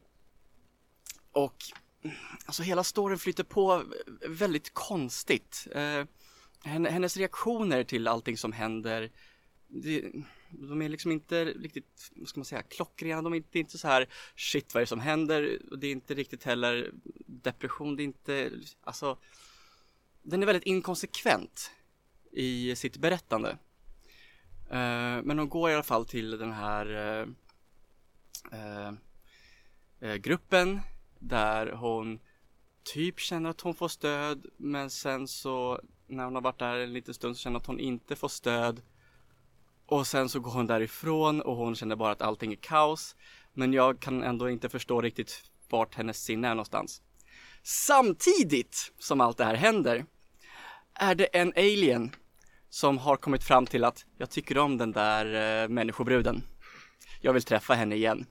och 1.33 1.57
alltså 2.47 2.63
hela 2.63 2.85
storyn 2.85 3.19
flyter 3.19 3.45
på 3.45 3.83
väldigt 4.29 4.75
konstigt. 4.75 5.69
Eh, 5.75 6.05
hennes 6.65 7.17
reaktioner 7.17 7.85
till 7.85 8.09
allting 8.09 8.37
som 8.37 8.53
händer, 8.53 9.11
det, 9.69 10.13
de 10.59 10.83
är 10.83 10.89
liksom 10.89 11.13
inte 11.13 11.45
riktigt, 11.45 12.13
vad 12.15 12.29
ska 12.29 12.41
man 12.41 12.45
säga, 12.45 12.63
klockrena. 12.63 13.23
De 13.23 13.33
är 13.33 13.37
inte, 13.37 13.49
det 13.53 13.59
är 13.59 13.61
inte 13.61 13.79
så 13.79 13.89
här 13.89 14.09
shit 14.37 14.75
vad 14.75 14.81
är 14.81 14.85
det 14.85 14.89
som 14.89 15.01
händer? 15.01 15.59
Och 15.71 15.79
det 15.79 15.87
är 15.87 15.93
inte 15.93 16.15
riktigt 16.15 16.45
heller 16.45 16.91
depression. 17.27 17.97
Det 17.97 18.03
är 18.03 18.05
inte, 18.05 18.51
alltså, 18.81 19.19
den 20.23 20.43
är 20.43 20.47
väldigt 20.47 20.67
inkonsekvent 20.67 21.71
i 22.33 22.77
sitt 22.77 22.97
berättande. 22.97 23.59
Uh, 24.65 25.23
men 25.23 25.39
hon 25.39 25.49
går 25.49 25.71
i 25.71 25.75
alla 25.75 25.83
fall 25.83 26.07
till 26.07 26.31
den 26.31 26.53
här 26.53 26.87
uh, 27.23 27.29
uh, 30.03 30.15
gruppen 30.15 30.81
där 31.19 31.73
hon 31.73 32.21
typ 32.83 33.21
känner 33.21 33.51
att 33.51 33.61
hon 33.61 33.75
får 33.75 33.89
stöd 33.89 34.47
men 34.57 34.91
sen 34.91 35.29
så 35.29 35.81
när 36.07 36.25
hon 36.25 36.35
har 36.35 36.43
varit 36.43 36.59
där 36.59 36.79
en 36.79 36.93
liten 36.93 37.15
stund 37.15 37.37
så 37.37 37.41
känner 37.41 37.55
hon 37.55 37.61
att 37.61 37.67
hon 37.67 37.81
inte 37.81 38.17
får 38.17 38.29
stöd 38.29 38.83
och 39.87 40.07
sen 40.07 40.29
så 40.29 40.41
går 40.41 40.51
hon 40.51 40.67
därifrån 40.67 41.41
och 41.41 41.57
hon 41.57 41.75
känner 41.75 41.97
bara 41.97 42.13
att 42.13 42.23
allting 42.23 42.53
är 42.53 42.57
kaos 42.57 43.17
men 43.53 43.73
jag 43.73 44.01
kan 44.01 44.23
ändå 44.23 44.51
inte 44.51 44.69
förstå 44.69 45.01
riktigt 45.01 45.43
vart 45.71 45.95
hennes 45.95 46.25
sinne 46.25 46.49
är 46.49 46.55
någonstans. 46.55 47.03
Samtidigt 47.63 48.93
som 48.99 49.21
allt 49.21 49.37
det 49.39 49.45
här 49.45 49.55
händer 49.55 50.05
är 50.95 51.15
det 51.15 51.25
en 51.25 51.53
alien 51.57 52.15
som 52.69 52.99
har 52.99 53.17
kommit 53.17 53.45
fram 53.45 53.67
till 53.67 53.85
att 53.85 54.05
jag 54.19 54.31
tycker 54.31 54.59
om 54.59 54.79
den 54.79 54.93
där 54.93 55.63
eh, 55.63 55.69
människobruden. 55.69 56.43
Jag 57.21 57.33
vill 57.33 57.43
träffa 57.43 57.75
henne 57.75 57.95
igen. 57.95 58.27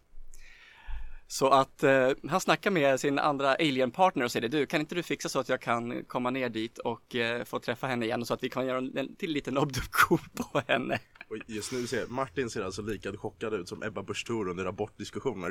Så 1.28 1.50
att 1.50 1.84
eh, 1.84 2.10
han 2.30 2.42
snackar 2.42 2.72
med 2.72 3.00
sin 3.00 3.20
andra 3.20 3.56
alienpartner 3.56 4.26
och 4.26 4.32
säger 4.32 4.50
du, 4.50 4.66
kan 4.66 4.82
inte 4.82 4.96
du 4.96 5.04
fixa 5.04 5.30
så 5.30 5.40
att 5.40 5.50
jag 5.50 5.62
kan 5.62 6.04
komma 6.06 6.30
ner 6.30 6.50
dit 6.50 6.78
och 6.78 7.16
eh, 7.16 7.44
få 7.44 7.60
träffa 7.60 7.88
henne 7.88 8.06
igen 8.06 8.26
så 8.26 8.34
att 8.34 8.44
vi 8.44 8.50
kan 8.50 8.66
göra 8.66 8.78
en, 8.78 8.98
en 8.98 9.16
till 9.16 9.32
liten 9.32 9.58
obduktion 9.58 10.20
på 10.36 10.62
henne. 10.68 11.00
Och 11.34 11.40
just 11.48 11.72
nu 11.72 11.88
ser 11.88 12.08
Martin 12.08 12.50
ser 12.50 12.62
alltså 12.62 12.82
lika 12.82 13.18
chockad 13.18 13.54
ut 13.54 13.70
som 13.70 13.84
Ebba 13.84 14.04
Busch 14.04 14.26
Thor 14.28 14.50
under 14.50 14.66
abortdiskussioner. 14.66 15.50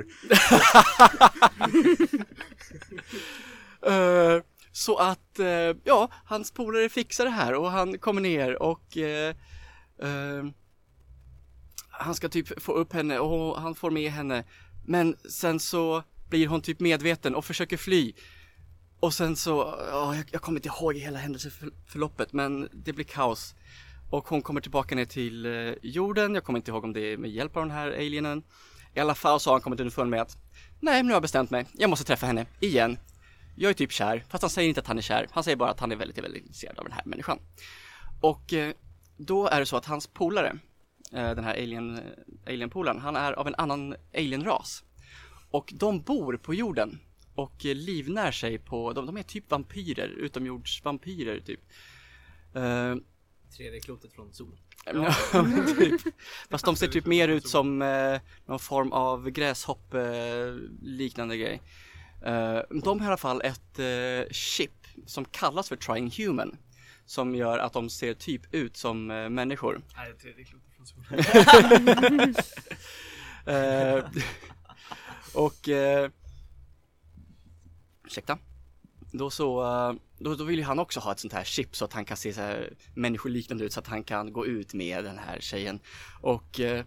uh, 3.89 4.43
så 4.72 4.97
att, 4.97 5.39
uh, 5.39 5.76
ja, 5.85 6.11
hans 6.24 6.51
polare 6.53 6.89
fixar 6.89 7.24
det 7.24 7.30
här 7.30 7.55
och 7.55 7.70
han 7.70 7.99
kommer 7.99 8.20
ner 8.20 8.62
och 8.62 8.97
uh, 8.97 9.35
han 11.91 12.14
ska 12.14 12.28
typ 12.28 12.62
få 12.62 12.72
upp 12.72 12.93
henne 12.93 13.18
och 13.18 13.61
han 13.61 13.74
får 13.74 13.91
med 13.91 14.12
henne. 14.12 14.45
Men 14.87 15.16
sen 15.28 15.61
så 15.61 16.03
blir 16.28 16.47
hon 16.47 16.62
typ 16.62 16.80
medveten 16.80 17.35
och 17.35 17.45
försöker 17.45 17.76
fly. 17.76 18.12
Och 19.01 19.14
sen 19.14 19.37
så, 19.37 19.78
ja, 19.91 20.16
jag, 20.16 20.24
jag 20.30 20.43
kommer 20.43 20.59
inte 20.59 20.68
ihåg 20.68 20.95
hela 20.95 21.18
händelseförloppet 21.18 22.33
men 22.33 22.68
det 22.72 22.93
blir 22.93 23.05
kaos. 23.05 23.55
Och 24.13 24.29
hon 24.29 24.43
kommer 24.43 24.61
tillbaka 24.61 24.95
ner 24.95 25.05
till 25.05 25.47
eh, 25.47 25.75
jorden, 25.83 26.35
jag 26.35 26.45
kommer 26.45 26.59
inte 26.59 26.71
ihåg 26.71 26.85
om 26.85 26.93
det 26.93 27.13
är 27.13 27.17
med 27.17 27.31
hjälp 27.31 27.57
av 27.57 27.63
den 27.63 27.71
här 27.71 27.93
alienen. 27.93 28.43
I 28.95 29.01
alla 29.01 29.15
fall 29.15 29.41
så 29.41 29.51
har 29.51 29.55
han 29.55 29.61
kommit 29.61 29.81
underfund 29.81 30.11
med 30.11 30.21
att 30.21 30.37
Nej, 30.81 31.03
nu 31.03 31.09
har 31.09 31.15
jag 31.15 31.23
bestämt 31.23 31.51
mig. 31.51 31.67
Jag 31.73 31.91
måste 31.91 32.05
träffa 32.05 32.27
henne 32.27 32.47
igen. 32.61 32.99
Jag 33.57 33.71
är 33.71 33.75
typ 33.75 33.93
kär, 33.93 34.25
fast 34.29 34.43
han 34.43 34.51
säger 34.51 34.69
inte 34.69 34.81
att 34.81 34.87
han 34.87 34.99
är 34.99 35.03
kär. 35.03 35.27
Han 35.31 35.45
säger 35.45 35.57
bara 35.57 35.71
att 35.71 35.81
han 35.81 35.93
är 35.93 35.97
väldigt, 35.97 36.19
väldigt 36.19 36.43
intresserad 36.43 36.79
av 36.79 36.85
den 36.85 36.93
här 36.93 37.03
människan. 37.05 37.39
Och 38.21 38.53
eh, 38.53 38.73
då 39.17 39.47
är 39.47 39.61
det 39.61 39.67
så 39.67 39.77
att 39.77 39.87
hans 39.87 40.07
polare, 40.07 40.59
eh, 41.13 41.31
den 41.35 41.45
här 41.45 41.55
alien, 41.55 42.01
alien-polaren, 42.47 43.01
han 43.01 43.17
är 43.17 43.33
av 43.33 43.47
en 43.47 43.55
annan 43.55 43.95
alienras. 44.15 44.85
Och 45.51 45.73
de 45.77 46.03
bor 46.03 46.37
på 46.37 46.55
jorden 46.55 46.99
och 47.35 47.65
livnär 47.65 48.33
sig 48.33 48.59
på, 48.59 48.93
de, 48.93 49.07
de 49.07 49.17
är 49.17 49.23
typ 49.23 49.51
vampyrer, 49.51 50.09
utomjordsvampyrer 50.09 51.41
typ. 51.41 51.61
Tredje 53.57 53.81
klotet 53.81 54.13
från 54.13 54.33
solen. 54.33 54.59
Ja, 54.85 55.15
typ. 55.79 56.01
Fast 56.51 56.65
de 56.65 56.77
ser 56.77 56.89
typ 56.89 57.07
mer 57.07 57.29
ut 57.29 57.49
som 57.49 57.83
eh, 57.83 58.21
någon 58.47 58.59
form 58.59 58.93
av 58.93 59.31
gräshopp 59.31 59.95
eh, 59.95 60.03
liknande 60.83 61.37
grej. 61.37 61.63
Eh, 62.25 62.61
de 62.85 63.01
har 63.01 63.07
i 63.07 63.09
alla 63.09 63.17
fall 63.17 63.43
ett 63.43 63.79
eh, 63.79 64.33
chip 64.33 64.87
som 65.07 65.25
kallas 65.25 65.69
för 65.69 65.77
Trying 65.77 66.11
Human. 66.11 66.57
Som 67.07 67.35
gör 67.35 67.59
att 67.59 67.73
de 67.73 67.91
ser 67.91 68.15
typ 68.15 68.55
ut 68.55 68.77
som 68.77 69.11
eh, 69.11 69.29
människor. 69.29 69.83
Nej, 69.97 70.13
tredje 70.13 70.45
klotet 70.45 70.73
från 70.77 70.87
solen. 70.87 72.35
Eh, 73.47 74.05
och 75.35 75.69
eh, 75.69 76.11
ursäkta. 78.05 78.39
Då 79.13 79.31
så, 79.31 79.63
eh, 79.65 79.95
då, 80.23 80.35
då 80.35 80.45
vill 80.45 80.59
ju 80.59 80.64
han 80.64 80.79
också 80.79 81.01
ha 81.01 81.12
ett 81.12 81.18
sånt 81.18 81.33
här 81.33 81.45
chip 81.45 81.77
så 81.77 81.85
att 81.85 81.93
han 81.93 82.05
kan 82.05 82.16
se 82.16 82.33
så 82.33 82.41
här 82.41 82.73
människoliknande 82.95 83.64
ut 83.64 83.73
så 83.73 83.81
att 83.81 83.87
han 83.87 84.05
kan 84.05 84.33
gå 84.33 84.47
ut 84.47 84.75
med 84.75 85.05
den 85.05 85.18
här 85.18 85.41
tjejen. 85.41 85.81
Och 86.20 86.61
eh, 86.61 86.85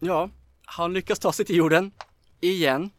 ja, 0.00 0.30
han 0.64 0.92
lyckas 0.92 1.18
ta 1.18 1.32
sig 1.32 1.44
till 1.44 1.56
jorden 1.56 1.92
igen. 2.40 2.90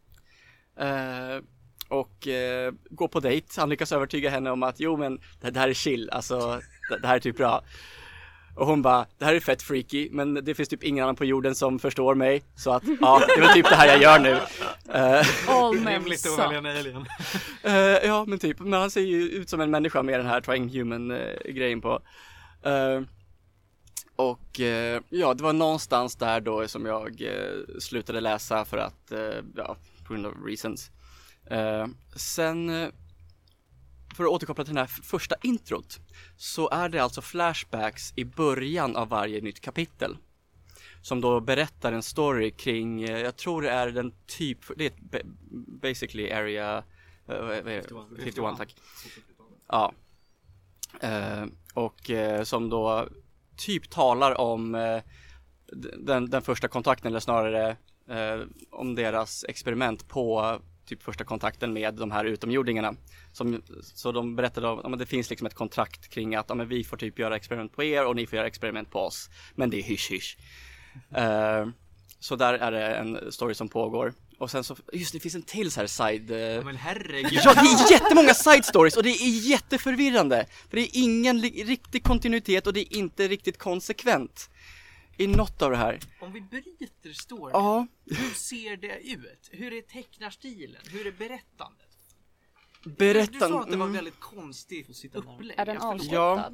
Eh, 0.79 1.43
och 1.89 2.27
eh, 2.27 2.73
gå 2.89 3.07
på 3.07 3.19
dejt. 3.19 3.47
Han 3.57 3.69
lyckas 3.69 3.91
övertyga 3.91 4.29
henne 4.29 4.51
om 4.51 4.63
att 4.63 4.79
jo 4.79 4.97
men 4.97 5.19
det, 5.41 5.51
det 5.51 5.59
här 5.59 5.69
är 5.69 5.73
chill, 5.73 6.09
alltså 6.09 6.61
det, 6.89 6.99
det 7.01 7.07
här 7.07 7.15
är 7.15 7.19
typ 7.19 7.37
bra. 7.37 7.63
Och 8.55 8.65
hon 8.67 8.81
bara, 8.81 9.05
det 9.17 9.25
här 9.25 9.33
är 9.33 9.39
fett 9.39 9.61
freaky 9.61 10.09
men 10.11 10.33
det 10.33 10.55
finns 10.55 10.69
typ 10.69 10.83
ingen 10.83 11.03
annan 11.03 11.15
på 11.15 11.25
jorden 11.25 11.55
som 11.55 11.79
förstår 11.79 12.15
mig. 12.15 12.43
Så 12.55 12.71
att 12.71 12.83
ja, 13.01 13.21
det 13.27 13.33
är 13.33 13.41
väl 13.41 13.49
typ 13.53 13.69
det 13.69 13.75
här 13.75 13.87
jag 13.87 14.01
gör 14.01 14.19
nu. 14.19 14.31
Eh, 14.93 15.27
All 15.49 15.79
men 15.79 15.93
Rimligt 15.93 16.13
att 16.25 16.31
suck. 16.31 16.39
välja 16.39 16.57
en 16.57 16.65
alien. 16.65 17.05
Eh, 17.63 18.07
ja 18.07 18.25
men 18.27 18.39
typ, 18.39 18.59
men 18.59 18.73
han 18.73 18.91
ser 18.91 19.01
ju 19.01 19.21
ut 19.21 19.49
som 19.49 19.61
en 19.61 19.71
människa 19.71 20.03
med 20.03 20.19
den 20.19 20.27
här 20.27 20.41
trying 20.41 20.69
human 20.69 21.11
eh, 21.11 21.51
grejen 21.53 21.81
på. 21.81 21.99
Eh, 22.63 23.01
och 24.15 24.59
eh, 24.59 25.01
ja, 25.09 25.33
det 25.33 25.43
var 25.43 25.53
någonstans 25.53 26.15
där 26.15 26.39
då 26.41 26.67
som 26.67 26.85
jag 26.85 27.21
slutade 27.79 28.21
läsa 28.21 28.65
för 28.65 28.77
att, 28.77 29.11
ja, 29.55 29.77
på 30.07 30.13
grund 30.13 30.25
av 30.25 30.33
reasons. 30.45 30.91
Sen, 32.15 32.91
för 34.15 34.23
att 34.23 34.29
återkoppla 34.29 34.63
till 34.63 34.73
den 34.73 34.81
här 34.87 35.01
första 35.03 35.35
introt, 35.43 35.99
så 36.37 36.69
är 36.69 36.89
det 36.89 36.99
alltså 36.99 37.21
flashbacks 37.21 38.13
i 38.15 38.25
början 38.25 38.95
av 38.95 39.09
varje 39.09 39.41
nytt 39.41 39.59
kapitel. 39.61 40.17
Som 41.01 41.21
då 41.21 41.39
berättar 41.39 41.93
en 41.93 42.03
story 42.03 42.51
kring, 42.51 43.03
eh, 43.03 43.19
jag 43.19 43.35
tror 43.35 43.61
det 43.61 43.69
är 43.69 43.87
den 43.91 44.13
typ, 44.27 44.59
det 44.77 44.85
är 44.85 44.93
basically 45.81 46.31
area, 46.31 46.83
det? 47.25 47.63
51. 47.63 47.87
51 48.23 48.57
tack. 48.57 48.75
Ja. 49.67 49.93
Eh, 51.01 51.45
och 51.73 52.09
eh, 52.09 52.43
som 52.43 52.69
då 52.69 53.07
typ 53.57 53.89
talar 53.89 54.41
om 54.41 54.71
d- 55.71 55.89
den, 55.97 56.29
den 56.29 56.41
första 56.41 56.67
kontakten 56.67 57.07
eller 57.07 57.19
snarare 57.19 57.77
om 58.71 58.95
deras 58.95 59.45
experiment 59.47 60.07
på 60.07 60.59
typ 60.85 61.03
första 61.03 61.23
kontakten 61.23 61.73
med 61.73 61.93
de 61.93 62.11
här 62.11 62.25
utomjordingarna. 62.25 62.95
Som, 63.31 63.61
så 63.81 64.11
de 64.11 64.35
berättade 64.35 64.67
om, 64.67 64.93
att 64.93 64.99
det 64.99 65.05
finns 65.05 65.29
liksom 65.29 65.47
ett 65.47 65.53
kontrakt 65.53 66.09
kring 66.09 66.35
att 66.35 66.45
ja, 66.49 66.55
vi 66.55 66.83
får 66.83 66.97
typ 66.97 67.19
göra 67.19 67.35
experiment 67.35 67.75
på 67.75 67.83
er 67.83 68.05
och 68.05 68.15
ni 68.15 68.27
får 68.27 68.37
göra 68.37 68.47
experiment 68.47 68.91
på 68.91 68.99
oss. 68.99 69.29
Men 69.55 69.69
det 69.69 69.77
är 69.77 69.83
hysch 69.83 70.11
hysch. 70.11 70.37
Eh, 71.15 71.67
så 72.19 72.35
där 72.35 72.53
är 72.53 72.71
det 72.71 72.95
en 72.95 73.31
story 73.31 73.53
som 73.53 73.69
pågår. 73.69 74.13
Och 74.37 74.51
sen 74.51 74.63
så, 74.63 74.75
just 74.93 75.13
det, 75.13 75.19
finns 75.19 75.35
en 75.35 75.41
till 75.41 75.71
så 75.71 75.79
här 75.79 75.87
side... 75.87 76.31
eh, 76.31 76.37
Ja, 76.37 76.61
men 76.61 76.75
herregud. 76.75 77.39
Ja, 77.43 77.53
det 77.53 77.59
är 77.59 77.91
jättemånga 77.91 78.33
side 78.33 78.65
stories 78.65 78.97
och 78.97 79.03
det 79.03 79.09
är 79.09 79.49
jätteförvirrande. 79.49 80.45
För 80.69 80.77
det 80.77 80.81
är 80.81 80.89
ingen 80.93 81.41
riktig 81.41 82.03
kontinuitet 82.03 82.67
och 82.67 82.73
det 82.73 82.79
är 82.79 82.97
inte 82.97 83.27
riktigt 83.27 83.57
konsekvent 83.57 84.49
i 85.17 85.27
något 85.27 85.61
av 85.61 85.71
det 85.71 85.77
här. 85.77 85.99
Om 86.21 86.33
vi 86.33 86.41
bryter 86.41 87.13
storyn, 87.13 87.49
Ja, 87.53 87.87
hur 88.05 88.33
ser 88.33 88.77
det 88.77 88.99
ut? 88.99 89.49
Hur 89.51 89.73
är 89.73 89.81
tecknarstilen? 89.81 90.81
Hur 90.91 91.07
är 91.07 91.11
berättandet? 91.11 91.85
berättan... 92.85 93.33
Du 93.33 93.39
sa 93.39 93.61
att 93.61 93.71
det 93.71 93.77
var 93.77 93.85
mm. 93.85 93.95
väldigt 93.95 94.19
konstigt 94.19 95.15
upplägg. 95.15 95.59
Är 95.59 95.65
den 95.65 95.77
avslutad? 95.77 96.53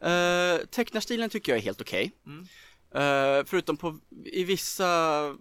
Ja. 0.00 0.58
Uh, 0.58 0.66
tecknarstilen 0.66 1.30
tycker 1.30 1.52
jag 1.52 1.58
är 1.58 1.62
helt 1.62 1.80
okej. 1.80 2.12
Mm. 2.26 2.46
Eh, 2.94 3.44
förutom 3.46 3.76
på 3.76 3.98
i 4.24 4.44
vissa 4.44 5.36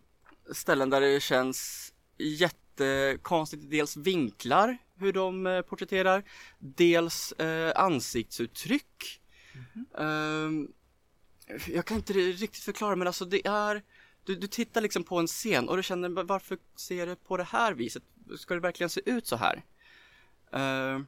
ställen 0.54 0.90
där 0.90 1.02
det 1.02 1.24
känns 1.24 1.94
jättekonstigt, 2.18 3.70
dels 3.72 3.98
vinklar, 3.98 4.78
hur 4.96 5.14
de 5.14 5.48
uh, 5.48 5.62
porträtterar, 5.62 6.24
dels 6.60 7.34
uh, 7.42 7.72
ansiktsuttryck. 7.76 9.22
Ehm, 9.98 10.68
jag 11.68 11.86
kan 11.86 11.98
inte 11.98 12.14
riktigt 12.14 12.64
förklara 12.64 12.96
men 12.96 13.08
alltså 13.08 13.26
det 13.26 13.48
är 13.48 13.84
du, 14.28 14.36
du 14.36 14.48
tittar 14.48 14.82
liksom 14.82 15.04
på 15.04 15.20
en 15.20 15.28
scen 15.28 15.70
och 15.70 15.78
du 15.78 15.84
känner 15.84 16.24
varför 16.24 16.58
ser 16.76 17.06
det 17.06 17.16
på 17.16 17.38
det 17.38 17.44
här 17.44 17.74
viset? 17.74 18.04
Ska 18.38 18.54
det 18.54 18.60
verkligen 18.60 18.90
se 18.90 19.02
ut 19.06 19.28
så 19.28 19.36
här? 19.36 19.64
Uh, 20.56 21.04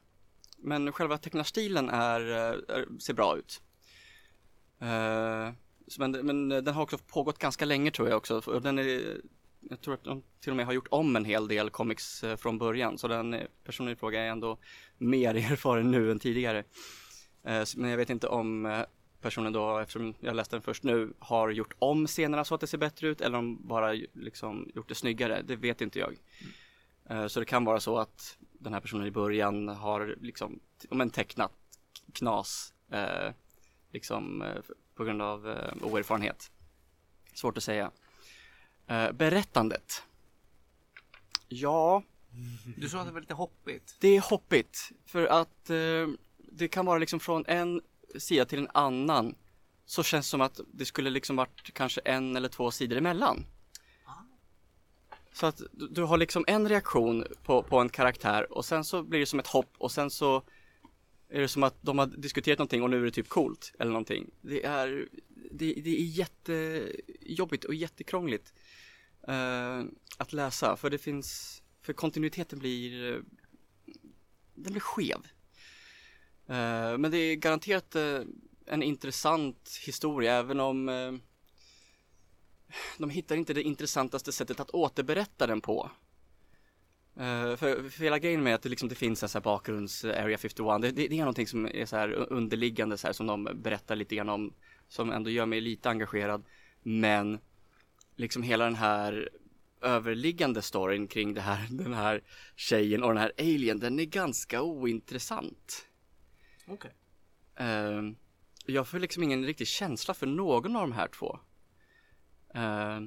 men 0.58 0.92
själva 0.92 1.18
tecknarstilen 1.18 1.90
är, 1.90 2.22
eh, 2.32 2.76
är, 2.76 3.00
ser 3.00 3.14
bra 3.14 3.38
ut. 3.38 3.62
Uh, 4.82 5.54
men, 5.98 6.12
men 6.12 6.50
den 6.50 6.68
har 6.68 6.84
också 6.84 6.98
pågått 6.98 7.40
ganska 7.40 7.66
länge 7.66 7.92
tror 7.92 8.10
jag 8.10 8.18
också. 8.18 8.42
Och 8.46 8.62
den 8.62 8.80
är, 8.80 9.22
jag 9.70 9.82
tror 9.82 9.94
att 9.94 10.04
de 10.04 10.24
till 10.40 10.52
och 10.52 10.58
med 10.58 10.66
har 10.66 10.74
gjort 10.74 10.88
om 10.92 11.16
en 11.16 11.26
hel 11.26 11.48
del 11.48 11.70
comics 11.70 12.24
från 12.38 12.58
början. 12.58 12.98
Så 12.98 13.08
den 13.08 13.42
personen 13.64 13.94
i 13.94 13.96
fråga 13.96 14.22
är 14.22 14.28
ändå 14.28 14.58
mer 14.98 15.36
erfaren 15.52 15.92
nu 15.92 16.12
än 16.12 16.20
tidigare. 16.20 16.64
Men 17.76 17.90
jag 17.90 17.98
vet 17.98 18.10
inte 18.10 18.28
om 18.28 18.84
personen 19.22 19.54
då, 19.54 19.78
eftersom 19.78 20.14
jag 20.20 20.36
läste 20.36 20.56
den 20.56 20.62
först 20.64 20.84
nu, 20.84 21.14
har 21.20 21.50
gjort 21.50 21.74
om 21.80 22.08
scenerna 22.08 22.44
så 22.46 22.56
att 22.56 22.62
det 22.62 22.68
ser 22.68 22.78
bättre 22.78 23.08
ut 23.08 23.22
eller 23.22 23.38
om 23.38 23.68
bara 23.68 23.92
liksom 24.14 24.72
gjort 24.76 24.88
det 24.90 24.96
snyggare. 24.96 25.42
Det 25.42 25.56
vet 25.56 25.82
inte 25.82 26.00
jag. 26.00 26.16
Eh, 27.10 27.28
Så 27.28 27.40
det 27.40 27.46
kan 27.46 27.66
vara 27.66 27.80
så 27.80 27.98
att 27.98 28.38
den 28.40 28.74
här 28.74 28.80
personen 28.82 29.08
i 29.08 29.12
början 29.12 29.68
har 29.68 30.16
liksom, 30.22 30.60
om 30.90 31.02
en 31.02 31.10
tecknat 31.10 31.52
knas, 32.14 32.74
eh, 32.92 33.34
liksom 33.92 34.42
eh, 34.42 34.56
på 34.96 35.04
grund 35.04 35.22
av 35.22 35.50
eh, 35.50 35.74
oerfarenhet. 35.82 36.52
Svårt 37.34 37.58
att 37.58 37.64
säga. 37.64 37.92
Eh, 38.88 39.12
berättandet. 39.12 40.04
Ja, 41.48 42.04
Du 42.78 42.90
sa 42.90 43.00
att 43.00 43.08
det 43.08 43.12
var 43.14 43.20
lite 43.22 43.34
hoppigt. 43.34 43.96
det 44.00 44.08
är 44.08 44.22
hoppigt 44.22 44.92
för 45.06 45.26
att 45.26 45.70
eh, 45.70 46.08
det 46.38 46.68
kan 46.68 46.86
vara 46.86 46.98
liksom 47.00 47.20
från 47.20 47.46
en 47.48 47.82
sida 48.18 48.46
till 48.46 48.60
en 48.60 48.70
annan 48.74 49.36
så 49.86 50.04
känns 50.04 50.26
det 50.26 50.30
som 50.30 50.42
att 50.42 50.60
det 50.74 50.86
skulle 50.86 51.10
liksom 51.10 51.36
varit 51.36 51.74
kanske 51.74 52.02
en 52.06 52.36
eller 52.36 52.50
två 52.50 52.72
sidor 52.72 52.98
emellan. 52.98 53.46
Så 55.34 55.46
att 55.46 55.62
du, 55.72 56.04
har 56.04 56.18
liksom 56.18 56.46
en 56.48 56.70
reaktion 56.70 57.26
på, 57.44 57.64
på 57.64 57.80
en 57.80 57.90
karaktär 57.90 58.54
och 58.54 58.66
sen 58.66 58.84
så 58.84 59.04
blir 59.04 59.20
det 59.20 59.26
som 59.26 59.40
ett 59.40 59.48
hopp 59.48 59.74
och 59.78 59.92
sen 59.92 60.10
så 60.10 60.44
är 61.30 61.42
det 61.42 61.48
som 61.48 61.64
att 61.64 61.76
de 61.82 62.00
har 62.00 62.06
diskuterat 62.08 62.60
någonting 62.60 62.84
och 62.84 62.90
nu 62.90 63.02
är 63.02 63.06
det 63.06 63.12
typ 63.12 63.30
coolt 63.30 63.74
eller 63.80 63.92
någonting. 63.92 64.30
Det 64.42 64.66
är, 64.66 65.08
det, 65.52 65.74
det 65.74 66.02
är 66.02 66.04
jättejobbigt 66.04 67.64
och 67.64 67.74
jättekrångligt 67.74 68.54
eh, 69.28 69.84
att 70.18 70.34
läsa 70.34 70.78
för 70.78 70.90
det 70.90 70.98
finns, 70.98 71.62
för 71.82 71.94
kontinuiteten 71.94 72.60
blir 72.60 73.22
den 74.64 74.74
blir 74.74 74.82
skev. 74.82 75.28
Eh, 76.50 76.98
men 76.98 77.12
det 77.12 77.18
är 77.18 77.36
garanterat 77.36 77.96
eh, 77.96 78.22
en 78.66 78.84
intressant 78.84 79.80
historia 79.86 80.34
även 80.34 80.60
om 80.60 80.90
eh, 80.90 81.12
de 82.98 83.10
hittar 83.10 83.36
inte 83.36 83.54
det 83.54 83.64
intressantaste 83.64 84.32
sättet 84.32 84.60
att 84.60 84.70
återberätta 84.70 85.48
den 85.48 85.62
på. 85.62 85.92
Uh, 87.20 87.56
för, 87.56 87.90
för 87.90 88.04
hela 88.04 88.20
grejen 88.20 88.44
med 88.44 88.56
att 88.56 88.62
det, 88.62 88.70
liksom, 88.70 88.90
det 88.90 88.96
finns 88.96 89.24
en 89.24 89.30
så 89.30 89.38
här 89.38 89.44
bakgrunds-Area51, 89.44 90.82
det, 90.82 90.92
det, 90.92 91.08
det 91.08 91.16
är 91.16 91.20
någonting 91.20 91.48
som 91.48 91.66
är 91.66 91.86
så 91.86 91.96
här 91.96 92.12
underliggande 92.12 92.98
så 92.98 93.08
här, 93.08 93.14
som 93.14 93.28
de 93.28 93.44
berättar 93.44 93.96
lite 93.96 94.16
grann 94.16 94.30
om, 94.30 94.54
som 94.88 95.12
ändå 95.12 95.30
gör 95.30 95.46
mig 95.46 95.62
lite 95.62 95.90
engagerad. 95.90 96.44
Men 96.84 97.40
liksom 98.16 98.44
hela 98.44 98.66
den 98.66 98.76
här 98.76 99.30
överliggande 99.82 100.62
storyn 100.62 101.08
kring 101.08 101.34
det 101.34 101.42
här, 101.42 101.68
den 101.70 101.94
här 101.94 102.24
tjejen 102.56 103.04
och 103.04 103.10
den 103.10 103.22
här 103.22 103.34
alien, 103.38 103.80
den 103.80 104.00
är 104.00 104.06
ganska 104.06 104.62
ointressant. 104.62 105.89
Okej. 106.70 106.92
Uh, 107.62 108.12
jag 108.66 108.88
får 108.88 109.00
liksom 109.00 109.24
ingen 109.24 109.46
riktig 109.46 109.68
känsla 109.68 110.14
för 110.14 110.28
någon 110.28 110.76
av 110.76 110.82
de 110.82 110.92
här 110.92 111.08
två. 111.08 111.40
Eh, 112.54 113.00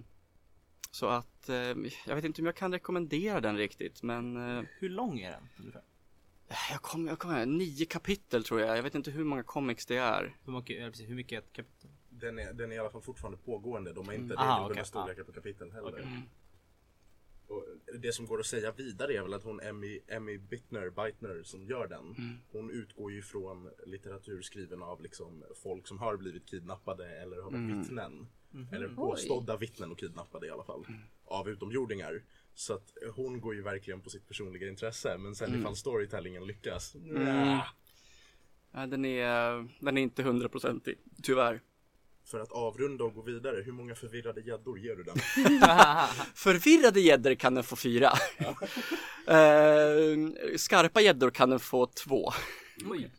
så 0.90 1.06
att 1.06 1.48
eh, 1.48 1.74
jag 2.06 2.14
vet 2.14 2.24
inte 2.24 2.42
om 2.42 2.46
jag 2.46 2.56
kan 2.56 2.72
rekommendera 2.72 3.40
den 3.40 3.56
riktigt 3.56 4.02
men 4.02 4.36
eh, 4.36 4.64
Hur 4.78 4.88
lång 4.88 5.20
är 5.20 5.30
den 5.30 5.48
ungefär? 5.58 5.82
jag 6.70 6.82
kommer, 6.82 7.08
jag 7.08 7.18
kommer, 7.18 7.46
nio 7.46 7.84
kapitel 7.84 8.44
tror 8.44 8.60
jag. 8.60 8.76
Jag 8.76 8.82
vet 8.82 8.94
inte 8.94 9.10
hur 9.10 9.24
många 9.24 9.42
comics 9.42 9.86
det 9.86 9.96
är. 9.96 10.36
Hur 10.44 10.52
mycket, 10.52 11.00
hur 11.00 11.14
mycket 11.14 11.32
är 11.32 11.38
ett 11.38 11.52
kapitel? 11.52 11.90
Den 12.08 12.38
är, 12.38 12.52
den 12.52 12.72
är 12.72 12.76
i 12.76 12.78
alla 12.78 12.90
fall 12.90 13.02
fortfarande 13.02 13.38
pågående. 13.38 13.92
De 13.92 14.06
har 14.06 14.14
inte 14.14 14.34
Aha, 14.34 14.44
regelbundna 14.44 14.72
okej. 14.72 14.84
storlekar 14.84 15.24
på 15.24 15.32
kapitel 15.32 15.72
heller. 15.72 15.88
Okej. 15.88 16.22
Och 17.52 17.64
det 17.98 18.12
som 18.12 18.26
går 18.26 18.40
att 18.40 18.46
säga 18.46 18.72
vidare 18.72 19.14
är 19.14 19.22
väl 19.22 19.34
att 19.34 19.44
hon 19.44 19.60
Emmy, 19.60 20.00
Emmy 20.08 20.38
Bittner, 20.38 20.90
Beitner 20.90 21.42
som 21.42 21.64
gör 21.64 21.88
den. 21.88 22.14
Hon 22.52 22.70
utgår 22.70 23.12
ju 23.12 23.22
från 23.22 23.70
litteratur 23.86 24.42
skriven 24.42 24.82
av 24.82 25.02
liksom 25.02 25.44
folk 25.62 25.86
som 25.86 25.98
har 25.98 26.16
blivit 26.16 26.46
kidnappade 26.46 27.08
eller 27.22 27.42
har 27.42 27.50
varit 27.50 27.76
vittnen. 27.76 28.26
Eller 28.72 28.88
påstådda 28.88 29.56
vittnen 29.56 29.90
och 29.92 29.98
kidnappade 29.98 30.46
i 30.46 30.50
alla 30.50 30.64
fall. 30.64 30.86
Av 31.24 31.48
utomjordingar. 31.48 32.22
Så 32.54 32.74
att 32.74 32.92
hon 33.14 33.40
går 33.40 33.54
ju 33.54 33.62
verkligen 33.62 34.00
på 34.00 34.10
sitt 34.10 34.28
personliga 34.28 34.68
intresse. 34.68 35.18
Men 35.18 35.34
sen 35.34 35.60
ifall 35.60 35.76
storytellingen 35.76 36.46
lyckas. 36.46 36.94
nja. 36.94 37.66
Ja, 38.74 38.86
den, 38.86 39.04
är, 39.04 39.68
den 39.84 39.98
är 39.98 40.02
inte 40.02 40.22
hundraprocentig, 40.22 40.98
tyvärr. 41.22 41.60
För 42.32 42.40
att 42.40 42.52
avrunda 42.52 43.04
och 43.04 43.14
gå 43.14 43.22
vidare, 43.22 43.62
hur 43.62 43.72
många 43.72 43.94
förvirrade 43.94 44.40
gäddor 44.40 44.78
ger 44.78 44.96
du 44.96 45.02
den? 45.02 45.16
Förvirrade 46.34 47.00
gäddor 47.00 47.34
kan 47.34 47.54
den 47.54 47.64
få 47.64 47.76
fyra. 47.76 48.12
Eh, 49.26 50.56
skarpa 50.56 51.00
gäddor 51.00 51.30
kan 51.30 51.50
den 51.50 51.60
få 51.60 51.86
två. 51.86 52.32
Oj. 52.90 53.10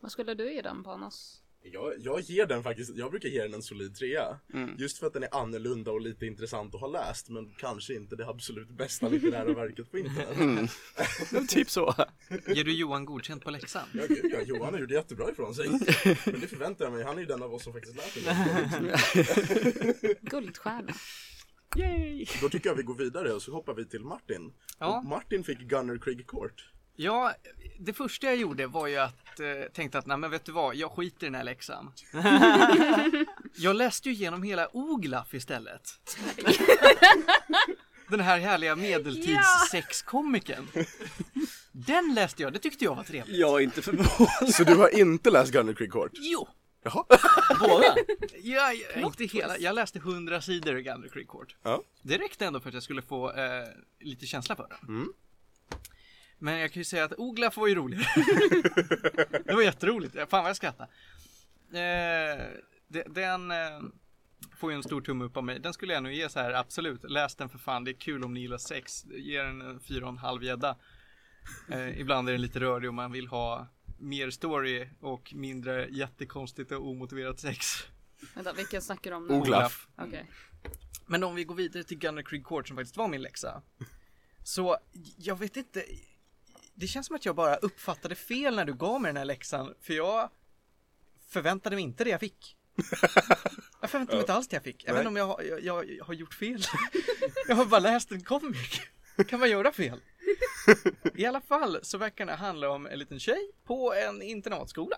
Vad 0.00 0.12
skulle 0.12 0.34
du 0.34 0.52
ge 0.54 0.62
den 0.62 0.84
Panos? 0.84 1.41
Jag, 1.62 1.94
jag 1.98 2.20
ger 2.20 2.46
den 2.46 2.62
faktiskt, 2.62 2.96
jag 2.96 3.10
brukar 3.10 3.28
ge 3.28 3.42
den 3.42 3.54
en 3.54 3.62
solid 3.62 3.96
trea. 3.96 4.38
Just 4.78 4.98
för 4.98 5.06
att 5.06 5.12
den 5.12 5.22
är 5.22 5.34
annorlunda 5.34 5.90
och 5.90 6.00
lite 6.00 6.26
intressant 6.26 6.74
att 6.74 6.80
ha 6.80 6.88
läst 6.88 7.28
men 7.28 7.52
kanske 7.58 7.94
inte 7.94 8.16
det 8.16 8.28
absolut 8.28 8.68
bästa 8.68 9.08
litterära 9.08 9.54
verket 9.54 9.90
på 9.90 9.98
internet. 9.98 10.70
typ 11.48 11.70
så. 11.70 11.94
Ger 12.46 12.64
du 12.64 12.72
Johan 12.74 13.04
godkänt 13.04 13.44
på 13.44 13.50
läxan? 13.50 13.88
Ja, 13.94 14.02
gud, 14.08 14.32
ja, 14.32 14.40
Johan 14.46 14.74
har 14.74 14.80
gjort 14.80 14.90
jättebra 14.90 15.30
ifrån 15.30 15.54
sig. 15.54 15.68
Men 16.24 16.40
det 16.40 16.46
förväntar 16.46 16.84
jag 16.84 16.92
mig, 16.94 17.04
han 17.04 17.16
är 17.16 17.20
ju 17.20 17.26
den 17.26 17.42
av 17.42 17.54
oss 17.54 17.62
som 17.62 17.72
faktiskt 17.72 17.96
läser 17.96 18.20
det. 20.00 20.20
Guldstjärna. 20.30 20.92
Yay! 21.76 22.26
Då 22.40 22.48
tycker 22.48 22.68
jag 22.68 22.76
vi 22.76 22.82
går 22.82 22.94
vidare 22.94 23.32
och 23.32 23.42
så 23.42 23.52
hoppar 23.52 23.74
vi 23.74 23.84
till 23.84 24.00
Martin. 24.00 24.52
Ja. 24.78 25.02
Martin 25.02 25.44
fick 25.44 25.58
Gunner 25.58 25.98
Craig 25.98 26.26
Court. 26.26 26.71
Ja, 26.96 27.34
det 27.78 27.92
första 27.92 28.26
jag 28.26 28.36
gjorde 28.36 28.66
var 28.66 28.86
ju 28.86 28.96
att 28.96 29.40
eh, 29.40 29.46
tänkte 29.72 29.98
att 29.98 30.06
nej 30.06 30.16
men 30.16 30.30
vet 30.30 30.44
du 30.44 30.52
vad, 30.52 30.74
jag 30.74 30.90
skiter 30.90 31.26
i 31.26 31.26
den 31.26 31.34
här 31.34 31.44
läxan. 31.44 31.92
jag 33.56 33.76
läste 33.76 34.08
ju 34.08 34.14
igenom 34.14 34.42
hela 34.42 34.68
Oglaf 34.72 35.34
istället. 35.34 35.90
den 38.08 38.20
här 38.20 38.38
härliga 38.38 38.76
medeltids-sexkomikern. 38.76 40.66
Den 41.72 42.14
läste 42.14 42.42
jag, 42.42 42.52
det 42.52 42.58
tyckte 42.58 42.84
jag 42.84 42.94
var 42.94 43.04
trevligt. 43.04 43.36
Jag 43.36 43.60
är 43.60 43.64
inte 43.64 43.82
förvånad. 43.82 44.54
Så 44.54 44.64
du 44.64 44.74
har 44.74 44.98
inte 44.98 45.30
läst 45.30 45.52
Gunner 45.52 45.72
Craig 45.72 45.92
Court? 45.92 46.12
Jo! 46.14 46.48
Jaha. 46.84 47.04
Båda? 47.60 47.94
Ja, 48.42 48.72
ja, 48.72 49.06
inte 49.06 49.24
hela. 49.24 49.58
Jag 49.58 49.74
läste 49.74 49.98
100 49.98 50.40
sidor 50.40 50.78
i 50.78 50.82
Gander 50.82 51.08
Creek 51.08 51.28
Court. 51.28 51.56
Ja. 51.62 51.82
Det 52.02 52.18
räckte 52.18 52.46
ändå 52.46 52.60
för 52.60 52.68
att 52.68 52.74
jag 52.74 52.82
skulle 52.82 53.02
få 53.02 53.32
eh, 53.32 53.68
lite 54.00 54.26
känsla 54.26 54.56
för 54.56 54.66
den. 54.68 54.96
Mm. 54.96 55.12
Men 56.42 56.58
jag 56.58 56.72
kan 56.72 56.80
ju 56.80 56.84
säga 56.84 57.04
att 57.04 57.12
Oglaf 57.12 57.56
var 57.56 57.66
ju 57.66 57.74
roligare. 57.74 58.06
det 59.44 59.54
var 59.54 59.62
jätteroligt. 59.62 60.14
Fan 60.14 60.26
vad 60.42 60.48
jag 60.48 60.56
skrattade. 60.56 60.88
Eh, 61.72 62.46
de- 62.88 63.04
den 63.08 63.50
eh, 63.50 63.80
får 64.56 64.70
ju 64.72 64.76
en 64.76 64.82
stor 64.82 65.00
tumme 65.00 65.24
upp 65.24 65.36
av 65.36 65.44
mig. 65.44 65.58
Den 65.60 65.72
skulle 65.72 65.92
jag 65.92 66.02
nog 66.02 66.12
ge 66.12 66.28
så 66.28 66.40
här, 66.40 66.52
absolut. 66.52 67.10
Läs 67.10 67.34
den 67.36 67.48
för 67.48 67.58
fan. 67.58 67.84
Det 67.84 67.90
är 67.90 67.94
kul 68.00 68.24
om 68.24 68.34
ni 68.34 68.40
gillar 68.40 68.58
sex. 68.58 69.04
Ge 69.04 69.42
den 69.42 69.60
en 69.60 69.80
fyra 69.80 70.04
och 70.04 70.12
en 70.12 70.18
halv 70.18 70.44
gädda. 70.44 70.76
Eh, 71.68 72.00
ibland 72.00 72.28
är 72.28 72.32
den 72.32 72.42
lite 72.42 72.60
rörig 72.60 72.88
om 72.88 72.94
man 72.96 73.12
vill 73.12 73.26
ha 73.26 73.68
mer 73.98 74.30
story 74.30 74.88
och 75.00 75.32
mindre 75.34 75.88
jättekonstigt 75.90 76.72
och 76.72 76.86
omotiverat 76.88 77.40
sex. 77.40 77.66
Vänta, 78.34 78.52
vilken 78.52 78.82
snackar 78.82 79.10
du 79.10 79.16
om 79.16 79.26
nu? 79.26 79.34
Olaf. 79.34 79.88
Okej. 79.96 80.30
Men 81.06 81.24
om 81.24 81.34
vi 81.34 81.44
går 81.44 81.54
vidare 81.54 81.84
till 81.84 81.98
Gunner 81.98 82.22
Creek 82.22 82.44
Court 82.44 82.68
som 82.68 82.76
faktiskt 82.76 82.96
var 82.96 83.08
min 83.08 83.22
läxa. 83.22 83.62
Så 84.44 84.78
jag 85.16 85.38
vet 85.38 85.56
inte. 85.56 85.84
Det 86.74 86.86
känns 86.86 87.06
som 87.06 87.16
att 87.16 87.24
jag 87.24 87.36
bara 87.36 87.56
uppfattade 87.56 88.14
fel 88.14 88.56
när 88.56 88.64
du 88.64 88.74
gav 88.74 89.00
mig 89.00 89.08
den 89.08 89.16
här 89.16 89.24
läxan. 89.24 89.74
För 89.80 89.94
jag 89.94 90.30
förväntade 91.28 91.76
mig 91.76 91.82
inte 91.82 92.04
det 92.04 92.10
jag 92.10 92.20
fick. 92.20 92.56
Jag 93.80 93.90
förväntade 93.90 94.16
mig 94.16 94.20
inte 94.22 94.32
alls 94.34 94.48
det 94.48 94.56
jag 94.56 94.62
fick. 94.64 94.84
Inte 94.84 95.08
om 95.08 95.16
jag, 95.16 95.26
har- 95.26 95.42
jag, 95.42 95.60
jag, 95.64 95.90
jag 95.90 96.04
har 96.04 96.14
gjort 96.14 96.34
fel. 96.34 96.62
Jag 97.48 97.56
har 97.56 97.64
bara 97.64 97.80
läst 97.80 98.12
en 98.12 98.24
comic. 98.24 98.80
Kan 99.28 99.40
man 99.40 99.50
göra 99.50 99.72
fel? 99.72 100.00
I 101.14 101.26
alla 101.26 101.40
fall 101.40 101.78
så 101.82 101.98
verkar 101.98 102.26
det 102.26 102.32
handla 102.32 102.70
om 102.70 102.86
en 102.86 102.98
liten 102.98 103.20
tjej 103.20 103.50
på 103.64 103.94
en 103.94 104.22
internatskola. 104.22 104.96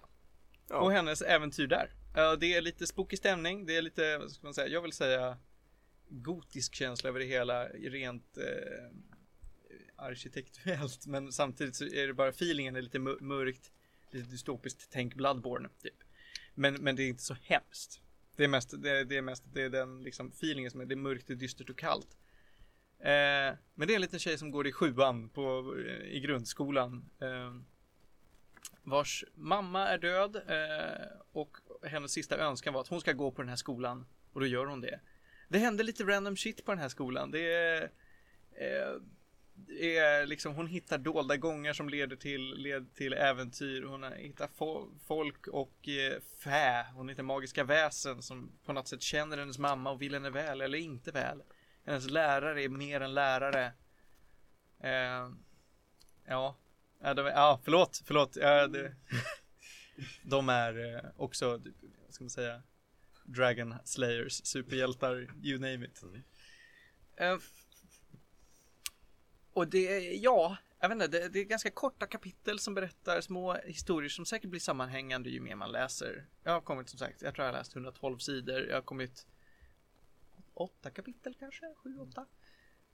Ja. 0.68 0.76
Och 0.76 0.92
hennes 0.92 1.22
äventyr 1.22 1.66
där. 1.66 1.90
Ja, 2.16 2.36
Det 2.36 2.54
är 2.54 2.60
lite 2.60 2.86
spooky 2.86 3.16
stämning, 3.16 3.66
det 3.66 3.76
är 3.76 3.82
lite, 3.82 4.18
vad 4.18 4.30
ska 4.30 4.46
man 4.46 4.54
säga, 4.54 4.68
jag 4.68 4.82
vill 4.82 4.92
säga 4.92 5.38
gotisk 6.08 6.74
känsla 6.74 7.08
över 7.08 7.20
det 7.20 7.26
hela, 7.26 7.64
rent 7.68 8.36
eh, 8.36 8.44
arkitektuellt, 9.96 11.06
men 11.06 11.32
samtidigt 11.32 11.76
så 11.76 11.84
är 11.84 12.06
det 12.06 12.14
bara 12.14 12.28
feelingen 12.28 12.76
är 12.76 12.82
lite 12.82 12.98
mörkt, 12.98 13.72
lite 14.10 14.30
dystopiskt, 14.30 14.88
tänk 14.90 15.14
Bloodborne, 15.14 15.68
typ. 15.82 16.04
Men, 16.54 16.74
men 16.74 16.96
det 16.96 17.02
är 17.02 17.08
inte 17.08 17.22
så 17.22 17.36
hemskt. 17.42 18.00
Det 18.36 18.44
är 18.44 18.48
mest, 18.48 18.82
det, 18.82 19.04
det 19.04 19.16
är 19.16 19.22
mest, 19.22 19.44
det 19.52 19.62
är 19.62 19.70
den 19.70 20.02
liksom 20.02 20.28
feelingen 20.28 20.70
som 20.70 20.80
är, 20.80 20.84
det 20.86 20.94
är 20.94 20.96
mörkt, 20.96 21.26
det 21.26 21.32
är 21.32 21.36
dystert 21.36 21.70
och 21.70 21.78
kallt. 21.78 22.16
Eh, 22.98 23.58
men 23.74 23.88
det 23.88 23.92
är 23.92 23.94
en 23.94 24.00
liten 24.00 24.18
tjej 24.18 24.38
som 24.38 24.50
går 24.50 24.66
i 24.66 24.72
sjuan 24.72 25.28
på, 25.28 25.74
eh, 25.86 26.16
i 26.16 26.20
grundskolan. 26.20 27.10
Eh, 27.20 27.54
vars 28.82 29.24
mamma 29.34 29.88
är 29.88 29.98
död 29.98 30.36
eh, 30.36 31.18
och 31.32 31.56
hennes 31.82 32.12
sista 32.12 32.36
önskan 32.36 32.74
var 32.74 32.80
att 32.80 32.88
hon 32.88 33.00
ska 33.00 33.12
gå 33.12 33.30
på 33.30 33.42
den 33.42 33.48
här 33.48 33.56
skolan 33.56 34.06
och 34.32 34.40
då 34.40 34.46
gör 34.46 34.66
hon 34.66 34.80
det. 34.80 35.00
Det 35.48 35.58
händer 35.58 35.84
lite 35.84 36.04
random 36.04 36.36
shit 36.36 36.64
på 36.64 36.72
den 36.72 36.80
här 36.80 36.88
skolan. 36.88 37.30
Det 37.30 37.54
är, 37.54 37.82
eh, 38.52 39.00
är 39.80 40.26
liksom, 40.26 40.54
hon 40.54 40.66
hittar 40.66 40.98
dolda 40.98 41.36
gångar 41.36 41.72
som 41.72 41.88
leder 41.88 42.16
till, 42.16 42.54
leder 42.54 42.86
till 42.94 43.12
äventyr. 43.12 43.82
Hon 43.82 44.12
hittar 44.12 44.46
fo- 44.48 44.98
folk 45.06 45.46
och 45.46 45.88
eh, 45.88 46.20
fä. 46.38 46.86
Hon 46.94 47.08
hittar 47.08 47.22
magiska 47.22 47.64
väsen 47.64 48.22
som 48.22 48.52
på 48.64 48.72
något 48.72 48.88
sätt 48.88 49.02
känner 49.02 49.38
hennes 49.38 49.58
mamma 49.58 49.90
och 49.90 50.02
vill 50.02 50.14
henne 50.14 50.30
väl 50.30 50.60
eller 50.60 50.78
inte 50.78 51.10
väl. 51.10 51.42
Hennes 51.86 52.10
lärare 52.10 52.62
är 52.62 52.68
mer 52.68 53.00
än 53.00 53.14
lärare. 53.14 53.72
Eh, 54.80 55.30
ja, 56.26 56.56
Ja, 57.00 57.14
de, 57.14 57.26
ja 57.26 57.60
förlåt, 57.64 58.02
förlåt. 58.06 58.36
Ja, 58.36 58.66
det, 58.66 58.94
de 60.22 60.48
är 60.48 60.94
eh, 60.94 61.10
också, 61.16 61.50
vad 62.04 62.14
ska 62.14 62.24
man 62.24 62.30
säga, 62.30 62.62
Dragon 63.24 63.74
Slayers, 63.84 64.32
superhjältar, 64.46 65.28
you 65.42 65.58
name 65.58 65.86
it. 65.86 66.02
Eh, 67.16 67.36
och 69.54 69.68
det, 69.68 69.88
är- 69.96 70.24
ja, 70.24 70.56
jag 70.80 70.88
vet 70.88 70.94
inte, 70.96 71.08
det, 71.08 71.28
det 71.28 71.38
är 71.40 71.44
ganska 71.44 71.70
korta 71.70 72.06
kapitel 72.06 72.58
som 72.58 72.74
berättar 72.74 73.20
små 73.20 73.54
historier 73.54 74.08
som 74.08 74.26
säkert 74.26 74.50
blir 74.50 74.60
sammanhängande 74.60 75.30
ju 75.30 75.40
mer 75.40 75.54
man 75.54 75.72
läser. 75.72 76.26
Jag 76.42 76.52
har 76.52 76.60
kommit 76.60 76.88
som 76.88 76.98
sagt, 76.98 77.22
jag 77.22 77.34
tror 77.34 77.46
jag 77.46 77.52
har 77.52 77.58
läst 77.58 77.74
112 77.76 78.18
sidor, 78.18 78.66
jag 78.66 78.74
har 78.76 78.82
kommit 78.82 79.26
åtta 80.54 80.90
kapitel 80.90 81.34
kanske, 81.38 81.74
sju, 81.74 81.98
åtta. 81.98 82.26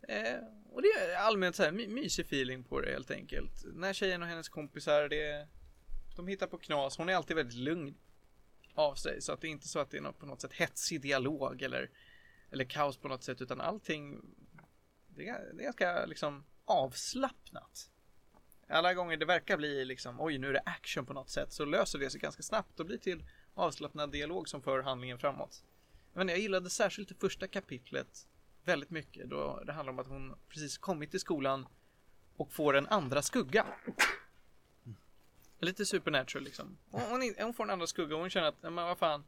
Eh, 0.09 0.39
och 0.71 0.83
det 0.83 0.89
är 0.89 1.17
allmänt 1.17 1.57
så 1.57 1.63
här 1.63 1.73
my- 1.73 1.89
mysig 1.89 2.25
feeling 2.27 2.65
på 2.65 2.81
det 2.81 2.91
helt 2.93 3.11
enkelt. 3.11 3.63
Den 3.65 3.83
här 3.85 3.93
tjejen 3.93 4.23
och 4.23 4.29
hennes 4.29 4.49
kompisar, 4.49 5.09
det 5.09 5.49
de 6.17 6.29
hittar 6.29 6.47
på 6.47 6.59
knas. 6.59 6.99
Hon 6.99 7.09
är 7.09 7.15
alltid 7.15 7.37
väldigt 7.37 7.59
lugn 7.59 7.95
av 8.75 8.95
sig. 8.95 9.21
Så 9.23 9.33
att 9.33 9.41
det 9.41 9.47
är 9.47 9.51
inte 9.51 9.69
så 9.69 9.79
att 9.79 9.91
det 9.91 9.97
är 9.97 10.01
något, 10.01 10.19
på 10.19 10.27
något 10.27 10.41
sätt 10.41 10.53
hetsig 10.53 11.01
dialog 11.01 11.63
eller, 11.63 11.91
eller 12.51 12.65
kaos 12.65 12.97
på 12.97 13.09
något 13.09 13.23
sätt. 13.25 13.41
Utan 13.43 13.61
allting, 13.61 14.21
det 15.09 15.29
är, 15.29 15.53
det 15.55 15.61
är 15.61 15.65
ganska 15.65 16.07
liksom 16.07 16.45
avslappnat. 16.71 17.91
Alla 18.69 18.95
gånger 18.95 19.17
det 19.17 19.25
verkar 19.25 19.57
bli 19.57 19.85
liksom, 19.85 20.21
oj 20.21 20.39
nu 20.39 20.49
är 20.49 20.53
det 20.53 20.63
action 20.67 21.07
på 21.07 21.13
något 21.13 21.31
sätt. 21.31 21.53
Så 21.53 21.65
löser 21.65 21.99
det 21.99 22.11
sig 22.11 22.21
ganska 22.21 22.43
snabbt 22.43 22.81
och 22.81 22.87
blir 22.87 22.99
till 22.99 23.25
avslappnad 23.55 24.13
dialog 24.13 24.49
som 24.49 24.63
för 24.63 24.83
handlingen 24.83 25.19
framåt. 25.19 25.65
Men 26.13 26.29
jag 26.29 26.39
gillade 26.39 26.71
särskilt 26.71 27.09
det 27.09 27.15
första 27.15 27.49
kapitlet 27.49 28.27
väldigt 28.65 28.91
mycket 28.91 29.31
då 29.31 29.63
det 29.67 29.73
handlar 29.73 29.93
om 29.93 29.99
att 29.99 30.07
hon 30.07 30.35
precis 30.49 30.79
kommit 30.79 31.11
till 31.11 31.21
skolan 31.21 31.67
och 32.37 32.53
får 32.53 32.77
en 32.77 32.87
andra 32.87 33.23
skugga. 33.23 33.67
Lite 35.59 35.87
supernatural 35.87 36.45
liksom. 36.45 36.79
Hon, 36.91 37.03
hon, 37.11 37.35
hon 37.39 37.55
får 37.55 37.65
en 37.65 37.71
andra 37.71 37.87
skugga 37.87 38.15
och 38.15 38.21
hon 38.21 38.31
känner 38.31 38.49
att, 38.49 38.63
men 38.63 38.75
vad 38.75 38.99
fan, 38.99 39.25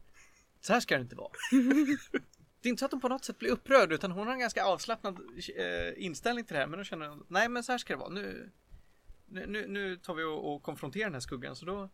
så 0.61 0.73
här 0.73 0.81
ska 0.81 0.95
det 0.95 1.03
inte 1.03 1.17
vara. 1.17 1.33
Det 2.63 2.69
är 2.69 2.71
inte 2.71 2.81
så 2.81 2.85
att 2.85 2.93
hon 2.93 3.01
på 3.01 3.09
något 3.09 3.25
sätt 3.25 3.39
blir 3.39 3.51
upprörd 3.51 3.93
utan 3.93 4.11
hon 4.11 4.27
har 4.27 4.35
en 4.35 4.41
ganska 4.41 4.65
avslappnad 4.65 5.19
eh, 5.57 6.05
inställning 6.05 6.45
till 6.45 6.55
det 6.55 6.61
här 6.61 6.67
men 6.67 6.79
hon 6.79 6.85
känner, 6.85 7.19
nej 7.29 7.49
men 7.49 7.65
så 7.65 7.73
här 7.73 7.79
ska 7.79 7.93
det 7.93 7.99
vara. 7.99 8.11
Nu, 8.11 8.51
nu, 9.27 9.47
nu, 9.47 9.67
nu 9.69 9.97
tar 9.97 10.15
vi 10.15 10.25
och, 10.25 10.55
och 10.55 10.63
konfronterar 10.63 11.05
den 11.05 11.15
här 11.15 11.21
skuggan 11.21 11.57
så 11.57 11.67
då 11.67 11.89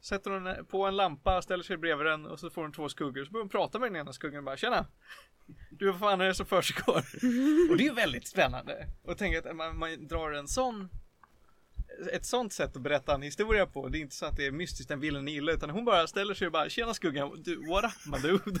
sätter 0.00 0.30
hon 0.30 0.66
på 0.66 0.86
en 0.86 0.96
lampa, 0.96 1.42
ställer 1.42 1.64
sig 1.64 1.76
bredvid 1.76 2.06
den 2.06 2.26
och 2.26 2.40
så 2.40 2.50
får 2.50 2.62
hon 2.62 2.72
två 2.72 2.88
skuggor 2.88 3.24
så 3.24 3.30
börjar 3.30 3.42
hon 3.42 3.48
prata 3.48 3.78
med 3.78 3.92
den 3.92 4.00
ena 4.00 4.12
skuggan 4.12 4.38
och 4.38 4.44
bara 4.44 4.56
tjena 4.56 4.86
du, 5.70 5.86
vad 5.90 6.00
fan 6.00 6.20
är 6.20 6.24
det 6.24 6.34
som 6.34 6.46
försiggår? 6.46 6.96
Och 7.70 7.76
det 7.76 7.84
är 7.84 7.88
ju 7.88 7.94
väldigt 7.94 8.26
spännande. 8.26 8.86
Och 9.02 9.18
tänk 9.18 9.36
att 9.36 9.56
man, 9.56 9.78
man 9.78 10.06
drar 10.06 10.32
en 10.32 10.48
sån 10.48 10.88
ett 12.12 12.24
sånt 12.24 12.52
sätt 12.52 12.76
att 12.76 12.82
berätta 12.82 13.14
en 13.14 13.22
historia 13.22 13.66
på. 13.66 13.88
Det 13.88 13.98
är 13.98 14.00
inte 14.00 14.14
så 14.14 14.26
att 14.26 14.36
det 14.36 14.46
är 14.46 14.50
mystiskt, 14.50 14.88
den 14.88 15.00
vill 15.00 15.16
en 15.16 15.28
illa, 15.28 15.52
utan 15.52 15.70
hon 15.70 15.84
bara 15.84 16.06
ställer 16.06 16.34
sig 16.34 16.46
och 16.46 16.52
bara 16.52 16.68
Tjena 16.68 16.94
skuggan, 16.94 17.42
du, 17.44 17.68
what 17.68 17.84
up 17.84 18.12
my 18.12 18.28
dude? 18.28 18.60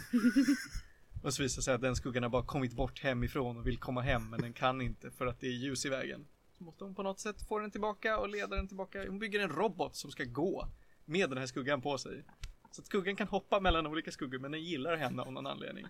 och 1.24 1.34
så 1.34 1.42
visar 1.42 1.60
det 1.60 1.62
sig 1.62 1.74
att 1.74 1.80
den 1.80 1.96
skuggan 1.96 2.22
har 2.22 2.30
bara 2.30 2.44
kommit 2.44 2.72
bort 2.72 3.00
hemifrån 3.00 3.56
och 3.56 3.66
vill 3.66 3.78
komma 3.78 4.00
hem, 4.00 4.30
men 4.30 4.40
den 4.40 4.52
kan 4.52 4.80
inte 4.80 5.10
för 5.10 5.26
att 5.26 5.40
det 5.40 5.46
är 5.46 5.50
ljus 5.50 5.86
i 5.86 5.88
vägen. 5.88 6.26
Så 6.58 6.64
måste 6.64 6.84
hon 6.84 6.94
på 6.94 7.02
något 7.02 7.20
sätt 7.20 7.48
få 7.48 7.58
den 7.58 7.70
tillbaka 7.70 8.18
och 8.18 8.28
leda 8.28 8.56
den 8.56 8.68
tillbaka. 8.68 9.06
Hon 9.06 9.18
bygger 9.18 9.40
en 9.40 9.48
robot 9.48 9.96
som 9.96 10.10
ska 10.10 10.24
gå 10.24 10.68
med 11.04 11.30
den 11.30 11.38
här 11.38 11.46
skuggan 11.46 11.82
på 11.82 11.98
sig. 11.98 12.24
Så 12.70 12.80
att 12.80 12.86
skuggan 12.86 13.16
kan 13.16 13.28
hoppa 13.28 13.60
mellan 13.60 13.86
olika 13.86 14.10
skuggor, 14.10 14.38
men 14.38 14.52
den 14.52 14.62
gillar 14.62 14.96
henne 14.96 15.22
av 15.22 15.32
någon 15.32 15.46
anledning. 15.46 15.86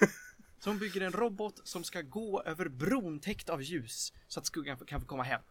Så 0.58 0.70
hon 0.70 0.78
bygger 0.78 1.00
en 1.00 1.12
robot 1.12 1.60
som 1.64 1.84
ska 1.84 2.02
gå 2.02 2.42
över 2.42 2.68
bron 2.68 3.20
täckt 3.20 3.48
av 3.48 3.62
ljus 3.62 4.12
så 4.28 4.40
att 4.40 4.46
skuggan 4.46 4.76
kan 4.76 5.00
få 5.00 5.06
komma 5.06 5.22
hem. 5.22 5.42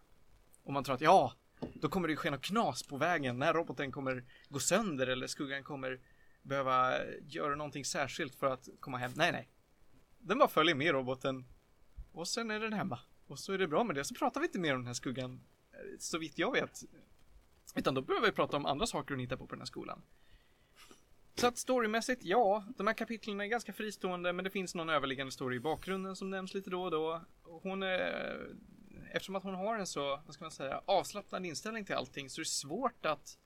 Och 0.63 0.73
man 0.73 0.83
tror 0.83 0.95
att 0.95 1.01
ja, 1.01 1.33
då 1.73 1.89
kommer 1.89 2.07
det 2.07 2.15
ske 2.15 2.31
något 2.31 2.41
knas 2.41 2.83
på 2.83 2.97
vägen 2.97 3.39
när 3.39 3.53
roboten 3.53 3.91
kommer 3.91 4.23
gå 4.49 4.59
sönder 4.59 5.07
eller 5.07 5.27
skuggan 5.27 5.63
kommer 5.63 5.99
behöva 6.45 7.05
göra 7.27 7.55
någonting 7.55 7.85
särskilt 7.85 8.35
för 8.35 8.47
att 8.47 8.69
komma 8.79 8.97
hem. 8.97 9.11
Nej, 9.15 9.31
nej. 9.31 9.49
Den 10.17 10.37
bara 10.37 10.49
följer 10.49 10.75
med 10.75 10.91
roboten 10.91 11.45
och 12.11 12.27
sen 12.27 12.51
är 12.51 12.59
den 12.59 12.73
hemma. 12.73 12.99
Och 13.27 13.39
så 13.39 13.53
är 13.53 13.57
det 13.57 13.67
bra 13.67 13.83
med 13.83 13.95
det. 13.95 14.03
Så 14.03 14.15
pratar 14.15 14.41
vi 14.41 14.47
inte 14.47 14.59
mer 14.59 14.73
om 14.73 14.79
den 14.79 14.87
här 14.87 14.93
skuggan 14.93 15.41
eh, 15.71 15.79
så 15.99 16.17
vitt 16.17 16.37
jag 16.37 16.51
vet. 16.51 16.83
Utan 17.75 17.93
då 17.93 18.01
behöver 18.01 18.27
vi 18.27 18.33
prata 18.33 18.57
om 18.57 18.65
andra 18.65 18.85
saker 18.85 19.13
hon 19.13 19.19
hittar 19.19 19.37
på 19.37 19.47
på 19.47 19.55
den 19.55 19.61
här 19.61 19.65
skolan. 19.65 20.01
Så 21.35 21.47
att 21.47 21.57
storymässigt, 21.57 22.23
ja, 22.23 22.65
de 22.77 22.87
här 22.87 22.93
kapitlen 22.93 23.41
är 23.41 23.45
ganska 23.45 23.73
fristående 23.73 24.33
men 24.33 24.43
det 24.43 24.51
finns 24.51 24.75
någon 24.75 24.89
överliggande 24.89 25.31
story 25.31 25.55
i 25.55 25.59
bakgrunden 25.59 26.15
som 26.15 26.29
nämns 26.29 26.53
lite 26.53 26.69
då 26.69 26.83
och 26.83 26.91
då. 26.91 27.21
Hon 27.43 27.83
är, 27.83 28.39
eftersom 29.11 29.35
att 29.35 29.43
hon 29.43 29.55
har 29.55 29.77
en 29.77 29.87
så, 29.87 30.21
vad 30.25 30.33
ska 30.33 30.43
man 30.43 30.51
säga, 30.51 30.81
avslappnad 30.85 31.45
inställning 31.45 31.85
till 31.85 31.95
allting 31.95 32.29
så 32.29 32.41
är 32.41 32.43
det 32.43 32.49
svårt 32.49 33.05
att 33.05 33.37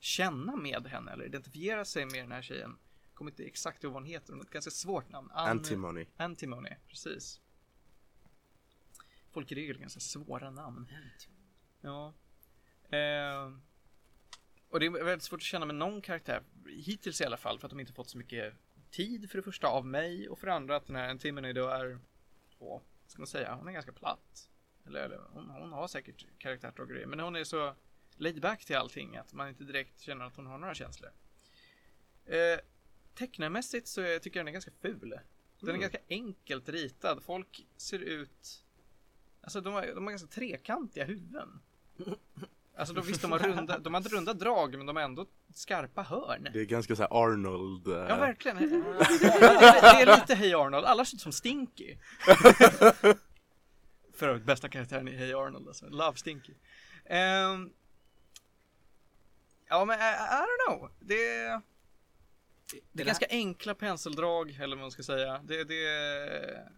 känna 0.00 0.56
med 0.56 0.86
henne 0.86 1.12
eller 1.12 1.24
identifiera 1.24 1.84
sig 1.84 2.04
med 2.06 2.24
den 2.24 2.32
här 2.32 2.42
tjejen. 2.42 2.78
Jag 3.08 3.14
kommer 3.14 3.30
inte 3.30 3.44
exakt 3.44 3.84
ihåg 3.84 3.92
vad 3.92 4.02
hon 4.02 4.10
heter, 4.10 4.32
har 4.32 4.40
ett 4.40 4.50
ganska 4.50 4.70
svårt 4.70 5.08
namn. 5.08 5.30
Ann- 5.30 5.48
Antimony. 5.50 6.06
Antimony, 6.16 6.70
precis. 6.88 7.40
Folk 9.30 9.52
i 9.52 9.54
regel 9.54 9.78
ganska 9.78 10.00
svåra 10.00 10.50
namn. 10.50 10.92
Ja. 11.80 12.14
Eh, 12.96 13.52
och 14.68 14.80
det 14.80 14.86
är 14.86 15.04
väldigt 15.04 15.22
svårt 15.22 15.40
att 15.40 15.44
känna 15.44 15.66
med 15.66 15.74
någon 15.74 16.02
karaktär, 16.02 16.42
hittills 16.66 17.20
i 17.20 17.24
alla 17.24 17.36
fall, 17.36 17.58
för 17.58 17.66
att 17.66 17.70
de 17.70 17.80
inte 17.80 17.92
fått 17.92 18.08
så 18.10 18.18
mycket 18.18 18.54
tid 18.90 19.30
för 19.30 19.38
det 19.38 19.42
första 19.42 19.66
av 19.66 19.86
mig 19.86 20.28
och 20.28 20.38
för 20.38 20.46
det 20.46 20.54
andra 20.54 20.76
att 20.76 20.86
den 20.86 20.96
här 20.96 21.08
Antimony 21.08 21.52
då 21.52 21.68
är, 21.68 21.98
vad 22.58 22.80
ska 23.06 23.20
man 23.20 23.26
säga, 23.26 23.54
hon 23.54 23.68
är 23.68 23.72
ganska 23.72 23.92
platt. 23.92 24.50
Eller, 24.86 25.00
eller 25.00 25.20
hon, 25.32 25.50
hon 25.50 25.72
har 25.72 25.88
säkert 25.88 26.26
karaktärsdrag 26.38 26.88
och 26.88 26.92
grejer, 26.94 27.06
men 27.06 27.20
hon 27.20 27.36
är 27.36 27.44
så 27.44 27.74
laid 28.20 28.40
back 28.40 28.64
till 28.64 28.76
allting 28.76 29.16
att 29.16 29.32
man 29.32 29.48
inte 29.48 29.64
direkt 29.64 30.00
känner 30.00 30.24
att 30.24 30.36
hon 30.36 30.46
har 30.46 30.58
några 30.58 30.74
känslor. 30.74 31.10
Eh, 32.26 32.58
tecknarmässigt 33.14 33.88
så 33.88 34.00
tycker 34.02 34.30
jag 34.40 34.46
den 34.46 34.48
är 34.48 34.52
ganska 34.52 34.70
ful. 34.82 35.18
Den 35.60 35.74
är 35.74 35.78
ganska 35.78 35.98
enkelt 36.08 36.68
ritad. 36.68 37.22
Folk 37.22 37.66
ser 37.76 37.98
ut... 37.98 38.64
Alltså 39.42 39.60
de 39.60 39.74
har, 39.74 39.86
de 39.94 40.04
har 40.04 40.10
ganska 40.10 40.28
trekantiga 40.28 41.04
huvuden. 41.04 41.60
Alltså 42.76 42.94
de, 42.94 43.06
visst, 43.06 43.22
de 43.22 43.32
har 43.32 43.38
runda, 43.38 43.78
de 43.78 43.94
har 43.94 44.00
runda 44.00 44.32
drag 44.34 44.76
men 44.76 44.86
de 44.86 44.96
har 44.96 45.02
ändå 45.02 45.26
skarpa 45.54 46.02
hörn. 46.02 46.48
Det 46.52 46.60
är 46.60 46.64
ganska 46.64 46.96
så 46.96 47.02
här 47.02 47.22
Arnold. 47.24 47.86
eh, 47.86 47.92
Ja, 47.94 48.16
verkligen. 48.16 48.56
det, 48.56 48.64
är, 48.64 50.04
det 50.04 50.12
är 50.12 50.16
lite 50.20 50.34
Hey 50.34 50.54
Arnold. 50.54 50.84
Alla 50.84 51.04
ser 51.04 51.16
ut 51.16 51.20
som 51.20 51.32
Stinky. 51.32 51.96
För 54.14 54.28
övrigt 54.28 54.44
bästa 54.44 54.68
karaktären 54.68 55.08
i 55.08 55.16
Hey 55.16 55.32
Arnold 55.34 55.68
alltså. 55.68 55.88
Love 55.88 56.16
Stinky. 56.16 56.52
Ehm, 57.04 57.72
ja 59.70 59.84
men 59.84 59.98
I, 60.00 60.02
I 60.02 60.36
don't 60.36 60.66
know. 60.78 60.90
Det 61.00 61.16
Det 62.92 63.02
är 63.02 63.06
ganska 63.06 63.26
enkla 63.30 63.74
penseldrag, 63.74 64.50
eller 64.60 64.76
vad 64.76 64.82
man 64.82 64.90
ska 64.90 65.02
säga. 65.02 65.40
Det, 65.44 65.64
det 65.64 66.68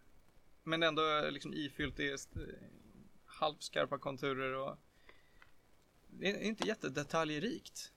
men 0.64 0.82
ändå 0.82 1.02
liksom 1.30 1.54
ifyllt 1.54 2.00
i 2.00 2.08
st- 2.12 2.40
halvskarpa 3.26 3.98
konturer 3.98 4.54
och 4.54 4.78
det 6.06 6.30
är 6.30 6.38
inte 6.42 6.68
jättedetaljrikt. 6.68 7.92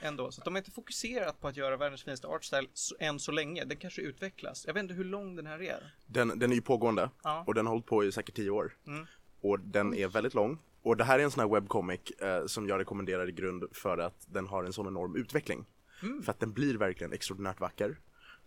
Ändå, 0.00 0.32
så 0.32 0.40
att 0.40 0.44
de 0.44 0.54
har 0.54 0.58
inte 0.58 0.70
fokuserat 0.70 1.40
på 1.40 1.48
att 1.48 1.56
göra 1.56 1.76
världens 1.76 2.04
finaste 2.04 2.26
artstyle 2.26 2.68
än 2.98 3.18
så 3.20 3.32
länge. 3.32 3.64
Den 3.64 3.76
kanske 3.76 4.02
utvecklas. 4.02 4.66
Jag 4.66 4.74
vet 4.74 4.80
inte 4.82 4.94
hur 4.94 5.04
lång 5.04 5.36
den 5.36 5.46
här 5.46 5.62
är. 5.62 5.94
Den, 6.06 6.38
den 6.38 6.50
är 6.50 6.54
ju 6.54 6.62
pågående 6.62 7.10
Ja. 7.22 7.44
och 7.46 7.54
den 7.54 7.66
har 7.66 7.72
hållit 7.72 7.86
på 7.86 8.04
i 8.04 8.12
säkert 8.12 8.34
10 8.34 8.50
år. 8.50 8.76
Mm. 8.86 9.06
Och 9.40 9.60
den 9.60 9.94
är 9.94 10.08
väldigt 10.08 10.34
lång. 10.34 10.58
Och 10.84 10.96
det 10.96 11.04
här 11.04 11.18
är 11.18 11.22
en 11.22 11.30
sån 11.30 11.40
här 11.40 11.54
webcomic 11.54 12.00
eh, 12.10 12.46
som 12.46 12.68
jag 12.68 12.80
rekommenderar 12.80 13.28
i 13.28 13.32
grund 13.32 13.64
för 13.72 13.98
att 13.98 14.26
den 14.26 14.46
har 14.46 14.64
en 14.64 14.72
sån 14.72 14.86
enorm 14.86 15.16
utveckling. 15.16 15.64
Mm. 16.02 16.22
För 16.22 16.32
att 16.32 16.40
den 16.40 16.52
blir 16.52 16.74
verkligen 16.74 17.12
extraordinärt 17.12 17.60
vacker. 17.60 17.98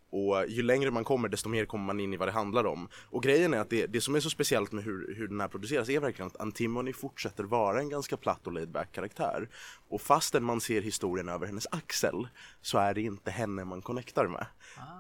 Och 0.09 0.47
ju 0.47 0.61
längre 0.61 0.91
man 0.91 1.03
kommer 1.03 1.30
desto 1.30 1.49
mer 1.49 1.65
kommer 1.65 1.85
man 1.85 1.99
in 1.99 2.14
i 2.14 2.18
vad 2.18 2.27
det 2.27 2.31
handlar 2.31 2.65
om. 2.65 2.89
Och 3.11 3.23
grejen 3.23 3.53
är 3.53 3.59
att 3.59 3.69
det, 3.69 3.88
det 3.88 4.01
som 4.01 4.15
är 4.15 4.19
så 4.19 4.30
speciellt 4.30 4.72
med 4.72 4.84
hur, 4.84 5.15
hur 5.15 5.27
den 5.27 5.41
här 5.41 5.47
produceras 5.47 5.89
är 5.89 5.99
verkligen 5.99 6.27
att 6.27 6.41
Antimony 6.41 6.93
fortsätter 6.93 7.43
vara 7.43 7.80
en 7.80 7.89
ganska 7.89 8.18
platt 8.18 8.47
och 8.47 8.53
laid 8.53 8.72
back 8.72 8.91
karaktär. 8.91 9.49
Och 9.89 10.01
fastän 10.01 10.43
man 10.43 10.61
ser 10.61 10.81
historien 10.81 11.30
över 11.30 11.47
hennes 11.47 11.68
axel 11.72 12.27
så 12.61 12.77
är 12.77 12.93
det 12.93 13.01
inte 13.01 13.31
henne 13.31 13.65
man 13.65 13.81
connectar 13.81 14.27
med. 14.27 14.45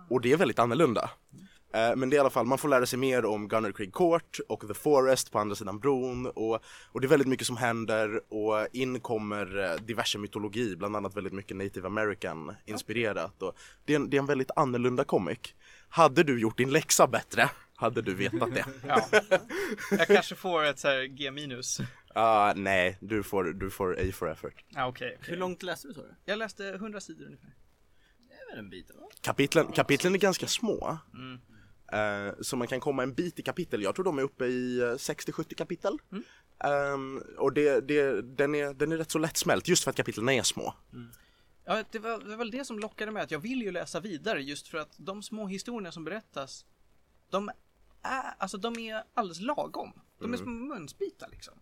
Och 0.09 0.21
det 0.21 0.31
är 0.31 0.37
väldigt 0.37 0.59
annorlunda. 0.59 1.09
Eh, 1.77 1.95
Men 1.95 2.09
det 2.09 2.15
är 2.15 2.17
i 2.17 2.19
alla 2.19 2.29
fall, 2.29 2.45
man 2.45 2.57
får 2.57 2.69
lära 2.69 2.85
sig 2.85 2.99
mer 2.99 3.25
om 3.25 3.47
Gunner 3.47 3.71
Creek 3.71 3.93
Court 3.93 4.39
och 4.49 4.67
The 4.67 4.73
Forest 4.73 5.31
på 5.31 5.39
andra 5.39 5.55
sidan 5.55 5.79
bron 5.79 6.25
och, 6.25 6.59
och 6.91 7.01
det 7.01 7.07
är 7.07 7.09
väldigt 7.09 7.27
mycket 7.27 7.47
som 7.47 7.57
händer 7.57 8.33
och 8.33 8.67
in 8.75 8.99
kommer 8.99 9.57
eh, 9.63 9.75
diverse 9.85 10.17
mytologi, 10.17 10.75
bland 10.75 10.95
annat 10.95 11.15
väldigt 11.17 11.33
mycket 11.33 11.57
native 11.57 11.87
american 11.87 12.55
inspirerat 12.65 13.41
och 13.41 13.57
det 13.85 13.93
är 13.93 13.95
en, 13.95 14.09
det 14.09 14.17
är 14.17 14.19
en 14.19 14.25
väldigt 14.25 14.51
annorlunda 14.55 15.03
comic. 15.03 15.39
Hade 15.89 16.23
du 16.23 16.39
gjort 16.39 16.57
din 16.57 16.69
läxa 16.71 17.07
bättre 17.07 17.49
hade 17.75 18.01
du 18.01 18.13
vetat 18.13 18.53
det. 18.53 18.65
Ja. 18.87 19.07
Jag 19.91 20.07
kanske 20.07 20.35
får 20.35 20.63
ett 20.63 20.79
så 20.79 20.87
här 20.87 21.03
G 21.03 21.31
minus. 21.31 21.77
Ah, 22.15 22.53
nej, 22.55 22.97
du 23.01 23.23
får, 23.23 23.43
du 23.43 23.69
får 23.69 23.99
A 23.99 24.11
for 24.13 24.31
effort. 24.31 24.63
Ja, 24.69 24.87
okej. 24.87 25.17
Hur 25.21 25.37
långt 25.37 25.63
läste 25.63 25.87
du 25.87 25.93
du? 25.93 26.15
Jag 26.25 26.39
läste 26.39 26.67
100 26.69 26.99
sidor 26.99 27.25
ungefär. 27.25 27.53
Det 28.29 28.33
är 28.33 28.49
väl 28.55 28.59
en 28.59 28.69
bit 28.69 28.91
va? 28.95 29.09
Kapitlen, 29.21 29.71
kapitlen 29.71 30.13
är 30.13 30.19
ganska 30.19 30.47
små. 30.47 30.97
Mm. 31.13 31.39
Eh, 31.91 32.33
så 32.41 32.55
man 32.55 32.67
kan 32.67 32.79
komma 32.79 33.03
en 33.03 33.13
bit 33.13 33.39
i 33.39 33.41
kapitel. 33.41 33.83
Jag 33.83 33.95
tror 33.95 34.05
de 34.05 34.17
är 34.19 34.23
uppe 34.23 34.45
i 34.45 34.79
eh, 34.79 34.83
60-70 34.83 35.53
kapitel. 35.53 35.97
Mm. 36.11 36.23
Ehm, 36.59 37.23
och 37.37 37.53
det, 37.53 37.87
det, 37.87 38.21
den, 38.21 38.55
är, 38.55 38.73
den 38.73 38.91
är 38.91 38.97
rätt 38.97 39.11
så 39.11 39.19
lättsmält 39.19 39.67
just 39.67 39.83
för 39.83 39.89
att 39.89 39.97
kapitlen 39.97 40.29
är 40.29 40.43
små. 40.43 40.73
Ja, 41.65 41.83
det 41.91 41.99
var, 41.99 42.19
det 42.19 42.25
var 42.25 42.37
väl 42.37 42.51
det 42.51 42.65
som 42.65 42.79
lockade 42.79 43.11
mig 43.11 43.23
att 43.23 43.31
jag 43.31 43.39
vill 43.39 43.61
ju 43.61 43.71
läsa 43.71 43.99
vidare 43.99 44.41
just 44.41 44.67
för 44.67 44.77
att 44.77 44.95
de 44.97 45.23
små 45.23 45.47
historierna 45.47 45.91
som 45.91 46.03
berättas 46.03 46.65
de 47.29 47.49
är, 48.01 48.33
alltså 48.37 48.57
de 48.57 48.79
är 48.79 49.03
alldeles 49.13 49.41
lagom. 49.41 49.93
De 50.19 50.33
är 50.33 50.37
små 50.37 50.49
munsbitar 50.49 51.29
liksom. 51.31 51.53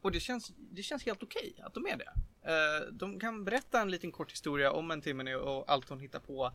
Och 0.00 0.12
det 0.12 0.20
känns, 0.20 0.52
det 0.56 0.82
känns 0.82 1.04
helt 1.04 1.22
okej 1.22 1.60
att 1.62 1.74
de 1.74 1.86
är 1.86 1.96
det. 1.96 2.12
Eh, 2.50 2.92
de 2.92 3.20
kan 3.20 3.44
berätta 3.44 3.80
en 3.80 3.90
liten 3.90 4.12
kort 4.12 4.32
historia 4.32 4.72
om 4.72 4.90
en 4.90 5.00
timme 5.00 5.34
och 5.34 5.70
allt 5.70 5.88
hon 5.88 6.00
hittar 6.00 6.20
på. 6.20 6.52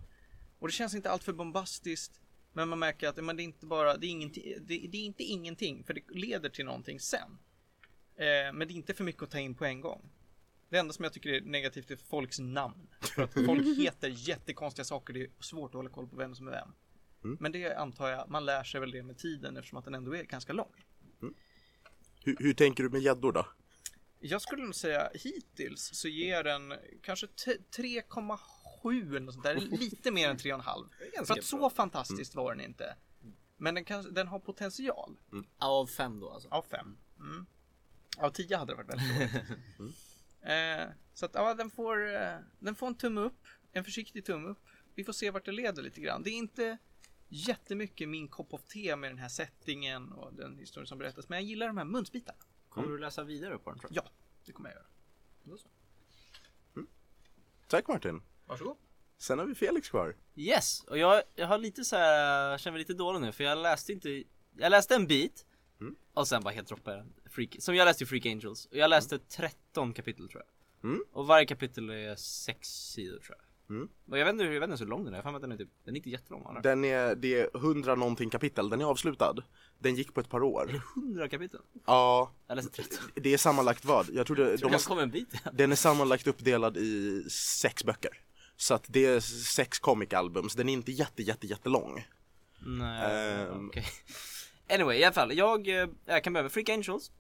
Och 0.59 0.67
det 0.67 0.71
känns 0.71 0.93
inte 0.93 1.11
alltför 1.11 1.33
bombastiskt. 1.33 2.21
Men 2.59 2.69
man 2.69 2.79
märker 2.79 3.07
att 3.07 3.23
men 3.23 3.37
det 3.37 3.41
är 3.41 3.45
inte 3.45 3.65
bara, 3.65 3.97
det 3.97 4.07
är, 4.07 4.09
ingenting, 4.09 4.53
det, 4.61 4.87
det 4.91 4.97
är 4.97 5.05
inte 5.05 5.23
ingenting, 5.23 5.83
för 5.83 5.93
det 5.93 6.01
leder 6.09 6.49
till 6.49 6.65
någonting 6.65 6.99
sen. 6.99 7.37
Eh, 8.15 8.53
men 8.53 8.59
det 8.59 8.73
är 8.73 8.75
inte 8.75 8.93
för 8.93 9.03
mycket 9.03 9.23
att 9.23 9.31
ta 9.31 9.39
in 9.39 9.55
på 9.55 9.65
en 9.65 9.81
gång. 9.81 10.09
Det 10.69 10.77
enda 10.77 10.93
som 10.93 11.03
jag 11.03 11.13
tycker 11.13 11.29
är 11.29 11.41
negativt 11.41 11.91
är 11.91 11.95
folks 11.95 12.39
namn. 12.39 12.87
För 13.15 13.21
att 13.21 13.33
folk 13.33 13.61
heter 13.77 14.07
jättekonstiga 14.07 14.85
saker, 14.85 15.13
det 15.13 15.21
är 15.21 15.29
svårt 15.39 15.69
att 15.69 15.75
hålla 15.75 15.89
koll 15.89 16.07
på 16.07 16.15
vem 16.15 16.35
som 16.35 16.47
är 16.47 16.51
vem. 16.51 16.73
Mm. 17.23 17.37
Men 17.39 17.51
det 17.51 17.73
antar 17.73 18.09
jag, 18.09 18.29
man 18.29 18.45
lär 18.45 18.63
sig 18.63 18.79
väl 18.79 18.91
det 18.91 19.03
med 19.03 19.17
tiden 19.17 19.57
eftersom 19.57 19.77
att 19.77 19.85
den 19.85 19.95
ändå 19.95 20.15
är 20.15 20.23
ganska 20.23 20.53
lång. 20.53 20.85
Mm. 21.21 21.33
Hur, 22.23 22.35
hur, 22.39 22.53
tänker 22.53 22.83
du 22.83 22.89
med 22.89 23.01
gäddor 23.01 23.31
då? 23.31 23.47
Jag 24.19 24.41
skulle 24.41 24.63
nog 24.63 24.75
säga 24.75 25.09
hittills 25.13 25.89
så 25.93 26.07
ger 26.07 26.43
den 26.43 26.73
kanske 27.01 27.25
3,7 27.25 28.37
7 28.81 29.09
eller 29.09 29.19
något 29.19 29.33
sånt 29.33 29.45
där. 29.45 29.55
Lite 29.55 30.11
mer 30.11 30.29
än 30.29 30.37
3,5. 30.37 31.25
För 31.25 31.33
att 31.33 31.43
så 31.43 31.55
bra. 31.55 31.65
Mm. 31.65 31.75
fantastiskt 31.75 32.35
var 32.35 32.55
den 32.55 32.65
inte. 32.65 32.95
Men 33.57 33.75
den, 33.75 33.85
kan, 33.85 34.13
den 34.13 34.27
har 34.27 34.39
potential. 34.39 35.17
Mm. 35.31 35.45
Av 35.57 35.87
5 35.87 36.19
då 36.19 36.29
alltså? 36.29 36.49
Av 36.49 36.61
5. 36.61 36.97
Mm. 37.19 37.45
Av 38.17 38.29
10 38.29 38.57
hade 38.57 38.71
det 38.71 38.75
varit 38.75 38.89
väldigt 38.89 39.15
dåligt. 39.15 39.59
Mm. 40.41 40.79
eh, 40.81 40.93
så 41.13 41.25
att 41.25 41.31
ja, 41.33 41.53
den 41.53 41.69
får, 41.69 42.15
eh, 42.15 42.37
den 42.59 42.75
får 42.75 42.87
en 42.87 42.95
tumme 42.95 43.21
upp. 43.21 43.47
En 43.71 43.83
försiktig 43.83 44.25
tumme 44.25 44.49
upp. 44.49 44.65
Vi 44.95 45.03
får 45.03 45.13
se 45.13 45.31
vart 45.31 45.45
det 45.45 45.51
leder 45.51 45.83
lite 45.83 46.01
grann. 46.01 46.23
Det 46.23 46.29
är 46.29 46.37
inte 46.37 46.77
jättemycket 47.27 48.09
min 48.09 48.27
kopp 48.27 48.53
av 48.53 48.57
te 48.57 48.95
med 48.95 49.11
den 49.11 49.17
här 49.17 49.29
settingen 49.29 50.11
och 50.11 50.33
den 50.33 50.57
historien 50.57 50.87
som 50.87 50.97
berättas. 50.97 51.29
Men 51.29 51.37
jag 51.37 51.43
gillar 51.43 51.67
de 51.67 51.77
här 51.77 51.85
munsbitarna. 51.85 52.39
Kommer 52.69 52.87
mm. 52.87 52.97
du 52.97 53.01
läsa 53.01 53.23
vidare 53.23 53.57
på 53.57 53.69
den 53.69 53.79
tror 53.79 53.91
jag? 53.93 54.05
Ja, 54.05 54.09
det 54.45 54.51
kommer 54.51 54.69
jag 54.69 54.75
göra. 54.75 54.87
Mm. 56.75 56.87
Tack 57.67 57.87
Martin. 57.87 58.21
Varsågod. 58.49 58.77
Sen 59.17 59.39
har 59.39 59.45
vi 59.45 59.55
Felix 59.55 59.89
kvar. 59.89 60.15
Yes, 60.35 60.83
och 60.83 60.97
jag, 60.97 61.23
jag 61.35 61.47
har 61.47 61.57
lite 61.57 61.85
så 61.85 61.95
här, 61.95 62.49
jag 62.51 62.59
känner 62.59 62.71
mig 62.71 62.79
lite 62.79 62.93
dålig 62.93 63.21
nu 63.21 63.31
för 63.31 63.43
jag 63.43 63.57
läste 63.57 63.93
inte 63.93 64.23
Jag 64.57 64.69
läste 64.69 64.95
en 64.95 65.07
bit 65.07 65.45
Mm. 65.81 65.95
Och 66.13 66.27
sen 66.27 66.43
bara 66.43 66.53
helt 66.53 66.67
droppade 66.67 66.97
jag. 66.97 67.31
Freak, 67.31 67.55
Som 67.59 67.75
jag 67.75 67.85
läste 67.85 68.03
ju 68.03 68.07
Freak 68.07 68.25
Angels 68.25 68.65
och 68.65 68.77
jag 68.77 68.89
läste 68.89 69.19
13 69.19 69.93
kapitel 69.93 70.29
tror 70.29 70.43
jag 70.45 70.89
Mm. 70.91 71.03
Och 71.11 71.27
varje 71.27 71.45
kapitel 71.45 71.89
är 71.89 72.15
6 72.15 72.67
sidor 72.69 73.19
tror 73.19 73.37
jag 73.37 73.49
Mm. 73.69 73.89
Och 74.11 74.17
jag 74.17 74.25
vet 74.25 74.33
inte, 74.33 74.43
jag 74.43 74.59
vet 74.59 74.69
inte 74.69 74.83
hur 74.83 74.89
lång 74.89 75.05
den 75.05 75.13
är, 75.13 75.23
jag 75.23 75.35
att 75.35 75.41
den 75.41 75.51
är 75.51 75.57
typ, 75.57 75.69
den 75.83 75.95
är 75.95 75.97
inte 75.97 76.09
jättelång 76.09 76.47
eller? 76.51 76.61
Den 76.61 76.85
är, 76.85 77.15
det 77.15 77.39
är 77.39 77.57
100 77.57 77.95
någonting 77.95 78.29
kapitel, 78.29 78.69
den 78.69 78.81
är 78.81 78.85
avslutad. 78.85 79.35
Den 79.79 79.95
gick 79.95 80.13
på 80.13 80.19
ett 80.19 80.29
par 80.29 80.43
år. 80.43 80.81
100 80.95 81.29
kapitel? 81.29 81.59
Ja, 81.85 82.31
Jag 82.47 82.55
läste 82.55 82.71
13 82.71 82.97
det 83.15 83.33
är 83.33 83.37
sammanlagt 83.37 83.85
vad? 83.85 84.09
Jag 84.09 84.27
tror 84.27 84.35
det, 84.35 84.57
de 84.57 84.71
Jag 84.71 84.81
kom 84.81 84.99
en 84.99 85.11
bit 85.11 85.33
den 85.53 85.71
är 85.71 85.75
sammanlagt 85.75 86.27
uppdelad 86.27 86.77
i 86.77 87.23
sex 87.29 87.83
böcker. 87.83 88.21
Så 88.61 88.73
att 88.73 88.83
det 88.87 89.05
är 89.05 89.19
sex 89.19 89.79
comic 89.79 90.13
albums, 90.13 90.55
den 90.55 90.69
är 90.69 90.73
inte 90.73 90.91
jätte 90.91 91.23
jätte 91.23 91.47
jättelång. 91.47 92.05
Nej, 92.65 93.41
Ehm. 93.41 93.67
okej 93.67 93.85
Anyway, 94.73 94.97
i 94.97 95.03
alla 95.03 95.13
fall, 95.13 95.37
jag, 95.37 95.67
eh, 95.67 95.87
jag 96.05 96.23
kan 96.23 96.33
börja 96.33 96.43
med 96.43 96.51
Freak 96.51 96.69
Angels 96.69 97.11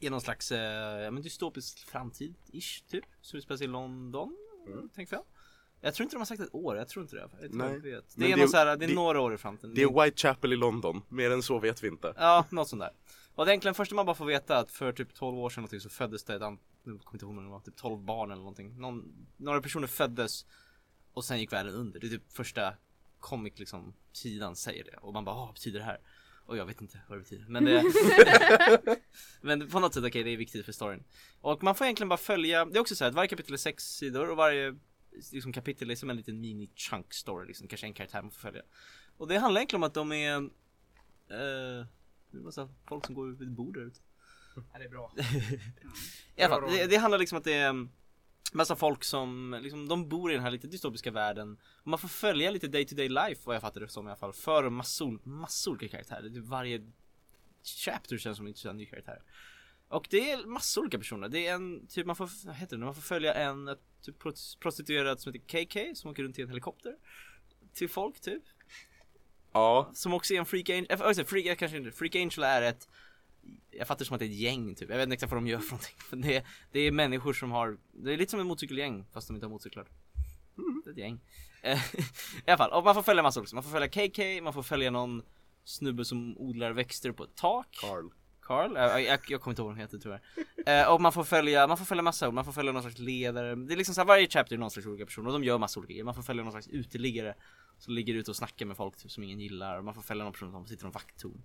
I 0.00 0.10
någon 0.10 0.20
slags, 0.20 0.52
eh, 0.52 1.00
ja, 1.02 1.10
men 1.10 1.22
dystopisk 1.22 1.86
framtid-ish 1.92 2.82
typ 2.90 3.04
Som 3.20 3.38
utspelar 3.38 3.56
sig 3.58 3.64
i 3.64 3.68
London, 3.68 4.36
mm. 4.66 4.88
tänker 4.88 5.16
jag 5.16 5.24
Jag 5.80 5.94
tror 5.94 6.04
inte 6.04 6.16
de 6.16 6.18
har 6.18 6.26
sagt 6.26 6.40
ett 6.40 6.54
år, 6.54 6.76
jag 6.76 6.88
tror 6.88 7.02
inte 7.02 7.16
det. 7.16 7.28
Jag 7.40 7.54
Nej. 7.54 7.70
jag 7.72 7.80
vet. 7.80 8.04
Det 8.16 8.24
är, 8.24 8.28
det- 8.30 8.36
någon 8.36 8.48
så 8.48 8.56
här, 8.56 8.76
det 8.76 8.84
är 8.84 8.88
det- 8.88 8.94
några 8.94 9.20
år 9.20 9.34
i 9.34 9.38
framtiden. 9.38 9.74
Det 9.74 9.82
är 9.82 10.04
Whitechapel 10.04 10.52
i 10.52 10.56
London, 10.56 11.02
mer 11.08 11.30
än 11.30 11.42
så 11.42 11.58
vet 11.58 11.82
vi 11.84 11.88
inte. 11.88 12.14
Ja, 12.16 12.44
något 12.50 12.68
sånt 12.68 12.80
där. 12.82 12.92
Och 13.34 13.46
det 13.46 13.52
egentligen 13.52 13.74
första 13.74 13.94
man 13.94 14.06
bara 14.06 14.14
får 14.16 14.24
veta 14.26 14.58
att 14.58 14.70
för 14.70 14.92
typ 14.92 15.14
12 15.14 15.38
år 15.38 15.50
sedan 15.50 15.60
någonting 15.62 15.80
så 15.80 15.88
föddes 15.88 16.24
det 16.24 16.34
ett 16.34 16.42
an- 16.42 16.58
nu 16.84 16.92
kommer 16.92 17.00
jag 17.04 17.14
inte 17.14 17.24
ihåg 17.26 17.44
det 17.44 17.50
var 17.50 17.60
typ 17.60 17.76
12 17.76 17.98
barn 18.04 18.30
eller 18.30 18.40
någonting. 18.40 18.80
Någon, 18.80 19.26
några 19.36 19.60
personer 19.62 19.86
föddes 19.86 20.46
och 21.12 21.24
sen 21.24 21.38
gick 21.38 21.52
världen 21.52 21.74
under. 21.74 22.00
Det 22.00 22.06
är 22.06 22.10
typ 22.10 22.32
första 22.32 22.74
comic 23.20 23.58
liksom 23.58 23.94
sidan 24.12 24.56
säger 24.56 24.84
det 24.84 24.96
och 24.96 25.12
man 25.12 25.24
bara 25.24 25.34
vad 25.34 25.54
betyder 25.54 25.78
det 25.78 25.84
här? 25.84 26.00
Och 26.46 26.56
jag 26.56 26.66
vet 26.66 26.80
inte 26.80 27.00
vad 27.08 27.18
det 27.18 27.22
betyder. 27.22 27.46
Men 27.48 27.64
det 27.64 27.84
Men 29.40 29.70
på 29.70 29.80
något 29.80 29.94
sätt 29.94 30.04
okej, 30.04 30.22
det 30.22 30.30
är 30.30 30.36
viktigt 30.36 30.64
för 30.64 30.72
storyn. 30.72 31.04
Och 31.40 31.62
man 31.62 31.74
får 31.74 31.84
egentligen 31.84 32.08
bara 32.08 32.16
följa, 32.16 32.64
det 32.64 32.78
är 32.78 32.80
också 32.80 32.96
så 32.96 33.04
här 33.04 33.08
att 33.08 33.14
varje 33.14 33.28
kapitel 33.28 33.52
är 33.52 33.58
sex 33.58 33.84
sidor 33.84 34.30
och 34.30 34.36
varje 34.36 34.76
liksom, 35.32 35.52
kapitel 35.52 35.90
är 35.90 35.96
som 35.96 36.10
en 36.10 36.16
liten 36.16 36.40
mini 36.40 36.70
chunk 36.74 37.14
story 37.14 37.46
liksom, 37.46 37.68
kanske 37.68 37.86
en 37.86 37.94
karaktär 37.94 38.22
man 38.22 38.30
får 38.30 38.40
följa. 38.40 38.62
Och 39.16 39.28
det 39.28 39.38
handlar 39.38 39.60
egentligen 39.60 39.82
om 39.82 39.86
att 39.86 39.94
de 39.94 40.12
är 40.12 40.36
eh, 40.36 41.86
det 42.30 42.38
är 42.38 42.42
massa 42.42 42.68
folk 42.86 43.06
som 43.06 43.14
går 43.14 43.26
vid 43.26 43.50
bord 43.50 43.74
där 43.74 43.86
ute. 43.86 44.00
Ja, 44.72 44.78
det 44.78 44.84
är 44.84 44.88
bra. 44.88 45.14
I 46.36 46.42
alla 46.42 46.60
fall, 46.60 46.72
det, 46.72 46.86
det 46.86 46.96
handlar 46.96 47.18
liksom 47.18 47.38
att 47.38 47.44
det 47.44 47.54
är 47.54 47.88
massa 48.54 48.76
folk 48.76 49.04
som 49.04 49.58
liksom, 49.62 49.88
de 49.88 50.08
bor 50.08 50.30
i 50.30 50.34
den 50.34 50.42
här 50.42 50.50
lite 50.50 50.66
dystopiska 50.66 51.10
världen 51.10 51.58
och 51.62 51.86
man 51.86 51.98
får 51.98 52.08
följa 52.08 52.50
lite 52.50 52.68
day 52.68 52.84
to 52.84 52.94
day 52.94 53.08
life 53.08 53.42
vad 53.44 53.54
jag 53.54 53.62
fattar 53.62 53.80
det 53.80 53.88
som 53.88 54.06
i 54.06 54.10
alla 54.10 54.16
fall 54.18 54.32
för 54.32 54.70
massor, 54.70 55.20
massor 55.28 55.70
olika 55.70 55.88
karaktärer. 55.88 56.28
Det 56.28 56.38
är 56.38 56.42
varje 56.42 56.90
chapter 57.84 58.18
känns 58.18 58.36
som 58.36 58.46
en 58.46 58.76
ny 58.76 58.86
karaktär. 58.86 59.22
Och 59.88 60.06
det 60.10 60.30
är 60.30 60.46
massor 60.46 60.80
olika 60.82 60.98
personer. 60.98 61.28
Det 61.28 61.46
är 61.46 61.54
en, 61.54 61.86
typ 61.86 62.06
man 62.06 62.16
får, 62.16 62.46
vad 62.46 62.56
heter 62.56 62.76
det, 62.76 62.84
man 62.84 62.94
får 62.94 63.02
följa 63.02 63.34
en 63.34 63.76
typ 64.02 64.22
prost- 64.22 64.58
prostituerad 64.60 65.20
som 65.20 65.32
heter 65.32 65.64
KK 65.64 65.94
som 65.94 66.10
åker 66.10 66.22
runt 66.22 66.38
i 66.38 66.42
en 66.42 66.48
helikopter. 66.48 66.96
Till 67.74 67.88
folk 67.88 68.20
typ. 68.20 68.42
Ja, 69.52 69.90
Som 69.94 70.14
också 70.14 70.34
är 70.34 70.38
en 70.38 70.46
freak 70.46 70.70
angel, 70.70 70.86
äh, 70.90 71.00
alltså, 71.00 71.24
freak, 71.24 71.58
kanske 71.58 71.76
inte, 71.76 71.92
freak 71.92 72.14
angel 72.14 72.42
är 72.42 72.62
ett 72.62 72.88
jag 73.70 73.86
fattar 73.86 74.04
som 74.04 74.14
att 74.14 74.20
det 74.20 74.26
är 74.26 74.30
ett 74.30 74.36
gäng 74.36 74.74
typ, 74.74 74.90
jag 74.90 74.96
vet 74.96 75.04
inte 75.04 75.14
exakt 75.14 75.32
vad 75.32 75.42
de 75.42 75.46
gör 75.46 75.58
för 75.58 75.70
någonting 75.70 75.96
Men 76.10 76.20
det 76.20 76.36
är, 76.36 76.46
det 76.72 76.80
är 76.80 76.92
människor 76.92 77.32
som 77.32 77.50
har, 77.50 77.78
det 77.92 78.12
är 78.12 78.16
lite 78.16 78.30
som 78.30 78.40
ett 78.40 78.46
motorcykelgäng 78.46 79.06
fast 79.12 79.28
de 79.28 79.36
inte 79.36 79.46
har 79.46 79.50
motorcyklar 79.50 79.86
Det 80.84 80.90
är 80.90 80.92
ett 80.92 80.98
gäng 80.98 81.20
Eh, 81.62 81.78
I 82.46 82.50
alla 82.50 82.56
fall, 82.56 82.70
och 82.70 82.84
man 82.84 82.94
får 82.94 83.02
följa 83.02 83.22
massa 83.22 83.40
också, 83.40 83.54
man 83.54 83.64
får 83.64 83.70
följa 83.70 83.88
KK, 83.88 84.42
man 84.42 84.52
får 84.52 84.62
följa 84.62 84.90
någon 84.90 85.22
snubbe 85.64 86.04
som 86.04 86.38
odlar 86.38 86.72
växter 86.72 87.12
på 87.12 87.24
ett 87.24 87.34
tak 87.34 87.66
Carl. 87.80 88.10
Carl, 88.40 88.76
jag, 88.76 89.02
jag, 89.02 89.20
jag 89.28 89.40
kommer 89.40 89.52
inte 89.52 89.62
ihåg 89.62 89.68
vad 89.68 89.76
de 89.76 89.80
heter 89.80 89.98
tyvärr. 89.98 90.20
Eh, 90.66 90.92
och 90.92 91.00
man 91.00 91.12
får 91.12 91.24
följa, 91.24 91.66
man 91.66 91.76
får 91.76 91.84
följa 91.84 92.02
massa, 92.02 92.30
man 92.30 92.44
får 92.44 92.52
följa 92.52 92.72
någon 92.72 92.82
slags 92.82 92.98
ledare. 92.98 93.54
Det 93.54 93.74
är 93.74 93.76
liksom 93.76 93.94
så 93.94 94.00
här, 94.00 94.06
varje 94.06 94.28
chapter 94.28 94.54
är 94.54 94.58
någon 94.58 94.70
slags 94.70 94.86
olika 94.86 95.06
person 95.06 95.26
och 95.26 95.32
de 95.32 95.44
gör 95.44 95.58
massa 95.58 95.80
olika 95.80 95.92
grejer. 95.92 96.04
Man 96.04 96.14
får 96.14 96.22
följa 96.22 96.42
någon 96.42 96.52
slags 96.52 96.68
uteliggare 96.68 97.34
som 97.78 97.94
ligger 97.94 98.14
ute 98.14 98.30
och 98.30 98.36
snackar 98.36 98.66
med 98.66 98.76
folk 98.76 98.96
typ, 98.96 99.10
som 99.10 99.22
ingen 99.22 99.40
gillar. 99.40 99.78
Och 99.78 99.84
man 99.84 99.94
får 99.94 100.02
följa 100.02 100.24
någon 100.24 100.32
person 100.32 100.52
som 100.52 100.66
sitter 100.66 100.84
i 100.84 100.86
en 100.86 100.92
vakttorn. 100.92 101.42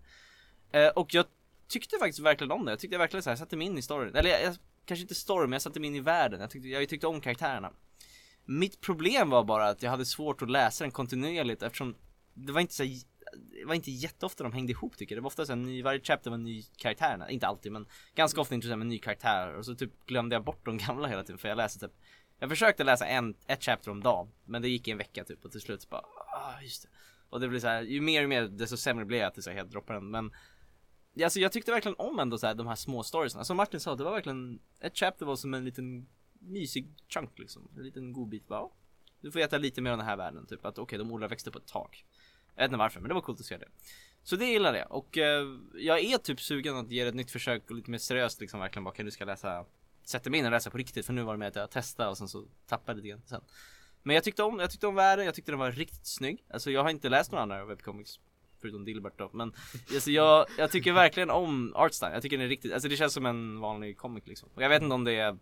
Eh, 0.72 0.88
och 0.88 1.14
jag 1.14 1.26
tyckte 1.68 1.98
faktiskt 2.00 2.20
verkligen 2.20 2.52
om 2.52 2.66
det. 2.66 2.72
Jag 2.72 2.80
tyckte 2.80 2.98
verkligen 2.98 3.24
så 3.24 3.30
här, 3.30 3.32
jag 3.32 3.40
satte 3.40 3.58
mig 3.58 3.68
in 3.68 3.78
i 3.78 3.82
storyn. 3.82 4.16
Eller 4.16 4.30
jag, 4.30 4.44
jag, 4.44 4.56
kanske 4.86 5.02
inte 5.02 5.16
storyn, 5.16 5.50
men 5.50 5.56
jag 5.56 5.62
satte 5.62 5.80
mig 5.80 5.88
in 5.88 5.96
i 5.96 6.00
världen. 6.00 6.42
Jag 6.42 6.50
tyckte, 6.50 6.68
jag 6.68 6.90
tyckte 6.90 7.08
om 7.08 7.22
karaktärerna. 7.22 7.72
Mitt 8.46 8.82
problem 8.82 9.30
var 9.30 9.44
bara 9.44 9.70
att 9.70 9.84
jag 9.84 9.92
hade 9.92 10.06
svårt 10.06 10.42
att 10.42 10.52
läsa 10.52 10.84
den 10.84 10.92
kontinuerligt 10.92 11.64
eftersom 11.64 11.96
det 12.34 12.52
var 12.52 12.62
inte 12.62 12.74
så 12.74 12.84
här, 12.84 12.92
det 13.60 13.66
var 13.66 13.76
inte 13.76 13.92
jätteofta 13.92 14.44
de 14.44 14.54
hängde 14.54 14.72
ihop 14.72 14.98
tycker 14.98 15.16
jag. 15.16 15.18
Det 15.18 15.24
var 15.24 15.28
ofta 15.28 15.46
så 15.46 15.52
här, 15.52 15.58
ny, 15.58 15.84
varje 15.84 16.00
chapter 16.04 16.30
var 16.30 16.38
en 16.38 16.44
ny 16.44 16.64
karaktär. 16.78 17.30
Inte 17.30 17.48
alltid 17.48 17.72
men 17.72 17.88
ganska 18.16 18.42
ofta 18.42 18.56
intressant 18.56 18.80
med 18.80 18.86
en 18.86 18.90
ny 18.90 19.00
karaktär 19.00 19.54
och 19.56 19.66
så 19.66 19.76
typ 19.76 20.06
glömde 20.06 20.36
jag 20.36 20.44
bort 20.44 20.66
de 20.66 20.78
gamla 20.78 21.08
hela 21.08 21.24
tiden 21.24 21.38
för 21.38 21.50
jag 21.50 21.56
läste 21.56 21.80
typ 21.80 21.98
Jag 22.40 22.50
försökte 22.50 22.84
läsa 22.84 23.06
en, 23.06 23.36
ett 23.48 23.64
chapter 23.64 23.92
om 23.92 24.04
dagen 24.04 24.32
men 24.46 24.62
det 24.62 24.70
gick 24.70 24.88
i 24.88 24.92
en 24.92 24.98
vecka 24.98 25.24
typ 25.24 25.46
och 25.46 25.52
till 25.52 25.62
slut 25.62 25.82
så 25.82 25.88
bara 25.90 26.02
ah 26.02 26.62
just 26.62 26.84
det. 26.84 26.90
Och 27.30 27.40
det 27.40 27.48
blir 27.48 27.60
så 27.60 27.68
här, 27.68 27.82
ju 27.82 28.02
mer 28.02 28.24
och 28.24 28.30
mer 28.30 28.48
desto 28.48 28.78
sämre 28.78 29.06
blev 29.06 29.20
jag 29.20 29.28
att 29.28 29.36
det 29.36 29.42
så 29.42 29.50
här 29.50 29.58
helt 29.58 29.72
droppar 29.72 29.94
den 29.94 30.12
men 30.12 30.32
Alltså 31.24 31.40
jag 31.40 31.52
tyckte 31.52 31.72
verkligen 31.72 31.96
om 31.98 32.20
ändå 32.20 32.38
så 32.38 32.48
här, 32.48 32.56
de 32.56 32.68
här 32.68 32.76
små 32.76 33.04
storiesna. 33.04 33.44
Som 33.44 33.58
Martin 33.58 33.80
sa, 33.80 33.96
det 33.96 34.04
var 34.04 34.12
verkligen 34.12 34.60
Ett 34.80 34.98
chapter 34.98 35.26
var 35.26 35.36
som 35.36 35.54
en 35.54 35.66
liten 35.66 36.08
mysig 36.40 36.94
chunk 37.10 37.40
liksom. 37.40 37.70
En 37.78 37.84
liten 37.84 38.14
godbit 38.14 38.48
bara. 38.48 38.70
Du 39.22 39.32
får 39.32 39.40
veta 39.40 39.58
lite 39.58 39.82
mer 39.82 39.92
om 39.92 39.98
den 39.98 40.08
här 40.08 40.18
världen. 40.18 40.46
Typ 40.46 40.66
att 40.66 40.78
okej, 40.78 41.00
de 41.00 41.12
odlar 41.12 41.28
växter 41.28 41.52
på 41.52 41.58
ett 41.58 41.68
tak. 41.68 42.06
Jag 42.56 42.64
vet 42.64 42.70
inte 42.70 42.78
varför, 42.78 43.00
men 43.00 43.08
det 43.08 43.14
var 43.14 43.22
coolt 43.22 43.40
att 43.40 43.46
se 43.46 43.58
det. 43.58 43.68
Så 44.24 44.36
det 44.36 44.46
gillade 44.46 44.78
jag. 44.78 44.92
Och 44.92 45.18
eh, 45.18 45.46
jag 45.74 46.00
är 46.00 46.18
typ 46.18 46.42
sugen 46.42 46.76
att 46.76 46.92
ge 46.92 47.04
det 47.04 47.10
ett 47.10 47.16
nytt 47.16 47.32
försök 47.32 47.70
och 47.70 47.76
lite 47.76 47.92
mer 47.92 47.98
seriöst 47.98 48.42
liksom 48.42 48.60
verkligen 48.60 48.84
bara, 48.84 48.94
kan 48.94 49.06
du 49.06 49.12
ska 49.12 49.26
läsa 49.26 49.66
Sätta 50.06 50.30
mig 50.30 50.40
in 50.40 50.46
och 50.46 50.52
läsa 50.52 50.70
på 50.70 50.78
riktigt 50.78 51.06
för 51.06 51.14
nu 51.14 51.24
var 51.24 51.34
det 51.34 51.38
med 51.38 51.48
att 51.48 51.56
jag 51.56 51.72
testade 51.72 52.10
och 52.10 52.18
sen 52.18 52.28
så 52.28 52.46
tappade 52.68 52.92
jag 52.92 52.96
lite 52.96 53.08
grann 53.08 53.22
sen. 53.26 53.42
Men 54.04 54.16
jag 54.16 54.24
tyckte 54.24 54.44
om, 54.44 54.60
jag 54.60 54.72
tyckte 54.72 54.88
om 54.88 54.96
världen, 54.96 55.26
jag 55.26 55.36
tyckte 55.36 55.52
den 55.52 55.60
var 55.60 55.72
riktigt 55.72 56.06
snygg. 56.06 56.46
Alltså 56.50 56.72
jag 56.72 56.84
har 56.84 56.90
inte 56.90 57.10
läst 57.10 57.32
några 57.32 57.44
andra 57.44 57.66
webcomics 57.66 58.20
Förutom 58.66 58.86
Dilbert 58.86 59.18
då, 59.18 59.30
men 59.34 59.54
alltså 59.94 60.12
jag, 60.12 60.46
jag 60.58 60.72
tycker 60.72 60.94
verkligen 60.94 61.30
om 61.30 61.74
artstyle, 61.76 62.14
jag 62.14 62.22
tycker 62.22 62.38
den 62.38 62.46
är 62.46 62.50
riktigt, 62.50 62.74
alltså 62.74 62.90
det 62.90 62.98
känns 62.98 63.14
som 63.14 63.26
en 63.26 63.60
vanlig 63.60 63.98
comic 63.98 64.28
liksom. 64.28 64.50
Och 64.56 64.64
jag 64.64 64.70
vet 64.70 64.82
inte 64.82 64.96
om 64.96 65.04
det 65.04 65.14
är 65.14 65.38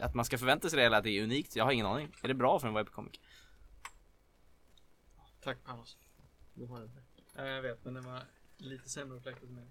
att 0.00 0.14
man 0.14 0.24
ska 0.24 0.38
förvänta 0.38 0.70
sig 0.70 0.76
det 0.78 0.84
eller 0.84 0.96
att 0.96 1.04
det 1.04 1.10
är 1.10 1.22
unikt, 1.22 1.56
jag 1.56 1.64
har 1.64 1.72
ingen 1.72 1.86
aning. 1.86 2.08
Är 2.22 2.28
det 2.28 2.34
bra 2.34 2.58
för 2.58 2.68
en 2.68 2.74
webcomic? 2.74 3.20
Tack 5.42 5.64
Panos. 5.64 5.96
Du 6.54 6.66
har 6.66 6.80
den. 6.80 6.90
Ja, 7.36 7.46
jag 7.46 7.62
vet, 7.62 7.84
men 7.84 7.94
den 7.94 8.04
var 8.04 8.22
lite 8.56 8.88
sämre 8.88 9.16
upplagt 9.16 9.42
än 9.42 9.54
mig. 9.54 9.64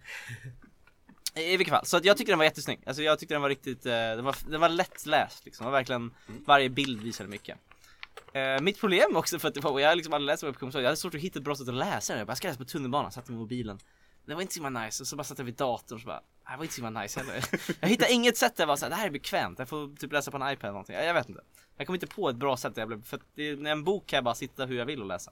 I 1.53 1.57
vilket 1.57 1.73
fall, 1.73 1.85
så 1.85 1.99
jag 2.03 2.17
tycker 2.17 2.31
den 2.31 2.37
var 2.39 2.45
jättesnygg. 2.45 2.79
Alltså 2.85 3.03
jag 3.03 3.19
tyckte 3.19 3.35
den 3.35 3.41
var 3.41 3.49
riktigt, 3.49 3.85
eh, 3.85 3.91
den 3.91 4.25
var, 4.25 4.35
den 4.49 4.61
var 4.61 4.69
lättläst 4.69 5.45
liksom. 5.45 5.65
Det 5.65 5.71
var 5.71 5.77
verkligen, 5.77 6.13
varje 6.45 6.69
bild 6.69 7.01
visade 7.01 7.29
mycket. 7.29 7.57
Eh, 8.35 8.61
mitt 8.61 8.79
problem 8.79 9.15
också 9.15 9.39
för 9.39 9.47
att 9.47 9.53
det 9.53 9.59
var, 9.59 9.79
jag 9.79 9.95
liksom 9.97 10.13
aldrig 10.13 10.25
läst 10.25 10.43
webcomics 10.43 10.73
så 10.73 10.79
jag 10.79 10.85
hade 10.85 10.97
svårt 10.97 11.15
att 11.15 11.21
hitta 11.21 11.39
ett 11.39 11.45
bra 11.45 11.55
sätt 11.55 11.67
att 11.67 11.73
läsa 11.73 12.13
den. 12.13 12.17
Jag 12.17 12.27
bara, 12.27 12.35
ska 12.35 12.47
läsa 12.47 12.57
på 12.57 12.65
tunnelbanan, 12.65 13.11
satte 13.11 13.31
mig 13.31 13.37
i 13.37 13.39
mobilen. 13.39 13.79
Det 14.25 14.33
var 14.33 14.41
inte 14.41 14.53
så 14.53 14.63
himla 14.63 14.85
nice 14.85 15.03
och 15.03 15.07
så 15.07 15.15
bara 15.15 15.23
satt 15.23 15.37
jag 15.37 15.45
vid 15.45 15.55
datorn 15.55 15.95
och 15.95 16.01
så 16.01 16.07
bara, 16.07 16.21
"Ah, 16.43 16.51
det 16.51 16.57
var 16.57 16.63
inte 16.63 16.75
så 16.75 16.81
himla 16.85 17.01
nice 17.01 17.19
heller. 17.19 17.45
jag 17.81 17.87
hittade 17.89 18.13
inget 18.13 18.37
sätt 18.37 18.55
där 18.55 18.61
jag 18.63 18.67
var 18.67 18.75
såhär, 18.75 18.89
det 18.89 18.95
här 18.95 19.05
är 19.05 19.11
bekvämt, 19.11 19.59
jag 19.59 19.69
får 19.69 19.95
typ 19.95 20.11
läsa 20.11 20.31
på 20.31 20.37
en 20.37 20.51
iPad 20.53 20.63
eller 20.63 20.71
någonting. 20.71 20.95
Jag, 20.95 21.05
jag 21.05 21.13
vet 21.13 21.29
inte. 21.29 21.41
Jag 21.77 21.87
kom 21.87 21.95
inte 21.95 22.07
på 22.07 22.29
ett 22.29 22.35
bra 22.35 22.57
sätt 22.57 22.75
där 22.75 22.81
jag 22.81 22.87
blev, 22.87 23.03
för 23.03 23.17
att 23.17 23.23
det, 23.35 23.49
en 23.49 23.83
bok 23.83 24.07
kan 24.07 24.17
jag 24.17 24.23
bara 24.23 24.35
sitta 24.35 24.65
hur 24.65 24.77
jag 24.77 24.85
vill 24.85 25.01
och 25.01 25.07
läsa. 25.07 25.31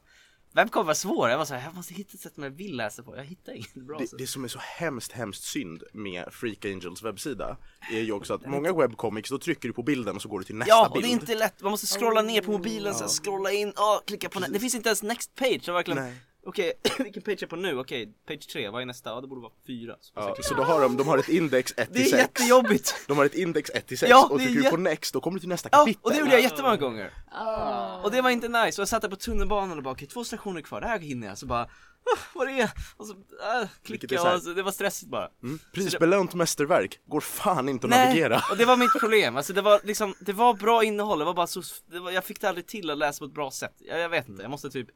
Webcomic 0.56 0.88
var 0.88 0.94
svår, 0.94 1.30
jag 1.30 1.38
var 1.38 1.46
såhär, 1.46 1.64
jag 1.66 1.76
måste 1.76 1.94
hitta 1.94 2.12
ett 2.14 2.20
sätt 2.20 2.34
som 2.36 2.44
jag 2.44 2.52
vill 2.52 2.76
läsa 2.78 3.04
på. 3.04 3.18
Jag 3.18 3.24
hittar 3.24 3.54
inget 3.54 3.74
bra 3.74 3.98
Det, 4.00 4.08
sätt. 4.08 4.18
det 4.20 4.28
som 4.28 4.44
är 4.44 4.48
så 4.48 4.60
hemskt, 4.60 5.12
hemskt 5.12 5.44
synd 5.44 5.84
med 5.94 6.26
Freak 6.32 6.66
Angels 6.66 7.04
webbsida 7.04 7.58
är 7.92 8.00
ju 8.02 8.12
också 8.12 8.34
att 8.34 8.46
många 8.46 8.74
webcomics, 8.74 9.30
då 9.30 9.38
trycker 9.38 9.68
du 9.70 9.74
på 9.74 9.84
bilden 9.84 10.16
och 10.16 10.22
så 10.22 10.30
går 10.30 10.40
du 10.40 10.46
till 10.46 10.56
nästa 10.56 10.70
Ja, 10.70 10.88
och 10.88 10.94
bild. 10.94 11.06
det 11.06 11.10
är 11.10 11.12
inte 11.12 11.36
lätt. 11.36 11.62
Man 11.62 11.72
måste 11.72 11.88
scrolla 12.00 12.22
ner 12.22 12.42
på 12.42 12.52
mobilen, 12.52 12.94
sen 12.96 13.08
scrolla 13.08 13.52
in, 13.52 13.74
åh, 13.78 14.00
klicka 14.08 14.30
på 14.30 14.40
nä- 14.40 14.48
Det 14.48 14.60
finns 14.60 14.76
inte 14.76 14.90
ens 14.90 15.04
next 15.04 15.36
page. 15.36 15.60
Så 15.64 15.74
verkligen, 15.74 16.04
Nej. 16.04 16.14
Okej, 16.46 16.74
vilken 17.00 17.24
page 17.24 17.34
är 17.34 17.38
jag 17.42 17.50
på 17.50 17.56
nu? 17.56 17.80
Okej, 17.80 18.14
page 18.28 18.48
3, 18.54 18.70
vad 18.70 18.82
är 18.82 18.86
nästa? 18.86 19.10
Ja, 19.10 19.22
det 19.22 19.28
borde 19.28 19.42
vara 19.42 19.52
4. 19.68 19.96
Så 20.02 20.12
Ja, 20.16 20.36
så 20.42 20.54
då 20.56 20.64
har 20.64 20.82
de, 20.82 20.98
de 20.98 21.08
har 21.08 21.18
ett 21.18 21.30
index 21.30 21.72
1 21.72 21.76
Det 21.78 21.82
är 22.00 22.04
till 22.04 22.12
6. 22.12 22.22
jättejobbigt! 22.22 22.96
De 23.08 23.18
har 23.18 23.26
ett 23.26 23.34
index 23.36 23.70
1 23.70 23.88
till 23.88 23.98
6 23.98 24.10
Ja, 24.10 24.28
och 24.32 24.38
det 24.38 24.44
är 24.44 24.48
trycker 24.48 24.64
du 24.64 24.70
på 24.70 24.78
next 24.78 25.14
då 25.14 25.22
kommer 25.22 25.36
du 25.36 25.40
till 25.40 25.50
nästa 25.50 25.70
Ja, 25.72 25.78
kapitel. 25.78 26.00
och 26.04 26.12
det 26.12 26.18
gjorde 26.18 26.32
jag 26.32 26.42
jättemånga 26.42 26.76
gånger. 26.78 27.14
Ah. 27.32 28.02
Och 28.02 28.12
det 28.12 28.22
var 28.22 28.30
inte 28.30 28.48
nice, 28.48 28.82
och 28.82 28.82
jag 28.82 28.88
satt 28.88 29.02
där 29.02 29.10
på 29.10 29.16
tunnelbanan 29.16 29.78
och 29.78 29.84
bara 29.84 29.92
okej, 29.94 30.08
två 30.08 30.24
stationer 30.24 30.62
kvar, 30.62 30.82
det 30.82 30.88
här 30.88 31.00
hinner 31.00 31.28
jag. 31.28 31.38
Så 31.38 31.46
bara, 31.46 31.62
"Ah, 31.64 32.18
vad 32.34 32.48
det 32.48 32.60
är? 32.62 32.72
Och 32.98 33.08
så, 33.08 33.14
äh, 33.14 33.18
Vilket 33.88 34.12
är 34.12 34.18
klicka 34.18 34.40
så 34.40 34.50
det 34.54 34.64
var 34.64 34.72
stressigt 34.72 35.12
bara. 35.12 35.30
Mm. 35.44 35.60
Prisbelönt 35.74 36.34
mästerverk, 36.34 37.00
går 37.08 37.22
fan 37.22 37.70
inte 37.70 37.88
att 37.88 37.92
Nej, 37.92 38.06
navigera. 38.08 38.42
och 38.52 38.58
det 38.58 38.66
var 38.66 38.78
mitt 38.78 38.94
problem. 39.00 39.38
Alltså 39.38 39.54
det 39.54 39.62
var 39.62 39.80
liksom, 39.84 40.16
det 40.20 40.34
var 40.34 40.54
bra 40.54 40.84
innehåll, 40.84 41.20
det 41.20 41.26
var 41.26 41.34
bara 41.34 41.48
så, 41.48 41.62
det 41.92 42.00
var, 42.00 42.12
jag 42.12 42.24
fick 42.24 42.42
det 42.42 42.50
aldrig 42.50 42.68
till 42.68 42.90
att 42.90 42.98
läsa 42.98 43.20
på 43.20 43.26
ett 43.26 43.34
bra 43.34 43.52
sätt. 43.52 43.74
Jag, 43.80 44.00
jag 44.00 44.10
vet 44.10 44.30
inte, 44.30 44.42
jag 44.42 44.52
måste 44.52 44.70
typ 44.70 44.88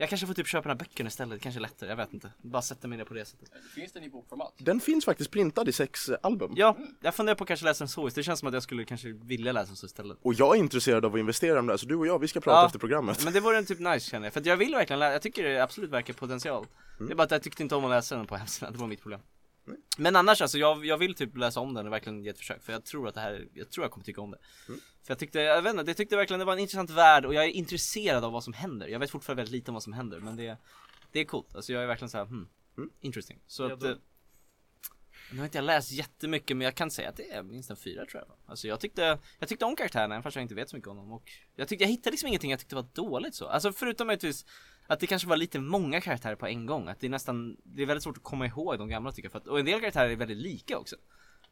jag 0.00 0.08
kanske 0.08 0.26
får 0.26 0.34
typ 0.34 0.46
köpa 0.46 0.68
den 0.68 0.78
här 0.78 0.84
böckerna 0.84 1.08
istället, 1.08 1.38
det 1.38 1.42
kanske 1.42 1.58
är 1.58 1.62
lättare, 1.62 1.88
jag 1.90 1.96
vet 1.96 2.12
inte. 2.14 2.30
Bara 2.42 2.62
sätta 2.62 2.88
mig 2.88 2.98
ner 2.98 3.04
på 3.04 3.14
det 3.14 3.24
sättet. 3.24 3.48
Finns 3.74 3.92
den 3.92 4.02
i 4.04 4.08
bokformat? 4.10 4.52
Den 4.58 4.80
finns 4.80 5.04
faktiskt 5.04 5.30
printad 5.30 5.68
i 5.68 5.72
sex 5.72 6.08
eh, 6.08 6.16
album. 6.22 6.52
Ja, 6.56 6.76
jag 7.00 7.14
funderar 7.14 7.36
på 7.36 7.44
att 7.44 7.48
kanske 7.48 7.64
läsa 7.66 7.84
den 7.84 7.88
så, 7.88 8.08
det 8.08 8.22
känns 8.22 8.38
som 8.40 8.48
att 8.48 8.54
jag 8.54 8.62
skulle 8.62 8.84
kanske 8.84 9.08
vilja 9.12 9.52
läsa 9.52 9.66
den 9.66 9.76
så 9.76 9.86
istället. 9.86 10.18
Och 10.22 10.34
jag 10.34 10.56
är 10.56 10.58
intresserad 10.60 11.04
av 11.04 11.14
att 11.14 11.18
investera 11.20 11.52
i 11.52 11.56
dem 11.56 11.66
där, 11.66 11.76
så 11.76 11.86
du 11.86 11.94
och 11.96 12.06
jag, 12.06 12.18
vi 12.18 12.28
ska 12.28 12.40
prata 12.40 12.56
Ja. 12.60 12.66
efter 12.66 12.78
programmet. 12.78 13.24
Men 13.24 13.32
det 13.32 13.40
vore 13.40 13.58
en 13.58 13.66
typ 13.66 13.78
nice 13.78 14.10
känner 14.10 14.26
jag, 14.26 14.32
för 14.32 14.40
att 14.40 14.46
jag 14.46 14.56
vill 14.56 14.74
verkligen 14.74 15.00
läsa, 15.00 15.12
jag 15.12 15.22
tycker 15.22 15.42
det 15.42 15.62
absolut 15.62 15.90
verkar 15.90 16.14
potential. 16.14 16.66
Det 16.98 17.12
är 17.12 17.16
bara 17.16 17.22
att 17.22 17.30
jag 17.30 17.42
tyckte 17.42 17.62
inte 17.62 17.74
om 17.74 17.84
att 17.84 17.90
läsa 17.90 18.16
den 18.16 18.26
på 18.26 18.36
hemsidan, 18.36 18.72
det 18.72 18.78
var 18.78 18.86
mitt 18.86 19.00
problem. 19.02 19.20
Men 19.98 20.16
annars 20.16 20.40
alltså, 20.42 20.58
jag, 20.58 20.86
jag 20.86 20.98
vill 20.98 21.14
typ 21.14 21.36
läsa 21.36 21.60
om 21.60 21.74
den 21.74 21.86
och 21.86 21.92
verkligen 21.92 22.22
ge 22.24 22.30
ett 22.30 22.38
försök 22.38 22.62
för 22.62 22.72
jag 22.72 22.84
tror 22.84 23.08
att 23.08 23.14
det 23.14 23.20
här, 23.20 23.48
jag 23.54 23.70
tror 23.70 23.84
jag 23.84 23.90
kommer 23.90 24.04
tycka 24.04 24.20
om 24.20 24.30
det. 24.30 24.38
För 24.66 24.76
jag 25.06 25.18
tyckte, 25.18 25.40
jag 25.40 25.62
vet 25.62 25.74
inte, 25.74 25.90
jag 25.90 25.96
tyckte 25.96 26.16
verkligen 26.16 26.38
det 26.38 26.44
var 26.44 26.52
en 26.52 26.58
intressant 26.58 26.90
värld 26.90 27.24
och 27.24 27.34
jag 27.34 27.44
är 27.44 27.48
intresserad 27.48 28.24
av 28.24 28.32
vad 28.32 28.44
som 28.44 28.52
händer. 28.52 28.88
Jag 28.88 28.98
vet 28.98 29.10
fortfarande 29.10 29.40
väldigt 29.40 29.52
lite 29.52 29.70
om 29.70 29.74
vad 29.74 29.82
som 29.82 29.92
händer 29.92 30.20
men 30.20 30.36
det, 30.36 30.56
det 31.12 31.20
är 31.20 31.24
coolt. 31.24 31.54
Alltså 31.56 31.72
jag 31.72 31.82
är 31.82 31.86
verkligen 31.86 32.10
såhär, 32.10 32.24
hmm, 32.24 32.48
interesting. 33.00 33.38
Så 33.46 33.62
Ja, 33.62 33.72
att, 33.74 33.80
då- 33.80 33.88
eh, 33.88 33.96
nu 35.32 35.38
har 35.38 35.44
inte 35.44 35.58
jag 35.58 35.64
läst 35.64 35.90
jättemycket 35.90 36.56
men 36.56 36.64
jag 36.64 36.74
kan 36.74 36.90
säga 36.90 37.08
att 37.08 37.16
det 37.16 37.30
är 37.32 37.42
minst 37.42 37.70
en 37.70 37.76
fyra 37.76 38.06
tror 38.06 38.22
jag. 38.26 38.36
Alltså 38.46 38.68
jag 38.68 38.80
tyckte, 38.80 39.18
jag 39.38 39.48
tyckte 39.48 39.64
om 39.64 39.76
karaktärerna 39.76 40.14
även 40.14 40.22
fast 40.22 40.36
jag 40.36 40.42
inte 40.42 40.54
vet 40.54 40.68
så 40.70 40.76
mycket 40.76 40.88
om 40.88 40.96
dem 40.96 41.12
och 41.12 41.30
jag 41.56 41.68
tyckte, 41.68 41.84
jag 41.84 41.88
hittade 41.90 42.10
liksom 42.10 42.26
ingenting 42.28 42.50
jag 42.50 42.60
tyckte 42.60 42.74
var 42.74 42.86
dåligt 42.92 43.34
så. 43.34 43.46
Alltså 43.46 43.72
förutom 43.72 44.06
möjligtvis 44.06 44.46
att 44.90 45.00
det 45.00 45.06
kanske 45.06 45.28
var 45.28 45.36
lite 45.36 45.58
många 45.60 46.00
karaktärer 46.00 46.34
på 46.34 46.46
en 46.46 46.66
gång. 46.66 46.88
Att 46.88 47.00
det 47.00 47.06
är 47.06 47.10
nästan, 47.10 47.56
det 47.62 47.82
är 47.82 47.86
väldigt 47.86 48.02
svårt 48.02 48.16
att 48.16 48.22
komma 48.22 48.46
ihåg 48.46 48.78
de 48.78 48.88
gamla 48.88 49.12
tycker 49.12 49.26
jag. 49.26 49.32
För 49.32 49.38
att, 49.38 49.46
och 49.46 49.58
en 49.58 49.64
del 49.64 49.80
karaktärer 49.80 50.10
är 50.10 50.16
väldigt 50.16 50.38
lika 50.38 50.78
också. 50.78 50.96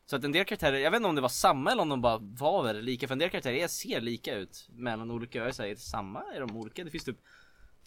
Så 0.06 0.16
att 0.16 0.24
en 0.24 0.32
del 0.32 0.44
karaktärer, 0.44 0.78
jag 0.78 0.90
vet 0.90 0.98
inte 0.98 1.08
om 1.08 1.14
det 1.14 1.20
var 1.20 1.28
samma 1.28 1.72
eller 1.72 1.82
om 1.82 1.88
de 1.88 2.00
bara 2.00 2.18
var 2.20 2.62
väldigt 2.62 2.84
lika. 2.84 3.08
För 3.08 3.12
en 3.14 3.18
del 3.18 3.30
karaktärer 3.30 3.54
är, 3.54 3.68
ser 3.68 4.00
lika 4.00 4.34
ut 4.34 4.68
mellan 4.72 5.10
olika. 5.10 5.38
Jag 5.38 5.46
är 5.46 5.68
det 5.68 5.76
samma? 5.76 6.22
Är 6.34 6.40
de 6.40 6.56
olika? 6.56 6.84
Det 6.84 6.90
finns 6.90 7.04
typ 7.04 7.18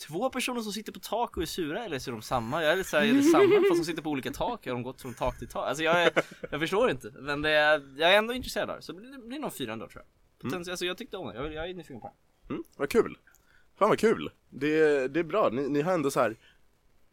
två 0.07 0.29
personer 0.29 0.61
som 0.61 0.73
sitter 0.73 0.91
på 0.91 0.99
tak 0.99 1.37
och 1.37 1.43
är 1.43 1.47
sura 1.47 1.85
eller 1.85 1.99
så 1.99 2.09
är 2.09 2.11
de 2.11 2.21
samma? 2.21 2.63
Jag 2.63 2.71
är 2.71 2.77
lite 2.77 2.89
såhär, 2.89 3.03
är 3.03 3.13
det 3.13 3.23
samma 3.23 3.61
fast 3.69 3.81
de 3.81 3.85
sitter 3.85 4.01
på 4.01 4.09
olika 4.09 4.31
tak? 4.31 4.65
Har 4.65 4.73
de 4.73 4.83
gått 4.83 5.01
från 5.01 5.13
tak 5.13 5.39
till 5.39 5.47
tak? 5.47 5.67
Alltså 5.67 5.83
jag, 5.83 6.03
är, 6.03 6.11
jag 6.51 6.59
förstår 6.59 6.91
inte. 6.91 7.11
Men 7.11 7.41
det 7.41 7.49
är, 7.49 7.93
jag 7.97 8.13
är 8.13 8.17
ändå 8.17 8.33
intresserad 8.33 8.69
av 8.69 8.75
det. 8.75 8.81
Så 8.81 8.91
det 8.91 8.99
blir, 9.27 9.39
nog 9.39 9.53
fyra 9.53 9.73
ändå 9.73 9.87
tror 9.87 10.03
jag. 10.03 10.41
Potential, 10.41 10.71
Alltså 10.71 10.85
jag 10.85 10.97
tyckte 10.97 11.17
om 11.17 11.27
det. 11.27 11.35
Jag, 11.35 11.53
jag 11.53 11.69
är 11.69 11.73
nyfiken 11.73 12.01
på 12.01 12.07
det. 12.47 12.53
Mm, 12.53 12.63
vad 12.77 12.89
kul. 12.89 13.17
Fan 13.81 13.89
vad 13.89 13.99
kul. 13.99 14.31
Det, 14.49 15.07
det 15.07 15.19
är 15.19 15.23
bra, 15.23 15.49
ni, 15.49 15.69
ni 15.69 15.81
har 15.81 15.93
ändå 15.93 16.11
så 16.11 16.19
här. 16.19 16.35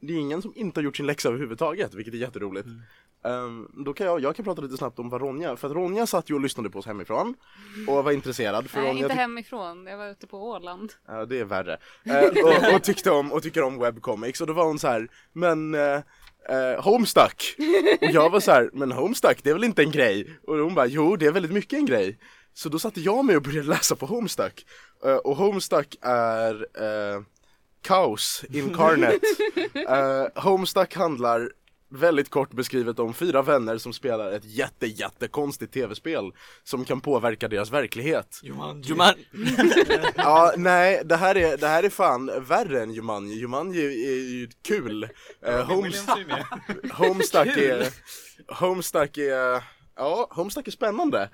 Det 0.00 0.12
är 0.12 0.18
ingen 0.18 0.42
som 0.42 0.52
inte 0.56 0.80
har 0.80 0.84
gjort 0.84 0.96
sin 0.96 1.06
läxa 1.06 1.28
överhuvudtaget, 1.28 1.94
vilket 1.94 2.14
är 2.14 2.18
jätteroligt. 2.18 2.66
Mm. 2.66 2.80
Ehm, 3.24 3.84
då 3.84 3.94
kan 3.94 4.06
jag, 4.06 4.20
jag 4.20 4.36
kan 4.36 4.44
prata 4.44 4.62
lite 4.62 4.76
snabbt 4.76 4.98
om 4.98 5.08
vad 5.08 5.20
Ronja, 5.20 5.56
för 5.56 5.68
att 5.68 5.74
Ronja 5.74 6.06
satt 6.06 6.30
ju 6.30 6.34
och 6.34 6.40
lyssnade 6.40 6.70
på 6.70 6.78
oss 6.78 6.86
hemifrån 6.86 7.34
och 7.88 8.04
var 8.04 8.12
intresserad. 8.12 8.70
För 8.70 8.80
Nej, 8.80 8.88
Ronja 8.88 9.02
inte 9.02 9.14
hemifrån. 9.14 9.86
Jag 9.86 9.98
var 9.98 10.08
ute 10.08 10.26
på 10.26 10.48
Åland. 10.48 10.92
Ja, 11.06 11.24
det 11.24 11.40
är 11.40 11.44
värre. 11.44 11.78
Eh, 12.04 12.22
och, 12.24 12.74
och 12.74 12.82
tyckte 12.82 13.10
om, 13.10 13.32
och 13.32 13.42
tycker 13.42 13.62
om 13.62 13.78
webcomics 13.78 14.40
och 14.40 14.46
då 14.46 14.52
var 14.52 14.64
hon 14.64 14.78
så 14.78 14.88
här, 14.88 15.08
men 15.32 15.74
eh, 15.74 16.00
eh, 16.48 16.82
Homestuck. 16.84 17.56
Och 18.00 18.10
jag 18.10 18.30
var 18.30 18.40
så 18.40 18.50
här, 18.50 18.70
men 18.72 18.92
Homestuck 18.92 19.42
det 19.42 19.50
är 19.50 19.54
väl 19.54 19.64
inte 19.64 19.82
en 19.82 19.90
grej? 19.90 20.38
Och 20.46 20.56
hon 20.56 20.74
bara, 20.74 20.86
jo 20.86 21.16
det 21.16 21.26
är 21.26 21.32
väldigt 21.32 21.52
mycket 21.52 21.78
en 21.78 21.86
grej. 21.86 22.18
Så 22.54 22.68
då 22.68 22.78
satte 22.78 23.00
jag 23.00 23.24
mig 23.24 23.36
och 23.36 23.42
började 23.42 23.68
läsa 23.68 23.96
på 23.96 24.06
Homestuck. 24.06 24.66
Eh, 25.04 25.16
och 25.16 25.36
Homestuck 25.36 25.96
är 26.02 26.54
eh, 26.54 27.22
kaos 27.82 28.44
incarnate. 28.50 29.20
Eh, 29.88 30.42
Homestuck 30.42 30.94
handlar 30.94 31.50
väldigt 31.90 32.30
kort 32.30 32.52
beskrivet 32.52 32.98
om 32.98 33.14
fyra 33.14 33.42
vänner 33.42 33.78
som 33.78 33.92
spelar 33.92 34.32
ett 34.32 34.44
jätte 34.44 34.86
jättekonstigt 34.86 35.72
tv-spel 35.72 36.32
som 36.64 36.84
kan 36.84 37.00
påverka 37.00 37.48
deras 37.48 37.70
verklighet. 37.70 38.40
Juman, 38.42 38.82
Ja, 40.14 40.52
nej, 40.56 41.02
det 41.04 41.16
här 41.16 41.36
är, 41.36 41.56
det 41.56 41.66
här 41.66 41.82
är 41.82 41.90
fan 41.90 42.30
värre 42.48 42.82
än 42.82 42.92
Jumanji. 42.92 43.34
Jumanji 43.34 44.06
är 44.06 44.30
ju 44.30 44.48
kul. 44.62 45.08
Homes, 45.66 46.06
Homestuck 46.92 47.46
är, 47.56 47.88
Homestuck 48.54 49.18
är, 49.18 49.62
ja, 49.98 50.28
Homestuck 50.30 50.66
är 50.66 50.72
spännande. 50.72 51.30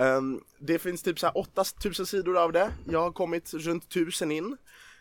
Ehm, 0.00 0.40
det 0.58 0.78
finns 0.78 1.02
typ 1.02 1.18
såhär 1.18 1.38
8000 1.38 2.06
sidor 2.06 2.38
av 2.38 2.52
det. 2.52 2.72
Jag 2.90 3.00
har 3.00 3.12
kommit 3.12 3.54
runt 3.54 3.88
tusen 3.88 4.30
in. 4.30 4.56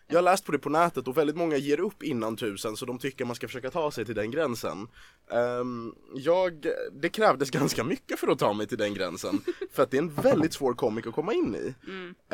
Jag 0.07 0.18
har 0.18 0.23
läst 0.23 0.45
på 0.45 0.52
det 0.52 0.60
på 0.60 0.69
nätet 0.69 1.07
och 1.07 1.18
väldigt 1.18 1.35
många 1.35 1.57
ger 1.57 1.80
upp 1.80 2.03
innan 2.03 2.35
tusen 2.35 2.77
så 2.77 2.85
de 2.85 2.98
tycker 2.99 3.26
man 3.26 3.35
ska 3.35 3.48
försöka 3.48 3.72
ta 3.72 3.91
sig 3.91 4.06
till 4.06 4.15
den 4.15 4.31
gränsen. 4.31 4.88
Ehm, 5.31 5.95
jag, 6.15 6.65
det 6.91 7.10
krävdes 7.10 7.52
ganska 7.52 7.84
mycket 7.84 8.19
för 8.19 8.27
att 8.27 8.40
ta 8.40 8.53
mig 8.53 8.68
till 8.68 8.77
den 8.77 8.94
gränsen. 8.94 9.41
För 9.72 9.84
att 9.84 9.91
det 9.91 9.98
är 9.98 10.02
en 10.02 10.14
väldigt 10.14 10.53
svår 10.53 10.73
comic 10.73 11.07
att 11.07 11.14
komma 11.14 11.34
in 11.34 11.56
i. 11.56 11.73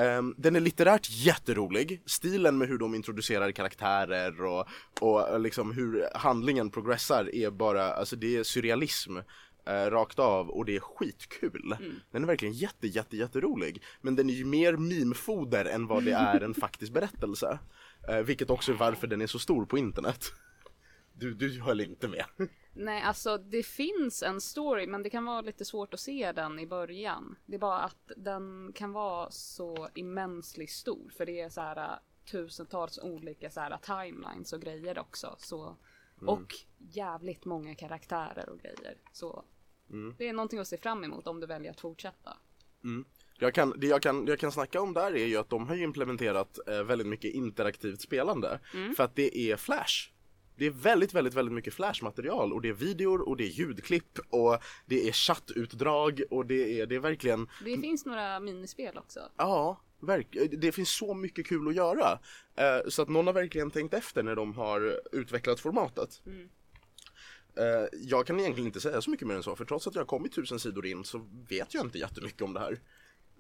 Ehm, 0.01 0.33
den 0.37 0.55
är 0.55 0.59
litterärt 0.59 1.09
jätterolig. 1.09 2.01
Stilen 2.05 2.57
med 2.57 2.67
hur 2.67 2.77
de 2.77 2.95
introducerar 2.95 3.51
karaktärer 3.51 4.45
och, 4.45 4.67
och 4.99 5.39
liksom 5.39 5.71
hur 5.71 6.07
handlingen 6.15 6.69
progressar 6.69 7.35
är 7.35 7.49
bara, 7.51 7.93
alltså 7.93 8.15
det 8.15 8.37
är 8.37 8.43
surrealism 8.43 9.17
eh, 9.69 9.91
rakt 9.91 10.19
av 10.19 10.49
och 10.49 10.65
det 10.65 10.75
är 10.75 10.79
skitkul. 10.79 11.75
Den 12.11 12.23
är 12.23 12.27
verkligen 12.27 12.53
jätte, 12.53 12.87
jätte, 12.87 13.17
jätterolig. 13.17 13.83
Men 14.01 14.15
den 14.15 14.29
är 14.29 14.33
ju 14.33 14.45
mer 14.45 14.77
mimfoder 14.77 15.65
än 15.65 15.87
vad 15.87 16.03
det 16.03 16.11
är 16.11 16.41
en 16.41 16.53
faktisk 16.53 16.93
berättelse. 16.93 17.59
Eh, 18.09 18.17
vilket 18.17 18.49
också 18.49 18.71
är 18.71 18.75
varför 18.75 19.07
den 19.07 19.21
är 19.21 19.27
så 19.27 19.39
stor 19.39 19.65
på 19.65 19.77
internet. 19.77 20.25
Du, 21.13 21.33
du 21.33 21.61
höll 21.61 21.81
inte 21.81 22.07
med. 22.07 22.25
Nej, 22.73 23.01
alltså 23.01 23.37
det 23.37 23.63
finns 23.63 24.23
en 24.23 24.41
story 24.41 24.87
men 24.87 25.03
det 25.03 25.09
kan 25.09 25.25
vara 25.25 25.41
lite 25.41 25.65
svårt 25.65 25.93
att 25.93 25.99
se 25.99 26.31
den 26.31 26.59
i 26.59 26.67
början. 26.67 27.35
Det 27.45 27.55
är 27.55 27.59
bara 27.59 27.79
att 27.79 28.11
den 28.17 28.71
kan 28.75 28.91
vara 28.91 29.31
så 29.31 29.89
immensligt 29.95 30.71
stor 30.71 31.11
för 31.17 31.25
det 31.25 31.41
är 31.41 31.49
så 31.49 31.61
här 31.61 31.77
äh, 31.77 31.99
tusentals 32.31 32.99
olika 32.99 33.49
så 33.49 33.59
här 33.59 33.77
timelines 33.81 34.53
och 34.53 34.61
grejer 34.61 34.99
också. 34.99 35.35
Så, 35.37 35.75
Och 36.25 36.55
jävligt 36.77 37.45
många 37.45 37.75
karaktärer 37.75 38.49
och 38.49 38.59
grejer. 38.59 38.97
Så 39.13 39.43
det 40.17 40.27
är 40.27 40.33
någonting 40.33 40.59
att 40.59 40.67
se 40.67 40.77
fram 40.77 41.03
emot 41.03 41.27
om 41.27 41.39
du 41.39 41.47
väljer 41.47 41.71
att 41.71 41.81
fortsätta. 41.81 42.37
Jag 43.39 43.53
kan, 43.53 43.73
det, 43.77 43.87
jag 43.87 44.01
kan, 44.01 44.27
jag 44.27 44.39
kan 44.39 44.51
snacka 44.51 44.81
om 44.81 44.93
där 44.93 45.15
är 45.15 45.25
ju 45.25 45.37
att 45.37 45.49
de 45.49 45.67
har 45.67 45.75
ju 45.75 45.83
implementerat 45.83 46.59
eh, 46.67 46.83
väldigt 46.83 47.07
mycket 47.07 47.33
interaktivt 47.33 48.01
spelande. 48.01 48.59
För 48.97 49.03
att 49.03 49.15
det 49.15 49.37
är 49.37 49.55
flash. 49.57 50.09
Det 50.55 50.65
är 50.65 50.69
väldigt, 50.71 51.13
väldigt, 51.13 51.33
väldigt 51.33 51.53
mycket 51.55 51.73
flashmaterial 51.73 52.53
och 52.53 52.61
det 52.61 52.69
är 52.69 52.73
videor 52.73 53.21
och 53.21 53.37
det 53.37 53.43
är 53.43 53.47
ljudklipp 53.47 54.19
och 54.29 54.57
det 54.85 55.07
är 55.07 55.11
chattutdrag 55.11 56.21
och 56.29 56.45
det 56.45 56.79
är, 56.81 56.85
det 56.85 56.95
är 56.95 56.99
verkligen 56.99 57.47
Det 57.65 57.77
finns 57.77 58.05
några 58.05 58.39
minispel 58.39 58.97
också. 58.97 59.19
Ja, 59.37 59.81
verk- 60.01 60.37
det 60.57 60.71
finns 60.71 60.89
så 60.97 61.13
mycket 61.13 61.47
kul 61.47 61.67
att 61.67 61.75
göra. 61.75 62.19
Eh, 62.55 62.87
så 62.89 63.01
att 63.01 63.09
någon 63.09 63.27
har 63.27 63.33
verkligen 63.33 63.71
tänkt 63.71 63.93
efter 63.93 64.23
när 64.23 64.35
de 64.35 64.53
har 64.53 64.99
utvecklat 65.11 65.59
formatet. 65.59 66.21
Eh, 66.25 66.33
jag 67.91 68.27
kan 68.27 68.39
egentligen 68.39 68.67
inte 68.67 68.81
säga 68.81 69.01
så 69.01 69.09
mycket 69.09 69.27
mer 69.27 69.35
än 69.35 69.43
så, 69.43 69.55
för 69.55 69.65
trots 69.65 69.87
att 69.87 69.95
jag 69.95 70.01
har 70.01 70.07
kommit 70.07 70.35
tusen 70.35 70.59
sidor 70.59 70.85
in 70.85 71.03
så 71.03 71.29
vet 71.49 71.73
jag 71.73 71.85
inte 71.85 71.97
jättemycket 71.97 72.41
om 72.41 72.53
det 72.53 72.59
här. 72.59 72.79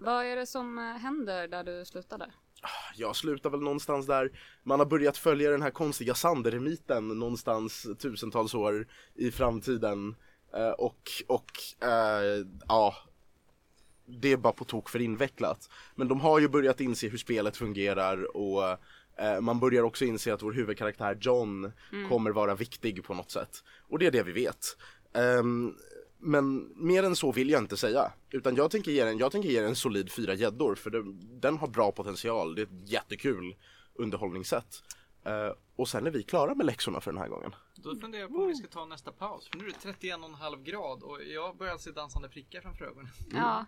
Vad 0.01 0.25
är 0.25 0.35
det 0.35 0.45
som 0.45 0.77
äh, 0.77 0.83
händer 0.83 1.47
där 1.47 1.63
du 1.63 1.85
slutade? 1.85 2.31
Jag 2.95 3.15
slutar 3.15 3.49
väl 3.49 3.59
någonstans 3.59 4.05
där 4.07 4.31
man 4.63 4.79
har 4.79 4.85
börjat 4.85 5.17
följa 5.17 5.51
den 5.51 5.61
här 5.61 5.71
konstiga 5.71 6.13
Sanderemiten 6.13 7.07
någonstans 7.07 7.87
tusentals 7.99 8.53
år 8.53 8.87
i 9.15 9.31
framtiden. 9.31 10.15
Eh, 10.53 10.69
och, 10.69 11.11
och, 11.27 11.51
eh, 11.87 12.45
ja, 12.67 12.95
det 14.05 14.31
är 14.31 14.37
bara 14.37 14.53
på 14.53 14.65
tok 14.65 14.89
för 14.89 14.99
invecklat. 14.99 15.69
Men 15.95 16.07
de 16.07 16.19
har 16.19 16.39
ju 16.39 16.47
börjat 16.47 16.81
inse 16.81 17.07
hur 17.07 17.17
spelet 17.17 17.57
fungerar 17.57 18.37
och 18.37 18.67
eh, 18.67 18.77
man 19.41 19.59
börjar 19.59 19.83
också 19.83 20.05
inse 20.05 20.33
att 20.33 20.43
vår 20.43 20.51
huvudkaraktär 20.51 21.17
John 21.21 21.71
kommer 22.09 22.31
vara 22.31 22.55
viktig 22.55 23.03
på 23.03 23.13
något 23.13 23.31
sätt. 23.31 23.63
Och 23.81 23.99
det 23.99 24.05
är 24.05 24.11
det 24.11 24.23
vi 24.23 24.31
vet. 24.31 24.77
Ehm, 25.13 25.75
men 26.17 26.71
mer 26.75 27.03
än 27.03 27.15
så 27.15 27.31
vill 27.31 27.49
jag 27.49 27.61
inte 27.61 27.77
säga. 27.77 28.11
Utan 28.29 28.55
jag 28.55 28.71
tänker 28.71 28.91
ge 28.91 29.03
den, 29.03 29.17
jag 29.17 29.31
tänker 29.31 29.49
ge 29.49 29.59
den 29.59 29.69
en 29.69 29.75
solid 29.75 30.11
fyra 30.11 30.33
gäddor 30.33 30.75
för 30.75 30.89
den, 30.89 31.39
den 31.39 31.57
har 31.57 31.67
bra 31.67 31.91
potential. 31.91 32.55
Det 32.55 32.61
är 32.61 32.65
ett 32.65 32.89
jättekul 32.89 33.55
underhållningssätt. 33.93 34.83
Eh, 35.23 35.51
och 35.75 35.89
sen 35.89 36.07
är 36.07 36.11
vi 36.11 36.23
klara 36.23 36.55
med 36.55 36.65
läxorna 36.65 37.01
för 37.01 37.11
den 37.11 37.21
här 37.21 37.27
gången. 37.27 37.55
Då 37.75 37.95
funderar 37.95 38.21
jag 38.21 38.31
på 38.31 38.41
om 38.41 38.47
vi 38.47 38.55
ska 38.55 38.67
ta 38.67 38.85
nästa 38.85 39.11
paus. 39.11 39.49
För 39.49 39.57
nu 39.57 39.65
är 39.65 39.73
det 39.83 40.07
31,5 40.07 40.63
grad 40.63 41.03
och 41.03 41.23
jag 41.23 41.57
börjar 41.57 41.77
se 41.77 41.91
dansande 41.91 42.29
prickar 42.29 42.61
framför 42.61 42.85
ögonen. 42.85 43.11
Ja, 43.33 43.65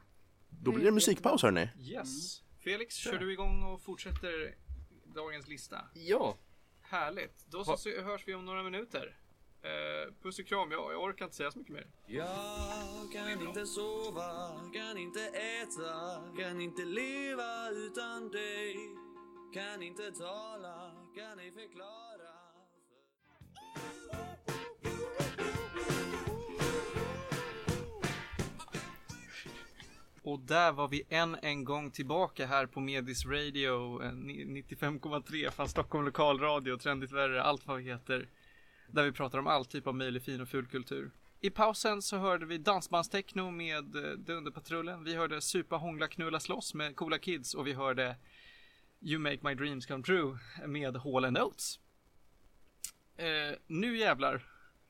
Då 0.49 0.72
blir 0.72 0.86
det 0.86 0.91
musikpaus 0.91 1.41
hörni. 1.44 1.69
Yes. 1.80 2.41
Felix, 2.64 2.95
kör 2.95 3.18
du 3.18 3.34
igång 3.34 3.64
och 3.64 3.82
fortsätter 3.82 4.56
dagens 5.14 5.48
lista? 5.48 5.86
Ja. 5.94 6.38
Härligt. 6.82 7.46
Då 7.46 7.64
så, 7.64 7.78
så 7.78 8.02
hörs 8.02 8.28
vi 8.28 8.34
om 8.34 8.46
några 8.46 8.64
minuter. 8.64 9.18
Eh, 9.64 10.14
puss 10.22 10.40
och 10.40 10.46
kram, 10.46 10.72
jag, 10.72 10.94
jag 10.94 11.04
orkar 11.04 11.26
inte 11.26 11.38
säga 11.38 11.52
så 11.52 11.60
mycket 11.60 11.74
mer. 11.74 11.88
Jag 12.06 13.12
kan 13.14 13.42
inte 13.48 13.66
sova, 13.66 14.62
kan 14.74 14.98
inte 14.98 15.28
äta, 15.28 16.24
kan 16.38 16.62
inte 16.62 16.86
leva 16.86 17.70
utan 17.70 18.32
dig. 18.32 18.76
Kan 19.54 19.84
inte 19.84 20.12
tala, 20.12 20.92
kan 21.16 21.40
ej 21.40 21.52
förklara. 21.52 22.11
Och 30.23 30.39
där 30.39 30.72
var 30.72 30.88
vi 30.88 31.03
än 31.10 31.38
en 31.41 31.64
gång 31.64 31.91
tillbaka 31.91 32.45
här 32.45 32.65
på 32.65 32.80
Medis 32.80 33.26
Radio 33.26 34.03
eh, 34.03 34.11
95,3 34.11 35.49
från 35.49 35.69
Stockholm 35.69 36.06
lokalradio, 36.06 36.77
trendigt 36.77 37.11
värre, 37.11 37.43
allt 37.43 37.68
vad 37.68 37.77
vi 37.77 37.84
heter. 37.84 38.30
Där 38.88 39.03
vi 39.03 39.11
pratar 39.11 39.39
om 39.39 39.48
all 39.48 39.65
typ 39.65 39.88
av 39.88 39.95
möjlig 39.95 40.22
fin 40.22 40.41
och 40.41 40.49
ful 40.49 40.65
kultur. 40.68 41.11
I 41.39 41.49
pausen 41.49 42.02
så 42.02 42.18
hörde 42.18 42.45
vi 42.45 42.57
dansbandstechno 42.57 43.52
med 43.52 43.95
eh, 43.95 44.11
Dunderpatrullen. 44.11 45.03
Vi 45.03 45.15
hörde 45.15 45.41
Supa, 45.41 45.76
hångla, 45.76 46.07
knulla, 46.07 46.39
slåss 46.39 46.73
med 46.73 46.95
Coola 46.95 47.18
Kids 47.18 47.53
och 47.53 47.68
vi 47.68 47.73
hörde 47.73 48.15
You 49.02 49.19
Make 49.19 49.39
My 49.41 49.56
Dreams 49.56 49.85
Come 49.85 50.03
True 50.03 50.38
med 50.65 50.98
Hall 50.98 51.38
Oates. 51.38 51.80
Eh, 53.18 53.56
nu 53.68 53.98
jävlar. 53.98 54.43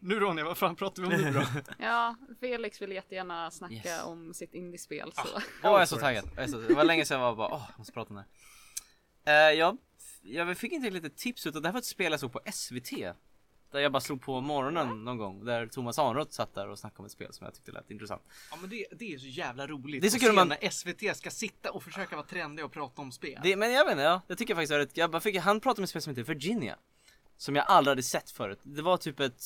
Nu 0.03 0.19
Ronja, 0.19 0.43
vad 0.45 0.57
fan 0.57 0.75
pratar 0.75 1.03
vi 1.03 1.15
om 1.15 1.21
nu 1.21 1.31
då? 1.31 1.43
ja 1.79 2.15
Felix 2.39 2.81
vill 2.81 2.91
jättegärna 2.91 3.51
snacka 3.51 3.73
Yes. 3.75 4.03
om 4.03 4.33
sitt 4.33 4.53
indiespel 4.53 5.11
så. 5.15 5.21
Åh 5.35 5.41
jag 5.63 5.81
är 5.81 5.85
så 5.85 5.97
taggad. 5.97 6.29
Jag 6.35 6.43
är 6.43 6.47
så, 6.47 6.57
det 6.57 6.73
var 6.73 6.83
länge 6.83 7.05
sedan 7.05 7.19
jag 7.19 7.27
var 7.29 7.35
bara 7.35 7.53
åh, 7.55 7.65
jag 7.69 7.79
måste 7.79 7.93
prata 7.93 8.09
om 8.09 8.15
det 8.15 8.25
här. 9.25 9.51
Eh, 9.51 9.57
jag, 10.23 10.57
fick 10.57 10.71
inte 10.71 10.89
lite 10.89 11.09
tips 11.09 11.47
utav, 11.47 11.61
det 11.61 11.67
här 11.67 11.73
var 11.73 11.79
ett 11.79 11.85
spel 11.85 12.11
jag 12.11 12.19
såg 12.19 12.31
på 12.33 12.39
SVT. 12.53 12.89
Där 13.71 13.79
jag 13.79 13.91
bara 13.91 14.01
slog 14.01 14.21
på 14.21 14.41
morgonen 14.41 15.03
någon 15.05 15.17
gång. 15.17 15.45
Där 15.45 15.67
Thomas 15.67 15.99
Ahnroth 15.99 16.31
satt 16.31 16.53
där 16.53 16.69
och 16.69 16.79
snackade 16.79 16.99
om 16.99 17.05
ett 17.05 17.11
spel 17.11 17.33
som 17.33 17.45
jag 17.45 17.53
tyckte 17.53 17.71
lät 17.71 17.91
intressant. 17.91 18.21
Ja 18.51 18.57
men 18.61 18.69
det, 18.69 18.85
det 18.91 19.13
är 19.13 19.17
så 19.17 19.27
jävla 19.27 19.67
roligt 19.67 20.01
Det 20.01 20.07
är 20.07 20.09
så 20.09 20.17
att 20.17 20.21
kul 20.23 20.33
man- 20.35 20.47
när 20.47 20.69
SVT 20.69 21.17
ska 21.17 21.29
sitta 21.31 21.71
och 21.71 21.83
försöka 21.83 22.15
vara 22.15 22.25
trendig 22.25 22.65
och 22.65 22.71
prata 22.71 23.01
om 23.01 23.11
spel. 23.11 23.39
Det, 23.43 23.55
men 23.55 23.71
jag 23.71 23.85
vet 23.85 23.91
inte, 23.91 24.03
ja, 24.03 24.21
jag 24.27 24.37
tycker 24.37 24.55
faktiskt 24.55 24.71
rätt, 24.73 24.97
jag 24.97 25.11
bara 25.11 25.21
fick, 25.21 25.37
han 25.37 25.59
pratade 25.59 25.79
om 25.79 25.83
ett 25.83 25.89
spel 25.89 26.01
som 26.01 26.15
heter 26.15 26.33
Virginia. 26.33 26.77
Som 27.37 27.55
jag 27.55 27.65
aldrig 27.67 27.91
hade 27.91 28.03
sett 28.03 28.31
förut. 28.31 28.59
Det 28.63 28.81
var 28.81 28.97
typ 28.97 29.19
ett, 29.19 29.43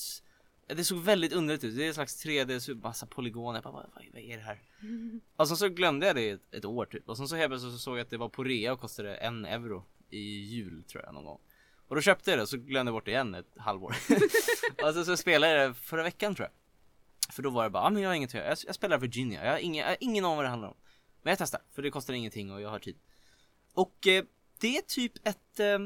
det 0.68 0.84
såg 0.84 0.98
väldigt 1.00 1.34
underligt 1.34 1.64
ut. 1.64 1.76
Det 1.76 1.84
är 1.84 1.88
en 1.88 1.94
slags 1.94 2.26
3D, 2.26 2.60
så 2.60 2.76
massa 2.76 3.06
polygoner. 3.06 3.58
Jag 3.58 3.64
bara, 3.64 3.74
vad, 3.74 3.86
vad, 4.14 4.24
är 4.24 4.38
det 4.38 4.44
här? 4.44 4.62
Och 5.36 5.48
sen 5.48 5.58
så 5.58 5.70
glömde 5.70 6.08
jag 6.08 6.16
det 6.16 6.30
ett, 6.30 6.54
ett 6.54 6.66
år 6.66 6.86
typ. 6.86 7.10
Och 7.10 7.18
sen 7.18 7.28
så 7.28 7.36
helt 7.36 7.50
plötsligt 7.50 7.74
så 7.74 7.80
såg 7.80 7.98
jag 7.98 8.02
att 8.02 8.10
det 8.10 8.18
var 8.18 8.30
på 8.30 8.44
rea 8.44 8.74
och 8.74 8.80
kostade 8.80 9.16
en 9.16 9.46
euro 9.46 9.86
i 10.10 10.44
jul 10.44 10.84
tror 10.84 11.04
jag 11.04 11.14
någon 11.14 11.26
gång. 11.26 11.40
Och 11.88 11.96
då 11.96 12.02
köpte 12.02 12.30
jag 12.30 12.40
det 12.40 12.44
och 12.44 12.50
så 12.50 12.58
glömde 12.58 12.90
jag 12.90 12.96
bort 12.96 13.06
det 13.06 13.12
igen 13.12 13.36
ett 13.36 13.58
halvår. 13.58 13.96
och 14.84 14.94
sen 14.94 15.06
så 15.06 15.18
spelade 15.18 15.54
jag 15.54 15.70
det 15.70 15.74
förra 15.74 16.04
veckan 16.04 16.36
tror 16.36 16.48
jag. 16.48 17.34
För 17.34 17.44
då 17.44 17.50
var 17.50 17.64
det 17.64 17.70
bara, 17.70 17.84
ah, 17.84 17.90
men 17.90 18.02
jag 18.02 18.10
har 18.10 18.16
inget 18.16 18.30
att 18.30 18.34
göra. 18.34 18.48
Jag, 18.48 18.58
jag 18.66 18.76
spelar 18.76 18.98
Virginia. 18.98 19.46
Jag 19.46 19.52
har 19.52 19.60
ingen, 19.60 19.82
jag 19.82 19.92
har 19.92 19.98
ingen 20.00 20.26
aning 20.26 20.36
vad 20.36 20.46
det 20.46 20.50
handlar 20.50 20.70
om. 20.70 20.78
Men 21.22 21.32
jag 21.32 21.38
testar, 21.38 21.62
för 21.72 21.82
det 21.82 21.92
kostar 21.92 22.14
ingenting 22.14 22.52
och 22.52 22.62
jag 22.62 22.70
har 22.70 22.80
tid. 22.80 22.98
Och 23.74 24.08
eh, 24.08 24.24
det 24.60 24.78
är 24.78 24.82
typ 24.82 25.28
ett 25.28 25.60
eh, 25.60 25.80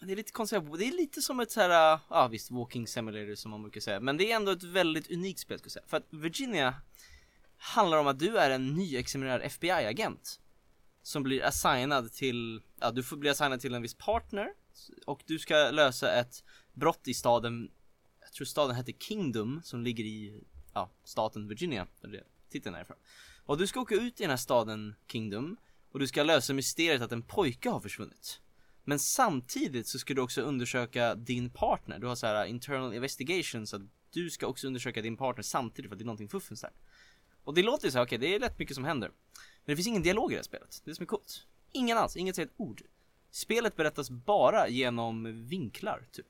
det 0.00 0.12
är 0.12 0.16
lite 0.16 0.32
konstigt, 0.32 0.62
det 0.78 0.88
är 0.88 0.92
lite 0.92 1.22
som 1.22 1.40
ett 1.40 1.50
så 1.50 1.60
här, 1.60 1.70
ja 1.70 2.00
ah, 2.08 2.28
visst 2.28 2.50
walking 2.50 2.86
simulator 2.86 3.34
som 3.34 3.50
man 3.50 3.62
brukar 3.62 3.80
säga. 3.80 4.00
Men 4.00 4.16
det 4.16 4.32
är 4.32 4.36
ändå 4.36 4.52
ett 4.52 4.62
väldigt 4.62 5.10
unikt 5.10 5.40
spel 5.40 5.58
skulle 5.58 5.68
jag 5.68 5.72
säga. 5.72 5.86
För 5.86 5.96
att 5.96 6.06
Virginia 6.10 6.74
handlar 7.56 7.98
om 7.98 8.06
att 8.06 8.18
du 8.18 8.38
är 8.38 8.50
en 8.50 8.74
nyexaminerad 8.74 9.42
FBI-agent 9.42 10.40
Som 11.02 11.22
blir 11.22 11.44
assignad 11.44 12.12
till, 12.12 12.62
ja 12.80 12.90
du 12.90 13.02
får 13.02 13.16
bli 13.16 13.30
assignad 13.30 13.60
till 13.60 13.74
en 13.74 13.82
viss 13.82 13.94
partner 13.94 14.48
Och 15.06 15.22
du 15.26 15.38
ska 15.38 15.70
lösa 15.70 16.12
ett 16.12 16.44
brott 16.72 17.08
i 17.08 17.14
staden 17.14 17.70
Jag 18.20 18.32
tror 18.32 18.44
staden 18.44 18.76
heter 18.76 18.92
Kingdom 18.92 19.60
som 19.64 19.82
ligger 19.82 20.04
i, 20.04 20.44
ja, 20.74 20.90
staten 21.04 21.48
Virginia 21.48 21.86
där 22.00 22.08
det 22.08 22.24
titeln 22.50 22.74
är 22.74 22.82
ifrån. 22.82 22.96
Och 23.44 23.58
du 23.58 23.66
ska 23.66 23.80
åka 23.80 23.94
ut 23.94 24.20
i 24.20 24.22
den 24.22 24.30
här 24.30 24.36
staden 24.36 24.94
Kingdom 25.12 25.56
Och 25.92 25.98
du 25.98 26.06
ska 26.06 26.22
lösa 26.22 26.52
mysteriet 26.52 27.02
att 27.02 27.12
en 27.12 27.22
pojke 27.22 27.70
har 27.70 27.80
försvunnit 27.80 28.40
men 28.88 28.98
samtidigt 28.98 29.88
så 29.88 29.98
ska 29.98 30.14
du 30.14 30.20
också 30.20 30.42
undersöka 30.42 31.14
din 31.14 31.50
partner. 31.50 31.98
Du 31.98 32.06
har 32.06 32.14
så 32.14 32.26
här 32.26 32.44
internal 32.44 32.94
investigation 32.94 33.66
så 33.66 33.76
att 33.76 33.82
du 34.10 34.30
ska 34.30 34.46
också 34.46 34.66
undersöka 34.66 35.02
din 35.02 35.16
partner 35.16 35.42
samtidigt 35.42 35.88
för 35.88 35.94
att 35.94 35.98
det 35.98 36.02
är 36.02 36.06
någonting 36.06 36.28
fuffens 36.28 36.60
där. 36.60 36.72
Och 37.44 37.54
det 37.54 37.62
låter 37.62 37.84
ju 37.84 37.90
så 37.90 37.98
här, 37.98 38.04
okej 38.04 38.18
det 38.18 38.34
är 38.34 38.38
rätt 38.38 38.58
mycket 38.58 38.74
som 38.74 38.84
händer. 38.84 39.08
Men 39.08 39.72
det 39.72 39.76
finns 39.76 39.88
ingen 39.88 40.02
dialog 40.02 40.32
i 40.32 40.34
det 40.34 40.38
här 40.38 40.44
spelet. 40.44 40.80
Det 40.84 40.88
är 40.88 40.90
det 40.90 40.94
som 40.94 41.02
är 41.02 41.06
coolt. 41.06 41.46
Ingen 41.72 41.98
alls, 41.98 42.16
inget 42.16 42.36
säger 42.36 42.46
ett 42.46 42.54
ord. 42.56 42.82
Spelet 43.30 43.76
berättas 43.76 44.10
bara 44.10 44.68
genom 44.68 45.46
vinklar 45.48 46.08
typ. 46.12 46.26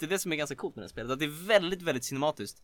Det 0.00 0.06
är 0.06 0.10
det 0.10 0.18
som 0.18 0.32
är 0.32 0.36
ganska 0.36 0.56
coolt 0.56 0.76
med 0.76 0.82
det 0.82 0.86
här 0.86 0.90
spelet. 0.90 1.12
Att 1.12 1.18
det 1.18 1.24
är 1.24 1.46
väldigt, 1.46 1.82
väldigt 1.82 2.04
cinematiskt. 2.04 2.62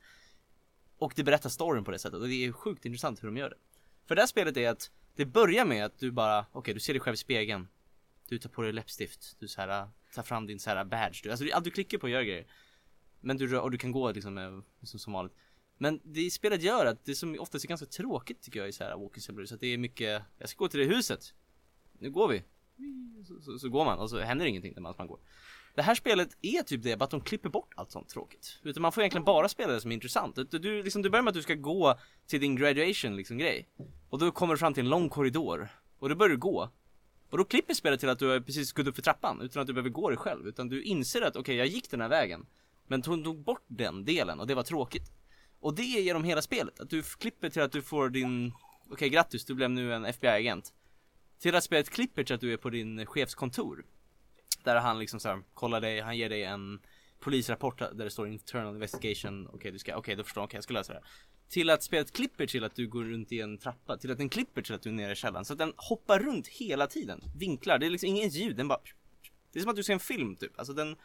Och 0.98 1.12
det 1.16 1.24
berättar 1.24 1.50
storyn 1.50 1.84
på 1.84 1.90
det 1.90 1.98
sättet 1.98 2.20
och 2.20 2.28
det 2.28 2.44
är 2.44 2.52
sjukt 2.52 2.84
intressant 2.84 3.22
hur 3.22 3.28
de 3.28 3.36
gör 3.36 3.50
det. 3.50 3.56
För 4.06 4.14
det 4.14 4.22
här 4.22 4.26
spelet 4.26 4.56
är 4.56 4.68
att 4.70 4.90
det 5.16 5.26
börjar 5.26 5.64
med 5.64 5.84
att 5.84 5.98
du 5.98 6.10
bara, 6.10 6.46
okej 6.52 6.74
du 6.74 6.80
ser 6.80 6.92
dig 6.92 7.00
själv 7.00 7.14
i 7.14 7.16
spegeln 7.16 7.68
du 8.28 8.38
tar 8.38 8.50
på 8.50 8.62
dig 8.62 8.72
läppstift, 8.72 9.36
du 9.40 9.48
så 9.48 9.60
här, 9.60 9.82
äh, 9.82 9.88
tar 10.14 10.22
fram 10.22 10.46
din 10.46 10.60
så 10.60 10.70
här 10.70 10.76
äh, 10.76 10.84
badge, 10.84 11.20
du, 11.22 11.30
alltså 11.30 11.44
du, 11.44 11.50
du 11.64 11.70
klickar 11.70 11.98
på 11.98 12.04
och 12.04 12.10
gör 12.10 12.22
grejer. 12.22 12.46
Men 13.20 13.36
du, 13.36 13.46
rör- 13.46 13.60
och 13.60 13.70
du 13.70 13.78
kan 13.78 13.92
gå 13.92 14.12
liksom, 14.12 14.38
äh, 14.38 14.50
med, 14.50 14.62
liksom 14.80 15.00
som 15.00 15.12
vanligt. 15.12 15.34
Men 15.78 16.00
det 16.04 16.30
spelet 16.30 16.62
gör 16.62 16.86
att 16.86 17.04
det 17.04 17.14
som 17.14 17.36
oftast 17.40 17.64
är 17.64 17.68
ganska 17.68 17.86
tråkigt 17.86 18.42
tycker 18.42 18.60
jag 18.60 18.68
i 18.68 18.72
så 18.72 18.84
här 18.84 18.96
walking 18.96 19.22
simulator, 19.22 19.46
så 19.46 19.54
att 19.54 19.60
det 19.60 19.66
är 19.66 19.78
mycket, 19.78 20.22
jag 20.38 20.48
ska 20.48 20.58
gå 20.58 20.68
till 20.68 20.80
det 20.80 20.86
huset. 20.86 21.34
Nu 21.98 22.10
går 22.10 22.28
vi. 22.28 22.42
Så, 23.26 23.40
så, 23.40 23.58
så 23.58 23.68
går 23.68 23.84
man 23.84 23.98
och 23.98 24.10
så 24.10 24.20
händer 24.20 24.46
ingenting 24.46 24.72
när 24.76 24.94
man 24.98 25.06
går. 25.06 25.20
Det 25.74 25.82
här 25.82 25.94
spelet 25.94 26.36
är 26.42 26.62
typ 26.62 26.82
det, 26.82 26.96
bara 26.96 27.04
att 27.04 27.10
de 27.10 27.20
klipper 27.20 27.48
bort 27.48 27.72
allt 27.76 27.90
sånt 27.90 28.08
tråkigt. 28.08 28.60
Utan 28.62 28.82
man 28.82 28.92
får 28.92 29.02
egentligen 29.02 29.24
bara 29.24 29.48
spela 29.48 29.72
det 29.72 29.80
som 29.80 29.90
är 29.90 29.94
intressant. 29.94 30.36
Du, 30.36 30.58
du, 30.58 30.82
liksom, 30.82 31.02
du 31.02 31.10
börjar 31.10 31.22
med 31.22 31.30
att 31.30 31.34
du 31.34 31.42
ska 31.42 31.54
gå 31.54 31.98
till 32.26 32.40
din 32.40 32.56
graduation 32.56 33.16
liksom 33.16 33.38
grej. 33.38 33.68
Och 34.08 34.18
då 34.18 34.30
kommer 34.30 34.54
du 34.54 34.58
fram 34.58 34.74
till 34.74 34.84
en 34.84 34.90
lång 34.90 35.08
korridor. 35.08 35.68
Och 35.98 36.08
då 36.08 36.14
börjar 36.14 36.30
du 36.30 36.36
gå. 36.36 36.70
Och 37.34 37.38
då 37.38 37.44
klipper 37.44 37.74
spelet 37.74 38.00
till 38.00 38.08
att 38.08 38.18
du 38.18 38.28
har 38.28 38.40
precis 38.40 38.72
gått 38.72 38.86
upp 38.86 38.94
för 38.94 39.02
trappan 39.02 39.40
utan 39.40 39.60
att 39.60 39.66
du 39.66 39.72
behöver 39.72 39.90
gå 39.90 40.10
dig 40.10 40.18
själv. 40.18 40.46
Utan 40.48 40.68
du 40.68 40.82
inser 40.82 41.22
att 41.22 41.36
okej, 41.36 41.56
jag 41.56 41.66
gick 41.66 41.90
den 41.90 42.00
här 42.00 42.08
vägen. 42.08 42.46
Men 42.86 43.02
hon 43.06 43.24
tog 43.24 43.44
bort 43.44 43.64
den 43.66 44.04
delen 44.04 44.40
och 44.40 44.46
det 44.46 44.54
var 44.54 44.62
tråkigt. 44.62 45.12
Och 45.60 45.74
det 45.74 45.82
är 45.82 46.02
genom 46.02 46.24
hela 46.24 46.42
spelet. 46.42 46.80
Att 46.80 46.90
du 46.90 47.02
klipper 47.02 47.50
till 47.50 47.62
att 47.62 47.72
du 47.72 47.82
får 47.82 48.08
din, 48.08 48.52
okej 48.90 49.08
grattis, 49.08 49.44
du 49.44 49.54
blev 49.54 49.70
nu 49.70 49.94
en 49.94 50.04
FBI-agent. 50.04 50.72
Till 51.38 51.54
att 51.54 51.64
spelet 51.64 51.90
klipper 51.90 52.24
till 52.24 52.34
att 52.34 52.40
du 52.40 52.52
är 52.52 52.56
på 52.56 52.70
din 52.70 53.06
chefs 53.06 53.34
kontor. 53.34 53.86
Där 54.64 54.76
han 54.76 54.98
liksom 54.98 55.20
så 55.20 55.28
här, 55.28 55.42
kollar 55.54 55.80
dig, 55.80 56.00
han 56.00 56.16
ger 56.16 56.28
dig 56.28 56.44
en 56.44 56.80
polisrapport 57.20 57.78
där 57.78 58.04
det 58.04 58.10
står 58.10 58.28
internal 58.28 58.74
investigation. 58.74 59.48
Okej, 59.52 59.72
du 59.72 59.78
ska, 59.78 59.96
okej, 59.96 60.16
då 60.16 60.24
förstår 60.24 60.40
jag, 60.40 60.46
okej, 60.46 60.56
jag 60.56 60.64
ska 60.64 60.74
lösa 60.74 60.92
det 60.92 60.98
här. 60.98 61.08
Till 61.54 61.70
att 61.70 61.82
spelet 61.82 62.12
klipper 62.12 62.46
till 62.46 62.64
att 62.64 62.74
du 62.74 62.88
går 62.88 63.04
runt 63.04 63.32
i 63.32 63.40
en 63.40 63.58
trappa, 63.58 63.96
till 63.96 64.10
att 64.10 64.18
den 64.18 64.28
klipper 64.28 64.62
till 64.62 64.74
att 64.74 64.82
du 64.82 64.88
är 64.88 64.94
nere 64.94 65.12
i 65.12 65.14
källaren. 65.14 65.44
Så 65.44 65.52
att 65.52 65.58
den 65.58 65.72
hoppar 65.76 66.18
runt 66.18 66.48
hela 66.48 66.86
tiden. 66.86 67.20
Vinklar, 67.36 67.78
det 67.78 67.86
är 67.86 67.90
liksom 67.90 68.08
inget 68.08 68.34
ljud, 68.34 68.56
den 68.56 68.68
bara 68.68 68.80
Det 69.52 69.58
är 69.58 69.60
som 69.60 69.70
att 69.70 69.76
du 69.76 69.82
ser 69.82 69.92
en 69.92 70.00
film 70.00 70.36
typ. 70.36 70.58
Alltså 70.58 70.72
den 70.72 70.96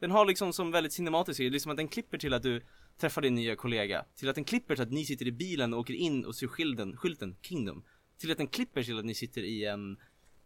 Den 0.00 0.10
har 0.10 0.26
liksom 0.26 0.52
som 0.52 0.70
väldigt 0.70 0.92
cinematisk 0.92 1.38
det 1.38 1.46
är 1.46 1.50
liksom 1.50 1.70
att 1.70 1.76
den 1.76 1.88
klipper 1.88 2.18
till 2.18 2.34
att 2.34 2.42
du 2.42 2.62
träffar 2.98 3.22
din 3.22 3.34
nya 3.34 3.56
kollega. 3.56 4.04
Till 4.16 4.28
att 4.28 4.34
den 4.34 4.44
klipper 4.44 4.74
till 4.74 4.82
att 4.82 4.92
ni 4.92 5.04
sitter 5.04 5.26
i 5.26 5.32
bilen 5.32 5.74
och 5.74 5.80
åker 5.80 5.94
in 5.94 6.24
och 6.24 6.36
ser 6.36 6.46
skylten, 6.46 6.96
skylten 6.96 7.36
Kingdom. 7.42 7.84
Till 8.18 8.30
att 8.30 8.38
den 8.38 8.48
klipper 8.48 8.82
till 8.82 8.98
att 8.98 9.04
ni 9.04 9.14
sitter 9.14 9.42
i 9.42 9.64
en 9.64 9.96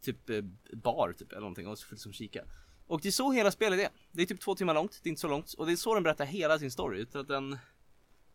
typ 0.02 0.30
eh, 0.30 0.42
bar 0.72 1.12
typ 1.12 1.32
eller 1.32 1.40
någonting 1.40 1.66
och 1.66 1.78
så 1.78 1.86
liksom 1.90 2.12
kika. 2.12 2.44
Och 2.86 3.00
det 3.00 3.08
är 3.08 3.12
så 3.12 3.32
hela 3.32 3.50
spelet 3.50 3.80
är. 3.80 3.88
Det 4.12 4.22
är 4.22 4.26
typ 4.26 4.40
två 4.40 4.54
timmar 4.54 4.74
långt, 4.74 5.00
det 5.02 5.08
är 5.08 5.10
inte 5.10 5.20
så 5.20 5.28
långt. 5.28 5.52
Och 5.52 5.66
det 5.66 5.72
är 5.72 5.76
så 5.76 5.94
den 5.94 6.02
berättar 6.02 6.24
hela 6.24 6.58
sin 6.58 6.70
story. 6.70 7.00
Utan 7.00 7.20
att 7.20 7.28
den 7.28 7.58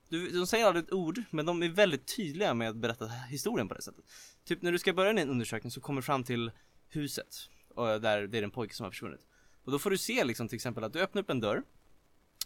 du, 0.10 0.30
de 0.30 0.48
säger 0.48 0.65
aldrig 0.65 0.86
ett 0.86 0.94
ord, 0.94 1.23
men 1.30 1.45
de 1.45 1.64
är 1.64 1.69
väldigt 1.69 2.15
tydliga 2.15 2.53
med 2.53 2.69
att 2.69 2.76
berätta 2.76 3.07
historien 3.07 3.68
på 3.68 3.73
det 3.73 3.82
sättet. 3.82 4.06
Typ 4.45 4.61
när 4.61 4.72
du 4.72 4.80
ska 4.80 4.94
börja 4.94 5.11
en 5.11 5.30
undersökning 5.30 5.72
så 5.72 5.82
kommer 5.82 6.02
du 6.02 6.06
fram 6.06 6.23
till 6.23 6.52
huset. 6.90 7.36
Och 7.69 8.02
där 8.02 8.27
det 8.27 8.38
är 8.38 8.44
en 8.44 8.52
pojke 8.52 8.76
som 8.76 8.84
har 8.84 8.91
försvunnit. 8.91 9.22
Och 9.64 9.72
då 9.72 9.80
får 9.80 9.90
du 9.90 9.98
se 9.98 10.23
liksom 10.23 10.48
till 10.48 10.56
exempel 10.56 10.84
att 10.84 10.94
du 10.94 11.02
öppnar 11.02 11.22
upp 11.22 11.30
en 11.30 11.40
dörr. 11.40 11.64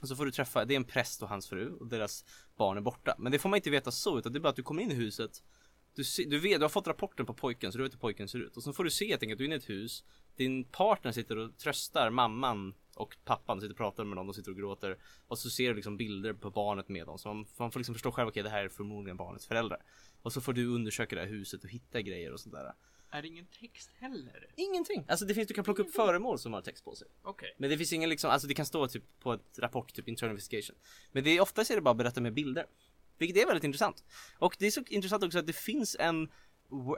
Och 0.02 0.08
så 0.08 0.16
får 0.16 0.26
du 0.26 0.32
träffa, 0.32 0.66
det 0.66 0.74
är 0.74 0.76
en 0.76 0.84
präst 0.84 1.24
och 1.24 1.30
hans 1.30 1.50
fru 1.50 1.72
och 1.72 1.88
deras 1.88 2.26
barn 2.58 2.78
är 2.78 2.82
borta. 2.82 3.16
Men 3.20 3.32
det 3.32 3.40
får 3.40 3.50
man 3.50 3.58
inte 3.58 3.70
veta 3.70 3.92
så, 3.92 4.20
utan 4.20 4.34
det 4.34 4.40
är 4.40 4.42
bara 4.42 4.50
att 4.50 4.56
du 4.56 4.64
kommer 4.64 4.84
in 4.84 4.92
i 4.92 4.96
huset. 4.96 5.44
Du, 5.96 6.04
se, 6.04 6.24
du 6.24 6.40
vet, 6.40 6.60
du 6.60 6.64
har 6.64 6.70
fått 6.70 6.88
rapporten 6.88 7.26
på 7.26 7.34
pojken 7.34 7.72
så 7.72 7.78
du 7.78 7.84
vet 7.84 7.94
hur 7.94 8.00
pojken 8.00 8.28
ser 8.28 8.40
ut. 8.40 8.58
Och 8.58 8.64
så 8.64 8.74
får 8.74 8.84
du 8.84 8.90
se 8.90 9.08
helt 9.08 9.24
enkelt 9.24 9.36
att 9.36 9.38
du 9.38 9.44
är 9.44 9.48
inne 9.48 9.56
i 9.56 9.58
ett 9.58 9.70
hus. 9.70 10.04
Din 10.36 10.64
partner 10.64 11.12
sitter 11.12 11.38
och 11.38 11.58
tröstar 11.58 12.10
mamman 12.10 12.74
och 13.00 13.18
pappan 13.26 13.62
sitter 13.62 13.72
och 13.72 13.78
pratar 13.78 14.04
med 14.04 14.18
dem, 14.18 14.28
de 14.28 14.34
sitter 14.34 14.52
och 14.52 14.58
gråter. 14.58 14.98
Och 15.28 15.40
så 15.40 15.50
ser 15.50 15.70
du 15.70 15.76
liksom 15.76 15.98
bilder 15.98 16.34
på 16.34 16.50
barnet 16.50 16.90
med 16.90 17.06
dem. 17.06 17.18
Så 17.18 17.28
man, 17.34 17.46
man 17.58 17.72
får 17.72 17.80
liksom 17.80 17.96
förstå 17.96 18.12
själv, 18.12 18.28
okej 18.30 18.44
det 18.44 18.50
här 18.50 18.64
är 18.64 18.70
förmodligen 18.70 19.18
barnets 19.18 19.48
föräldrar. 19.48 19.84
Och 20.22 20.34
så 20.34 20.42
får 20.42 20.54
du 20.54 20.66
undersöka 20.66 21.16
det 21.16 21.22
här 21.22 21.28
huset 21.28 21.64
och 21.64 21.70
hitta 21.70 22.02
grejer 22.02 22.34
och 22.34 22.40
sådär. 22.40 22.74
Är 23.10 23.22
det 23.22 23.28
ingen 23.28 23.46
text 23.46 23.92
heller? 24.00 24.48
Ingenting! 24.56 25.06
Alltså 25.08 25.26
det 25.26 25.34
finns, 25.34 25.48
du 25.48 25.54
kan 25.54 25.64
plocka 25.64 25.82
upp 25.82 25.94
föremål 25.94 26.40
som 26.40 26.54
har 26.54 26.62
text 26.62 26.86
på 26.86 26.96
sig. 26.96 27.08
Okej. 27.22 27.56
Men 27.58 27.70
det 27.70 27.78
finns 27.78 27.94
ingen 27.94 28.10
liksom, 28.10 28.30
alltså 28.30 28.48
det 28.48 28.54
kan 28.54 28.66
stå 28.66 28.88
typ 28.88 29.20
på 29.20 29.34
ett 29.34 29.60
rapport, 29.60 29.94
typ 29.94 30.08
internal 30.08 30.32
investigation. 30.32 30.76
Men 31.12 31.24
det 31.24 31.30
är 31.30 31.42
oftast 31.42 31.72
är 31.72 31.76
det 31.76 31.82
bara 31.82 31.94
berätta 31.94 32.22
med 32.22 32.34
bilder. 32.34 32.66
Vilket 33.18 33.38
är 33.44 33.46
väldigt 33.46 33.64
intressant. 33.64 34.04
Och 34.40 34.56
det 34.60 34.68
är 34.68 34.72
så 34.72 34.82
intressant 34.88 35.24
också 35.24 35.40
att 35.40 35.48
det 35.48 35.56
finns 35.56 35.96
en, 36.00 36.32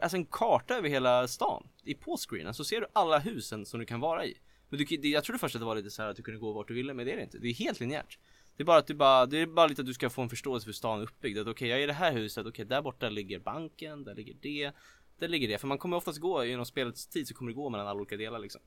alltså 0.01 0.17
en 0.17 0.25
karta 0.25 0.75
över 0.75 0.89
hela 0.89 1.27
stan. 1.27 1.67
I 1.83 1.93
på 1.93 2.17
screenen 2.17 2.53
så 2.53 2.63
ser 2.63 2.81
du 2.81 2.87
alla 2.93 3.19
husen 3.19 3.65
som 3.65 3.79
du 3.79 3.85
kan 3.85 3.99
vara 3.99 4.25
i. 4.25 4.37
Men 4.71 4.79
du, 4.79 5.09
jag 5.09 5.23
trodde 5.23 5.39
först 5.39 5.55
att 5.55 5.61
det 5.61 5.65
var 5.65 5.75
lite 5.75 5.91
så 5.91 6.01
här 6.01 6.09
att 6.09 6.15
du 6.15 6.23
kunde 6.23 6.39
gå 6.39 6.51
vart 6.51 6.67
du 6.67 6.73
ville, 6.73 6.93
men 6.93 7.05
det 7.05 7.11
är 7.11 7.17
det 7.17 7.23
inte. 7.23 7.37
Det 7.37 7.47
är 7.47 7.53
helt 7.53 7.79
linjärt. 7.79 8.19
Det 8.57 8.63
är 8.63 8.65
bara 8.65 8.77
att 8.77 8.87
du 8.87 8.93
bara, 8.93 9.25
det 9.25 9.37
är 9.37 9.45
bara 9.45 9.67
lite 9.67 9.81
att 9.81 9.85
du 9.85 9.93
ska 9.93 10.09
få 10.09 10.21
en 10.21 10.29
förståelse 10.29 10.65
för 10.65 10.69
hur 10.69 10.73
stan 10.73 10.99
är 10.99 11.03
uppbyggd. 11.03 11.47
Okej, 11.47 11.69
jag 11.69 11.79
är 11.79 11.83
i 11.83 11.85
det 11.85 11.93
här 11.93 12.11
huset, 12.13 12.45
okej, 12.47 12.65
där 12.65 12.81
borta 12.81 13.09
ligger 13.09 13.39
banken, 13.39 14.03
där 14.03 14.15
ligger 14.15 14.35
det, 14.41 14.71
där 15.19 15.27
ligger 15.27 15.47
det. 15.47 15.57
För 15.57 15.67
man 15.67 15.77
kommer 15.77 15.97
oftast 15.97 16.19
gå, 16.19 16.45
genom 16.45 16.65
spelets 16.65 17.07
tid 17.07 17.27
så 17.27 17.33
kommer 17.33 17.51
det 17.51 17.55
gå 17.55 17.69
mellan 17.69 17.87
alla 17.87 17.99
olika 17.99 18.17
delar 18.17 18.39
liksom. 18.39 18.61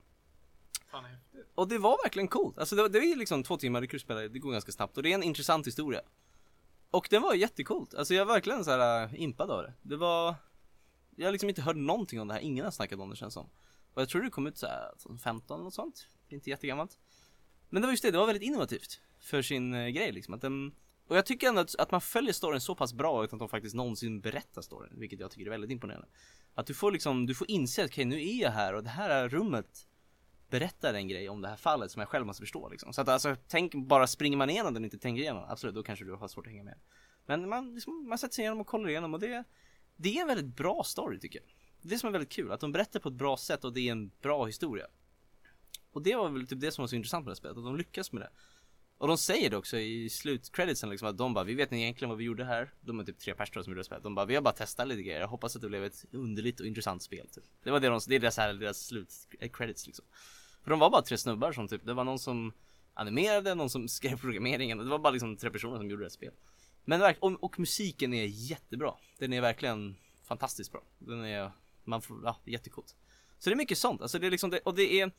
Fan. 0.91 1.03
Och 1.55 1.67
det 1.67 1.77
var 1.77 2.03
verkligen 2.03 2.27
coolt. 2.27 2.57
Alltså 2.57 2.75
det, 2.75 2.89
det 2.89 2.99
är 2.99 3.15
liksom 3.15 3.43
två 3.43 3.57
timmar, 3.57 3.81
du 3.81 3.99
spela, 3.99 4.19
det 4.19 4.39
går 4.39 4.51
ganska 4.51 4.71
snabbt 4.71 4.97
och 4.97 5.03
det 5.03 5.11
är 5.11 5.15
en 5.15 5.23
intressant 5.23 5.67
historia. 5.67 6.01
Och 6.91 7.07
den 7.09 7.21
var 7.21 7.33
jättecoolt. 7.33 7.93
Alltså 7.93 8.13
jag 8.13 8.21
är 8.21 8.25
verkligen 8.25 8.65
så 8.65 8.71
här 8.71 9.03
äh, 9.03 9.21
impad 9.21 9.51
av 9.51 9.63
det. 9.63 9.73
Det 9.81 9.95
var... 9.95 10.35
Jag 11.15 11.27
har 11.27 11.31
liksom 11.31 11.49
inte 11.49 11.61
hört 11.61 11.75
någonting 11.75 12.21
om 12.21 12.27
det 12.27 12.33
här, 12.33 12.41
ingen 12.41 12.65
har 12.65 12.71
snackat 12.71 12.99
om 12.99 13.09
det 13.09 13.15
känns 13.15 13.33
som. 13.33 13.49
Och 13.95 14.01
jag 14.01 14.09
tror 14.09 14.21
det 14.21 14.29
kom 14.29 14.47
ut 14.47 14.57
så 14.57 14.67
här 14.67 14.89
alltså, 14.89 15.07
2015 15.07 15.59
och 15.59 15.63
något 15.63 15.73
sånt. 15.73 16.07
Det 16.27 16.35
är 16.35 16.37
inte 16.37 16.49
jättegammalt. 16.49 16.99
Men 17.69 17.81
det 17.81 17.87
var 17.87 17.93
just 17.93 18.03
det, 18.03 18.11
det 18.11 18.17
var 18.17 18.25
väldigt 18.25 18.43
innovativt 18.43 19.01
för 19.19 19.41
sin 19.41 19.73
eh, 19.73 19.87
grej 19.87 20.11
liksom. 20.11 20.33
Att 20.33 20.41
den, 20.41 20.75
och 21.07 21.17
jag 21.17 21.25
tycker 21.25 21.47
ändå 21.47 21.61
att, 21.61 21.75
att 21.75 21.91
man 21.91 22.01
följer 22.01 22.33
storyn 22.33 22.61
så 22.61 22.75
pass 22.75 22.93
bra 22.93 23.23
utan 23.23 23.37
att 23.37 23.39
de 23.39 23.49
faktiskt 23.49 23.75
någonsin 23.75 24.21
berättar 24.21 24.61
storyn, 24.61 24.99
vilket 24.99 25.19
jag 25.19 25.31
tycker 25.31 25.45
är 25.45 25.49
väldigt 25.49 25.71
imponerande. 25.71 26.07
Att 26.53 26.67
du 26.67 26.73
får 26.73 26.91
liksom, 26.91 27.25
du 27.25 27.35
får 27.35 27.51
inse 27.51 27.83
att 27.83 27.89
okej 27.89 28.05
nu 28.05 28.15
är 28.15 28.41
jag 28.41 28.51
här 28.51 28.73
och 28.73 28.83
det 28.83 28.89
här 28.89 29.29
rummet 29.29 29.87
berättar 30.49 30.93
en 30.93 31.07
grej 31.07 31.29
om 31.29 31.41
det 31.41 31.47
här 31.47 31.55
fallet 31.55 31.91
som 31.91 31.99
jag 31.99 32.09
själv 32.09 32.25
måste 32.25 32.41
förstå 32.41 32.69
liksom. 32.69 32.93
Så 32.93 33.01
att 33.01 33.07
alltså, 33.07 33.35
tänk 33.47 33.73
bara 33.75 34.07
springer 34.07 34.37
man 34.37 34.49
igenom 34.49 34.73
den 34.73 34.83
och 34.83 34.85
inte 34.85 34.97
tänker 34.97 35.21
igenom, 35.21 35.43
absolut 35.47 35.75
då 35.75 35.83
kanske 35.83 36.05
du 36.05 36.13
har 36.13 36.27
svårt 36.27 36.45
att 36.45 36.51
hänga 36.51 36.63
med. 36.63 36.79
Men 37.25 37.49
man, 37.49 37.73
liksom, 37.73 38.09
man 38.09 38.17
sätter 38.17 38.35
sig 38.35 38.41
igenom 38.41 38.61
och 38.61 38.67
kollar 38.67 38.89
igenom 38.89 39.13
och 39.13 39.19
det, 39.19 39.43
det 39.95 40.17
är 40.17 40.21
en 40.21 40.27
väldigt 40.27 40.55
bra 40.55 40.83
story 40.83 41.19
tycker 41.19 41.39
jag. 41.39 41.54
Det 41.87 41.97
som 41.97 42.07
är 42.07 42.11
väldigt 42.11 42.31
kul, 42.31 42.51
att 42.51 42.59
de 42.59 42.71
berättar 42.71 42.99
på 42.99 43.09
ett 43.09 43.15
bra 43.15 43.37
sätt 43.37 43.63
och 43.63 43.73
det 43.73 43.87
är 43.87 43.91
en 43.91 44.11
bra 44.21 44.45
historia. 44.45 44.87
Och 45.91 46.01
det 46.01 46.15
var 46.15 46.29
väl 46.29 46.47
typ 46.47 46.59
det 46.59 46.71
som 46.71 46.81
var 46.81 46.87
så 46.87 46.95
intressant 46.95 47.25
med 47.25 47.31
det 47.31 47.35
spelet, 47.35 47.57
att 47.57 47.63
de 47.63 47.77
lyckas 47.77 48.11
med 48.11 48.21
det. 48.21 48.29
Och 48.97 49.07
de 49.07 49.17
säger 49.17 49.49
det 49.49 49.57
också 49.57 49.77
i 49.77 50.09
slutcreditsen 50.09 50.89
liksom 50.89 51.07
att 51.07 51.17
de 51.17 51.33
bara, 51.33 51.43
vi 51.43 51.53
vet 51.53 51.71
inte 51.71 51.75
egentligen 51.75 52.09
vad 52.09 52.17
vi 52.17 52.23
gjorde 52.23 52.45
här. 52.45 52.73
De 52.81 52.99
är 52.99 53.03
typ 53.03 53.19
tre 53.19 53.33
personer 53.33 53.63
som 53.63 53.73
gjorde 53.73 53.83
spelet. 53.83 54.03
De 54.03 54.15
bara, 54.15 54.25
vi 54.25 54.35
har 54.35 54.41
bara 54.41 54.53
testat 54.53 54.87
lite 54.87 55.03
grejer. 55.03 55.19
Jag 55.19 55.27
hoppas 55.27 55.55
att 55.55 55.61
det 55.61 55.67
blev 55.67 55.83
ett 55.83 56.05
underligt 56.11 56.59
och 56.59 56.65
intressant 56.65 57.03
spel. 57.03 57.27
Typ. 57.27 57.43
Det 57.63 57.71
var 57.71 57.79
det 57.79 57.87
de, 57.87 57.99
det 58.07 58.15
är 58.15 58.19
deras, 58.19 58.37
här, 58.37 58.53
deras 58.53 58.85
slutcredits 58.85 59.87
liksom. 59.87 60.05
För 60.63 60.69
de 60.69 60.79
var 60.79 60.89
bara 60.89 61.01
tre 61.01 61.17
snubbar 61.17 61.51
som 61.51 61.67
typ, 61.67 61.85
det 61.85 61.93
var 61.93 62.03
någon 62.03 62.19
som 62.19 62.53
animerade, 62.93 63.55
någon 63.55 63.69
som 63.69 63.87
skrev 63.87 64.19
programmeringen. 64.19 64.77
Det 64.77 64.85
var 64.85 64.99
bara 64.99 65.11
liksom 65.11 65.37
tre 65.37 65.49
personer 65.49 65.77
som 65.77 65.89
gjorde 65.89 66.01
det 66.01 66.05
här 66.05 66.09
spelet. 66.09 66.39
Men 66.85 67.15
och, 67.19 67.43
och 67.43 67.59
musiken 67.59 68.13
är 68.13 68.25
jättebra. 68.25 68.93
Den 69.17 69.33
är 69.33 69.41
verkligen 69.41 69.95
fantastiskt 70.23 70.71
bra. 70.71 70.83
Den 70.99 71.23
är, 71.23 71.51
man 71.85 72.01
får, 72.01 72.21
ja, 72.23 72.41
jättecoolt. 72.45 72.95
Så 73.39 73.49
det 73.49 73.53
är 73.53 73.57
mycket 73.57 73.77
sånt, 73.77 74.01
alltså 74.01 74.19
det 74.19 74.27
är 74.27 74.31
liksom 74.31 74.49
det, 74.49 74.59
och 74.59 74.75
det 74.75 74.99
är 75.01 75.11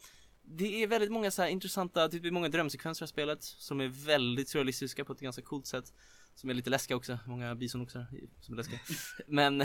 det 0.49 0.83
är 0.83 0.87
väldigt 0.87 1.13
många 1.13 1.31
så 1.31 1.43
här 1.43 1.49
intressanta, 1.49 2.09
typ 2.09 2.23
det 2.23 2.29
är 2.29 2.33
många 2.33 2.49
drömsekvenser 2.49 3.05
i 3.05 3.09
spelet 3.09 3.43
som 3.43 3.81
är 3.81 3.89
väldigt 3.89 4.49
surrealistiska 4.49 5.05
på 5.05 5.13
ett 5.13 5.21
ganska 5.21 5.43
coolt 5.43 5.67
sätt. 5.67 5.93
Som 6.35 6.51
är 6.51 6.55
lite 6.55 6.71
läskiga 6.71 6.97
också, 6.97 7.19
många 7.27 7.55
bisonoxar 7.55 8.07
i- 8.15 8.29
som 8.41 8.55
är 8.55 8.57
läskiga. 8.57 8.81
Men, 9.27 9.65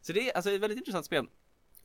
så 0.00 0.12
det 0.12 0.30
är 0.30 0.36
alltså 0.36 0.50
ett 0.50 0.60
väldigt 0.60 0.78
intressant 0.78 1.06
spel. 1.06 1.26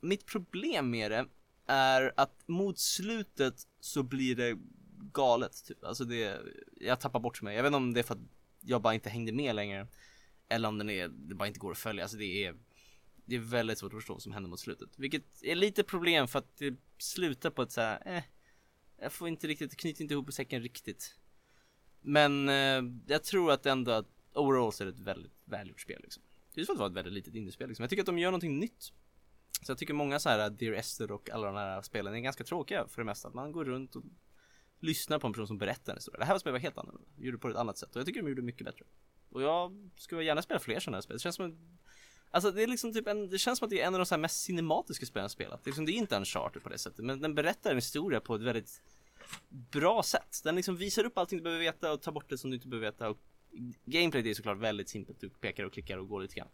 Mitt 0.00 0.26
problem 0.26 0.90
med 0.90 1.10
det 1.10 1.26
är 1.66 2.12
att 2.16 2.42
mot 2.48 2.78
slutet 2.78 3.66
så 3.80 4.02
blir 4.02 4.36
det 4.36 4.58
galet 5.12 5.64
typ. 5.64 5.84
Alltså 5.84 6.04
det, 6.04 6.40
jag 6.80 7.00
tappar 7.00 7.20
bort 7.20 7.42
mig. 7.42 7.56
Jag 7.56 7.62
vet 7.62 7.68
inte 7.68 7.76
om 7.76 7.94
det 7.94 8.00
är 8.00 8.04
för 8.04 8.14
att 8.14 8.20
jag 8.60 8.82
bara 8.82 8.94
inte 8.94 9.10
hängde 9.10 9.32
med 9.32 9.54
längre. 9.54 9.86
Eller 10.48 10.68
om 10.68 10.78
den 10.78 10.90
är, 10.90 11.08
det 11.08 11.34
bara 11.34 11.48
inte 11.48 11.60
går 11.60 11.72
att 11.72 11.78
följa. 11.78 12.04
Alltså 12.04 12.16
det 12.18 12.44
är 12.44 12.54
det 13.24 13.36
är 13.36 13.40
väldigt 13.40 13.78
svårt 13.78 13.92
att 13.92 13.98
förstå 13.98 14.12
vad 14.12 14.22
som 14.22 14.32
händer 14.32 14.50
mot 14.50 14.60
slutet. 14.60 14.88
Vilket 14.96 15.42
är 15.42 15.54
lite 15.54 15.82
problem 15.82 16.28
för 16.28 16.38
att 16.38 16.56
det 16.56 16.74
slutar 16.98 17.50
på 17.50 17.62
ett 17.62 17.72
så 17.72 17.80
här, 17.80 18.02
eh, 18.06 18.22
jag 19.00 19.12
får 19.12 19.28
inte 19.28 19.46
riktigt, 19.46 19.76
knyter 19.76 20.02
inte 20.02 20.14
ihop 20.14 20.32
säcken 20.32 20.62
riktigt. 20.62 21.16
Men 22.00 22.48
eh, 22.48 22.82
jag 23.06 23.24
tror 23.24 23.52
att 23.52 23.66
ändå 23.66 23.90
att 23.90 24.08
overall 24.32 24.72
så 24.72 24.82
är 24.82 24.86
det 24.86 24.92
ett 24.92 25.00
väldigt 25.00 25.32
välgjort 25.44 25.80
spel 25.80 26.00
liksom. 26.02 26.22
Det 26.54 26.60
är 26.60 26.64
som 26.64 26.72
att 26.72 26.78
vara 26.78 26.90
ett 26.90 26.96
väldigt 26.96 27.12
litet 27.12 27.34
indiespel 27.34 27.68
liksom. 27.68 27.82
Jag 27.82 27.90
tycker 27.90 28.02
att 28.02 28.06
de 28.06 28.18
gör 28.18 28.30
någonting 28.30 28.58
nytt. 28.58 28.92
Så 29.62 29.70
jag 29.70 29.78
tycker 29.78 29.94
många 29.94 30.18
så 30.18 30.28
här 30.28 30.38
eh, 30.38 30.50
Dear 30.50 30.72
Esther 30.72 31.12
och 31.12 31.30
alla 31.30 31.46
de 31.46 31.56
här 31.56 31.82
spelen 31.82 32.14
är 32.14 32.18
ganska 32.18 32.44
tråkiga 32.44 32.88
för 32.88 33.02
det 33.02 33.06
mesta. 33.06 33.28
Att 33.28 33.34
man 33.34 33.52
går 33.52 33.64
runt 33.64 33.96
och 33.96 34.04
lyssnar 34.78 35.18
på 35.18 35.26
en 35.26 35.32
person 35.32 35.46
som 35.46 35.58
berättar 35.58 35.92
en 35.92 35.96
historia. 35.96 36.18
Det 36.18 36.24
här 36.24 36.38
spelet 36.38 36.52
var 36.52 36.60
helt 36.60 36.78
annorlunda. 36.78 37.08
Gjorde 37.18 37.38
på 37.38 37.48
ett 37.48 37.56
annat 37.56 37.78
sätt 37.78 37.96
och 37.96 38.00
jag 38.00 38.06
tycker 38.06 38.22
de 38.22 38.28
gjorde 38.28 38.40
det 38.40 38.46
mycket 38.46 38.64
bättre. 38.64 38.84
Och 39.28 39.42
jag 39.42 39.90
skulle 39.96 40.24
gärna 40.24 40.42
spela 40.42 40.60
fler 40.60 40.80
sådana 40.80 40.96
här 40.96 41.02
spel. 41.02 41.16
Det 41.16 41.20
känns 41.20 41.36
som 41.36 41.44
en 41.44 41.78
Alltså 42.30 42.50
det 42.50 42.62
är 42.62 42.66
liksom 42.66 42.92
typ 42.92 43.06
en, 43.06 43.28
det 43.28 43.38
känns 43.38 43.58
som 43.58 43.66
att 43.66 43.70
det 43.70 43.80
är 43.80 43.86
en 43.86 43.94
av 43.94 43.98
de 44.00 44.06
så 44.06 44.14
här 44.14 44.20
mest 44.20 44.42
cinematiska 44.42 45.06
spelen 45.06 45.24
jag 45.24 45.30
spelat. 45.30 45.64
Det 45.64 45.68
är, 45.68 45.70
liksom, 45.70 45.86
det 45.86 45.92
är 45.92 45.94
inte 45.94 46.16
en 46.16 46.24
charter 46.24 46.60
på 46.60 46.68
det 46.68 46.78
sättet, 46.78 47.04
men 47.04 47.20
den 47.20 47.34
berättar 47.34 47.70
en 47.70 47.76
historia 47.76 48.20
på 48.20 48.34
ett 48.34 48.42
väldigt 48.42 48.82
bra 49.48 50.02
sätt. 50.02 50.40
Den 50.44 50.56
liksom 50.56 50.76
visar 50.76 51.04
upp 51.04 51.18
allting 51.18 51.38
du 51.38 51.42
behöver 51.42 51.64
veta 51.64 51.92
och 51.92 52.02
tar 52.02 52.12
bort 52.12 52.28
det 52.28 52.38
som 52.38 52.50
du 52.50 52.56
inte 52.56 52.68
behöver 52.68 52.86
veta. 52.86 53.08
Och 53.08 53.18
gameplay 53.84 54.22
det 54.22 54.30
är 54.30 54.34
såklart 54.34 54.58
väldigt 54.58 54.88
simpelt, 54.88 55.20
du 55.20 55.28
pekar 55.28 55.64
och 55.64 55.72
klickar 55.72 55.98
och 55.98 56.08
går 56.08 56.20
lite 56.20 56.34
grann. 56.34 56.48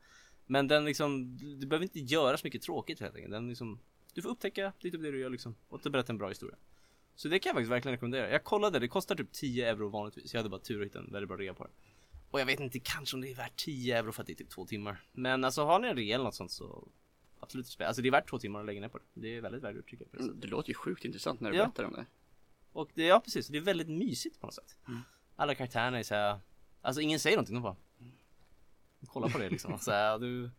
Men 0.47 0.69
den 0.69 0.85
liksom, 0.85 1.37
du 1.37 1.67
behöver 1.67 1.83
inte 1.85 2.01
göra 2.01 2.37
så 2.37 2.47
mycket 2.47 2.63
tråkigt 2.63 3.01
helt 3.01 3.15
enkelt. 3.15 3.33
Den 3.33 3.49
liksom, 3.49 3.81
Du 4.15 4.23
får 4.23 4.29
upptäcka, 4.29 4.73
lite 4.79 4.97
av 4.97 5.03
det 5.03 5.11
du 5.11 5.21
gör 5.21 5.31
liksom. 5.31 5.55
Och 5.69 5.81
det 5.83 5.91
berättar 5.91 6.15
en 6.15 6.19
bra 6.19 6.29
historia. 6.29 6.57
Så 7.17 7.29
det 7.29 7.39
kan 7.39 7.51
jag 7.51 7.57
faktiskt 7.57 7.73
verkligen 7.73 7.93
rekommendera. 7.93 8.31
Jag 8.31 8.45
kollade, 8.45 8.79
det 8.79 8.89
kostar 8.89 9.15
typ 9.15 9.33
10 9.33 9.71
euro 9.71 9.89
vanligtvis. 9.89 10.35
Jag 10.35 10.39
hade 10.39 10.51
bara 10.51 10.61
tur 10.61 10.81
att 10.81 10.87
hitta 10.87 10.99
en 10.99 11.13
väldigt 11.13 11.29
bra 11.29 11.37
rea 11.39 11.55
på 11.55 11.65
det. 11.65 11.71
Och 12.31 12.41
jag 12.41 12.47
vet 12.47 12.61
inte 12.61 12.79
kanske 12.81 13.17
om 13.17 13.21
det 13.21 13.31
är 13.31 13.35
värt 13.35 13.57
10 13.57 13.99
euro 13.99 14.13
för 14.13 14.21
att 14.23 14.27
det 14.27 14.33
är 14.33 14.35
typ 14.35 14.51
två 14.51 14.67
timmar. 14.67 15.03
Men 15.13 15.45
alltså 15.45 15.65
har 15.65 15.79
ni 15.79 15.89
en 15.89 15.97
rea 15.97 16.15
eller 16.15 16.25
något 16.25 16.35
sånt 16.35 16.51
så 16.53 16.89
absolut 17.41 17.67
spela. 17.67 17.89
Alltså 17.89 18.03
det 18.03 18.09
är 18.09 18.13
värt 18.13 18.29
två 18.31 18.39
timmar 18.39 18.61
att 18.61 18.67
lägga 18.67 18.81
ner 18.81 18.89
på 18.89 18.99
det. 18.99 19.05
Det 19.15 19.37
är 19.37 19.41
väldigt 19.41 19.63
värt 19.63 19.87
tycker 19.87 20.07
jag. 20.13 20.21
Mm, 20.21 20.41
Det 20.41 20.47
låter 20.49 20.69
ju 20.69 20.75
sjukt 20.75 21.05
intressant 21.05 21.41
när 21.41 21.51
du 21.51 21.57
Ja. 21.57 21.65
berättar 21.65 21.85
om 21.85 21.93
det. 21.93 22.07
Och 22.73 22.91
det, 22.95 23.05
ja 23.07 23.21
precis, 23.21 23.49
det 23.49 23.59
är 23.59 23.63
väldigt 23.63 23.89
mysigt 23.89 24.41
på 24.41 24.47
något 24.47 24.55
sätt. 24.55 24.77
Mm. 24.89 25.01
Alla 25.37 25.55
karaktärerna 25.55 25.99
är 25.99 26.03
såhär, 26.03 26.39
alltså 26.83 27.01
ingen 27.01 27.21
säger 27.21 27.37
någonting, 27.37 27.55
de 27.55 27.63
bara 27.63 27.77
Kolla 29.07 29.29
på 29.29 29.39
det 29.39 29.51
liksom, 29.51 29.79
så 29.79 29.91
här, 29.91 30.19
du 30.19 30.51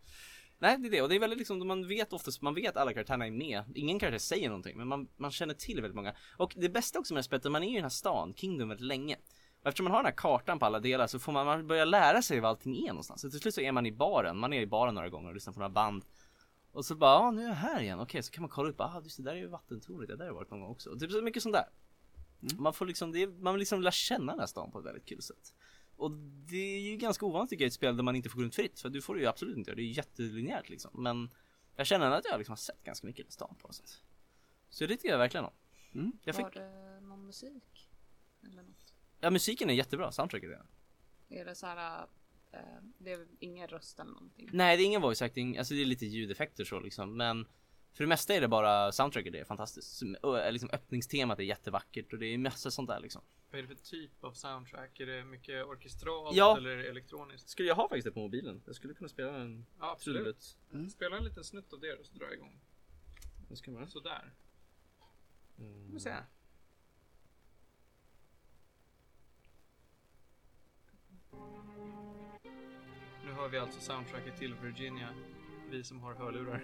Nej 0.58 0.78
det 0.78 0.88
är 0.88 0.90
det, 0.90 1.02
och 1.02 1.08
det 1.08 1.14
är 1.14 1.20
väldigt 1.20 1.38
liksom, 1.38 1.66
man 1.68 1.88
vet 1.88 2.12
oftast, 2.12 2.42
man 2.42 2.54
vet 2.54 2.68
att 2.70 2.76
alla 2.76 2.92
karaktärerna 2.92 3.26
är 3.26 3.30
med 3.30 3.64
Ingen 3.74 3.98
karaktär 3.98 4.18
säger 4.18 4.48
någonting, 4.48 4.76
men 4.78 4.88
man, 4.88 5.08
man 5.16 5.30
känner 5.30 5.54
till 5.54 5.76
väldigt 5.80 5.94
många 5.96 6.14
Och 6.36 6.52
det 6.56 6.68
bästa 6.68 6.98
också 6.98 7.14
med 7.14 7.18
det 7.18 7.24
spelet, 7.24 7.44
man 7.52 7.62
är 7.62 7.70
i 7.70 7.74
den 7.74 7.82
här 7.82 7.88
stan, 7.88 8.34
Kingdom 8.36 8.68
väldigt 8.68 8.86
länge 8.86 9.16
och 9.60 9.66
eftersom 9.66 9.84
man 9.84 9.92
har 9.92 9.98
den 9.98 10.06
här 10.06 10.16
kartan 10.16 10.58
på 10.58 10.66
alla 10.66 10.80
delar 10.80 11.06
så 11.06 11.18
får 11.18 11.32
man, 11.32 11.46
man 11.46 11.66
börja 11.66 11.84
lära 11.84 12.22
sig 12.22 12.40
vad 12.40 12.50
allting 12.50 12.76
är 12.76 12.88
någonstans. 12.88 13.20
Så 13.20 13.30
till 13.30 13.40
slut 13.40 13.54
så 13.54 13.60
är 13.60 13.72
man 13.72 13.86
i 13.86 13.92
baren, 13.92 14.38
man 14.38 14.52
är 14.52 14.60
i 14.60 14.66
baren 14.66 14.94
några 14.94 15.08
gånger 15.08 15.28
och 15.28 15.34
lyssnar 15.34 15.52
på 15.52 15.58
några 15.58 15.70
band. 15.70 16.04
Och 16.72 16.84
så 16.84 16.94
bara, 16.94 17.14
ah, 17.14 17.30
nu 17.30 17.42
är 17.44 17.48
jag 17.48 17.54
här 17.54 17.80
igen. 17.80 18.00
Okej, 18.00 18.22
så 18.22 18.32
kan 18.32 18.42
man 18.42 18.50
kolla 18.50 18.70
upp, 18.70 18.80
ah 18.80 19.00
just 19.04 19.16
det 19.16 19.22
där 19.22 19.32
är 19.32 19.36
ju 19.36 19.46
vattentornet, 19.46 20.08
det 20.08 20.16
där 20.16 20.24
har 20.24 20.26
jag 20.26 20.34
varit 20.34 20.50
någon 20.50 20.60
gång 20.60 20.70
också. 20.70 20.90
Och 20.90 21.00
typ 21.00 21.12
så 21.12 21.22
mycket 21.22 21.42
sånt 21.42 21.54
där. 21.54 21.68
Man 22.58 22.72
får 22.72 22.86
liksom, 22.86 23.12
det 23.12 23.22
är, 23.22 23.26
man 23.26 23.54
vill 23.54 23.58
liksom 23.58 23.82
lära 23.82 23.92
känna 23.92 24.32
den 24.32 24.40
här 24.40 24.46
stan 24.46 24.70
på 24.70 24.78
ett 24.78 24.84
väldigt 24.84 25.06
kul 25.06 25.22
sätt. 25.22 25.54
Och 25.96 26.10
det 26.50 26.76
är 26.76 26.80
ju 26.80 26.96
ganska 26.96 27.26
ovanligt 27.26 27.50
tycker 27.50 27.64
jag 27.64 27.66
i 27.66 27.68
ett 27.68 27.74
spel 27.74 27.96
där 27.96 28.04
man 28.04 28.16
inte 28.16 28.28
får 28.28 28.38
gå 28.38 28.44
runt 28.44 28.54
fritt, 28.54 28.80
för 28.80 28.88
du 28.88 29.02
får 29.02 29.14
det 29.14 29.20
ju 29.20 29.26
absolut 29.26 29.56
inte 29.56 29.70
göra, 29.70 29.76
det 29.76 29.82
är 29.82 29.86
ju 29.86 29.92
jättelinjärt 29.92 30.68
liksom. 30.68 31.02
Men 31.02 31.30
jag 31.76 31.86
känner 31.86 32.10
att 32.10 32.24
jag 32.24 32.38
liksom 32.38 32.52
har 32.52 32.56
sett 32.56 32.84
ganska 32.84 33.06
mycket 33.06 33.28
i 33.28 33.30
stan 33.30 33.56
på 33.60 33.66
något 33.66 33.76
sätt. 33.76 34.02
Så 34.70 34.86
det 34.86 34.96
tycker 34.96 35.08
jag 35.08 35.18
verkligen 35.18 35.44
om. 35.44 35.52
Mm. 35.94 36.12
Jag 36.24 36.36
fick, 36.36 36.44
Var 36.44 36.50
det 36.50 37.00
någon 37.00 37.26
musik? 37.26 37.88
Eller 38.42 38.62
något? 38.62 38.87
Ja 39.20 39.30
musiken 39.30 39.70
är 39.70 39.74
jättebra, 39.74 40.12
soundtracket 40.12 40.50
är 40.50 40.62
det. 41.28 41.40
Är 41.40 41.44
det 41.44 41.54
så 41.54 41.66
här, 41.66 42.06
eh, 42.52 42.58
det 42.98 43.12
är 43.12 43.26
ingen 43.40 43.68
röst 43.68 44.00
eller 44.00 44.12
någonting? 44.12 44.50
Nej 44.52 44.76
det 44.76 44.82
är 44.82 44.84
ingen 44.86 45.02
voice 45.02 45.22
acting, 45.22 45.58
alltså 45.58 45.74
det 45.74 45.80
är 45.80 45.84
lite 45.84 46.06
ljudeffekter 46.06 46.64
så 46.64 46.80
liksom 46.80 47.16
men 47.16 47.46
För 47.92 48.04
det 48.04 48.08
mesta 48.08 48.34
är 48.34 48.40
det 48.40 48.48
bara 48.48 48.92
soundtracket 48.92 49.32
det 49.32 49.40
är 49.40 49.44
fantastiskt 49.44 50.02
och, 50.22 50.52
liksom 50.52 50.70
öppningstemat 50.72 51.38
är 51.38 51.42
jättevackert 51.42 52.12
och 52.12 52.18
det 52.18 52.26
är 52.26 52.38
massa 52.38 52.70
sånt 52.70 52.88
där 52.88 53.00
liksom 53.00 53.22
Vad 53.50 53.58
är 53.58 53.62
det 53.62 53.68
för 53.68 53.74
typ 53.84 54.24
av 54.24 54.32
soundtrack? 54.32 55.00
Är 55.00 55.06
det 55.06 55.24
mycket 55.24 55.64
orkestralt 55.66 56.36
Ja. 56.36 56.56
eller 56.56 56.76
elektroniskt? 56.78 57.48
Skulle 57.48 57.68
jag 57.68 57.74
ha 57.76 57.88
faktiskt 57.88 58.04
det 58.04 58.12
på 58.12 58.20
mobilen? 58.20 58.62
Jag 58.66 58.74
skulle 58.74 58.94
kunna 58.94 59.08
spela 59.08 59.36
en 59.36 59.66
Ja, 59.80 59.92
absolut. 59.92 60.56
trudelutt 60.70 60.92
Spela 60.92 61.16
en 61.16 61.24
liten 61.24 61.44
snutt 61.44 61.72
av 61.72 61.80
det 61.80 61.94
och 61.94 62.06
så 62.06 62.14
drar 62.14 62.26
jag 62.26 62.34
igång. 62.34 62.60
Nu 63.50 63.56
ska 63.56 63.70
man 63.70 63.88
Sådär. 63.88 64.34
mm. 65.58 65.92
Vi 65.92 66.00
se. 66.00 66.14
Nu 73.24 73.32
hör 73.32 73.48
vi 73.48 73.58
alltså 73.58 73.80
soundtracket 73.80 74.38
till 74.38 74.54
Virginia. 74.54 75.08
Vi 75.70 75.84
som 75.84 76.00
har 76.00 76.14
hörlurar. 76.14 76.62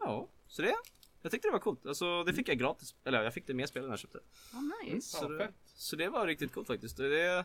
Ja, 0.00 0.28
så 0.48 0.62
det 0.62 0.74
jag 1.22 1.32
tyckte 1.32 1.48
det 1.48 1.52
var 1.52 1.58
coolt, 1.58 1.86
alltså 1.86 2.24
det 2.24 2.32
fick 2.32 2.48
jag 2.48 2.58
gratis 2.58 2.94
Eller 3.04 3.22
jag 3.22 3.34
fick 3.34 3.46
det 3.46 3.54
med 3.54 3.68
spelet 3.68 3.88
när 3.88 3.92
jag 3.92 3.98
köpte 3.98 4.18
Oh, 4.52 4.84
nice. 4.84 5.08
så, 5.08 5.24
Ja, 5.24 5.28
det, 5.28 5.52
så 5.64 5.96
det 5.96 6.08
var 6.08 6.26
riktigt 6.26 6.52
coolt 6.52 6.66
faktiskt 6.66 6.96
det, 6.96 7.44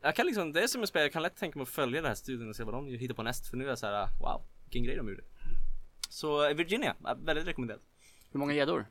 Jag 0.00 0.16
kan 0.16 0.26
liksom, 0.26 0.52
det 0.52 0.62
är 0.62 0.66
som 0.66 0.82
ett 0.82 0.88
spel, 0.88 1.02
jag 1.02 1.12
kan 1.12 1.22
lätt 1.22 1.36
tänka 1.36 1.58
mig 1.58 1.62
att 1.62 1.68
följa 1.68 2.00
den 2.00 2.08
här 2.08 2.14
studien 2.14 2.48
och 2.48 2.56
se 2.56 2.64
vad 2.64 2.74
de 2.74 2.86
hittar 2.86 3.14
på 3.14 3.22
näst 3.22 3.50
För 3.50 3.56
nu 3.56 3.64
är 3.64 3.68
jag 3.68 3.78
så 3.78 3.86
här, 3.86 4.08
wow, 4.20 4.42
vilken 4.64 4.84
grej 4.84 4.96
de 4.96 5.08
gjorde 5.08 5.24
Så 6.10 6.48
eh, 6.48 6.54
Virginia, 6.54 6.96
ja, 7.04 7.16
väldigt 7.22 7.46
rekommenderat 7.46 7.82
Hur 8.32 8.38
många 8.40 8.52
gäddor? 8.52 8.86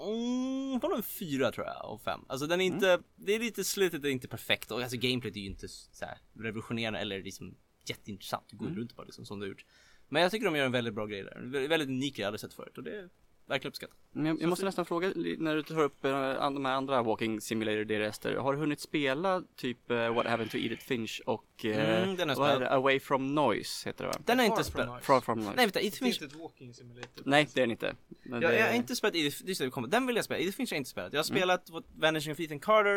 Mm, 0.00 0.80
på 0.80 0.94
en 0.96 1.02
fyra 1.02 1.52
tror 1.52 1.66
jag 1.66 1.92
och 1.92 2.02
fem. 2.02 2.20
Alltså 2.28 2.46
den 2.46 2.60
är 2.60 2.64
inte, 2.64 3.02
det 3.16 3.32
är 3.32 3.38
lite 3.38 3.64
slutet 3.64 4.04
är 4.04 4.08
inte 4.08 4.28
perfekt 4.28 4.70
och 4.70 4.80
alltså 4.82 4.96
gameplayet 4.96 5.36
är 5.36 5.40
ju 5.40 5.46
inte 5.46 5.68
så 5.68 6.04
här 6.04 6.18
revolutionerande 6.32 6.98
eller 6.98 7.22
liksom 7.22 7.54
jätteintressant. 7.84 8.44
Du 8.50 8.56
går 8.56 8.66
runt 8.66 8.96
bara 8.96 9.04
liksom 9.04 9.24
som 9.26 9.40
du 9.40 9.46
har 9.46 9.48
gjort. 9.48 9.64
Men 10.08 10.22
jag 10.22 10.30
tycker 10.30 10.44
de 10.44 10.56
gör 10.56 10.66
en 10.66 10.72
väldigt 10.72 10.94
bra 10.94 11.06
grej 11.06 11.22
där. 11.22 11.68
Väldigt 11.68 11.88
unik 11.88 12.14
grej 12.16 12.22
jag 12.22 12.26
aldrig 12.26 12.40
sett 12.40 12.54
förut 12.54 12.78
och 12.78 12.84
det 12.84 12.98
är 12.98 13.08
verkligen 13.46 13.68
uppskattat. 13.70 13.96
Men 14.12 14.26
jag, 14.26 14.42
jag 14.42 14.48
måste 14.48 14.64
nästan 14.64 14.84
fråga 14.86 15.12
när 15.38 15.54
du 15.56 15.62
tar 15.62 15.80
upp 15.80 16.04
eh, 16.04 16.42
an- 16.42 16.54
de 16.54 16.64
här 16.64 16.72
andra 16.72 17.02
Walking 17.02 17.40
Simulator 17.40 17.84
DRSter. 17.84 18.34
Har 18.36 18.52
du 18.52 18.58
hunnit 18.58 18.80
spela 18.80 19.42
typ 19.56 19.90
eh, 19.90 20.14
What 20.14 20.26
Happened 20.26 20.50
to 20.50 20.56
Edith 20.56 20.82
Finch 20.84 21.22
och 21.26 21.64
eh, 21.64 22.02
Mm, 22.02 22.16
den 22.16 22.34
vad 22.34 22.50
är 22.50 22.60
det? 22.60 22.70
Away 22.70 23.00
from 23.00 23.34
Noise 23.34 23.88
heter 23.88 24.04
det 24.04 24.08
va? 24.10 24.16
Den 24.24 24.38
Far 24.38 24.44
inte 24.44 24.64
spelat. 24.64 25.04
Far 25.04 25.20
from 25.20 25.38
Noise. 25.38 25.52
Nej 25.56 25.66
vänta, 25.66 25.80
Edith 25.80 25.96
Det 26.00 26.08
är 26.08 26.12
Finch. 26.12 26.22
inte 26.22 26.34
ett 26.36 26.42
walking 26.42 26.74
simulator. 26.74 27.22
Nej, 27.24 27.48
det 27.54 27.60
är 27.60 27.62
den 27.62 27.70
inte. 27.70 27.94
Men 28.22 28.42
Jag, 28.42 28.50
det- 28.52 28.58
jag 28.58 28.66
har 28.66 28.74
inte 28.74 28.96
spelat 28.96 29.14
Edith, 29.16 29.36
just 29.46 29.60
det. 29.60 29.86
Den 29.88 30.06
vill 30.06 30.16
jag 30.16 30.24
spela. 30.24 30.40
Edith 30.40 30.56
Finch 30.56 30.70
har 30.70 30.74
jag 30.76 30.80
inte 30.80 30.90
spelat. 30.90 31.12
Jag 31.12 31.18
har 31.18 31.24
spelat 31.24 31.68
mm. 31.68 31.82
Vanishing 31.96 32.32
of 32.32 32.40
Ethan 32.40 32.60
Carter. 32.60 32.96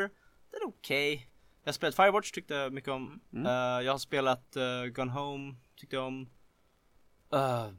Den 0.52 0.62
är 0.62 0.68
okej. 0.68 1.28
Jag 1.64 1.68
har 1.68 1.74
spelat 1.74 1.96
Firewatch, 1.96 2.32
tyckte 2.32 2.54
jag 2.54 2.74
mycket 2.74 2.90
om. 2.90 3.20
Mm. 3.34 3.46
Eh, 3.46 3.86
jag 3.86 3.92
har 3.92 3.98
spelat 3.98 4.58
uh, 4.58 4.86
Gone 4.92 5.12
Home, 5.12 5.56
tyckte 5.76 5.96
jag 5.96 6.06
om. 6.08 6.30
Uh, 7.34 7.70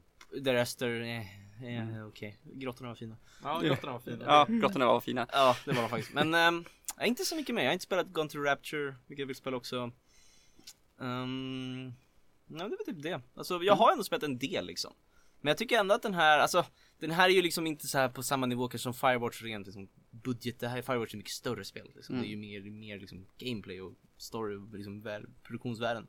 The 0.43 0.53
Rester, 0.53 1.01
eh, 1.01 1.19
eh, 1.63 2.07
okej. 2.07 2.39
Grottorna 2.43 2.89
var 2.89 2.95
fina. 2.95 3.17
Ja, 3.43 3.59
grottorna 3.59 3.93
var 3.93 3.99
fina. 3.99 4.25
Ja, 4.25 4.45
grottorna 4.49 4.85
var 4.85 5.01
fina. 5.01 5.27
Ja, 5.31 5.55
det 5.65 5.71
var 5.71 5.81
de 5.81 5.89
faktiskt. 5.89 6.13
Men 6.13 6.33
um, 6.33 6.65
inte 7.01 7.25
så 7.25 7.35
mycket 7.35 7.55
mer. 7.55 7.61
Jag 7.61 7.69
har 7.69 7.73
inte 7.73 7.85
spelat 7.85 8.07
Gone 8.07 8.29
to 8.29 8.37
Rapture, 8.37 8.95
vilket 9.07 9.19
jag 9.19 9.27
vill 9.27 9.35
spela 9.35 9.57
också. 9.57 9.91
Um, 10.97 11.83
nej, 12.45 12.69
det 12.69 12.75
var 12.77 12.85
typ 12.85 13.03
det. 13.03 13.21
Alltså, 13.35 13.63
jag 13.63 13.75
har 13.75 13.91
ändå 13.91 14.03
spelat 14.03 14.23
en 14.23 14.37
del 14.37 14.65
liksom. 14.65 14.93
Men 15.41 15.49
jag 15.51 15.57
tycker 15.57 15.79
ändå 15.79 15.95
att 15.95 16.01
den 16.01 16.13
här, 16.13 16.39
alltså 16.39 16.65
den 16.99 17.11
här 17.11 17.29
är 17.29 17.33
ju 17.33 17.41
liksom 17.41 17.67
inte 17.67 17.87
så 17.87 17.97
här 17.97 18.09
på 18.09 18.23
samma 18.23 18.45
nivå 18.45 18.67
kanske 18.67 18.83
som 18.83 18.93
Firewatch 18.93 19.41
rent 19.41 19.65
liksom 19.65 19.89
budget. 20.11 20.59
Det 20.59 20.67
här 20.67 20.77
är 20.77 20.81
Firewatch 20.81 21.13
är 21.13 21.17
mycket 21.17 21.33
större 21.33 21.65
spel 21.65 21.91
liksom. 21.95 22.21
Det 22.21 22.27
är 22.27 22.29
ju 22.29 22.37
mer, 22.37 22.61
mer 22.61 22.99
liksom 22.99 23.27
gameplay 23.37 23.81
och 23.81 23.93
story 24.17 24.55
och 24.55 24.73
liksom 24.73 25.01
väl, 25.01 25.25
produktionsvärden. 25.43 26.07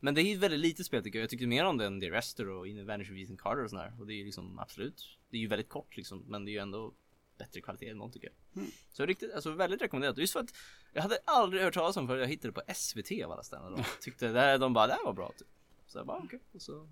Men 0.00 0.14
det 0.14 0.22
är 0.22 0.24
ju 0.24 0.34
ett 0.34 0.40
väldigt 0.40 0.60
litet 0.60 0.86
spel 0.86 1.02
tycker 1.02 1.18
jag. 1.18 1.22
Jag 1.22 1.30
tycker 1.30 1.46
mer 1.46 1.64
om 1.64 1.76
det 1.78 1.86
än 1.86 2.00
The 2.00 2.10
Rester 2.10 2.48
och 2.48 2.68
In 2.68 2.86
Vanish 2.86 3.10
of 3.12 3.16
Ethan 3.18 3.36
Carter 3.36 3.64
och 3.64 3.70
sådär. 3.70 3.92
Och 4.00 4.06
det 4.06 4.12
är 4.14 4.16
ju 4.16 4.24
liksom 4.24 4.58
absolut. 4.58 5.18
Det 5.30 5.36
är 5.36 5.40
ju 5.40 5.46
väldigt 5.46 5.68
kort 5.68 5.96
liksom. 5.96 6.24
Men 6.28 6.44
det 6.44 6.50
är 6.50 6.52
ju 6.52 6.58
ändå 6.58 6.94
bättre 7.38 7.60
kvalitet 7.60 7.88
än 7.88 7.98
någon 7.98 8.12
tycker 8.12 8.28
jag. 8.52 8.64
Så 8.92 9.06
riktigt, 9.06 9.32
alltså 9.32 9.50
väldigt 9.50 9.82
rekommenderat. 9.82 10.18
Just 10.18 10.32
för 10.32 10.40
att 10.40 10.54
jag 10.92 11.02
hade 11.02 11.18
aldrig 11.24 11.62
hört 11.62 11.74
talas 11.74 11.96
om 11.96 12.06
för 12.06 12.16
jag 12.16 12.26
hittade 12.26 12.48
det 12.48 12.52
på 12.66 12.74
SVT 12.74 13.24
av 13.24 13.32
alla 13.32 13.42
ställen. 13.42 13.72
De 13.72 13.84
tyckte 14.00 14.28
det 14.28 14.40
här, 14.40 14.58
de 14.58 14.72
bara 14.72 14.86
det 14.86 14.92
här 14.92 15.04
var 15.04 15.12
bra 15.12 15.32
typ. 15.38 15.48
Så 15.86 15.98
jag 15.98 16.06
bara 16.06 16.18
okej. 16.24 16.40
Och 16.52 16.62
så 16.62 16.88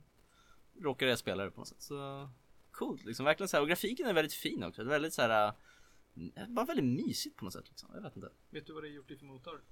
råkade 0.80 1.10
jag 1.10 1.18
spela 1.18 1.44
det 1.44 1.50
på 1.50 1.60
något 1.60 1.68
sätt. 1.68 1.82
Så 1.82 2.28
coolt 2.70 3.04
liksom. 3.04 3.24
Verkligen 3.24 3.48
så 3.48 3.56
här. 3.56 3.62
Och 3.62 3.68
grafiken 3.68 4.06
är 4.06 4.12
väldigt 4.12 4.34
fin 4.34 4.62
också. 4.64 4.84
Det 4.84 4.88
är 4.88 4.90
väldigt 4.90 5.14
så 5.14 5.22
här. 5.22 5.52
äh, 6.36 6.46
Bara 6.48 6.66
väldigt 6.66 7.06
mysigt 7.06 7.36
på 7.36 7.44
något 7.44 7.52
sätt 7.54 7.68
liksom. 7.68 7.90
Jag 7.94 8.02
vet 8.02 8.16
inte. 8.16 8.30
Vet 8.50 8.66
du 8.66 8.72
vad 8.72 8.82
det 8.82 8.88
är 8.88 8.92
gjort 8.92 9.10
i 9.10 9.16
för 9.16 9.24
motor? 9.26 9.64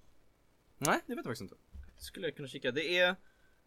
Nej, 0.78 1.00
det 1.06 1.14
vet 1.14 1.16
jag 1.16 1.24
faktiskt 1.24 1.42
inte. 1.52 1.56
Skulle 2.04 2.26
jag 2.26 2.36
kunna 2.36 2.48
kika. 2.48 2.72
Det 2.72 2.98
är 2.98 3.16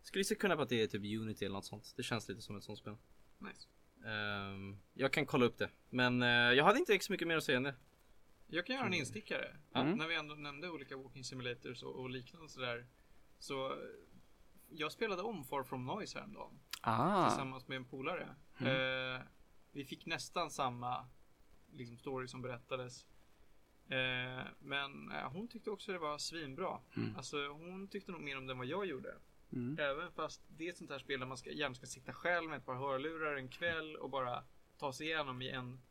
skulle 0.02 0.20
gissa 0.20 0.36
kunna 0.36 0.56
på 0.56 0.62
att 0.62 0.70
det 0.70 0.82
är 0.82 0.88
typ 0.88 1.22
Unity 1.22 1.46
eller 1.46 1.56
något 1.56 1.66
sånt. 1.66 1.94
Det 1.98 2.04
känns 2.04 2.30
lite 2.30 2.42
som 2.42 2.58
ett 2.58 2.64
sånt 2.64 2.80
spel. 2.80 2.98
Nice. 3.38 3.68
Ehm, 4.10 4.78
jag 4.94 5.14
kan 5.14 5.26
kolla 5.26 5.46
upp 5.46 5.58
det. 5.58 5.70
Men 5.90 6.22
eh, 6.22 6.28
jag 6.30 6.64
hade 6.64 6.80
inte 6.80 7.00
så 7.00 7.12
mycket 7.12 7.28
mer 7.28 7.38
att 7.38 7.44
säga 7.44 7.58
än 7.58 7.64
det. 7.64 7.76
Jag 8.48 8.66
kan 8.66 8.76
göra 8.76 8.86
en 8.86 8.94
instickare. 8.94 9.56
Mm. 9.76 9.98
När 9.98 10.08
vi 10.08 10.16
ändå 10.16 10.36
nämnde 10.36 10.70
olika 10.70 10.98
walking 10.98 11.24
simulators 11.24 11.84
och, 11.84 11.96
och 11.96 12.10
liknande 12.10 12.50
sådär. 12.50 12.88
Så 13.40 13.72
eh, 13.72 13.78
jag 14.70 14.92
spelade 14.92 15.22
om 15.22 15.46
Far 15.46 15.64
From 15.64 15.86
Noise 15.86 16.20
häromdagen. 16.20 16.60
Ah, 16.82 17.30
Tillsammans 17.30 17.68
med 17.68 17.76
en 17.76 17.86
polare. 17.86 18.36
Eh, 18.60 19.22
vi 19.72 19.86
fick 19.86 20.06
nästan 20.06 20.52
samma 20.52 21.10
liksom, 21.72 21.98
story 21.98 22.28
som 22.28 22.42
berättades. 22.42 23.06
Eh, 23.90 24.46
men 24.60 25.12
eh, 25.12 25.32
hon 25.32 25.48
tyckte 25.48 25.70
också 25.70 25.92
det 25.92 26.00
var 26.00 26.18
svinbra. 26.18 26.80
Mm. 26.96 27.16
Alltså 27.16 27.48
hon 27.48 27.88
tyckte 27.88 28.12
nog 28.12 28.22
mer 28.22 28.38
om 28.38 28.48
det 28.48 28.52
än 28.52 28.58
vad 28.58 28.68
jag 28.68 28.86
gjorde. 28.86 29.16
Mm. 29.52 29.78
Även 29.80 30.12
fast 30.12 30.42
det 30.48 30.66
är 30.66 30.70
ett 30.70 30.78
sånt 30.78 30.92
här 30.92 31.00
spel 31.00 31.20
där 31.20 31.28
man 31.28 31.38
ska, 31.38 31.52
gärna 31.52 31.76
ska 31.76 31.86
sitta 31.86 32.14
själv 32.14 32.50
med 32.50 32.58
ett 32.58 32.66
par 32.66 32.76
hörlurar 32.76 33.36
en 33.36 33.50
kväll 33.50 33.96
och 33.96 34.10
bara 34.10 34.44
ta 34.78 34.94
sig 34.94 35.08
igenom 35.08 35.42
i 35.42 35.50
en, 35.50 35.82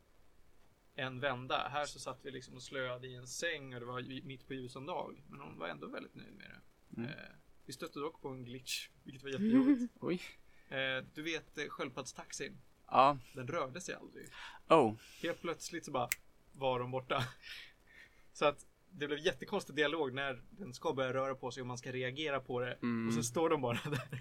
en 0.95 1.21
vända. 1.21 1.69
Här 1.69 1.85
så 1.85 1.99
satt 1.99 2.19
vi 2.23 2.31
liksom 2.31 2.55
och 2.55 2.63
slöade 2.63 3.07
i 3.07 3.15
en 3.15 3.27
säng 3.27 3.75
och 3.75 3.81
det 3.81 3.87
var 3.87 4.23
mitt 4.25 4.47
på 4.47 4.55
ljusan 4.55 4.87
dag. 4.87 5.23
Men 5.29 5.41
hon 5.41 5.59
var 5.59 5.69
ändå 5.69 5.87
väldigt 5.87 6.15
nöjd 6.15 6.35
med 6.35 6.51
det. 6.51 6.61
Mm. 7.01 7.11
Eh, 7.11 7.15
vi 7.67 7.73
stötte 7.73 7.99
dock 7.99 8.21
på 8.23 8.29
en 8.29 8.45
glitch, 8.45 8.89
vilket 9.05 9.23
var 9.23 9.31
jättejobbigt. 9.31 9.93
oj. 10.01 10.21
Eh, 10.69 11.05
du 11.15 11.23
vet 11.23 11.59
eh, 11.59 11.65
sköldpaddstaxin, 11.69 12.59
Ja, 12.87 13.19
den 13.35 13.49
rörde 13.49 13.81
sig 13.81 13.95
aldrig. 13.95 14.29
oh. 14.69 14.95
Helt 15.23 15.41
plötsligt 15.41 15.85
så 15.85 15.91
bara 15.91 16.09
var 16.53 16.79
de 16.81 16.91
borta. 16.91 17.25
Så 18.37 18.45
att 18.45 18.67
det 18.91 19.07
blev 19.07 19.19
jättekonstig 19.19 19.77
dialog 19.77 20.15
när 20.15 20.43
den 20.51 20.75
ska 20.75 20.93
börja 20.93 21.13
röra 21.15 21.35
på 21.35 21.51
sig 21.51 21.61
och 21.61 21.67
man 21.67 21.79
ska 21.79 21.93
reagera 21.93 22.41
på 22.41 22.61
det. 22.61 22.73
Mm. 22.73 23.09
Och 23.09 23.15
sen 23.15 23.25
står 23.25 23.51
de 23.51 23.61
bara 23.61 23.81
där. 23.85 24.21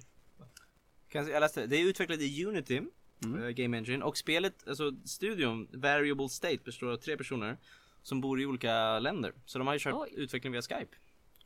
Kan 1.09 1.27
jag, 1.27 1.39
läste 1.39 1.65
det. 1.67 1.77
Är 1.77 1.85
utvecklat 1.85 2.19
i 2.19 2.45
Unity, 2.45 2.81
eh, 3.25 3.49
Game 3.49 3.77
Engine, 3.77 4.03
och 4.03 4.17
spelet, 4.17 4.67
alltså 4.67 4.95
studion, 5.05 5.67
Variable 5.73 6.29
State, 6.29 6.57
består 6.57 6.91
av 6.91 6.97
tre 6.97 7.17
personer 7.17 7.57
som 8.01 8.21
bor 8.21 8.41
i 8.41 8.45
olika 8.45 8.99
länder. 8.99 9.33
Så 9.45 9.57
de 9.57 9.67
har 9.67 9.73
ju 9.73 9.79
kört 9.79 9.93
Oj. 9.95 10.09
utveckling 10.15 10.51
via 10.51 10.61
Skype, 10.61 10.95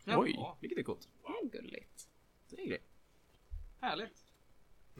Oj. 0.05 0.33
Ja, 0.35 0.57
vilket 0.61 0.79
är 0.79 0.83
coolt. 0.83 1.09
Det 1.21 1.57
är 1.57 1.61
gulligt. 1.61 2.09
Det 2.49 2.61
är 2.61 2.67
grej. 2.67 2.81
härligt. 3.79 4.25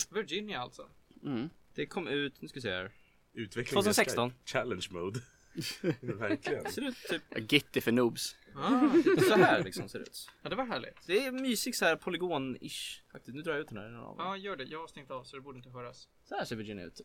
Virginia 0.09 0.59
alltså. 0.59 0.89
Mm. 1.23 1.49
Det 1.73 1.85
kom 1.85 2.07
ut, 2.07 2.41
nu 2.41 2.47
ska 2.47 2.57
vi 2.57 2.61
se 2.61 2.71
här. 2.71 2.91
Utveckling 3.33 3.73
2016. 3.73 4.29
Skype. 4.29 4.41
Challenge 4.45 4.87
mode. 4.91 5.19
Verkligen. 6.01 6.63
Det 6.63 6.71
ser 6.71 6.87
ut 6.87 6.95
typ 7.09 7.51
Gitty 7.51 7.81
för 7.81 7.91
noobs. 7.91 8.35
Ah, 8.55 8.89
så 9.27 9.35
här 9.35 9.63
liksom 9.63 9.89
ser 9.89 9.99
det 9.99 10.05
ut. 10.05 10.29
ja, 10.43 10.49
det 10.49 10.55
var 10.55 10.65
härligt. 10.65 11.07
Det 11.07 11.25
är 11.25 11.31
mysig 11.31 11.75
så 11.75 11.85
här 11.85 11.95
polygon-ish 11.95 13.01
faktiskt. 13.11 13.35
Nu 13.35 13.41
drar 13.41 13.53
jag 13.53 13.61
ut 13.61 13.67
den 13.69 13.77
här. 13.77 13.91
Ja, 14.17 14.37
gör 14.37 14.55
det. 14.55 14.63
Jag 14.63 14.79
har 14.79 14.87
stängt 14.87 15.11
av 15.11 15.23
så 15.23 15.35
det 15.35 15.41
borde 15.41 15.57
inte 15.57 15.69
höras. 15.69 16.07
Så 16.25 16.35
här 16.35 16.45
ser 16.45 16.55
Virginia 16.55 16.85
ut. 16.85 17.01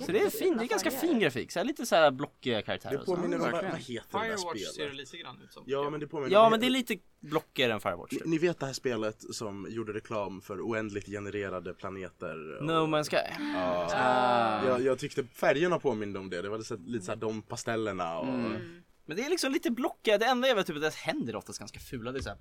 Så 0.00 0.12
det 0.12 0.20
är 0.20 0.30
fin, 0.30 0.56
det 0.56 0.64
är 0.64 0.68
ganska 0.68 0.90
fin 0.90 1.18
grafik. 1.18 1.52
Så 1.52 1.58
här 1.58 1.64
lite 1.66 1.86
så 1.86 1.96
här 1.96 2.10
blockiga 2.10 2.62
karaktärer 2.62 2.92
Det 2.92 2.98
och 2.98 3.04
så. 3.06 3.14
påminner 3.16 3.36
om, 3.36 3.42
vad, 3.42 3.52
vad 3.52 3.62
heter 3.64 4.18
det 4.18 4.18
där 4.28 4.36
Firewatch 4.36 4.42
ser 4.60 4.66
det 4.66 4.72
spelet? 4.72 4.94
lite 4.96 5.16
grann 5.16 5.42
ut 5.42 5.52
som. 5.52 5.64
Ja 5.66 5.90
men 5.90 6.00
det 6.00 6.06
påminner 6.06 6.32
Ja 6.32 6.50
men 6.50 6.60
det 6.60 6.66
är 6.66 6.70
lite 6.70 6.96
blockigare 7.20 7.72
än 7.72 7.80
Firewatch 7.80 8.12
Ni, 8.12 8.18
typ. 8.18 8.26
ni 8.26 8.38
vet 8.38 8.60
det 8.60 8.66
här 8.66 8.72
spelet 8.72 9.34
som 9.34 9.66
gjorde 9.70 9.92
reklam 9.92 10.40
för 10.40 10.60
oändligt 10.60 11.06
genererade 11.06 11.74
planeter? 11.74 12.56
och- 12.58 12.64
No 12.66 12.72
Man's 12.96 13.10
Sky. 13.10 13.34
Ja. 13.54 13.88
Ah. 13.92 14.66
Jag, 14.68 14.80
jag 14.82 14.98
tyckte 14.98 15.24
färgerna 15.24 15.78
påminde 15.78 16.18
om 16.18 16.30
det, 16.30 16.42
det 16.42 16.48
var 16.48 16.58
lite, 16.58 16.68
så- 16.68 16.76
lite 16.86 17.04
såhär 17.04 17.16
de 17.16 17.42
pastellerna 17.42 18.18
och... 18.18 18.28
Mm. 18.28 18.82
Men 19.06 19.16
det 19.16 19.24
är 19.24 19.30
liksom 19.30 19.52
lite 19.52 19.70
blockiga, 19.70 20.18
det 20.18 20.24
enda 20.26 20.48
är 20.48 20.54
väl 20.54 20.64
typ 20.64 20.76
att 20.76 20.82
dess 20.82 20.96
händer 20.96 21.32
är 21.32 21.36
oftast 21.36 21.58
ganska 21.58 21.80
fula. 21.80 22.12
Det 22.12 22.18
är 22.18 22.22
såhär 22.22 22.38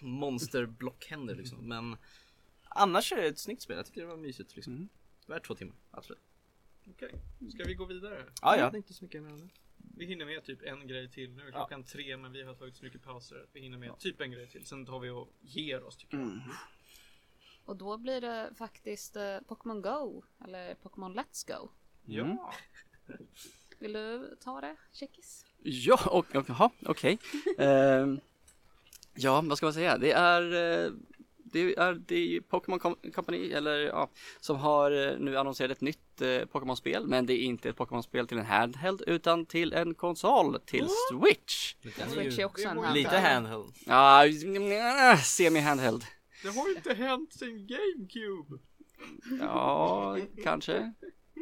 monsterblock-händer 0.00 1.34
liksom. 1.34 1.68
Men 1.68 1.96
annars 2.68 3.12
är 3.12 3.16
det 3.16 3.26
ett 3.26 3.38
snyggt 3.38 3.62
spel, 3.62 3.76
jag 3.76 3.86
tycker 3.86 4.00
det 4.00 4.06
var 4.06 4.16
mysigt 4.16 4.56
liksom. 4.56 4.72
Mm. 4.76 4.88
Värt 5.26 5.46
två 5.46 5.54
timmar, 5.54 5.76
absolut. 5.90 6.20
Okej, 6.90 7.14
ska 7.50 7.64
vi 7.64 7.74
gå 7.74 7.84
vidare? 7.84 8.24
Ja, 8.42 8.56
jag 8.56 8.64
hade 8.64 8.76
inte 8.76 8.94
så 8.94 9.04
mycket 9.04 9.22
det. 9.22 9.48
Vi 9.96 10.06
hinner 10.06 10.26
med 10.26 10.44
typ 10.44 10.62
en 10.62 10.86
grej 10.86 11.10
till. 11.10 11.30
Nu 11.30 11.42
är 11.42 11.50
klockan 11.50 11.84
tre 11.84 12.16
men 12.16 12.32
vi 12.32 12.42
har 12.42 12.54
tagit 12.54 12.76
så 12.76 12.84
mycket 12.84 13.02
pauser 13.02 13.36
att 13.36 13.50
vi 13.52 13.60
hinner 13.60 13.78
med 13.78 13.98
typ 13.98 14.20
en 14.20 14.30
grej 14.30 14.48
till. 14.48 14.66
Sen 14.66 14.86
tar 14.86 14.98
vi 14.98 15.10
och 15.10 15.28
ger 15.40 15.84
oss 15.84 15.96
tycker 15.96 16.16
jag. 16.16 16.40
Och 17.64 17.76
då 17.76 17.98
blir 17.98 18.20
det 18.20 18.50
faktiskt 18.58 19.16
eh, 19.16 19.40
Pokémon 19.40 19.82
Go. 19.82 20.22
Eller 20.44 20.74
Pokémon 20.74 21.18
Let's 21.18 21.58
Go. 21.58 21.68
Ja, 22.04 22.52
Vill 23.78 23.92
du 23.92 24.36
ta 24.40 24.60
det, 24.60 24.76
Checkis? 24.92 25.46
Ja, 25.62 25.98
och, 26.06 26.36
och, 26.36 26.48
jaha, 26.48 26.70
okej. 26.86 27.18
Ehm, 27.58 28.20
ja, 29.14 29.40
vad 29.44 29.56
ska 29.58 29.66
man 29.66 29.72
säga? 29.74 29.98
Det 29.98 30.12
är, 30.12 30.52
eh, 30.54 30.92
det 31.54 31.74
är, 31.78 31.94
det 31.94 32.36
är 32.36 32.40
Pokémon 32.40 32.80
Com- 32.80 33.12
Company, 33.12 33.50
eller 33.52 33.78
ja, 33.78 34.10
som 34.40 34.56
har 34.56 34.90
eh, 35.12 35.18
nu 35.18 35.36
annonserat 35.38 35.70
ett 35.70 35.80
nytt 35.80 36.20
eh, 36.22 36.44
Pokémon-spel, 36.44 37.06
men 37.06 37.26
det 37.26 37.32
är 37.32 37.42
inte 37.44 37.68
ett 37.68 37.76
Pokémon-spel 37.76 38.28
till 38.28 38.38
en 38.38 38.44
handheld, 38.46 39.02
utan 39.06 39.46
till 39.46 39.72
en 39.72 39.94
konsol, 39.94 40.60
till 40.60 40.86
Switch. 41.10 41.74
Är 41.84 42.08
Switch 42.08 42.38
är 42.38 42.44
också 42.44 42.62
en 42.62 42.68
handheld. 42.68 42.94
lite 42.94 43.18
handheld. 43.18 43.74
Ja, 43.86 44.24
ah, 45.12 45.16
semi-handheld. 45.16 46.04
det 46.42 46.48
har 46.48 46.68
ju 46.68 46.74
inte 46.74 46.94
hänt 46.94 47.32
sen 47.32 47.66
GameCube. 47.66 48.58
Ja, 49.40 50.16
kanske. 50.44 50.92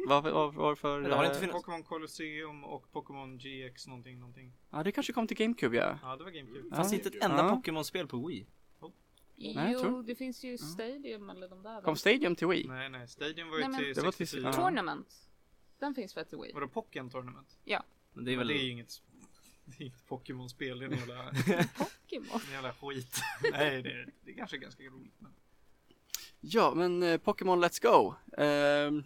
Varför, 0.07 0.31
var, 0.31 0.51
varför? 0.51 1.01
Det 1.01 1.15
har 1.15 1.23
inte 1.25 1.37
eh, 1.37 1.41
funnits- 1.41 1.51
Pokémon 1.51 1.83
Colosseum 1.83 2.63
och 2.63 2.91
Pokémon 2.91 3.37
GX 3.37 3.87
någonting 3.87 4.19
någonting. 4.19 4.53
Ja, 4.71 4.83
det 4.83 4.91
kanske 4.91 5.13
kom 5.13 5.27
till 5.27 5.37
GameCube, 5.37 5.77
ja. 5.77 5.97
Ja, 6.01 6.15
det 6.15 6.23
var 6.23 6.31
GameCube. 6.31 6.75
Fanns 6.75 6.91
Ja. 6.91 6.97
inte 6.97 7.09
ett 7.09 7.23
enda 7.23 7.37
Ja. 7.37 7.49
Pokémon-spel 7.55 8.07
på 8.07 8.27
Wii. 8.27 8.47
Nej, 9.35 9.73
jo, 9.73 9.79
tror- 9.79 10.03
det 10.03 10.15
finns 10.15 10.43
ju 10.43 10.57
Stadium 10.57 11.29
eller 11.29 11.47
de 11.49 11.63
där. 11.63 11.81
Kom 11.81 11.95
Stadium 11.95 12.35
till 12.35 12.47
Wii? 12.47 12.67
Nej, 12.67 12.89
nej, 12.89 13.07
Stadium 13.07 13.49
var 13.49 13.57
ju 13.57 13.67
Nej, 13.67 13.79
till 13.83 13.93
Det 13.93 14.01
var 14.01 14.11
till- 14.11 14.27
64. 14.27 14.49
ja. 14.49 14.53
Tournament. 14.53 15.29
Den 15.79 15.95
finns 15.95 16.17
väl 16.17 16.25
till 16.25 16.37
Wii? 16.37 16.51
Vadå 16.53 16.67
Pokémon 16.67 17.09
Tournament? 17.09 17.57
Ja. 17.63 17.83
Men 18.13 18.25
det 18.25 18.31
är 18.31 18.37
Men 18.37 18.47
väl... 18.47 18.47
det 18.47 18.61
är 18.63 18.63
ju 18.63 18.69
inget, 18.71 19.01
det 19.65 19.75
är 19.77 19.81
inget 19.81 20.07
Pokémon-spel, 20.07 20.79
det 20.79 20.85
är 20.85 20.89
en 20.91 20.97
jävla, 20.97 21.23
Pokémon. 21.77 22.39
en 22.47 22.53
jävla 22.53 22.73
skit. 22.73 23.15
nej, 23.51 23.81
det 23.81 23.91
är, 23.91 24.09
det 24.25 24.31
är 24.31 24.35
kanske 24.35 24.57
ganska 24.57 24.83
roligt. 24.83 25.13
Men... 25.19 25.31
Ja, 26.39 26.73
men 26.75 27.03
eh, 27.03 27.17
Pokémon 27.17 27.63
Let's 27.63 27.81
Go. 27.81 28.13
Ehm, 28.43 29.03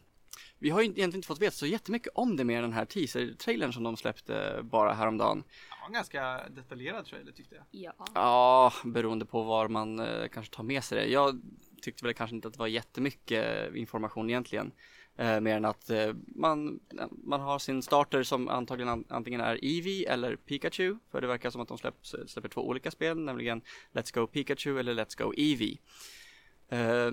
vi 0.59 0.69
har 0.69 0.79
ju 0.81 0.85
egentligen 0.85 1.15
inte 1.15 1.27
fått 1.27 1.41
veta 1.41 1.51
så 1.55 1.65
jättemycket 1.65 2.11
om 2.15 2.35
det 2.35 2.41
än 2.41 2.47
den 2.47 2.73
här 2.73 2.85
teaser-trailern 2.85 3.71
som 3.73 3.83
de 3.83 3.97
släppte 3.97 4.59
bara 4.63 4.93
häromdagen. 4.93 5.43
Var 5.87 5.89
en 5.89 5.93
ganska 5.93 6.49
detaljerad 6.49 7.05
trailer 7.05 7.31
tyckte 7.31 7.55
jag. 7.55 7.65
Ja. 7.71 7.93
Ja, 8.13 8.73
beroende 8.83 9.25
på 9.25 9.43
var 9.43 9.67
man 9.67 9.99
eh, 9.99 10.27
kanske 10.27 10.55
tar 10.55 10.63
med 10.63 10.83
sig 10.83 10.97
det. 10.97 11.05
Jag 11.05 11.41
tyckte 11.81 12.05
väl 12.05 12.13
kanske 12.13 12.35
inte 12.35 12.47
att 12.47 12.53
det 12.53 12.59
var 12.59 12.67
jättemycket 12.67 13.75
information 13.75 14.29
egentligen. 14.29 14.71
Eh, 15.17 15.39
mer 15.39 15.57
än 15.57 15.65
att 15.65 15.89
eh, 15.89 16.13
man, 16.27 16.79
man 17.09 17.41
har 17.41 17.59
sin 17.59 17.81
starter 17.81 18.23
som 18.23 18.47
antagligen 18.47 18.89
an, 18.89 19.05
antingen 19.09 19.41
är 19.41 19.59
Eevee 19.65 20.05
eller 20.05 20.35
Pikachu. 20.35 20.97
För 21.11 21.21
det 21.21 21.27
verkar 21.27 21.49
som 21.49 21.61
att 21.61 21.67
de 21.67 21.77
släpps, 21.77 22.15
släpper 22.27 22.49
två 22.49 22.67
olika 22.67 22.91
spel, 22.91 23.19
nämligen 23.19 23.61
Let's 23.91 24.13
Go 24.13 24.27
Pikachu 24.27 24.79
eller 24.79 24.93
Let's 24.93 25.23
Go 25.23 25.33
Eevee. 25.37 25.77
Eh, 26.69 27.11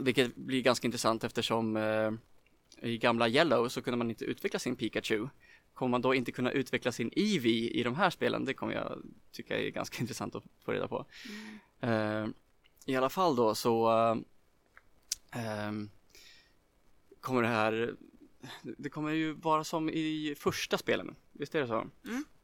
vilket 0.00 0.36
blir 0.36 0.62
ganska 0.62 0.86
intressant 0.86 1.24
eftersom 1.24 1.76
eh, 1.76 2.10
i 2.82 2.98
gamla 2.98 3.28
Yellow 3.28 3.68
så 3.68 3.82
kunde 3.82 3.96
man 3.96 4.10
inte 4.10 4.24
utveckla 4.24 4.58
sin 4.58 4.76
Pikachu. 4.76 5.28
Kommer 5.78 5.90
man 5.90 6.02
då 6.02 6.14
inte 6.14 6.32
kunna 6.32 6.52
utveckla 6.52 6.92
sin 6.92 7.10
Eevee 7.16 7.70
i 7.70 7.82
de 7.82 7.94
här 7.94 8.10
spelen? 8.10 8.44
Det 8.44 8.54
kommer 8.54 8.72
jag 8.72 9.02
tycka 9.32 9.58
är 9.58 9.70
ganska 9.70 10.00
intressant 10.00 10.34
att 10.34 10.44
få 10.64 10.72
reda 10.72 10.88
på. 10.88 11.06
Eh, 11.80 12.26
I 12.86 12.96
alla 12.96 13.08
fall 13.08 13.36
då 13.36 13.54
så 13.54 13.90
eh, 13.90 14.16
ehm, 15.42 15.90
kommer 17.20 17.42
det 17.42 17.48
här 17.48 17.96
det 18.78 18.88
kommer 18.90 19.10
ju 19.12 19.32
vara 19.32 19.64
som 19.64 19.90
i 19.90 20.34
första 20.38 20.78
spelen, 20.78 21.14
visst 21.32 21.54
är 21.54 21.60
det 21.60 21.66
så? 21.66 21.86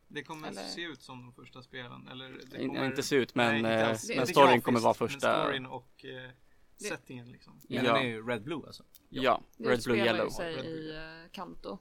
Det 0.09 0.23
kommer 0.23 0.49
Eller- 0.49 0.63
se 0.63 0.83
ut 0.83 1.03
som 1.03 1.21
de 1.23 1.33
första 1.33 1.63
spelen. 1.63 2.09
Eller 2.09 2.41
det 2.51 2.67
kommer... 2.67 2.87
inte 2.87 3.03
se 3.03 3.17
ut 3.17 3.35
men, 3.35 3.63
Nej, 3.63 3.73
eh. 3.83 3.89
Det- 3.89 4.17
men 4.17 4.19
det- 4.19 4.27
storyn 4.27 4.61
kommer 4.63 4.81
vara 4.81 4.95
men 5.01 5.09
första, 5.09 5.43
storyn 5.45 5.67
och 5.67 6.05
eh, 6.05 6.31
settingen 6.77 7.33
liksom. 7.33 7.61
Men 7.69 7.85
Ja. 7.85 7.93
den 7.93 8.03
är 8.03 8.07
ju 8.09 8.27
Red 8.27 8.43
Blue 8.45 8.63
alltså. 8.67 8.85
ja, 9.09 9.41
Det 9.57 9.69
Red, 9.69 9.83
Blue, 9.85 9.97
Yellow. 9.99 10.29
sig 10.29 10.55
Red 10.55 10.65
Blue. 10.65 10.75
i 10.75 10.93
uh, 10.93 11.31
Kanto. 11.33 11.79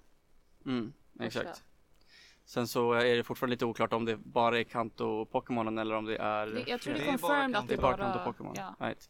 Mm. 0.65 0.93
Exakt. 1.19 1.63
Sen 2.45 2.67
så 2.67 2.93
är 2.93 3.15
det 3.15 3.23
fortfarande 3.23 3.53
lite 3.53 3.65
oklart 3.65 3.93
om 3.93 4.05
det 4.05 4.17
bara 4.17 4.59
är 4.59 4.63
Kanto 4.63 5.25
Pokémonen 5.25 5.77
eller 5.77 5.95
om 5.95 6.05
det 6.05 6.17
är 6.17 6.47
Det, 6.47 6.63
jag 6.67 6.81
tror 6.81 6.93
det 6.93 6.99
är 6.99 7.13
är 7.13 7.17
bara 7.17 7.31
confirmed 7.33 7.55
att 7.55 7.67
Det 7.67 7.73
är 7.73 7.81
bara 7.81 7.97
bara... 7.97 8.13
Kanto 8.13 8.31
Pokémon. 8.31 8.53
Ja. 8.57 8.75
Right. 8.79 9.09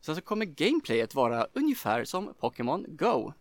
Sen 0.00 0.16
så 0.16 0.20
kommer 0.20 0.44
gameplayet 0.44 1.14
vara 1.14 1.46
ungefär 1.52 2.04
som 2.04 2.34
Pokémon 2.40 2.86
Go. 2.88 3.32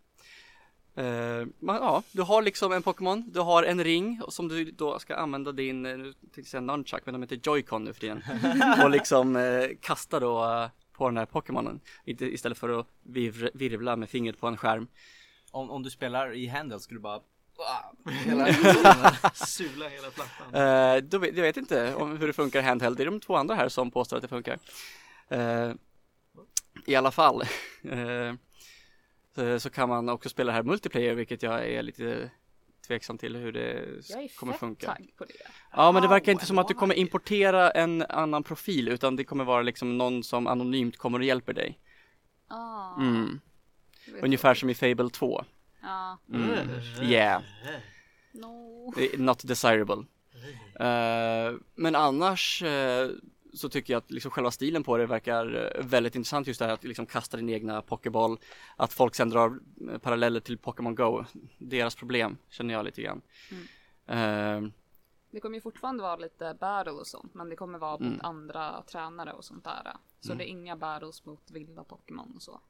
Eh, 0.96 1.48
man, 1.60 1.76
ja, 1.76 2.04
du 2.12 2.22
har 2.22 2.42
liksom 2.42 2.72
en 2.72 2.84
Pokémon, 2.84 3.30
du 3.32 3.40
har 3.40 3.64
en 3.64 3.84
ring 3.84 4.22
som 4.28 4.48
du 4.48 4.72
då 4.72 5.00
ska 5.00 5.16
använda 5.16 5.52
din, 5.52 5.86
eh, 5.86 5.98
nu 5.98 6.14
tänkte 6.14 6.40
jag 6.40 6.48
säga 6.48 6.62
nunchuck 6.62 7.02
men 7.06 7.14
de 7.14 7.22
heter 7.22 7.36
Joy-Con 7.36 7.80
nu 7.80 7.94
för 7.94 8.02
tiden. 8.02 8.24
och 8.84 8.90
liksom 8.90 9.36
eh, 9.36 9.68
kasta 9.82 10.20
då 10.20 10.44
eh, 10.44 10.70
på 10.92 11.08
den 11.08 11.18
här 11.18 11.26
Pokémonen. 11.26 11.80
Istället 12.06 12.58
för 12.58 12.80
att 12.80 12.88
virv, 13.04 13.50
virvla 13.54 13.96
med 13.96 14.10
fingret 14.10 14.40
på 14.40 14.48
en 14.48 14.58
skärm. 14.58 14.88
Om, 15.52 15.72
om 15.72 15.84
du 15.84 15.90
spelar 15.90 16.34
i 16.34 16.48
handel 16.48 16.80
skulle 16.80 16.98
du 16.98 17.02
bara... 17.02 17.22
Sula 19.34 19.90
hela 19.90 20.12
plattan. 20.12 20.56
Eh, 20.56 21.04
då 21.04 21.18
vet, 21.18 21.36
jag 21.36 21.44
vet 21.44 21.58
inte 21.58 21.96
om 21.96 22.18
hur 22.18 22.28
det 22.28 22.34
funkar 22.34 22.62
handheld. 22.62 22.98
Det 22.98 23.04
är 23.04 23.06
de 23.06 23.20
två 23.20 23.36
andra 23.36 23.56
här 23.56 23.70
som 23.70 23.92
påstår 23.92 24.18
att 24.18 24.24
det 24.24 24.28
funkar. 24.28 24.60
Eh, 25.30 25.72
I 26.86 26.96
alla 26.96 27.12
fall. 27.12 27.42
eh, 27.84 28.34
så, 29.36 29.60
så 29.60 29.70
kan 29.70 29.90
man 29.90 30.10
också 30.10 30.30
spela 30.30 30.52
här 30.52 30.64
multiplayer, 30.64 31.16
vilket 31.16 31.44
jag 31.44 31.68
är 31.68 31.84
lite 31.84 32.32
tveksam 32.88 33.18
till 33.18 33.36
hur 33.36 33.52
det 33.52 33.86
Jag 34.10 34.24
är 34.24 34.38
kommer 34.38 34.54
fett 34.54 34.60
funka. 34.60 34.98
på 35.18 35.26
det. 35.26 35.34
Ja, 35.72 35.92
men 35.92 36.02
det 36.02 36.08
verkar 36.08 36.32
inte 36.32 36.46
som 36.46 36.58
att 36.58 36.68
du 36.68 36.74
kommer 36.74 36.96
importera 36.96 37.72
en 37.72 38.02
annan 38.02 38.44
profil, 38.44 38.88
utan 38.88 39.16
det 39.16 39.24
kommer 39.24 39.44
vara 39.44 39.62
liksom 39.62 39.98
någon 39.98 40.24
som 40.24 40.48
anonymt 40.48 40.98
kommer 40.98 41.20
och 41.20 41.26
hjälper 41.26 41.54
dig. 41.54 41.80
Ah, 42.48 42.96
Mm. 42.98 43.40
Ungefär 44.22 44.54
som 44.54 44.70
i 44.70 44.74
Fable 44.76 45.10
2. 45.10 45.44
Ja. 45.82 46.18
Mm. 46.34 46.68
Yeah. 47.02 47.42
No. 48.32 48.94
Är 48.98 49.18
Not 49.18 49.48
desirable. 49.48 50.06
Eh, 50.80 51.54
men 51.76 51.96
annars 51.96 52.64
eh, 52.64 53.10
så 53.54 53.70
tycker 53.70 53.94
jag 53.94 53.98
att 53.98 54.12
liksom 54.12 54.32
själva 54.32 54.52
stilen 54.52 54.84
på 54.84 54.98
det 54.98 55.06
verkar 55.06 55.76
eh, 55.78 55.86
väldigt 55.86 56.16
intressant 56.16 56.48
just 56.48 56.60
det 56.60 56.66
här 56.66 56.74
att 56.74 56.84
liksom 56.84 57.06
kasta 57.06 57.38
din 57.38 57.50
egna 57.50 57.82
pokéboll. 57.82 58.38
Att 58.76 58.94
folk 58.94 59.16
sen 59.16 59.30
drar 59.30 59.60
eh, 59.92 59.98
paralleller 59.98 60.40
till 60.40 60.58
Pokémon 60.58 60.96
Go. 60.96 61.24
Deras 61.58 61.96
problem 61.96 62.38
känner 62.50 62.74
jag 62.74 62.86
lite 62.86 63.02
grann. 63.02 63.22
Eh, 64.08 64.62
Det 65.32 65.40
kommer 65.40 65.56
ju 65.56 65.62
fortfarande 65.62 66.04
vara 66.04 66.16
lite 66.16 66.58
battle 66.60 66.92
och 66.92 67.08
sånt, 67.08 67.34
men 67.34 67.50
det 67.50 67.56
kommer 67.56 67.80
vara 67.80 67.92
mot 67.92 68.02
Mm. 68.02 68.20
andra 68.24 68.84
tränare 68.92 69.34
och 69.34 69.46
sånt 69.46 69.64
där. 69.64 69.94
Så 70.20 70.34
det 70.34 70.44
är 70.44 70.48
inga 70.48 70.76
battles 70.78 71.26
mot 71.26 71.52
vilda 71.52 71.84
Pokémon 71.84 72.34
och 72.36 72.42
så. 72.42 72.62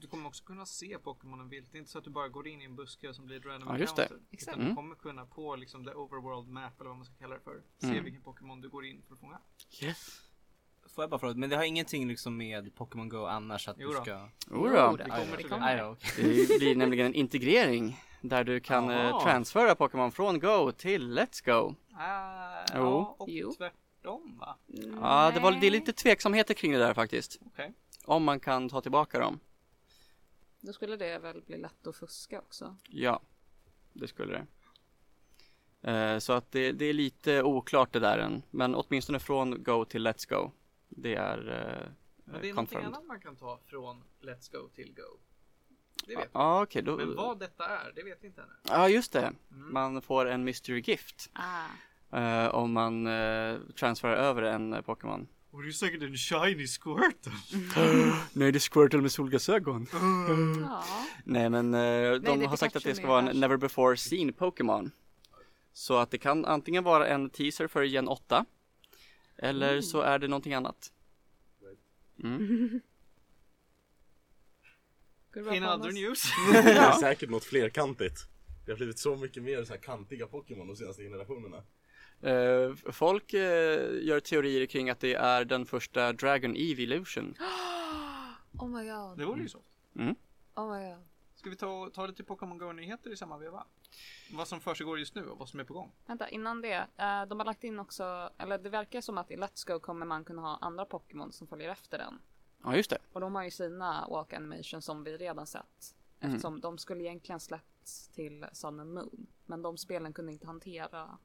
Du 0.00 0.06
kommer 0.06 0.26
också 0.28 0.44
kunna 0.44 0.66
se 0.66 0.98
Pokémonen 0.98 1.48
vilt. 1.48 1.72
Det 1.72 1.76
är 1.76 1.80
inte 1.80 1.90
så 1.90 1.98
att 1.98 2.04
du 2.04 2.10
bara 2.10 2.28
går 2.28 2.48
in 2.48 2.62
i 2.62 2.64
en 2.64 2.76
buske 2.76 3.14
som 3.14 3.26
blir 3.26 3.36
ett 3.36 3.46
random 3.46 3.68
Ja, 3.72 3.78
just 3.78 3.96
det. 3.96 4.08
Exakt. 4.30 4.48
Utan 4.48 4.54
Mm. 4.60 4.68
du 4.68 4.74
kommer 4.74 4.94
kunna 4.94 5.26
på 5.26 5.56
liksom 5.56 5.84
the 5.84 5.90
overworld 5.90 6.48
map 6.48 6.80
eller 6.80 6.88
vad 6.88 6.96
man 6.96 7.04
ska 7.06 7.14
kalla 7.14 7.34
det 7.34 7.40
för. 7.40 7.62
Se 7.78 7.86
Mm. 7.86 8.04
vilken 8.04 8.22
Pokémon 8.22 8.60
du 8.60 8.68
går 8.68 8.86
in 8.86 9.02
för 9.06 9.14
att 9.14 9.20
fånga. 9.20 9.38
Yes. 9.82 10.20
Får 10.94 11.02
jag 11.02 11.10
bara 11.10 11.18
fråga, 11.20 11.34
men 11.34 11.50
det 11.50 11.56
har 11.56 11.64
ingenting 11.64 12.08
liksom 12.08 12.36
med 12.36 12.74
Pokémon 12.74 13.08
Go 13.08 13.24
annars 13.24 13.68
att 13.68 13.76
Jo 13.78 13.88
du 13.88 13.94
då. 13.94 14.02
ska... 14.02 14.10
Jodå. 14.10 14.28
Jo, 14.50 14.90
Vi 14.90 14.96
det 14.96 15.04
kommer 15.10 15.36
det 15.36 15.42
kommer. 15.42 15.78
Då. 15.82 15.96
Det 16.16 16.58
blir 16.58 16.76
nämligen 16.76 17.06
en 17.06 17.14
integrering 17.14 18.00
där 18.20 18.44
du 18.44 18.60
kan 18.60 18.90
eh, 18.90 19.22
transfera 19.22 19.74
Pokémon 19.74 20.12
från 20.12 20.38
Go 20.40 20.72
till 20.72 21.18
Let's 21.18 21.44
Go. 21.44 21.74
Ah, 21.94 22.64
Jo. 22.74 22.80
ja, 22.80 23.16
och 23.18 23.28
Jo. 23.28 23.52
tvärtom 23.56 24.38
va? 24.38 24.56
Ja, 25.00 25.30
det 25.34 25.40
var 25.40 25.52
det 25.52 25.66
är 25.66 25.70
lite 25.70 25.92
tveksamheter 25.92 26.54
kring 26.54 26.72
det 26.72 26.78
där 26.78 26.94
faktiskt. 26.94 27.40
Okej. 27.46 27.72
Om 28.04 28.24
man 28.24 28.40
kan 28.40 28.68
ta 28.68 28.80
tillbaka 28.80 29.18
dem. 29.18 29.40
Då 30.66 30.72
skulle 30.72 30.96
det 30.96 31.18
väl 31.18 31.42
bli 31.46 31.58
lätt 31.58 31.86
att 31.86 31.96
fuska 31.96 32.38
också. 32.40 32.76
Ja, 32.88 33.20
det 33.92 34.08
skulle 34.08 34.32
det. 34.32 34.46
Eh, 35.92 36.18
Så 36.18 36.32
att 36.32 36.50
det, 36.52 36.72
det 36.72 36.84
är 36.84 36.92
lite 36.92 37.42
oklart 37.42 37.92
det 37.92 38.00
där 38.00 38.18
än. 38.18 38.42
Men 38.50 38.74
åtminstone 38.74 39.18
från 39.18 39.62
Go 39.62 39.84
till 39.84 40.06
Let's 40.06 40.28
Go. 40.28 40.50
Det 40.88 41.14
är 41.14 41.38
eh, 41.38 41.90
Men 42.24 42.40
det 42.40 42.48
är 42.48 42.54
någonting 42.54 42.54
confirmed. 42.54 42.86
annat 42.86 43.04
man 43.06 43.20
kan 43.20 43.36
ta 43.36 43.60
från 43.66 44.02
Let's 44.20 44.52
Go 44.52 44.68
till 44.74 44.94
Go. 44.94 45.18
Det 46.06 46.12
Ja, 46.12 46.18
vet 46.20 46.28
ah, 46.32 46.62
okej. 46.62 46.82
då... 46.82 46.96
Men 46.96 47.14
vad 47.16 47.38
detta 47.38 47.66
är, 47.68 47.92
det 47.96 48.02
vet 48.02 48.18
vi 48.22 48.26
inte 48.26 48.42
ännu. 48.42 48.52
Ja, 48.68 48.88
just 48.88 49.12
det. 49.12 49.32
Mm. 49.50 49.72
Man 49.72 50.02
får 50.02 50.26
en 50.26 50.44
mystery 50.44 50.80
gift 50.80 51.30
Ah. 51.32 51.66
eh, 52.18 52.54
om 52.54 52.72
man 52.72 53.06
eh, 53.06 53.56
transfererar 53.76 54.16
över 54.16 54.42
en 54.42 54.72
eh, 54.72 54.80
Pokémon. 54.80 55.28
Och 55.56 55.62
det 55.62 55.68
är 55.68 55.72
säkert 55.72 56.02
en 56.02 56.16
shiny 56.16 56.66
Squirtle. 56.66 57.32
Nej, 58.32 58.52
det 58.52 58.58
är 58.58 58.72
Squirtle 58.72 59.00
med 59.00 59.12
solglasögon. 59.12 59.86
Ja. 59.92 60.84
Nej, 61.24 61.50
men 61.50 61.74
eh, 61.74 61.80
de 62.14 62.42
är 62.42 62.46
har 62.46 62.56
sagt 62.56 62.76
att 62.76 62.84
det 62.84 62.94
ska 62.94 63.06
vara 63.06 63.30
en 63.30 63.40
never 63.40 63.56
before 63.56 63.96
seen 63.96 64.32
Pokémon. 64.32 64.90
Så 65.72 65.96
att 65.96 66.10
det 66.10 66.18
kan 66.18 66.44
antingen 66.44 66.84
vara 66.84 67.08
en 67.08 67.30
teaser 67.30 67.66
för 67.66 67.82
Gen 67.82 68.08
8 68.08 68.44
eller 69.38 69.80
så 69.80 70.00
är 70.00 70.18
det 70.18 70.28
någonting 70.28 70.54
annat. 70.54 70.92
Mm. 72.22 72.80
In 75.36 75.64
other 75.64 75.92
news. 75.92 76.22
Det 76.52 76.58
är 76.58 76.92
säkert 76.92 77.30
något 77.30 77.44
flerkantigt. 77.44 78.20
Det 78.66 78.72
har 78.72 78.76
blivit 78.76 78.98
så 78.98 79.16
mycket 79.16 79.42
mer 79.42 79.64
så 79.64 79.72
här 79.72 79.80
kantiga 79.80 80.26
Pokémon 80.26 80.66
de 80.66 80.76
senaste 80.76 81.02
generationerna. 81.02 81.62
Eh, 82.26 82.74
folk 82.92 83.34
eh, 83.34 84.04
gör 84.04 84.20
teorier 84.20 84.66
kring 84.66 84.90
att 84.90 85.00
det 85.00 85.14
är 85.14 85.44
den 85.44 85.66
första 85.66 86.12
Dragon 86.12 86.56
Evolution. 86.56 87.34
Oh 88.58 88.68
my 88.68 88.90
god. 88.90 89.18
Det 89.18 89.24
vore 89.24 89.42
ju 89.42 89.48
så. 89.48 89.58
Oh 90.54 90.74
my 90.76 90.90
god. 90.90 91.02
Ska 91.34 91.50
vi 91.50 91.56
ta, 91.56 91.90
ta 91.94 92.06
lite 92.06 92.24
Pokémon 92.24 92.58
Go-nyheter 92.58 93.10
i 93.10 93.16
samma 93.16 93.38
veva? 93.38 93.66
Vad 94.32 94.48
som 94.48 94.60
försiggår 94.60 94.98
just 94.98 95.14
nu 95.14 95.26
och 95.26 95.38
vad 95.38 95.48
som 95.48 95.60
är 95.60 95.64
på 95.64 95.74
gång. 95.74 95.92
Vänta, 96.06 96.28
innan 96.28 96.60
det. 96.60 96.74
eh, 96.96 97.26
de 97.28 97.38
har 97.38 97.44
lagt 97.44 97.64
in 97.64 97.78
också, 97.78 98.30
eller 98.38 98.58
det 98.58 98.70
verkar 98.70 99.00
som 99.00 99.18
att 99.18 99.30
i 99.30 99.36
Let's 99.36 99.66
Go 99.72 99.80
kommer 99.80 100.06
man 100.06 100.24
kunna 100.24 100.42
ha 100.42 100.58
andra 100.60 100.84
Pokémon 100.84 101.32
som 101.32 101.46
följer 101.46 101.70
efter 101.70 101.98
den. 101.98 102.18
Ja, 102.64 102.76
just 102.76 102.90
det. 102.90 102.98
Och 103.12 103.20
de 103.20 103.34
har 103.34 103.44
ju 103.44 103.50
sina 103.50 104.06
walk 104.10 104.32
animations 104.32 104.84
som 104.84 105.04
vi 105.04 105.16
redan 105.16 105.46
sett. 105.46 105.94
Mm. 106.20 106.34
Eftersom 106.34 106.60
de 106.60 106.78
skulle 106.78 107.02
egentligen 107.04 107.40
släppts 107.40 108.08
till 108.08 108.46
Sun 108.52 108.80
and 108.80 108.94
Moon. 108.94 109.26
Men 109.46 109.62
de 109.62 109.76
spelen 109.76 110.12
kunde 110.12 110.32
inte 110.32 110.46
hantera 110.46 111.18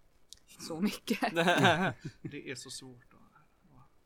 så 0.60 0.82
mycket. 0.82 1.20
Det 2.22 2.52
är 2.52 2.56
så 2.56 2.70
svårt 2.70 3.04
att 3.14 3.18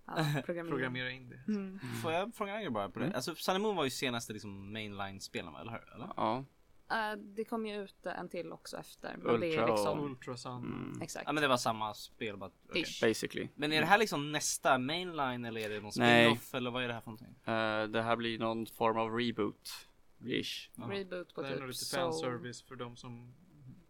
Ja, 0.07 0.41
programmera 0.45 1.11
in 1.11 1.29
det. 1.29 1.43
Mm. 1.47 1.79
Får 2.03 2.11
jag 2.11 2.35
fråga 2.35 2.53
en 2.55 2.61
grej 2.61 2.69
bara 2.69 2.89
på 2.89 2.99
det? 2.99 3.05
Mm. 3.05 3.15
Alltså 3.15 3.35
Sun 3.35 3.55
and 3.55 3.63
Moon 3.63 3.75
var 3.75 3.83
ju 3.83 3.89
senaste 3.89 4.33
liksom 4.33 4.73
mainline-spelen 4.73 5.55
eller 5.55 5.71
hur? 5.71 5.93
Eller? 5.95 6.09
Ja. 6.17 6.45
Eh, 6.91 7.17
det 7.17 7.45
kom 7.45 7.65
ju 7.65 7.83
ut 7.83 8.05
en 8.05 8.29
till 8.29 8.51
också 8.51 8.77
efter. 8.77 9.15
Men 9.17 9.39
det 9.39 9.47
är 9.47 9.49
Ultra 9.51 9.63
och- 9.63 9.69
liksom, 9.77 9.99
Ultrasun. 9.99 10.57
Mm. 10.63 11.01
exakt. 11.01 11.23
Ja 11.25 11.31
men 11.33 11.41
det 11.41 11.47
var 11.47 11.57
samma 11.57 11.93
spel 11.93 12.37
bara. 12.37 12.51
Ish. 12.73 13.01
Basically. 13.01 13.47
Men 13.55 13.71
är 13.73 13.79
det 13.81 13.87
här 13.87 13.97
liksom 13.97 14.31
nästa 14.31 14.77
mainline 14.77 15.45
eller 15.45 15.61
är 15.61 15.69
det 15.69 15.79
någon 15.79 15.91
spin-off 15.91 16.53
eller 16.53 16.71
vad 16.71 16.83
är 16.83 16.87
det 16.87 16.93
här 16.93 17.01
för 17.01 17.11
någonting? 17.11 17.35
Eh, 17.45 17.83
det 17.87 18.01
här 18.01 18.15
blir 18.15 18.39
någon 18.39 18.65
form 18.65 18.97
av 18.97 19.11
reboot. 19.19 19.69
Ish. 20.25 20.69
Reboot 20.75 21.33
på 21.35 21.41
Det 21.41 21.47
är 21.47 21.51
nog 21.51 21.59
typ 21.59 21.67
lite 21.81 21.95
fanservice 21.95 22.61
för 22.63 22.75
de 22.75 22.95
som 22.97 23.33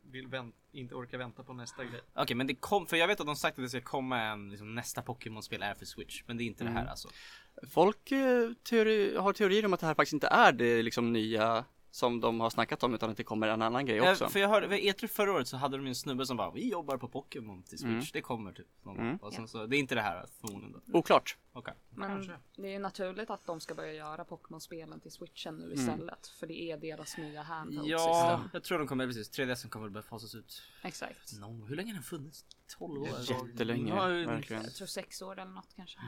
vill 0.04 0.28
vänt, 0.28 0.56
inte 0.80 0.96
orkar 0.96 1.18
vänta 1.18 1.44
på 1.44 1.54
nästa 1.54 1.84
grej. 1.84 2.02
Okej 2.14 2.36
men 2.36 2.48
det 2.48 2.56
kom, 2.56 2.88
för 2.88 2.98
jag 2.98 3.08
vet 3.08 3.20
att 3.20 3.26
de 3.26 3.36
sagt 3.36 3.60
att 3.60 3.66
det 3.66 3.70
ska 3.70 3.82
komma 3.82 4.22
en, 4.22 4.50
liksom, 4.50 4.76
nästa 4.76 5.02
Pokémon-spel 5.02 5.62
är 5.64 5.74
för 5.74 5.86
Switch. 5.86 6.24
Men 6.28 6.38
det 6.38 6.44
är 6.44 6.46
inte 6.46 6.64
det 6.64 6.70
här 6.70 6.78
Mm. 6.80 6.90
alltså. 6.90 7.10
Folk 7.70 8.12
eh, 8.12 8.52
teori, 8.70 9.16
har 9.18 9.34
teorier 9.34 9.66
om 9.66 9.74
att 9.74 9.80
det 9.80 9.86
här 9.86 9.94
faktiskt 9.94 10.14
inte 10.14 10.28
är 10.28 10.52
det 10.52 10.82
liksom 10.84 11.14
nya 11.14 11.66
som 11.96 12.20
de 12.22 12.40
har 12.40 12.50
snackat 12.50 12.84
om 12.84 12.94
utan 12.94 13.10
att 13.10 13.18
det 13.18 13.24
kommer 13.24 13.48
en 13.48 13.62
annan 13.62 13.86
grej 13.86 14.02
också. 14.12 14.24
Eh, 14.24 14.30
för 14.30 14.40
jag 14.40 14.50
hörde, 14.50 14.68
vid 14.68 14.80
E3 14.80 15.08
förra 15.08 15.32
året 15.34 15.48
så 15.48 15.58
hade 15.58 15.78
de 15.78 15.88
en 15.88 15.96
snubbe 15.96 16.26
som 16.26 16.38
bara 16.38 16.52
Vi 16.52 16.70
jobbar 16.72 16.98
på 16.98 17.08
Pokémon 17.08 17.64
till 17.64 17.78
Switch, 17.80 17.92
Mm. 17.92 18.06
det 18.14 18.22
kommer 18.22 18.52
typ 18.52 18.68
någon 18.84 18.98
Mm. 18.98 19.10
gång. 19.18 19.20
Och 19.28 19.34
sen 19.34 19.48
så, 19.48 19.66
det 19.66 19.78
är 19.78 19.80
inte 19.80 19.96
det 19.96 20.02
här 20.02 20.26
förmodligen 20.42 20.82
då. 20.86 21.00
Oklart. 21.00 21.38
Okej. 21.54 21.74
Men 21.90 22.10
Kanske. 22.10 22.38
det 22.56 22.68
är 22.68 22.72
ju 22.72 22.80
naturligt 22.80 23.30
att 23.30 23.46
de 23.46 23.60
ska 23.60 23.76
börja 23.76 23.94
göra 23.94 24.24
Pokémon-spelen 24.26 25.00
till 25.00 25.12
switchen 25.12 25.56
nu 25.56 25.66
Mm. 25.66 25.80
istället. 25.80 26.28
För 26.28 26.48
det 26.48 26.62
är 26.72 26.78
deras 26.78 27.18
nya 27.18 27.42
handheld 27.44 27.88
Ja, 27.88 28.42
jag 28.54 28.64
tror 28.64 28.78
de 28.80 28.88
kommer, 28.88 29.08
precis, 29.08 29.30
3DS 29.32 29.70
kommer 29.70 29.86
väl 29.86 29.94
börja 29.94 30.04
fasas 30.04 30.36
ut. 30.36 30.62
Exakt. 30.84 31.34
No, 31.40 31.66
hur 31.68 31.76
länge 31.76 31.90
har 31.90 31.94
den 31.96 32.04
funnits? 32.04 32.46
12 32.68 33.02
år? 33.02 33.10
Jättelänge, 33.30 33.90
Ja, 33.96 34.06
verkligen. 34.08 34.64
Jag 34.64 34.74
tror 34.74 34.88
sex 34.88 35.22
år 35.22 35.40
eller 35.40 35.52
något 35.52 35.74
kanske. 35.76 36.00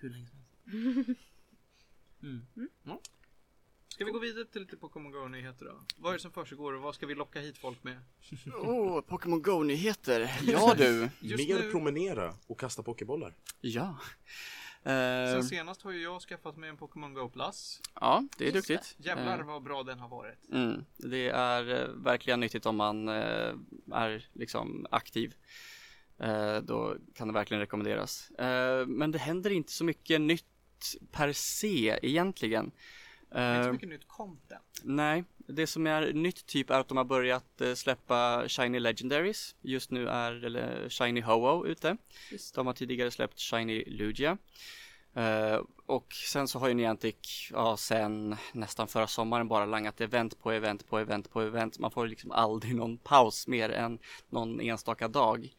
Hur 0.00 0.10
länge 0.10 0.26
som 0.26 0.38
helst. 0.38 1.20
Mm. 2.22 2.46
Ska 3.98 4.04
vi 4.04 4.10
gå 4.12 4.18
vidare 4.18 4.44
till 4.44 4.60
lite 4.60 4.76
Pokémon 4.76 5.12
Go-nyheter 5.12 5.64
då? 5.64 5.80
Vad 5.96 6.12
är 6.12 6.16
det 6.16 6.22
som 6.22 6.30
försiggår 6.32 6.72
och 6.72 6.82
vad 6.82 6.94
ska 6.94 7.06
vi 7.06 7.14
locka 7.14 7.40
hit 7.40 7.58
folk 7.58 7.84
med? 7.84 7.98
Åh, 8.54 9.00
Pokémon 9.00 9.42
Go-nyheter. 9.42 10.30
Ja 10.46 10.74
du. 10.78 11.08
Just 11.20 11.48
Mer 11.48 11.58
nu- 11.62 11.70
promenera 11.70 12.34
och 12.46 12.60
kasta 12.60 12.82
pokébollar. 12.82 13.34
Ja. 13.60 13.98
Sen 14.84 15.36
Eh, 15.36 15.42
senast 15.42 15.82
har 15.82 15.90
ju 15.90 16.02
jag 16.02 16.22
skaffat 16.22 16.56
mig 16.56 16.68
en 16.70 16.76
Pokémon 16.76 17.14
Go 17.14 17.28
Plus. 17.28 17.80
ja, 18.00 18.24
det 18.38 18.48
är 18.48 18.52
Just 18.52 18.68
det. 18.68 18.74
duktigt. 18.74 19.06
Jävlar 19.06 19.38
Eh, 19.38 19.46
vad 19.46 19.62
bra 19.62 19.82
den 19.82 19.98
har 19.98 20.08
varit. 20.08 20.38
Mm, 20.52 20.84
det 20.96 21.28
är 21.28 21.82
eh, 21.82 21.88
verkligen 21.94 22.40
nyttigt 22.40 22.66
om 22.66 22.76
man 22.76 23.08
är 23.08 24.28
liksom 24.32 24.86
aktiv. 24.90 25.34
Då 26.62 26.96
kan 27.14 27.28
det 27.28 27.34
verkligen 27.34 27.60
rekommenderas. 27.60 28.30
Men 28.86 29.10
det 29.10 29.18
händer 29.18 29.50
inte 29.50 29.72
så 29.72 29.84
mycket 29.84 30.20
nytt 30.20 30.44
per 31.12 31.32
se 31.32 31.98
egentligen. 32.02 32.70
Det 33.30 33.38
är 33.38 33.54
inte 33.56 33.60
Eh, 33.60 33.66
så 33.66 33.72
mycket 33.72 33.88
nytt 33.88 34.08
content. 34.08 34.80
nej, 34.82 35.24
det 35.46 35.66
som 35.66 35.86
är 35.86 36.12
nytt 36.12 36.46
typ 36.46 36.70
är 36.70 36.80
att 36.80 36.88
de 36.88 36.96
har 36.96 37.04
börjat 37.04 37.60
eh, 37.60 37.74
släppa 37.74 38.48
Shiny 38.48 38.80
Legendaries. 38.80 39.56
Just 39.62 39.90
nu 39.90 40.08
är 40.08 40.88
Shiny 40.88 41.20
Ho-Oh 41.20 41.66
ute. 41.66 41.96
Just 42.30 42.54
De 42.54 42.66
har 42.66 42.74
tidigare 42.74 43.10
släppt 43.10 43.40
Shiny 43.40 43.84
Lugia. 43.86 44.38
Eh, 45.14 45.60
och 45.86 46.12
sen 46.12 46.48
så 46.48 46.58
har 46.58 46.68
ju 46.68 46.74
Niantic, 46.74 47.48
ja 47.52 47.76
sen 47.76 48.36
nästan 48.52 48.88
förra 48.88 49.06
sommaren 49.06 49.48
bara 49.48 49.66
langat 49.66 50.00
event 50.00 50.38
på 50.40 50.50
event 50.52 50.88
på 50.88 50.98
event 50.98 51.30
på 51.30 51.40
event. 51.40 51.78
Man 51.78 51.90
får 51.90 52.06
liksom 52.06 52.30
aldrig 52.30 52.74
någon 52.74 52.98
paus 52.98 53.46
mer 53.46 53.70
än 53.70 53.98
någon 54.28 54.60
enstaka 54.60 55.08
dag. 55.08 55.54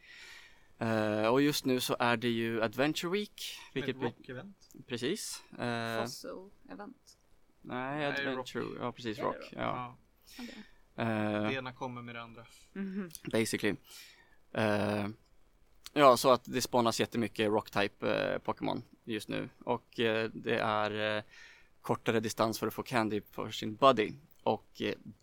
Eh, 0.78 1.26
och 1.26 1.42
just 1.42 1.64
nu 1.64 1.80
så 1.80 1.96
är 1.98 2.16
det 2.16 2.28
ju 2.28 2.62
Adventure 2.62 3.12
Week, 3.12 3.42
vilket 3.74 3.96
blir, 3.96 4.08
rock-event. 4.08 4.54
precis. 4.86 5.42
Eh, 5.58 6.02
Fossil 6.02 6.30
event. 6.72 7.16
Nej, 7.62 7.98
Nej, 7.98 8.06
Adventure, 8.06 8.64
ja 8.80 8.92
precis, 8.92 9.18
Rock. 9.18 9.36
Ja. 9.52 9.58
Ja. 9.60 9.96
Okej. 10.38 10.64
Eh, 10.96 11.42
Det 11.48 11.54
ena 11.54 11.72
kommer 11.72 12.02
med 12.02 12.14
det 12.14 12.22
andra. 12.22 12.46
Mhm. 12.72 13.10
basically. 13.32 13.76
Eh, 14.52 15.08
ja, 15.92 16.16
så 16.16 16.30
att 16.32 16.44
det 16.44 16.62
spånas 16.62 17.00
jättemycket 17.00 17.48
Rock-type 17.48 18.32
eh, 18.32 18.38
Pokémon 18.38 18.82
just 19.04 19.28
nu 19.28 19.48
och 19.64 19.86
det 20.32 20.58
är 20.60 21.22
kortare 21.80 22.20
distans 22.20 22.58
för 22.58 22.66
att 22.66 22.74
få 22.74 22.82
Candy 22.82 23.20
för 23.30 23.50
sin 23.50 23.76
buddy 23.76 24.12
och 24.42 24.66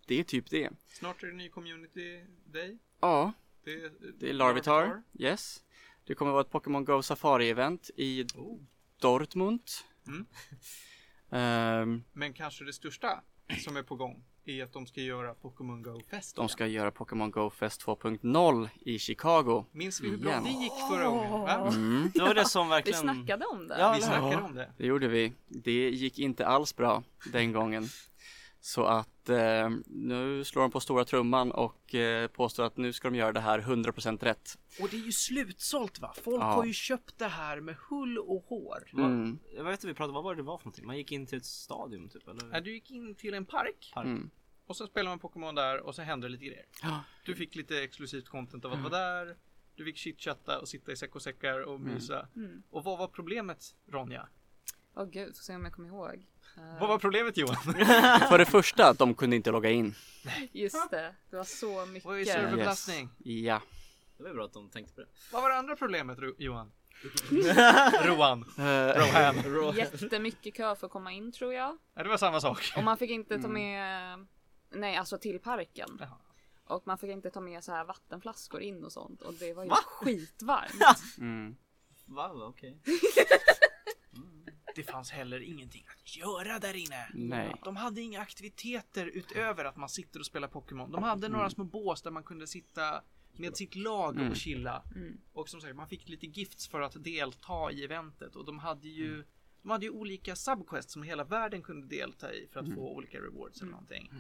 det 0.06 0.20
är 0.20 0.24
typ 0.24 0.50
det. 0.50 0.70
Snart 0.88 1.24
är 1.24 1.28
det 1.28 1.34
ny 1.34 1.50
Community 1.50 2.24
Day. 2.46 2.78
Ja, 3.00 3.32
Det 3.64 3.72
är, 3.74 3.92
det 4.20 4.30
är 4.30 4.34
Larvitar, 4.34 5.04
yes. 5.20 5.64
Det 6.06 6.16
kommer 6.16 6.32
vara 6.32 6.42
ett 6.42 6.52
Pokémon 6.52 6.86
Go 6.86 7.02
Safari-event 7.02 7.90
i 7.96 8.24
Oh. 8.36 8.60
Dortmund. 9.02 9.62
Mm. 10.08 10.26
Ehm, 11.32 12.04
Men 12.14 12.34
kanske 12.34 12.64
det 12.66 12.74
största 12.74 13.22
som 13.64 13.78
är 13.78 13.84
på 13.84 13.96
gång 13.96 14.24
är 14.46 14.64
att 14.64 14.74
de 14.74 14.86
ska 14.88 15.02
göra 15.02 15.34
Pokémon 15.34 15.82
Go 15.84 16.02
Fest. 16.10 16.36
de 16.36 16.42
igen. 16.42 16.50
ska 16.50 16.68
göra 16.68 16.92
Pokémon 16.92 17.32
Go 17.32 17.50
Fest 17.50 17.82
2.0 17.86 18.70
i 18.80 19.00
Chicago. 19.00 19.66
Minns 19.72 20.02
vi 20.02 20.10
hur 20.10 20.18
bra 20.18 20.40
det 20.40 20.50
gick 20.50 20.72
förra 20.90 21.06
gången? 21.08 21.32
Va? 21.32 21.68
Mm, 21.68 22.12
Det 22.14 22.20
var 22.22 22.34
det 22.34 22.46
som 22.46 22.68
Vi 22.68 22.70
verkligen... 22.72 23.00
snackade 23.00 23.46
om 23.46 23.68
det. 23.68 23.80
Ja, 23.80 23.94
Vi 23.96 24.02
snackade 24.02 24.36
om 24.44 24.56
det. 24.56 24.72
det 24.78 24.86
gjorde 24.86 25.08
vi. 25.08 25.34
Det 25.48 25.90
gick 25.90 26.20
inte 26.20 26.46
alls 26.48 26.76
bra 26.76 27.04
den 27.32 27.52
gången. 27.52 27.84
Så 28.68 28.86
att 28.86 29.30
eh, 29.30 29.70
nu 29.86 30.44
slår 30.44 30.62
de 30.62 30.72
på 30.72 30.80
stora 30.80 31.06
trumman 31.06 31.52
och 31.52 31.96
eh, 31.96 32.28
påstår 32.28 32.64
att 32.64 32.78
nu 32.78 32.94
ska 32.94 33.10
de 33.10 33.18
göra 33.18 33.32
det 33.32 33.40
här 33.40 33.60
100% 33.62 34.24
rätt. 34.24 34.58
Och 34.82 34.90
det 34.90 34.98
är 34.98 35.02
ju 35.02 35.12
slutsålt 35.12 36.00
va? 36.00 36.14
Folk 36.24 36.42
Ja. 36.42 36.46
har 36.46 36.66
ju 36.66 36.74
köpt 36.74 37.18
det 37.20 37.28
här 37.28 37.60
med 37.62 37.76
hull 37.90 38.18
och 38.18 38.46
hår. 38.48 38.84
Mm. 38.94 39.40
Jag 39.56 39.64
vet 39.64 39.74
inte, 39.74 39.88
vi 39.88 39.94
pratade, 39.94 40.14
vad 40.14 40.24
var 40.24 40.36
det 40.36 40.42
det 40.42 40.46
var 40.46 40.58
för 40.58 40.66
någonting? 40.66 40.86
Man 40.88 40.98
gick 40.98 41.12
in 41.12 41.26
till 41.26 41.38
ett 41.38 41.46
stadium 41.46 42.10
typ 42.10 42.28
eller? 42.28 42.50
Ja, 42.54 42.60
Du 42.62 42.74
gick 42.74 42.92
in 42.92 43.16
till 43.16 43.34
en 43.34 43.46
park 43.46 43.92
Park. 43.94 44.06
Mm. 44.06 44.30
och 44.66 44.76
så 44.76 44.88
spelade 44.88 45.10
man 45.10 45.20
Pokémon 45.20 45.56
där 45.56 45.80
och 45.80 45.96
så 45.96 46.02
hände 46.02 46.28
det 46.28 46.32
lite 46.32 46.46
grejer. 46.46 46.66
Ja. 46.82 47.04
Du 47.26 47.36
fick 47.36 47.56
lite 47.56 47.84
exklusivt 47.84 48.28
content 48.30 48.66
av 48.66 48.74
att 48.74 48.80
vara 48.80 48.90
där. 48.90 49.38
Du 49.76 49.86
fick 49.86 49.98
chitchatta 49.98 50.60
och 50.60 50.68
sitta 50.68 50.92
i 50.92 50.96
säck 50.96 51.16
och 51.16 51.22
säckar 51.22 51.60
och 51.62 51.80
mysa. 51.80 52.28
Mm. 52.36 52.64
Och 52.70 52.84
vad 52.84 52.98
var 53.00 53.08
problemet 53.08 53.76
Ronja? 53.88 54.28
Åh 54.96 55.06
gud, 55.06 55.36
får 55.36 55.44
se 55.44 55.56
om 55.56 55.64
jag 55.64 55.74
kommer 55.74 55.90
ihåg. 55.90 56.26
Eh, 56.58 56.80
Vad 56.80 56.90
var 56.90 57.00
problemet 57.00 57.38
Johan? 57.38 57.56
För 58.30 58.38
det 58.38 58.46
första, 58.46 58.94
de 58.94 59.14
kunde 59.14 59.36
inte 59.36 59.52
logga 59.52 59.70
in. 59.70 59.96
Just 60.52 60.90
det, 60.92 61.16
det 61.30 61.38
var 61.38 61.44
så 61.44 61.86
mycket. 61.86 62.06
Vad 62.06 62.20
är 62.20 62.26
serverbelastning? 62.26 63.10
Ja. 63.18 63.62
Det 64.18 64.24
var 64.24 64.34
bra 64.34 64.46
att 64.46 64.54
de 64.54 64.70
tänkte 64.70 64.94
på 64.94 65.02
det. 65.02 65.08
Vad 65.32 65.42
var 65.42 65.50
det 65.50 65.56
andra 65.58 65.76
problemet 65.76 66.20
Ro- 66.20 66.36
Johan? 66.38 66.72
Rohan. 68.04 68.46
Eh, 68.58 69.44
Rohan. 69.46 69.76
Jättemycket 69.78 70.56
kö 70.56 70.76
för 70.76 70.86
att 70.88 70.94
komma 70.94 71.12
in 71.12 71.32
tror 71.32 71.54
jag. 71.54 71.78
Ja, 71.96 72.04
det 72.04 72.10
var 72.10 72.18
samma 72.18 72.42
sak. 72.42 72.74
Och 72.78 72.84
man 72.84 72.98
fick 72.98 73.10
inte 73.12 73.42
ta 73.42 73.48
med, 73.48 74.26
nej 74.72 74.96
alltså 74.96 75.18
till 75.18 75.40
parken. 75.40 75.98
Jaha. 76.00 76.18
Och 76.68 76.88
man 76.88 76.98
fick 76.98 77.10
inte 77.10 77.30
ta 77.30 77.40
med 77.42 77.64
så 77.64 77.72
här 77.72 77.86
vattenflaskor 77.86 78.62
in 78.62 78.84
och 78.84 78.92
sånt. 78.92 79.22
Och 79.22 79.34
det 79.34 79.54
var 79.54 79.64
ju 79.64 79.70
Va? 79.70 79.78
skitvarmt. 79.86 81.04
mm. 81.18 81.56
Va? 82.06 82.32
Okej. 82.34 82.78
Det 84.78 84.84
fanns 84.84 85.12
heller 85.12 85.40
ingenting 85.40 85.86
att 85.90 86.18
göra 86.18 86.60
där 86.60 86.74
inne. 86.76 87.08
Nej. 87.14 87.62
De 87.64 87.76
hade 87.76 88.02
inga 88.02 88.22
aktiviteter 88.22 89.06
utöver 89.06 89.66
att 89.66 89.78
man 89.78 89.90
sitter 89.90 90.20
och 90.20 90.26
spelar 90.26 90.48
Pokémon. 90.48 90.92
De 90.92 91.04
hade 91.04 91.30
några 91.30 91.50
små 91.50 91.64
bås 91.64 92.02
där 92.02 92.12
man 92.12 92.24
kunde 92.24 92.48
sitta 92.48 93.02
med 93.32 93.58
sitt 93.58 93.76
lag 93.76 94.16
Mm. 94.16 94.30
och 94.32 94.36
chilla. 94.38 94.84
Mm. 94.96 95.18
Och 95.34 95.50
som 95.50 95.62
sagt, 95.62 95.76
man 95.76 95.88
fick 95.88 96.10
lite 96.10 96.26
gifts 96.28 96.68
för 96.68 96.82
att 96.82 97.04
delta 97.04 97.72
i 97.72 97.84
eventet. 97.84 98.36
Och 98.36 98.46
de 98.46 98.60
hade 98.60 98.88
ju, 98.88 99.24
de 99.62 99.72
hade 99.72 99.86
ju 99.86 99.92
olika 99.92 100.36
subquests 100.36 100.94
som 100.94 101.04
hela 101.04 101.24
världen 101.24 101.62
kunde 101.62 101.88
delta 101.88 102.34
i 102.34 102.48
för 102.52 102.60
att 102.60 102.74
få 102.76 102.90
olika 102.96 103.18
rewards 103.18 103.62
eller 103.62 103.72
någonting. 103.72 104.12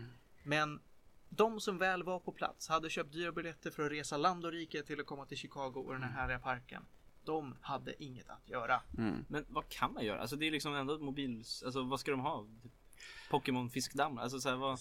Men 0.43 0.79
de 1.29 1.59
som 1.59 1.77
väl 1.77 2.03
var 2.03 2.19
på 2.19 2.31
plats 2.31 2.67
hade 2.67 2.89
köpt 2.89 3.11
dyra 3.13 3.31
biljetter 3.31 3.71
för 3.71 3.85
att 3.85 3.91
resa 3.91 4.17
land 4.17 4.45
och 4.45 4.51
rike 4.51 4.83
till 4.83 4.99
att 4.99 5.05
komma 5.05 5.25
till 5.25 5.37
Chicago 5.37 5.73
och 5.85 5.93
den 5.93 6.03
här 6.03 6.11
härliga 6.11 6.39
parken. 6.39 6.85
De 7.27 7.55
hade 7.61 8.03
inget 8.03 8.29
att 8.29 8.49
göra. 8.49 8.81
Mm. 8.97 9.25
Men 9.29 9.45
vad 9.49 9.69
kan 9.69 9.93
man 9.93 10.05
göra? 10.05 10.21
Alltså 10.21 10.35
det 10.35 10.47
är 10.47 10.51
liksom 10.51 10.75
ändå 10.75 10.95
ett 10.95 11.01
mobils... 11.01 11.63
Alltså 11.63 11.83
vad 11.83 11.99
ska 11.99 12.11
de 12.11 12.19
ha? 12.19 12.47
Pokémon 13.29 13.69
fiskdamm? 13.69 14.17
Alltså 14.17 14.39
såhär 14.39 14.55
vad... 14.55 14.79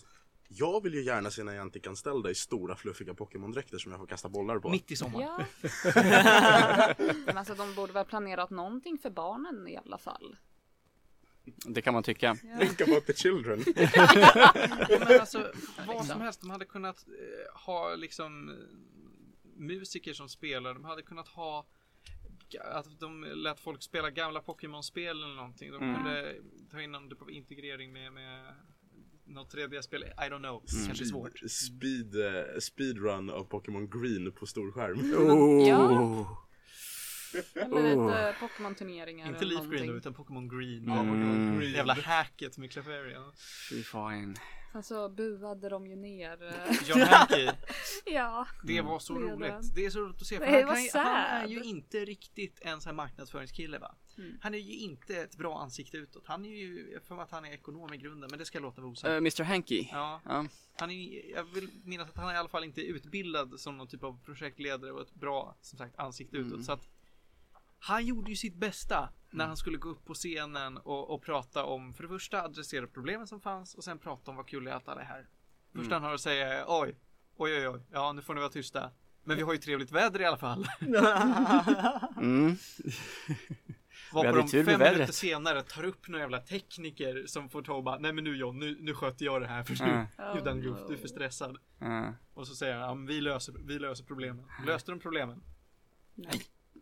Jag 0.49 0.83
vill 0.83 0.95
ju 0.95 1.03
gärna 1.03 1.31
se 1.31 1.45
Niantic-anställda 1.45 2.31
i 2.31 2.35
stora 2.35 2.77
fluffiga 2.77 3.15
Pokémon-dräkter 3.15 3.79
som 3.79 3.93
jag 3.93 4.01
får 4.01 4.07
kasta 4.07 4.29
bollar 4.29 4.59
på. 4.59 4.69
Mitt 4.69 4.91
i 4.91 4.97
sommaren. 4.97 5.45
Ja. 5.85 6.95
Men 7.27 7.39
alltså 7.39 7.55
de 7.55 7.75
borde 7.75 7.93
väl 7.93 8.05
planerat 8.05 8.51
någonting 8.51 8.99
för 8.99 9.11
barnen 9.11 9.69
i 9.69 9.77
alla 9.77 9.99
fall. 9.99 10.37
Det 11.45 11.83
kan 11.83 11.95
man 11.95 12.03
tycka. 12.03 12.37
Ja. 12.45 12.59
Think 12.59 12.81
about 12.81 13.07
the 13.07 13.13
children. 13.13 13.65
Men 15.09 15.21
alltså 15.21 15.53
vad 15.87 16.07
som 16.07 16.21
helst. 16.21 16.41
De 16.41 16.51
hade 16.51 16.65
kunnat 16.65 17.07
eh, 17.09 17.61
ha 17.67 17.95
liksom 17.95 18.49
eh, 18.49 18.55
musiker 19.57 20.13
som 20.13 20.29
spelar. 20.29 20.75
De 20.75 20.85
hade 20.85 21.03
kunnat 21.03 21.29
ha 21.29 21.67
att 22.55 23.01
de 23.01 23.25
lät 23.25 23.61
folk 23.61 23.83
spela 23.83 24.11
gamla 24.11 24.41
Pokémon-spel 24.41 25.23
eller 25.23 25.35
någonting. 25.35 25.71
De 25.73 25.83
Mm. 25.83 25.95
kunde 25.95 26.35
ta 26.71 26.81
in 26.81 26.93
någon 26.93 27.09
typ 27.11 27.23
av 27.23 27.31
integrering 27.31 27.93
med, 27.93 28.13
med 28.13 28.55
något 29.25 29.55
3D-spel. 29.55 30.03
I 30.03 30.09
don't 30.31 30.39
know. 30.39 30.63
Kanske 30.87 31.05
svårt. 31.05 31.39
Speed, 31.51 32.15
eh, 32.27 32.59
speedrun 32.61 33.31
av 33.31 33.45
Pokémon 33.45 33.91
Green 33.91 34.33
på 34.33 34.47
storskärm. 34.47 34.99
Oh. 35.17 35.69
Ja. 35.69 36.43
Eller 37.55 37.83
lite 37.83 38.37
Pokémon-turneringar 38.41 39.27
Inte 39.29 39.39
eller 39.41 39.55
Leaf 39.55 39.67
Green 39.71 39.97
utan 39.97 40.15
Pokémon 40.15 40.49
Green. 40.49 40.85
Ja, 40.89 40.95
Pokémon 40.97 41.59
Green. 41.59 41.73
Jävla 41.73 41.95
hacket 41.95 42.59
med 42.59 42.73
Clefairy. 42.73 43.15
Fy 43.71 43.83
fine. 43.83 44.37
Sen 44.77 44.83
så 44.83 45.09
buade 45.09 45.69
de 45.69 45.87
ju 45.87 45.97
ner. 45.97 46.43
eh, 46.43 46.89
John 46.89 47.01
Hankey. 47.01 47.49
ja. 48.07 48.47
Det 48.65 48.81
var 48.81 48.99
så 48.99 49.19
Ledaren. 49.19 49.39
roligt. 49.39 49.75
Det 49.75 49.85
är 49.87 49.91
så 49.91 50.01
roligt 50.01 50.21
att 50.21 50.27
se. 50.27 50.39
För 50.39 50.47
han, 50.47 50.75
kan, 50.75 50.83
ju- 50.85 50.91
han 50.95 51.43
är 51.45 51.47
ju 51.47 51.63
inte 51.63 52.05
riktigt 52.05 52.59
en 52.63 52.81
sån 52.81 52.91
här 52.91 52.95
marknadsföringskille 52.95 53.79
va? 53.79 53.95
Mm. 54.19 54.39
Han 54.43 54.55
är 54.55 54.59
ju 54.59 54.73
inte 54.79 55.17
ett 55.17 55.37
bra 55.37 55.59
ansikte 55.61 55.97
utåt. 55.97 56.27
Han 56.27 56.45
är 56.45 56.49
ju, 56.57 57.01
mig 57.15 57.23
att 57.23 57.31
han 57.31 57.45
är 57.45 57.53
ekonom 57.53 57.95
i 57.95 57.97
grunden, 57.97 58.31
men 58.31 58.39
det 58.39 58.45
ska 58.45 58.59
jag 58.59 58.63
låta 58.63 58.81
vara 58.81 58.91
osagt. 58.91 59.09
Eh, 59.11 59.17
Mr 59.17 59.43
Hanky. 59.43 59.89
Ja, 59.93 60.21
Ja. 60.25 60.47
han 60.77 60.91
är, 60.91 61.31
jag 61.35 61.45
vill 61.45 61.69
minnas 61.85 62.09
att 62.09 62.17
han 62.17 62.35
i 62.35 62.39
alla 62.39 62.49
fall 62.49 62.65
inte 62.65 62.81
är 62.81 62.85
utbildad 62.95 63.61
som 63.61 63.77
någon 63.77 63.89
typ 63.89 64.03
av 64.05 64.25
projektledare 64.25 64.93
och 64.93 65.01
ett 65.01 65.15
bra, 65.15 65.57
som 65.61 65.79
sagt, 65.79 65.99
ansikte 65.99 66.37
utåt. 66.37 66.53
Mm. 66.53 66.65
Så 66.65 66.73
att 66.73 66.89
han 67.79 68.07
gjorde 68.07 68.31
ju 68.31 68.37
sitt 68.37 68.55
bästa 68.57 69.09
när 69.37 69.47
han 69.47 69.57
skulle 69.57 69.79
gå 69.79 69.89
upp 69.89 70.05
på 70.05 70.15
scenen 70.15 70.77
och, 70.77 71.11
och 71.11 71.23
prata 71.23 71.65
om, 71.65 71.95
för 71.95 72.03
det 72.03 72.09
första 72.09 72.43
adressera 72.43 72.87
problemen 72.87 73.27
som 73.27 73.41
fanns 73.41 73.75
och 73.75 73.85
sen 73.85 73.99
prata 73.99 74.31
om 74.31 74.37
vad 74.37 74.47
kul 74.47 74.65
det 74.65 74.71
är 74.71 74.75
att 74.75 74.89
alla 74.89 75.01
är 75.01 75.05
här. 75.05 75.29
Första 75.75 75.95
han 75.95 76.03
har 76.03 76.15
att 76.15 76.21
säga 76.21 76.65
oj, 76.69 76.97
oj, 77.37 77.57
oj, 77.57 77.69
oj, 77.69 77.81
ja 77.93 78.13
nu 78.13 78.23
får 78.23 78.35
ni 78.35 78.41
vara 78.41 78.51
tysta. 78.51 78.91
Men 79.25 79.37
vi 79.37 79.43
har 79.43 79.53
ju 79.53 79.59
trevligt 79.59 79.91
väder 79.93 80.21
i 80.21 80.25
alla 80.25 80.37
fall. 80.37 80.67
Mm. 82.17 82.57
Varpå 84.13 84.29
hade 84.29 84.39
de 84.39 84.49
fem 84.49 84.79
minuter 84.81 85.13
senare 85.13 85.63
tar 85.63 85.85
upp 85.85 86.09
några 86.09 86.21
jävla 86.23 86.41
tekniker 86.41 87.25
som 87.27 87.49
får 87.49 87.63
ta 87.63 87.73
och 87.75 87.83
bara, 87.85 87.99
nej 87.99 88.13
men 88.13 88.25
nu 88.25 88.37
John, 88.37 88.59
nu, 88.59 88.77
nu 88.81 88.95
sköter 88.95 89.25
jag 89.25 89.41
det 89.43 89.47
här 89.47 89.63
för 89.65 89.83
Mm. 89.85 90.07
nu, 90.19 90.25
you 90.25 90.41
done 90.45 90.61
goof, 90.63 90.79
du 90.89 90.95
är 90.95 90.99
för 90.99 91.09
stressad. 91.09 91.59
Eh, 91.81 92.09
Och 92.35 92.47
så 92.47 92.55
säger 92.55 92.77
han, 92.77 92.83
ja, 93.01 93.07
vi 93.07 93.21
löser, 93.21 93.55
vi 93.65 93.79
löser 93.79 94.05
problemen. 94.05 94.45
Löste 94.67 94.93
de 94.93 95.01
problemen? 95.01 95.43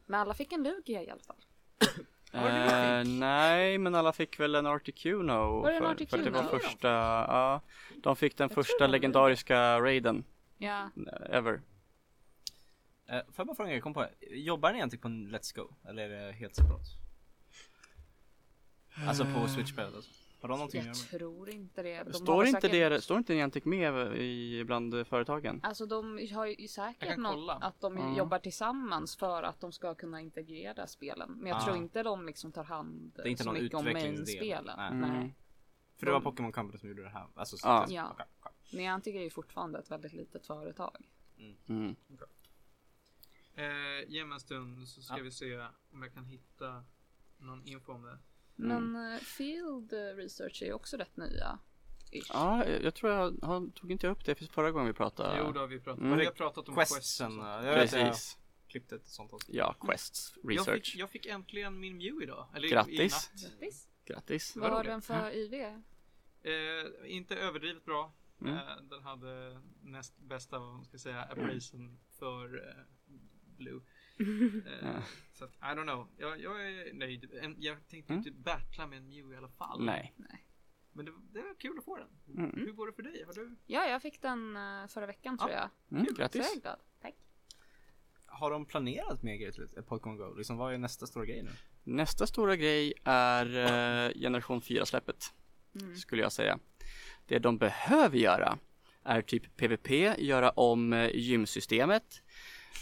Men 0.06 0.20
alla 0.20 0.34
fick 0.34 0.52
en 0.52 0.62
Lugia 0.62 1.02
i 1.02 1.10
alla 1.10 1.22
fall. 1.22 1.44
eh, 2.34 3.04
nej, 3.04 3.78
men 3.78 3.94
alla 3.94 4.12
fick 4.12 4.40
väl 4.40 4.54
en 4.54 4.66
Articuno. 4.66 5.60
Var 5.60 5.70
det 5.70 5.76
en 5.76 5.82
för, 5.82 5.90
Articuno? 5.90 6.22
för 6.24 6.30
det 6.30 6.36
var 6.36 6.58
första, 6.58 6.88
ja. 6.88 7.60
De 8.02 8.16
fick 8.16 8.36
den 8.36 8.48
Jag 8.48 8.54
första 8.54 8.86
legendariska 8.86 9.80
raiden 9.80 10.24
Ja. 10.58 10.90
eh, 10.96 11.36
ever. 11.36 11.60
Eh, 13.06 13.18
får 13.18 13.34
jag 13.36 13.46
bara 13.46 13.56
fråga, 13.56 13.72
jag 13.72 13.82
kom 13.82 13.94
på 13.94 14.00
det. 14.02 14.26
Jobbar 14.36 14.72
ni 14.72 14.78
egentligen 14.78 15.00
på 15.02 15.08
en 15.08 15.28
Let's 15.36 15.56
Go? 15.56 15.68
Eller 15.88 16.10
är 16.10 16.26
det 16.26 16.32
helt 16.32 16.56
separat? 16.56 16.86
Alltså 19.08 19.24
på 19.24 19.48
Switch-spelet 19.48 19.94
alltså. 19.94 20.10
Har 20.44 20.48
de 20.48 20.58
någonting 20.58 20.86
Jag 20.86 20.96
tror 20.96 21.50
inte 21.50 21.82
det. 21.82 22.02
De 22.02 22.12
Står 22.12 22.46
inte, 22.46 22.60
säkert- 22.60 22.90
det, 22.90 23.00
står 23.00 23.18
inte 23.18 23.34
Niantic 23.34 23.64
med 23.64 24.16
i, 24.16 24.64
bland 24.64 25.06
företagen? 25.06 25.60
Alltså 25.62 25.86
de 25.86 26.28
har 26.34 26.46
ju 26.46 26.68
säkert 26.68 27.18
något 27.18 27.58
att 27.62 27.80
de 27.80 27.96
Ja. 27.96 28.16
jobbar 28.16 28.38
tillsammans 28.38 29.16
för 29.16 29.42
att 29.42 29.60
de 29.60 29.72
ska 29.72 29.94
kunna 29.94 30.20
integrera 30.20 30.86
spelen. 30.86 31.30
Men 31.32 31.46
jag 31.46 31.56
Ah. 31.56 31.64
tror 31.64 31.76
inte 31.76 32.02
de 32.02 32.26
liksom 32.26 32.52
tar 32.52 32.64
hand 32.64 33.12
Det 33.16 33.22
är 33.22 33.26
inte 33.26 33.42
så 33.42 33.52
någon 33.52 33.62
mycket 33.62 33.78
om 33.78 33.84
main-spelen. 33.84 34.74
Nej. 34.76 34.88
Mm. 34.92 35.10
Nej. 35.20 35.34
För 35.96 36.06
det 36.06 36.12
var 36.12 36.20
Pokémon 36.20 36.52
Company 36.52 36.78
som 36.78 36.88
gjorde 36.88 37.02
det 37.02 37.08
här. 37.10 37.26
Alltså, 37.34 37.56
så 37.56 37.68
att- 37.68 37.90
Ja. 37.90 38.10
okej. 38.12 38.26
Niantic 38.72 39.14
är 39.14 39.20
ju 39.22 39.30
fortfarande 39.30 39.78
ett 39.78 39.90
väldigt 39.90 40.12
litet 40.12 40.46
företag. 40.46 40.96
Mm. 41.68 41.96
Eh, 43.54 44.08
ge 44.08 44.24
mig 44.24 44.34
en 44.34 44.40
stund 44.40 44.88
så 44.88 45.02
ska 45.02 45.16
Ja. 45.16 45.22
vi 45.22 45.30
se 45.30 45.56
om 45.92 46.02
jag 46.02 46.14
kan 46.14 46.24
hitta 46.24 46.84
någon 47.38 47.64
info 47.66 47.92
om 47.92 48.02
det. 48.02 48.18
Men 48.56 49.12
eh, 49.12 49.18
Field 49.18 49.92
Research 49.92 50.62
är 50.62 50.66
ju 50.66 50.72
också 50.72 50.96
rätt 50.96 51.16
nya. 51.16 51.58
Ish. 52.10 52.30
Ja, 52.32 52.68
jag 52.68 52.82
jag 52.82 52.94
tror 52.94 53.12
jag, 53.12 53.38
han 53.42 53.72
tog 53.72 53.92
inte 53.92 54.06
jag 54.06 54.12
upp 54.12 54.24
det 54.24 54.34
förra 54.34 54.70
gången 54.70 54.86
vi 54.86 54.92
pratade. 54.92 55.38
Jo, 55.38 55.52
det 55.52 55.60
har 55.60 55.66
vi 55.66 55.80
pratat 55.80 56.00
om. 56.00 56.06
Mm. 56.06 56.18
Vi 56.18 56.24
har 56.24 56.32
pratat 56.32 56.68
om 56.68 56.84
så. 56.86 57.22
jag 57.22 57.62
vet 57.62 57.92
jag 57.92 58.06
Precis. 58.06 58.38
klippte 58.68 58.94
ett 58.94 59.06
sånt 59.06 59.32
avsnitt. 59.32 59.56
Ja, 59.56 59.74
Quests 59.80 60.32
Jag 60.42 60.52
Research. 60.52 60.84
fick, 60.84 60.96
jag 60.96 61.10
fick 61.10 61.26
äntligen 61.26 61.80
min 61.80 61.96
Mew 61.96 62.22
idag. 62.22 62.46
Eller 62.54 62.68
Grattis. 62.68 63.00
i 63.00 63.02
natt. 63.02 63.30
Grattis. 63.42 63.88
Grattis. 64.04 64.56
Vad 64.56 64.70
har 64.72 64.84
den 64.84 65.02
för 65.02 65.30
IV? 65.36 65.54
Eh, 65.54 67.16
inte 67.16 67.36
överdrivet 67.36 67.84
bra. 67.84 68.12
Mm. 68.40 68.54
Eh, 68.54 68.60
den 68.90 69.02
hade 69.02 69.60
näst 69.82 70.18
bästa, 70.18 70.58
vad 70.58 70.74
man 70.74 70.84
ska 70.84 70.98
säga, 70.98 71.22
appraisen 71.22 71.98
för 72.18 72.68
eh, 72.68 72.74
Blue. 73.56 73.80
Ja. 74.82 75.02
Så 75.32 75.44
att, 75.44 75.50
I 75.54 75.64
don't 75.64 75.82
know. 75.82 76.08
Jag, 76.16 76.40
jag 76.40 76.68
är 76.68 76.92
nöjd. 76.94 77.30
En, 77.42 77.56
jag 77.58 77.88
tänkte 77.88 78.12
Mm. 78.12 78.26
inte 78.26 78.30
battla 78.42 78.86
med 78.86 78.98
en 78.98 79.08
Mew 79.08 79.34
i 79.34 79.36
alla 79.36 79.48
fall. 79.48 79.84
Nej. 79.84 80.14
Men 80.92 81.04
det, 81.06 81.12
det 81.32 81.42
var 81.42 81.54
kul 81.60 81.78
att 81.78 81.84
få 81.84 81.96
den. 81.96 82.08
Mm. 82.44 82.50
Hur 82.66 82.72
går 82.72 82.86
det 82.86 82.92
för 82.92 83.02
dig? 83.02 83.24
Har 83.26 83.32
du? 83.34 83.56
Ja, 83.66 83.86
jag 83.86 84.02
fick 84.02 84.22
den 84.22 84.56
eh, 84.56 84.86
förra 84.86 85.06
veckan 85.06 85.38
tror 85.38 85.50
jag. 85.50 85.70
Mm, 85.90 86.04
Så 86.04 86.10
jag 86.10 86.16
grattis. 86.16 86.56
är 86.56 86.60
glad. 86.60 86.78
Tack. 87.02 87.14
Har 88.26 88.50
de 88.50 88.66
planerat 88.66 89.22
mer 89.22 89.36
grejer 89.36 89.52
till 89.52 89.62
ett 89.78 89.86
Pokémon 89.86 90.16
Go? 90.16 90.34
Liksom 90.34 90.56
vad 90.56 90.74
är 90.74 90.78
nästa 90.78 91.06
stora 91.06 91.24
grej 91.26 91.42
nu? 91.42 91.50
Nästa 91.84 92.26
stora 92.26 92.56
grej 92.56 92.92
är 93.04 93.46
eh, 93.56 94.12
generation 94.20 94.60
4-släppet. 94.60 95.32
Mm. 95.80 95.96
Skulle 95.96 96.22
jag 96.22 96.32
säga. 96.32 96.58
Det 97.26 97.38
de 97.38 97.58
behöver 97.58 98.18
göra 98.18 98.58
är 99.02 99.22
typ 99.22 99.56
PVP, 99.56 99.90
göra 100.18 100.50
om 100.50 100.92
eh, 100.92 101.10
gymsystemet. 101.14 102.22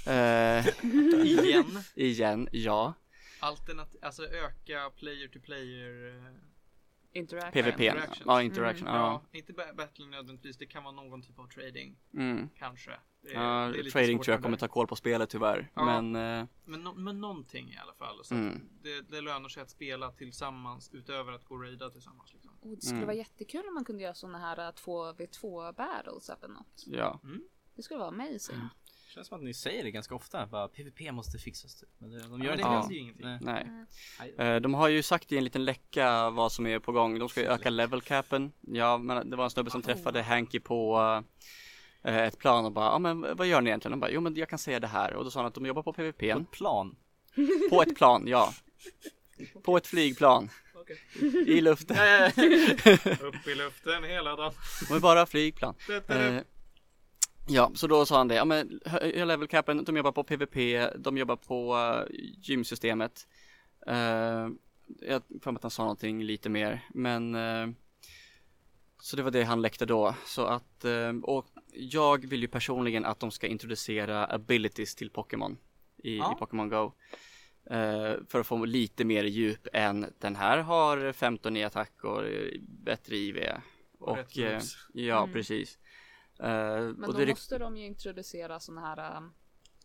Eh, 0.06 0.66
Igen. 1.24 1.66
igen, 1.94 2.48
ja. 2.52 2.94
Alternat 3.40 3.96
alltså 4.02 4.22
öka 4.24 4.90
player 4.96 5.28
to 5.28 5.38
player 5.40 6.08
eh, 6.08 6.32
Interaction. 7.14 7.52
PVP. 7.52 7.80
Interactions. 7.80 8.22
Ja, 8.26 8.42
interaction. 8.42 8.86
Ja, 8.88 8.94
Ja. 9.32 9.38
inte 9.38 9.52
ba- 9.52 9.72
battle 9.74 10.06
nödvändigtvis, 10.06 10.56
det 10.56 10.66
kan 10.66 10.82
vara 10.84 10.94
någon 10.94 11.22
typ 11.22 11.38
av 11.38 11.46
trading, 11.48 11.96
Mm. 12.14 12.48
kanske. 12.58 12.90
Det 13.22 13.28
är- 13.28 13.34
Ja, 13.34 13.68
det 13.68 13.78
är 13.78 13.82
lite 13.82 13.90
trading 13.90 14.18
tror 14.18 14.34
jag 14.34 14.42
kommer 14.42 14.56
ta 14.56 14.68
koll 14.68 14.86
på 14.86 14.96
spelet 14.96 15.30
tyvärr. 15.30 15.70
Ja. 15.74 15.84
Men 16.00 16.16
eh, 16.40 16.46
Men, 16.64 16.86
no- 16.88 16.96
men 16.96 17.20
någonting 17.20 17.70
i 17.72 17.76
alla 17.76 17.94
fall. 17.94 18.24
Så 18.24 18.34
Mm. 18.34 18.68
det, 18.82 19.00
det 19.00 19.20
lönar 19.20 19.48
sig 19.48 19.62
att 19.62 19.70
spela 19.70 20.10
tillsammans 20.10 20.90
utöver 20.92 21.32
att 21.32 21.44
gå 21.44 21.54
och 21.54 21.62
raida 21.62 21.90
tillsammans. 21.90 22.32
Liksom. 22.32 22.50
Och 22.60 22.68
det 22.76 22.82
skulle 22.82 22.96
Mm. 22.96 23.06
vara 23.06 23.16
jättekul 23.16 23.62
om 23.68 23.74
man 23.74 23.84
kunde 23.84 24.02
göra 24.02 24.14
sådana 24.14 24.38
här 24.38 24.72
2v2 24.72 25.72
battles 25.72 26.28
eller 26.30 26.48
något. 26.48 26.84
ja. 26.86 27.20
Det 27.76 27.82
skulle 27.82 27.98
vara 27.98 28.08
amazing. 28.08 28.58
Känns 29.14 29.28
som 29.28 29.38
att 29.38 29.44
ni 29.44 29.54
säger 29.54 29.84
det 29.84 29.90
ganska 29.90 30.14
ofta, 30.14 30.46
bara 30.46 30.68
PVP 30.68 31.12
måste 31.12 31.38
fixas 31.38 31.74
typ. 31.80 31.88
Men 31.98 32.10
det, 32.10 32.22
de 32.28 32.38
Ja, 32.42 32.44
gör 32.44 32.52
det 32.52 32.58
inte 32.58 32.68
händer 32.68 32.88
det. 32.88 32.94
ingenting. 32.96 33.24
Nej. 33.26 33.38
Nej. 33.40 33.66
Nej. 34.36 34.48
Eh, 34.54 34.60
De 34.60 34.74
har 34.74 34.88
ju 34.88 35.02
sagt 35.02 35.32
i 35.32 35.38
en 35.38 35.44
liten 35.44 35.64
läcka 35.64 36.30
vad 36.30 36.52
som 36.52 36.66
är 36.66 36.78
på 36.78 36.92
gång. 36.92 37.18
De 37.18 37.28
ska 37.28 37.40
ju 37.40 37.46
öka 37.46 37.70
level 37.70 38.00
capen. 38.00 38.52
Ja, 38.60 38.98
men 38.98 39.30
det 39.30 39.36
var 39.36 39.44
en 39.44 39.50
snubbe 39.50 39.70
som 39.70 39.82
träffade 39.82 40.22
Hanky 40.22 40.60
på 40.60 40.98
eh, 42.02 42.16
ett 42.16 42.38
plan 42.38 42.64
och 42.64 42.72
bara, 42.72 42.84
ja 42.86 42.98
men 42.98 43.36
vad 43.36 43.46
gör 43.46 43.60
ni 43.60 43.70
egentligen? 43.70 43.90
De 43.92 44.00
bara, 44.00 44.10
jo 44.10 44.20
men 44.20 44.34
jag 44.34 44.48
kan 44.48 44.58
säga 44.58 44.80
det 44.80 44.86
här. 44.86 45.14
Och 45.14 45.24
då 45.24 45.30
sa 45.30 45.38
han 45.40 45.46
att 45.46 45.54
de 45.54 45.66
jobbar 45.66 45.82
på 45.82 45.92
PVP. 45.92 46.18
På 46.32 46.38
ett 46.40 46.50
plan. 46.50 46.96
På 47.70 47.82
ett 47.82 47.96
plan, 47.96 48.24
ja. 48.26 48.52
På 49.62 49.76
ett 49.76 49.86
flygplan. 49.86 50.48
I 51.46 51.60
luften. 51.60 51.96
Upp 53.20 53.46
i 53.48 53.54
luften 53.54 54.04
hela 54.04 54.36
dagen. 54.36 54.52
De 54.88 54.94
är 54.96 55.00
bara 55.00 55.26
flygplan. 55.26 55.74
Eh, 56.08 56.36
ja, 57.48 57.70
så 57.74 57.86
då 57.86 58.06
sa 58.06 58.18
han 58.18 58.28
det. 58.28 58.34
Ja, 58.34 58.44
men 58.44 58.80
höja 58.84 59.24
level 59.24 59.48
capen, 59.48 59.84
de 59.84 59.96
jobbar 59.96 60.12
på 60.12 60.24
PVP, 60.24 60.56
de 60.98 61.18
jobbar 61.18 61.36
på 61.36 61.76
uh, 61.76 62.16
gymsystemet. 62.42 63.26
Uh, 63.88 64.48
jag 65.00 65.22
får 65.42 65.52
mig 65.52 65.56
att 65.56 65.62
han 65.62 65.70
sa 65.70 65.82
någonting 65.82 66.24
lite 66.24 66.48
mer, 66.48 66.80
men 66.94 67.34
eh, 67.34 67.68
så 69.02 69.16
det 69.16 69.22
var 69.22 69.30
det 69.30 69.42
han 69.42 69.62
läckte 69.62 69.86
då. 69.86 70.14
Så 70.26 70.44
att, 70.44 70.84
och 71.22 71.46
jag 71.72 72.26
vill 72.26 72.40
ju 72.42 72.48
personligen 72.48 73.04
att 73.04 73.20
de 73.20 73.30
ska 73.30 73.46
introducera 73.46 74.26
abilities 74.26 74.94
till 74.94 75.10
Pokémon 75.10 75.56
i, 76.04 76.16
Ja. 76.16 76.32
i 76.32 76.38
Pokémon 76.38 76.68
Go. 76.68 76.92
För 78.28 78.40
att 78.40 78.46
få 78.46 78.64
lite 78.64 79.04
mer 79.04 79.24
djup 79.24 79.68
än 79.72 80.06
den 80.18 80.36
här 80.36 80.58
har 80.58 81.12
15 81.12 81.56
i 81.56 81.64
attack 81.64 82.04
och 82.04 82.22
bättre 82.60 83.16
IV. 83.16 83.36
Och, 83.98 84.16
moves. 84.16 84.74
ja, 84.92 85.22
Mm. 85.22 85.32
precis. 85.32 85.78
Eh, 86.42 86.48
Men 86.48 87.04
och 87.04 87.12
då 87.14 87.18
det, 87.20 87.26
måste 87.26 87.58
de 87.58 87.76
ju 87.76 87.86
introducera 87.86 88.60
sådana 88.60 88.80
här 88.86 89.16
um, 89.16 89.32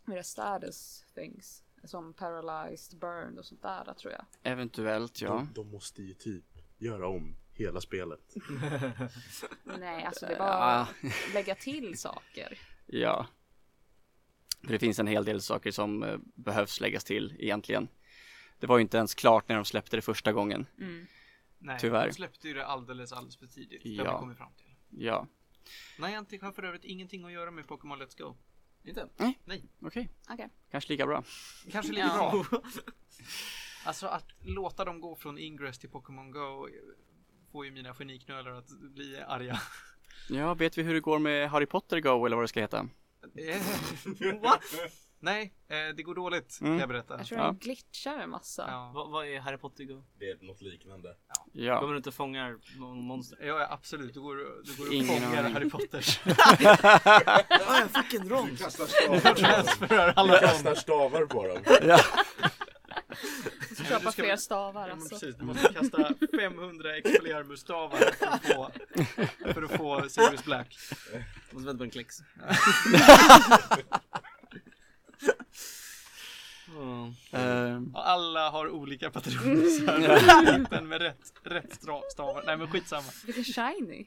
mer 0.04 0.22
status 0.22 1.04
things. 1.14 1.62
Som 1.84 2.14
paralyzed, 2.14 2.98
burned 2.98 3.38
och 3.38 3.44
sånt 3.44 3.62
där 3.62 3.94
tror 3.94 4.12
jag. 4.12 4.24
eventuellt 4.42 5.20
ja. 5.20 5.28
De, 5.28 5.52
de 5.54 5.70
måste 5.70 6.02
ju 6.02 6.14
typ 6.14 6.44
göra 6.78 7.08
om 7.08 7.36
hela 7.52 7.80
spelet. 7.80 8.34
Nej, 9.78 10.04
alltså 10.04 10.26
det 10.26 10.34
är 10.34 10.38
bara 10.38 10.86
Ja. 11.02 11.10
lägga 11.34 11.54
till 11.54 11.98
saker. 11.98 12.58
Ja. 12.86 13.26
För 14.62 14.72
det 14.72 14.78
finns 14.78 14.98
en 14.98 15.06
hel 15.06 15.24
del 15.24 15.40
saker 15.42 15.70
som 15.70 16.02
eh, 16.02 16.18
behövs 16.34 16.80
läggas 16.80 17.04
till 17.04 17.36
egentligen. 17.38 17.88
Det 18.58 18.66
var 18.66 18.78
ju 18.78 18.82
inte 18.82 18.96
ens 18.96 19.14
klart 19.14 19.48
när 19.48 19.56
de 19.56 19.64
släppte 19.64 19.96
det 19.96 20.02
första 20.02 20.32
gången. 20.32 20.66
Nej, 21.58 21.78
Tyvärr. 21.80 22.06
de 22.06 22.12
släppte 22.12 22.48
ju 22.48 22.54
det 22.54 22.66
alldeles, 22.66 23.12
alldeles 23.12 23.36
för 23.36 23.46
tidigt. 23.46 23.82
Det 23.84 23.96
har 23.96 24.04
vi 24.14 24.18
kommit 24.20 24.38
fram 24.38 24.52
till. 24.56 24.74
Ja, 25.04 25.26
Niantic 25.98 26.42
har 26.42 26.52
för 26.52 26.62
övrigt 26.62 26.84
ingenting 26.84 27.24
att 27.24 27.32
göra 27.32 27.50
med 27.50 27.66
Pokémon 27.68 28.02
Let's 28.02 28.22
Go. 28.22 28.36
Inte? 28.84 29.08
Nej, 29.44 29.64
okej. 29.82 30.08
Okej. 30.30 30.48
Kanske 30.70 30.92
lika 30.92 31.06
bra. 31.06 31.24
kanske 31.72 31.92
lite 31.92 32.06
Ja. 32.06 32.44
bra. 32.50 32.62
Alltså 33.84 34.06
att 34.06 34.26
låta 34.40 34.84
dem 34.84 35.00
gå 35.00 35.16
från 35.16 35.38
Ingress 35.38 35.78
till 35.78 35.90
Pokémon 35.90 36.30
Go 36.30 36.68
får 37.52 37.64
ju 37.64 37.70
mina 37.70 37.94
geniknölar 37.94 38.50
att 38.50 38.68
bli 38.68 39.18
arga. 39.20 39.60
Ja, 40.28 40.54
vet 40.54 40.78
vi 40.78 40.82
hur 40.82 40.94
det 40.94 41.00
går 41.00 41.18
med 41.18 41.50
Harry 41.50 41.66
Potter 41.66 42.00
Go 42.00 42.26
eller 42.26 42.36
vad 42.36 42.44
det 42.44 42.48
ska 42.48 42.60
heta? 42.60 42.88
Eh, 43.36 43.62
What? 44.42 44.62
Nej, 45.20 45.54
eh, 45.68 45.76
det 45.96 46.02
går 46.02 46.14
dåligt 46.14 46.58
kan 46.58 46.66
Mm. 46.68 46.80
jag 46.80 46.88
berätta. 46.88 47.16
Jag 47.18 47.26
tror 47.26 47.40
Ja. 47.40 47.46
de 47.46 47.58
glitchar 47.58 48.18
en 48.18 48.30
massa. 48.30 48.64
Ja. 48.68 48.90
Vad, 48.94 49.10
vad 49.10 49.26
är 49.26 49.40
Harry 49.40 49.56
Potter 49.56 49.84
Go? 49.84 50.04
Det 50.18 50.24
är 50.30 50.46
något 50.46 50.62
liknande. 50.62 51.16
Ja. 51.52 51.80
Kommer 51.80 51.92
du 51.92 51.96
inte 51.96 52.12
fånga 52.12 52.58
någon 52.78 52.98
monster? 53.04 53.38
Ja, 53.40 53.58
ja, 53.60 53.66
absolut. 53.70 54.14
Du 54.14 54.20
går, 54.20 54.36
du 54.64 54.76
går 54.76 54.86
och 54.86 54.92
Ingen 54.94 55.22
fångar 55.22 55.38
aning. 55.42 55.52
Harry 55.54 55.70
Potters. 55.70 56.20
Ah, 57.70 57.80
jag 57.80 58.04
fick 58.04 58.20
en 58.20 58.28
roll! 58.28 58.56
Kastar 58.56 58.86
stavar, 58.86 59.34
Transferar 59.34 60.12
alla 60.16 60.38
kastar 60.40 60.74
stavar 60.74 61.26
på 61.26 61.46
dem. 61.48 61.58
ja. 61.82 61.98
Köpa 63.88 64.04
du 64.04 64.12
ska- 64.12 64.22
fler 64.22 64.36
stavar 64.36 64.80
Ja, 64.88 64.94
men 64.94 65.02
alltså. 65.02 65.14
precis, 65.14 65.36
du 65.36 65.44
måste 65.44 65.72
kasta 65.72 66.10
500 66.40 66.96
Expelliarmus-stavar 66.96 67.96
för 67.98 68.26
att 68.26 68.44
få, 68.46 68.70
för 69.54 69.62
att 69.62 69.70
få 69.76 70.08
Sirius 70.08 70.44
Black. 70.44 70.76
Måste 71.50 71.66
vänta 71.66 71.78
på 71.78 71.84
en 71.84 71.90
klicks. 71.90 72.16
Mm. 77.32 77.94
Och 77.94 78.08
alla 78.08 78.50
har 78.50 78.68
olika 78.68 79.10
patroner. 79.10 80.70
Men 80.70 80.88
med 80.88 81.00
rätt, 81.00 81.32
rätt 81.42 81.80
stra- 81.82 82.02
stavar. 82.12 82.42
Nej 82.46 82.56
men 82.56 82.68
skitsamma. 82.68 83.08
Lite 83.26 83.44
shiny. 83.44 84.06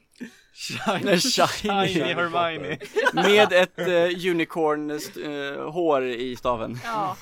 Shiny, 0.52 1.18
Shiny. 1.20 1.88
Shiny 1.88 2.14
Hermione. 2.14 2.78
med 3.12 3.52
ett 3.52 3.78
uh, 3.78 4.30
unicorn 4.30 4.90
eh, 4.90 5.70
hår 5.72 6.04
i 6.04 6.36
staven. 6.36 6.78
Ja. 6.84 7.16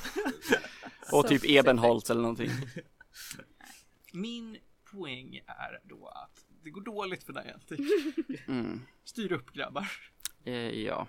Och 1.13 1.29
typ 1.29 1.45
ebenholt 1.45 2.11
eller 2.11 2.21
någonting. 2.23 2.51
Min 4.13 4.57
poäng 4.93 5.37
är 5.47 5.81
då 5.89 6.07
att 6.09 6.45
det 6.65 6.71
går 6.71 6.81
dåligt 6.83 7.25
för 7.25 7.33
Niantic. 7.33 7.81
Mm. 8.49 8.81
Styr 9.05 9.33
upp 9.33 9.53
grabbar. 9.53 9.89
Eh, 10.45 10.55
ja. 10.55 11.07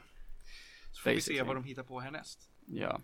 Så 0.91 1.01
får 1.01 1.09
vi 1.09 1.15
se 1.21 1.31
Basically. 1.31 1.47
vad 1.47 1.55
de 1.55 1.63
hittar 1.63 1.83
på 1.83 1.99
härnäst. 1.99 2.47
Ja. 2.65 3.01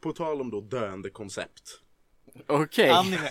På 0.00 0.12
tal 0.12 0.40
om 0.40 0.50
då 0.50 0.60
döende 0.60 1.10
koncept. 1.10 1.80
Okej. 2.46 2.90
Anime. 2.90 3.30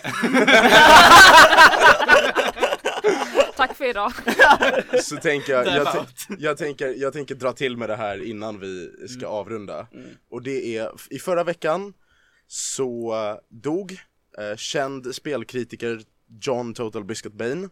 Tack 3.56 3.76
för 3.76 3.84
idag. 3.84 4.12
Så 5.02 5.16
tänker 5.16 5.52
jag, 5.52 5.66
jag, 5.66 6.06
jag, 6.38 6.56
tänker, 6.56 6.94
jag 6.96 7.12
tänker 7.12 7.34
dra 7.34 7.52
till 7.52 7.76
med 7.76 7.88
det 7.88 7.96
här 7.96 8.24
innan 8.24 8.60
vi 8.60 8.90
ska 9.08 9.26
avrunda. 9.26 9.86
Och 10.30 10.42
det 10.42 10.76
är, 10.76 10.90
i 11.10 11.18
förra 11.18 11.44
veckan 11.44 11.94
så 12.46 13.14
dog 13.48 13.92
eh, 14.38 14.56
känd 14.56 15.14
spelkritiker 15.14 16.00
John 16.40 16.74
Total 16.74 17.04
Biscuit 17.04 17.34
Bane, 17.34 17.68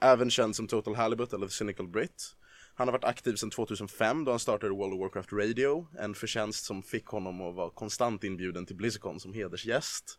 även 0.00 0.30
känd 0.30 0.56
som 0.56 0.68
Total 0.68 0.94
Halibut 0.94 1.32
eller 1.32 1.46
The 1.46 1.52
Cynical 1.52 1.88
Brit. 1.88 2.34
Han 2.74 2.88
har 2.88 2.92
varit 2.92 3.04
aktiv 3.04 3.34
sedan 3.34 3.50
2005 3.50 4.24
då 4.24 4.32
han 4.32 4.38
startade 4.38 4.72
World 4.72 4.94
of 4.94 5.00
Warcraft 5.00 5.32
Radio, 5.32 5.86
en 5.98 6.14
förtjänst 6.14 6.64
som 6.64 6.82
fick 6.82 7.06
honom 7.06 7.40
att 7.40 7.54
vara 7.54 7.70
konstant 7.70 8.24
inbjuden 8.24 8.66
till 8.66 8.76
Blizzcon 8.76 9.20
som 9.20 9.32
hedersgäst. 9.32 10.18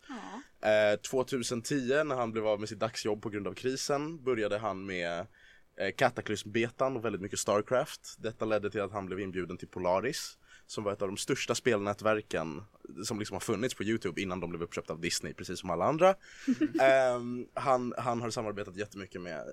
Eh, 0.61 0.99
2010 0.99 2.03
när 2.03 2.15
han 2.15 2.31
blev 2.31 2.47
av 2.47 2.59
med 2.59 2.69
sitt 2.69 2.79
dagsjobb 2.79 3.21
på 3.21 3.29
grund 3.29 3.47
av 3.47 3.53
krisen 3.53 4.23
började 4.23 4.57
han 4.57 4.85
med 4.85 5.19
eh, 5.77 5.91
Cataclysm-betan 5.97 6.95
och 6.95 7.05
väldigt 7.05 7.21
mycket 7.21 7.39
Starcraft. 7.39 8.15
Detta 8.17 8.45
ledde 8.45 8.71
till 8.71 8.81
att 8.81 8.91
han 8.91 9.05
blev 9.05 9.19
inbjuden 9.19 9.57
till 9.57 9.67
Polaris 9.67 10.37
som 10.67 10.83
var 10.83 10.93
ett 10.93 11.01
av 11.01 11.07
de 11.07 11.17
största 11.17 11.55
spelnätverken 11.55 12.63
som 13.05 13.19
liksom 13.19 13.35
har 13.35 13.39
funnits 13.39 13.75
på 13.75 13.83
Youtube 13.83 14.21
innan 14.21 14.39
de 14.39 14.49
blev 14.49 14.61
uppköpta 14.63 14.93
av 14.93 14.99
Disney, 14.99 15.33
precis 15.33 15.59
som 15.59 15.69
alla 15.69 15.85
andra. 15.85 16.15
Ehm, 16.81 17.47
han, 17.53 17.93
han 17.97 18.21
har 18.21 18.29
samarbetat 18.29 18.75
jättemycket 18.75 19.21
med 19.21 19.43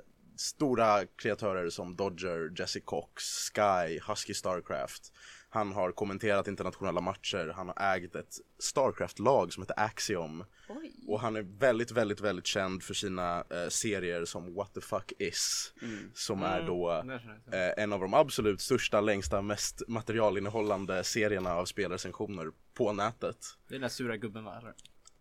stora 0.41 1.07
kreatörer 1.07 1.71
som 1.71 1.97
Dodger, 1.97 2.53
Jesse 2.59 2.81
Cox, 2.81 3.25
Sky, 3.25 4.01
Husky 4.09 4.35
Starcraft. 4.35 5.13
Han 5.53 5.73
har 5.73 5.93
kommenterat 5.93 6.49
internationella 6.49 7.01
matcher, 7.01 7.53
han 7.57 7.69
har 7.69 7.97
ägt 7.97 8.15
ett 8.15 8.35
Starcraft-lag 8.59 9.53
som 9.53 9.63
heter 9.63 9.81
Axiom. 9.81 10.45
Oj. 10.69 10.93
Och 11.07 11.21
han 11.21 11.37
är 11.37 11.43
väldigt, 11.43 11.91
väldigt, 11.91 12.21
väldigt 12.21 12.47
känd 12.47 12.83
för 12.83 12.95
sina 12.95 13.45
eh, 13.51 13.69
serier 13.69 14.25
som 14.25 14.55
What 14.55 14.75
the 14.75 14.81
fuck 14.81 15.13
is. 15.19 15.75
Som 16.15 16.43
är 16.43 16.67
då 16.67 17.03
känner 17.03 17.41
jag. 17.51 17.69
eh, 17.69 17.83
en 17.83 17.93
av 17.93 18.01
de 18.01 18.15
absolut 18.15 18.61
största, 18.61 19.01
längsta, 19.01 19.43
mest 19.43 19.83
materialinnehållande 19.89 21.05
serierna 21.05 21.55
av 21.55 21.65
spelarrecensioner 21.65 22.53
på 22.75 22.93
nätet. 22.93 23.39
Det 23.69 23.75
är 23.75 23.79
den 23.79 23.81
där 23.81 23.89
sura 23.89 24.17
gubben 24.17 24.45
va? 24.45 24.63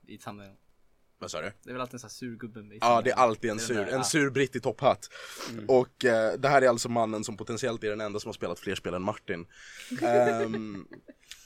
I 0.08 0.18
thumbnailen. 0.18 0.58
Vad 1.20 1.32
sa 1.32 1.42
du? 1.42 1.52
Det 1.64 1.70
är 1.70 1.74
väl 1.74 1.82
alltid 1.82 1.94
en 1.94 2.00
sån 2.00 2.08
här 2.08 2.12
sur 2.12 2.36
gubbe 2.36 2.60
i 2.60 2.78
Ja, 2.82 3.02
det 3.02 3.12
är 3.12 3.16
alltid 3.16 3.52
en 3.52 3.60
sur, 3.60 3.76
där, 3.76 3.88
en 3.88 3.94
ja. 3.94 4.04
sur 4.04 4.30
britt 4.30 4.56
i 4.56 4.60
topphatt. 4.60 5.10
Och 5.68 6.06
eh, 6.06 6.34
det 6.40 6.50
här 6.50 6.62
är 6.62 6.68
alltså 6.68 6.90
mannen 6.90 7.24
som 7.24 7.38
potentiellt 7.38 7.84
är 7.84 7.90
den 7.90 8.02
enda 8.02 8.20
som 8.20 8.30
har 8.30 8.34
spelat 8.34 8.60
fler 8.60 8.76
spel 8.76 8.94
än 8.94 9.02
Martin. 9.02 9.46
Ehm, 10.02 10.86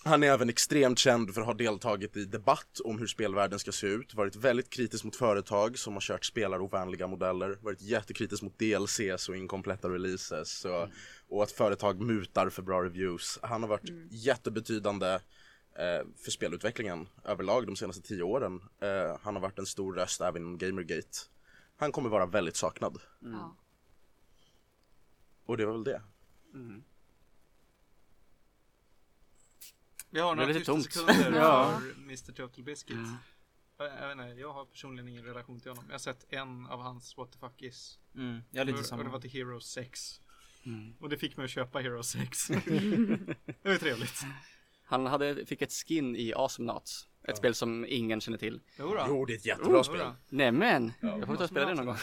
han 0.05 0.23
är 0.23 0.27
även 0.27 0.49
extremt 0.49 0.99
känd 0.99 1.33
för 1.33 1.41
att 1.41 1.47
ha 1.47 1.53
deltagit 1.53 2.17
i 2.17 2.25
debatt 2.25 2.79
om 2.83 2.99
hur 2.99 3.07
spelvärlden 3.07 3.59
ska 3.59 3.71
se 3.71 3.87
ut, 3.87 4.13
varit 4.13 4.35
väldigt 4.35 4.69
kritisk 4.69 5.03
mot 5.03 5.15
företag 5.15 5.79
som 5.79 5.93
har 5.93 6.01
kört 6.01 6.25
spelarovänliga 6.25 7.07
modeller, 7.07 7.57
varit 7.61 7.81
jättekritisk 7.81 8.43
mot 8.43 8.59
DLCs 8.59 9.29
och 9.29 9.35
inkompletta 9.35 9.89
releases 9.89 10.59
så, 10.59 10.89
och 11.29 11.43
att 11.43 11.51
företag 11.51 12.01
mutar 12.01 12.49
för 12.49 12.61
bra 12.61 12.83
reviews. 12.83 13.39
Han 13.41 13.61
har 13.63 13.69
varit 13.69 13.89
jättebetydande 14.11 15.07
eh, 15.07 15.21
för 16.15 16.31
spelutvecklingen 16.31 17.07
överlag 17.23 17.67
de 17.67 17.75
senaste 17.75 18.01
tio 18.01 18.23
åren. 18.23 18.61
Eh, 18.79 19.17
han 19.21 19.35
har 19.35 19.41
varit 19.41 19.59
en 19.59 19.65
stor 19.65 19.93
röst 19.93 20.21
även 20.21 20.41
inom 20.41 20.57
Gamergate. 20.57 21.17
Han 21.77 21.91
kommer 21.91 22.09
vara 22.09 22.25
väldigt 22.25 22.55
saknad. 22.55 23.01
Ja. 23.19 23.55
Och 25.45 25.57
det 25.57 25.65
var 25.65 25.73
väl 25.73 25.83
det. 25.83 26.01
Vi 30.09 30.19
har 30.19 30.35
några 30.35 30.53
tysta 30.53 30.71
tomt. 30.71 30.93
sekunder 30.93 31.31
Ja. 31.39 31.81
för 31.81 32.01
Mr 32.01 32.31
Total 32.31 32.63
Biscuit. 32.63 32.99
Jag, 33.77 33.87
jag 33.87 34.15
vet 34.15 34.27
inte, 34.27 34.41
jag 34.41 34.53
har 34.53 34.65
personligen 34.65 35.07
ingen 35.07 35.25
relation 35.25 35.59
till 35.59 35.71
honom. 35.71 35.85
Jag 35.87 35.93
har 35.93 35.99
sett 35.99 36.33
en 36.33 36.65
av 36.65 36.79
hans 36.81 37.17
What 37.17 37.31
the 37.31 37.37
fuck 37.37 37.61
is. 37.61 37.99
Mm, 38.15 38.41
jag 38.51 38.61
är 38.61 38.65
lite 38.65 38.75
och, 38.75 38.79
och 38.79 38.85
samma. 38.85 39.03
det 39.03 39.09
var 39.09 39.19
till 39.19 39.29
Hero 39.31 39.59
6. 39.59 40.21
Mm. 40.65 40.93
Och 40.99 41.09
det 41.09 41.17
fick 41.17 41.37
mig 41.37 41.43
att 41.43 41.49
köpa 41.49 41.79
Hero 41.79 42.03
6. 42.03 42.47
det 42.47 42.55
var 43.63 43.77
trevligt. 43.77 44.21
Han 44.83 45.05
hade, 45.05 45.45
fick 45.45 45.61
ett 45.61 45.71
skin 45.73 46.15
i 46.15 46.33
Awesomenauts. 46.33 47.07
Ett 47.27 47.37
spel 47.37 47.53
som 47.55 47.85
ingen 47.89 48.21
känner 48.21 48.37
till. 48.37 48.61
Jodå. 48.79 49.05
Jo, 49.07 49.25
det 49.25 49.33
är 49.33 49.37
ett 49.37 49.45
jättebra 49.45 49.71
Jodå. 49.71 49.83
spel. 49.83 50.11
Nämen! 50.29 50.91
jag 51.01 51.27
får 51.27 51.35
ta 51.35 51.43
och 51.43 51.49
spela 51.49 51.65
det 51.65 51.73
någon 51.75 51.85
gång. 51.85 51.95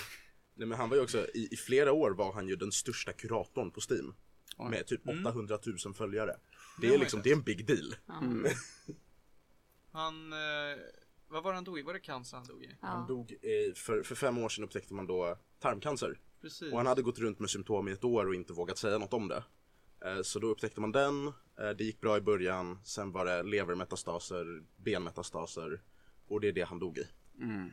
Nej, 0.54 0.66
men 0.68 0.78
han 0.78 0.88
var 0.88 0.96
ju 0.96 1.02
också, 1.02 1.26
i, 1.34 1.48
i 1.52 1.56
flera 1.56 1.92
år 1.92 2.10
var 2.10 2.32
han 2.32 2.48
ju 2.48 2.56
den 2.56 2.72
största 2.72 3.12
kuratorn 3.12 3.70
på 3.70 3.80
Steam. 3.90 4.14
Oj. 4.56 4.70
Med 4.70 4.86
typ 4.86 5.08
800 5.08 5.58
000 5.84 5.94
följare. 5.94 6.36
Det 6.80 6.94
är 6.94 6.98
liksom, 6.98 7.20
det 7.22 7.30
är 7.30 7.36
en 7.36 7.42
big 7.42 7.66
deal. 7.66 7.94
Mm. 8.22 8.46
Han, 9.92 10.32
eh, 10.32 10.38
vad 11.28 11.42
var 11.42 11.52
han 11.52 11.64
dog 11.64 11.78
i? 11.78 11.82
Var 11.82 11.92
det 11.92 12.00
cancer 12.00 12.36
han 12.36 12.46
dog 12.46 12.62
i? 12.64 12.76
Han 12.80 13.00
Ja. 13.00 13.06
dog, 13.08 13.32
eh, 13.32 13.74
för, 13.74 14.02
för 14.02 14.14
fem 14.14 14.38
år 14.38 14.48
sedan 14.48 14.64
upptäckte 14.64 14.94
man 14.94 15.06
då 15.06 15.38
tarmcancer. 15.58 16.18
Precis. 16.40 16.72
Och 16.72 16.78
han 16.78 16.86
hade 16.86 17.02
gått 17.02 17.18
runt 17.18 17.38
med 17.38 17.50
symptom 17.50 17.88
i 17.88 17.92
ett 17.92 18.04
år 18.04 18.26
och 18.26 18.34
inte 18.34 18.52
vågat 18.52 18.78
säga 18.78 18.98
något 18.98 19.12
om 19.12 19.28
det. 19.28 19.44
Eh, 20.04 20.22
Så 20.22 20.38
då 20.38 20.46
upptäckte 20.46 20.80
man 20.80 20.92
den, 20.92 21.26
eh, 21.26 21.70
det 21.78 21.84
gick 21.84 22.00
bra 22.00 22.16
i 22.16 22.20
början, 22.20 22.78
sen 22.84 23.12
var 23.12 23.24
det 23.24 23.42
levermetastaser, 23.42 24.62
benmetastaser 24.76 25.82
och 26.28 26.40
det 26.40 26.48
är 26.48 26.52
det 26.52 26.62
han 26.62 26.78
dog 26.78 26.98
i. 26.98 27.08
Mm. 27.40 27.70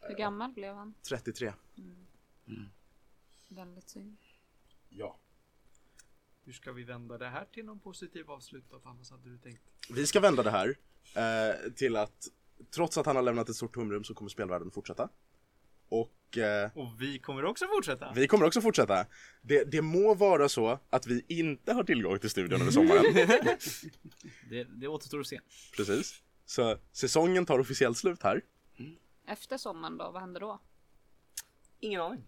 Hur 0.00 0.14
gammal 0.14 0.52
blev 0.52 0.74
han? 0.74 0.94
33. 1.08 1.52
Väldigt 3.48 3.88
synd. 3.88 4.16
Ja. 4.88 5.18
Hur 6.44 6.52
ska 6.52 6.72
vi 6.72 6.84
vända 6.84 7.18
det 7.18 7.28
här 7.28 7.44
till 7.52 7.64
någon 7.64 7.80
positiv 7.80 8.30
avslutat? 8.30 8.86
Annars 8.86 9.10
hade 9.10 9.30
du 9.30 9.38
tänkt. 9.38 9.62
Vi 9.90 10.06
ska 10.06 10.20
vända 10.20 10.42
det 10.42 10.50
här 10.50 10.76
eh, 11.14 11.72
till 11.72 11.96
att 11.96 12.28
trots 12.70 12.98
att 12.98 13.06
han 13.06 13.16
har 13.16 13.22
lämnat 13.22 13.48
ett 13.48 13.56
stort 13.56 13.74
tomrum 13.74 14.04
så 14.04 14.14
kommer 14.14 14.28
spelvärlden 14.28 14.70
fortsätta. 14.70 15.08
Och 15.88 16.12
eh, 16.36 16.70
Och 16.78 17.02
vi 17.02 17.18
kommer 17.18 17.44
också 17.44 17.66
fortsätta. 17.66 18.12
vi 18.14 18.26
kommer 18.28 18.46
också 18.46 18.60
fortsätta. 18.60 19.06
Det, 19.42 19.64
det 19.64 19.82
må 19.82 20.14
vara 20.14 20.48
så 20.48 20.78
att 20.90 21.06
vi 21.06 21.24
inte 21.28 21.72
har 21.72 21.84
tillgång 21.84 22.18
till 22.18 22.30
studion 22.30 22.60
över 22.60 22.70
sommaren. 22.70 23.04
Det, 24.50 24.64
det 24.64 24.88
återstår 24.88 25.20
att 25.20 25.26
se. 25.26 25.40
Precis. 25.76 26.22
Så 26.46 26.78
säsongen 26.92 27.46
tar 27.46 27.58
officiellt 27.58 27.98
slut 27.98 28.22
här. 28.22 28.40
Efter 29.26 29.56
sommaren 29.58 29.98
då, 29.98 30.10
vad 30.10 30.20
händer 30.20 30.40
då? 30.40 30.60
Ingen 31.80 32.00
aning. 32.00 32.22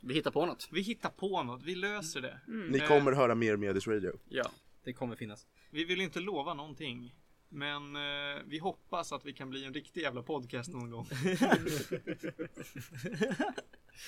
Vi 0.00 0.14
hittar 0.14 0.30
på 0.30 0.46
något. 0.46 0.68
Vi 0.72 0.80
hittar 0.80 1.10
på 1.10 1.42
något, 1.42 1.62
vi 1.62 1.74
löser 1.74 2.20
det. 2.20 2.40
Ni 2.46 2.78
Eh, 2.78 2.88
kommer 2.88 3.12
höra 3.12 3.34
mer 3.34 3.56
Medis 3.56 3.86
Radio. 3.86 4.12
Ja. 4.28 4.50
Det 4.84 4.92
kommer 4.92 5.16
finnas. 5.16 5.46
Vi 5.70 5.84
vill 5.84 6.00
inte 6.00 6.20
lova 6.20 6.54
någonting. 6.54 7.14
Men 7.52 7.96
eh, 7.96 8.42
vi 8.46 8.58
hoppas 8.58 9.12
att 9.12 9.26
vi 9.26 9.32
kan 9.32 9.50
bli 9.50 9.64
en 9.64 9.74
riktig 9.74 10.00
jävla 10.00 10.22
podcast 10.22 10.72
någon 10.72 10.90
gång. 10.90 11.06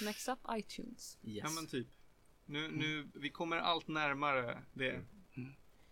Next 0.02 0.28
up 0.28 0.38
iTunes. 0.50 1.18
Yes. 1.22 1.44
Ja 1.44 1.50
men 1.50 1.66
typ. 1.66 1.86
Nu, 2.44 2.68
nu, 2.68 3.08
vi 3.14 3.30
kommer 3.30 3.56
allt 3.56 3.88
närmare 3.88 4.62
det. 4.72 5.04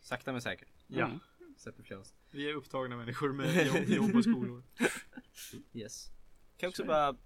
Sakta 0.01 0.33
men 0.33 0.43
säkert. 0.43 0.69
Ja. 0.87 1.07
Mm. 1.07 1.19
Släpper 1.57 1.83
fler 1.83 1.99
oss. 1.99 2.15
Vi 2.31 2.51
är 2.51 2.55
upptagna 2.55 2.97
människor 2.97 3.33
med 3.33 3.67
jobb, 3.67 3.89
jobb 3.89 4.17
och 4.17 4.25
skolor. 4.25 4.63
Yes. 5.73 6.07
Kan 6.57 6.67
jag 6.67 6.69
också 6.69 6.85
bara, 6.85 7.17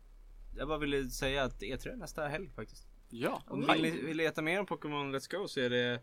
jag 0.56 0.68
bara 0.68 0.78
ville 0.78 1.10
säga 1.10 1.44
att 1.44 1.62
E3 1.62 1.92
är 1.92 1.96
nästa 1.96 2.28
helg 2.28 2.51
faktiskt. 2.51 2.86
Ja. 3.10 3.42
Om 3.46 3.60
ni 3.60 3.82
vill, 3.82 4.05
vill 4.05 4.16
leta 4.16 4.42
mer 4.42 4.60
om 4.60 4.66
Pokémon 4.66 5.14
Let's 5.14 5.36
Go 5.36 5.48
så 5.48 5.60
är 5.60 5.70
det 5.70 6.02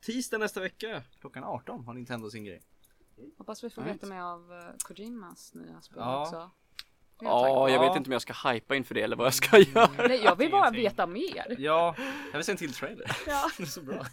tisdag 0.00 0.38
nästa 0.38 0.60
vecka 0.60 1.02
klockan 1.20 1.44
18 1.44 1.84
har 1.84 1.94
Nintendo 1.94 2.30
sin 2.30 2.44
grej. 2.44 2.62
Hoppas 3.38 3.64
vi 3.64 3.70
får 3.70 3.82
Right. 3.82 3.94
veta 3.96 4.06
mer 4.06 4.20
av 4.20 4.52
uh, 4.52 4.58
Kojimas 4.84 5.54
nya 5.54 5.80
spel 5.80 5.98
Ja. 6.00 6.22
också. 6.22 6.50
Ja, 7.20 7.68
jag 7.70 7.84
Ja. 7.84 7.88
vet 7.88 7.96
inte 7.96 8.08
om 8.08 8.12
jag 8.12 8.22
ska 8.22 8.50
hypa 8.50 8.74
inför 8.76 8.94
det 8.94 9.02
eller 9.02 9.16
vad 9.16 9.26
jag 9.26 9.34
ska 9.34 9.58
göra. 9.74 9.90
Nej, 10.08 10.20
jag 10.24 10.36
vill 10.36 10.50
bara 10.50 10.70
veta 10.70 11.06
mer. 11.06 11.56
Ja, 11.58 11.94
jag 12.32 12.38
vill 12.38 12.44
se 12.44 12.52
en 12.52 12.58
till 12.58 12.72
trailer. 12.74 13.16
Ja. 13.26 13.50
det 13.56 13.62
är 13.62 13.66
så 13.66 13.82
bra. 13.82 14.06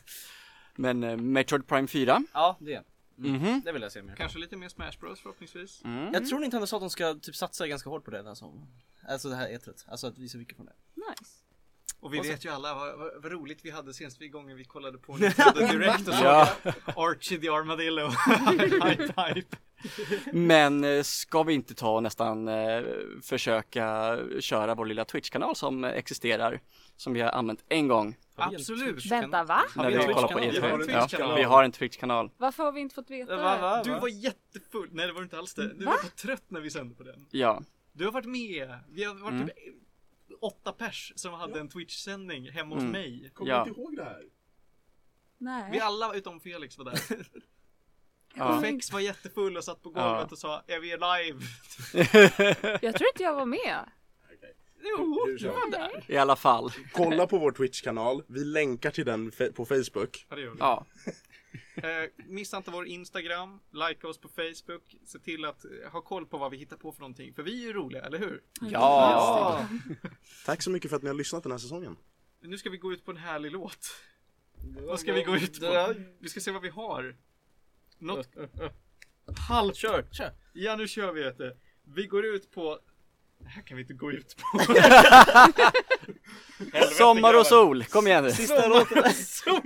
Men 0.76 1.04
eh, 1.04 1.18
Metroid 1.18 1.68
Prime 1.68 1.88
4. 1.88 2.24
Ja, 2.34 2.58
det. 2.60 2.84
Mhm. 3.16 3.62
Det 3.66 3.72
vill 3.72 3.82
jag 3.82 3.92
se 3.92 4.02
mer. 4.02 4.16
Kanske 4.16 4.40
lite 4.40 4.56
mer 4.56 4.70
Smash 4.70 4.92
Bros 5.00 5.20
förhoppningsvis. 5.20 5.82
Mm. 5.84 6.14
Jag 6.14 6.28
tror 6.28 6.40
Nintendo 6.40 6.68
sa 6.68 6.78
att 6.78 6.82
de 6.82 6.90
ska 6.90 7.14
typ 7.14 7.36
satsa 7.36 7.68
ganska 7.68 7.90
hårt 7.90 8.06
på 8.06 8.12
det 8.12 8.22
där 8.22 8.34
som, 8.34 8.68
alltså 9.08 9.30
det 9.30 9.36
här 9.36 9.48
E3. 9.50 9.84
Alltså 9.88 10.08
att 10.08 10.18
visa 10.18 10.38
mycket 10.38 10.56
från 10.56 10.66
det. 10.66 10.74
Nice. 10.94 11.33
Och 12.04 12.14
vi 12.14 12.20
Och 12.20 12.26
så- 12.26 12.32
vet 12.32 12.46
ju 12.46 12.50
alla 12.50 12.74
vad, 12.74 12.98
vad, 13.00 13.12
vad 13.24 13.32
roligt 13.32 13.60
vi 13.64 13.72
hade 13.72 13.94
senast 13.94 14.22
vi 14.22 14.28
gången 14.28 14.58
vi 14.58 14.64
kollade 14.64 14.98
på 14.98 15.14
Nintendo 15.18 15.60
Direct 15.60 16.08
och 16.08 16.14
såg 16.14 16.26
Ja. 16.26 16.50
Archie 16.96 17.38
the 17.40 17.50
Armadillo. 17.50 18.08
hype, 18.88 19.22
hype. 19.34 19.58
Men 20.34 20.84
eh, 20.84 21.04
ska 21.04 21.44
vi 21.44 21.54
inte 21.54 21.74
ta 21.76 21.96
och 21.96 22.04
nästan 22.04 22.48
eh, 22.48 22.82
försöka 23.24 24.18
köra 24.40 24.76
vår 24.76 24.86
lilla 24.86 25.06
Twitch-kanal 25.06 25.56
som 25.56 25.84
existerar? 25.84 26.60
Som 26.98 27.14
vi 27.14 27.22
har 27.22 27.30
använt 27.32 27.64
en 27.70 27.88
gång 27.88 28.16
Absolut. 28.36 29.06
Vänta, 29.06 29.44
va? 29.44 29.64
Har 29.76 29.84
när 29.84 29.92
vi 29.92 29.98
vi 30.08 30.14
kollar 30.14 30.28
på 30.28 30.40
Twitch-kanal? 30.40 30.80
Vi 30.86 30.94
E3. 30.94 30.98
har 31.00 31.24
en 31.24 31.30
Ja, 31.30 31.36
vi 31.36 31.44
har 31.44 31.64
en 31.64 31.72
Twitch-kanal. 31.72 32.30
Varför 32.38 32.64
har 32.64 32.72
vi 32.72 32.80
inte 32.82 32.96
fått 32.96 33.10
veta 33.10 33.36
Va, 33.36 33.58
va? 33.62 33.84
Du 33.84 33.90
var 33.92 34.08
jättefull. 34.08 34.90
Nej 34.92 35.08
det 35.08 35.14
var 35.14 35.20
du 35.20 35.24
inte 35.24 35.38
alls 35.38 35.54
det. 35.54 35.74
Du 35.74 35.86
var 35.86 35.98
trött 36.22 36.44
när 36.48 36.60
vi 36.62 36.70
sände 36.70 36.96
på 36.96 37.04
den. 37.04 37.26
Ja, 37.32 37.62
Du 37.94 38.06
har 38.06 38.12
varit 38.12 38.26
med. 38.26 38.80
Vi 38.90 39.04
har 39.04 39.14
varit 39.16 39.34
Mm. 39.34 39.50
Åtta 40.42 40.72
pers 40.74 41.14
som 41.16 41.34
hade 41.34 41.60
en 41.60 41.70
Twitch-sändning 41.70 42.52
hemma 42.52 42.76
hos 42.76 42.82
Mm. 42.82 42.92
mig. 42.92 43.32
Kommer 43.34 43.52
Ja. 43.52 43.64
du 43.64 43.70
inte 43.70 43.82
ihåg 43.82 43.96
det 43.96 44.04
här? 44.04 44.24
Nej. 45.38 45.70
Vi 45.72 45.80
alla 45.80 46.14
utom 46.16 46.40
Felix 46.40 46.78
var 46.78 46.86
där. 46.86 47.00
ja. 48.36 48.62
Fex 48.62 48.92
var 48.92 49.00
jättefull 49.00 49.58
och 49.58 49.64
satt 49.64 49.82
på 49.84 49.90
golvet 49.90 50.04
Ja. 50.06 50.28
och 50.32 50.38
sa 50.38 50.64
Är 50.68 50.80
vi 50.80 50.88
live? 50.88 51.46
Jag 52.82 52.96
tror 52.96 53.08
inte 53.14 53.24
jag 53.24 53.34
var 53.36 53.46
med. 53.46 53.80
Jo, 54.98 55.26
du 55.40 55.48
var 55.48 55.72
där. 55.72 56.04
i 56.08 56.18
alla 56.18 56.36
fall. 56.36 56.72
Kolla 56.94 57.28
på 57.28 57.38
vår 57.38 57.52
Twitch-kanal. 57.52 58.24
Vi 58.28 58.46
länkar 58.46 58.92
till 58.92 59.06
den 59.06 59.32
fe- 59.32 59.52
på 59.54 59.66
Facebook. 59.66 60.26
Ja, 60.30 60.36
det 60.36 60.42
gör 60.42 60.52
vi. 60.52 60.58
Ja, 60.60 60.86
Eh, 61.76 62.10
missa 62.28 62.58
inte 62.58 62.72
vår 62.72 62.88
Instagram, 62.88 63.60
likea 63.72 64.10
oss 64.10 64.18
på 64.18 64.28
Facebook, 64.28 64.96
se 65.06 65.20
till 65.20 65.46
att 65.46 65.66
eh, 65.66 65.92
ha 65.92 66.02
koll 66.02 66.26
på 66.26 66.38
vad 66.38 66.52
vi 66.52 66.58
hittar 66.58 66.78
på 66.78 66.92
för 66.92 67.00
någonting. 67.00 67.34
För 67.34 67.44
vi 67.44 67.64
är 67.64 67.68
ju 67.68 67.74
roliga, 67.74 68.02
eller 68.02 68.20
hur? 68.20 68.42
ja. 68.62 69.68
Tack 70.46 70.62
så 70.62 70.70
mycket 70.70 70.90
för 70.90 70.98
att 70.98 71.04
ni 71.04 71.10
har 71.10 71.16
lyssnat 71.16 71.44
den 71.44 71.52
här 71.52 71.60
säsongen. 71.60 71.98
Nu 72.42 72.58
ska 72.58 72.70
vi 72.70 72.78
gå 72.78 72.94
ut 72.94 73.06
på 73.06 73.12
en 73.12 73.18
härlig 73.18 73.52
låt. 73.52 73.92
Vad 74.88 75.00
ska 75.00 75.14
vi 75.14 75.24
gå 75.24 75.36
ut 75.36 75.60
på? 75.60 75.94
Vi 76.20 76.30
ska 76.30 76.40
se 76.40 76.52
vad 76.52 76.62
vi 76.62 76.70
har. 76.70 77.16
Något. 77.98 78.30
Kör, 79.76 80.06
kör. 80.12 80.32
Ja, 80.54 80.76
nu 80.76 80.88
kör 80.88 81.12
vi 81.14 81.24
vet 81.24 81.38
du. 81.38 81.58
Vi 81.84 82.08
går 82.08 82.26
ut 82.26 82.52
på... 82.52 82.80
Det 83.38 83.50
här 83.50 83.62
kan 83.62 83.78
vi 83.78 83.82
inte 83.82 83.94
gå 83.94 84.12
ut 84.12 84.36
på. 84.38 84.60
Sommar 86.98 87.40
och 87.40 87.46
sol, 87.46 87.84
kom 87.84 88.08
igen 88.08 88.24
nu. 88.24 88.32
Sista 88.32 88.68
låten. 88.68 89.14
Sol! 89.14 89.62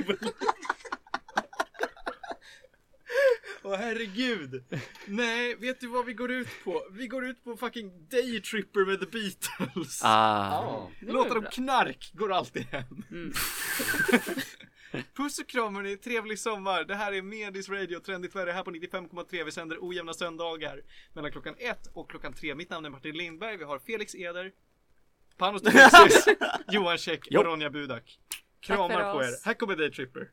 Åh 3.68 3.76
herregud! 3.76 4.64
Nej, 5.06 5.56
vet 5.56 5.80
du 5.80 5.88
vad 5.88 6.06
vi 6.06 6.14
går 6.14 6.32
ut 6.32 6.48
på? 6.64 6.84
Vi 6.92 7.08
går 7.08 7.26
ut 7.26 7.44
på 7.44 7.58
fucking 7.58 8.08
Daytripper 8.10 8.86
med 8.86 9.00
The 9.00 9.06
Beatles. 9.06 10.02
Ah. 10.04 10.50
Ja. 10.52 10.92
Det 11.00 11.12
Låtar 11.12 11.38
om 11.38 11.46
knark 11.52 12.12
går 12.14 12.34
alltid 12.34 12.66
hem. 12.66 13.04
Puss 15.14 15.40
och 15.40 15.48
kram 15.48 15.76
hörni, 15.76 15.98
trevlig 15.98 16.40
sommar. 16.40 16.84
Det 16.84 16.96
här 16.96 17.12
är 17.12 17.22
Medis 17.22 17.70
Radio, 17.70 18.00
trendigt 18.00 18.36
värre 18.36 18.52
här 18.52 18.64
på 18.64 18.72
95,3. 18.72 19.44
Vi 19.44 19.52
sänder 19.52 19.78
ojämna 19.82 20.14
söndagar 20.14 20.82
mellan 21.14 21.32
klockan 21.32 21.56
ett 21.58 21.88
och 21.94 22.10
klockan 22.10 22.34
tre. 22.34 22.56
Mitt 22.56 22.70
namn 22.70 22.86
är 22.86 22.90
Martin 22.90 23.18
Lindberg. 23.18 23.58
Vi 23.58 23.64
har 23.64 23.80
Felix 23.80 24.16
Eder, 24.16 24.52
Panos 25.38 25.62
Demesis, 25.64 26.26
Johan 26.68 26.98
Käck 26.98 27.28
och 27.38 27.46
Ronja 27.46 27.70
Budak. 27.70 28.20
Kramar 28.60 29.14
på 29.14 29.24
er. 29.24 29.46
Här 29.46 29.54
kommer 29.54 29.76
Daytripper. 29.76 30.30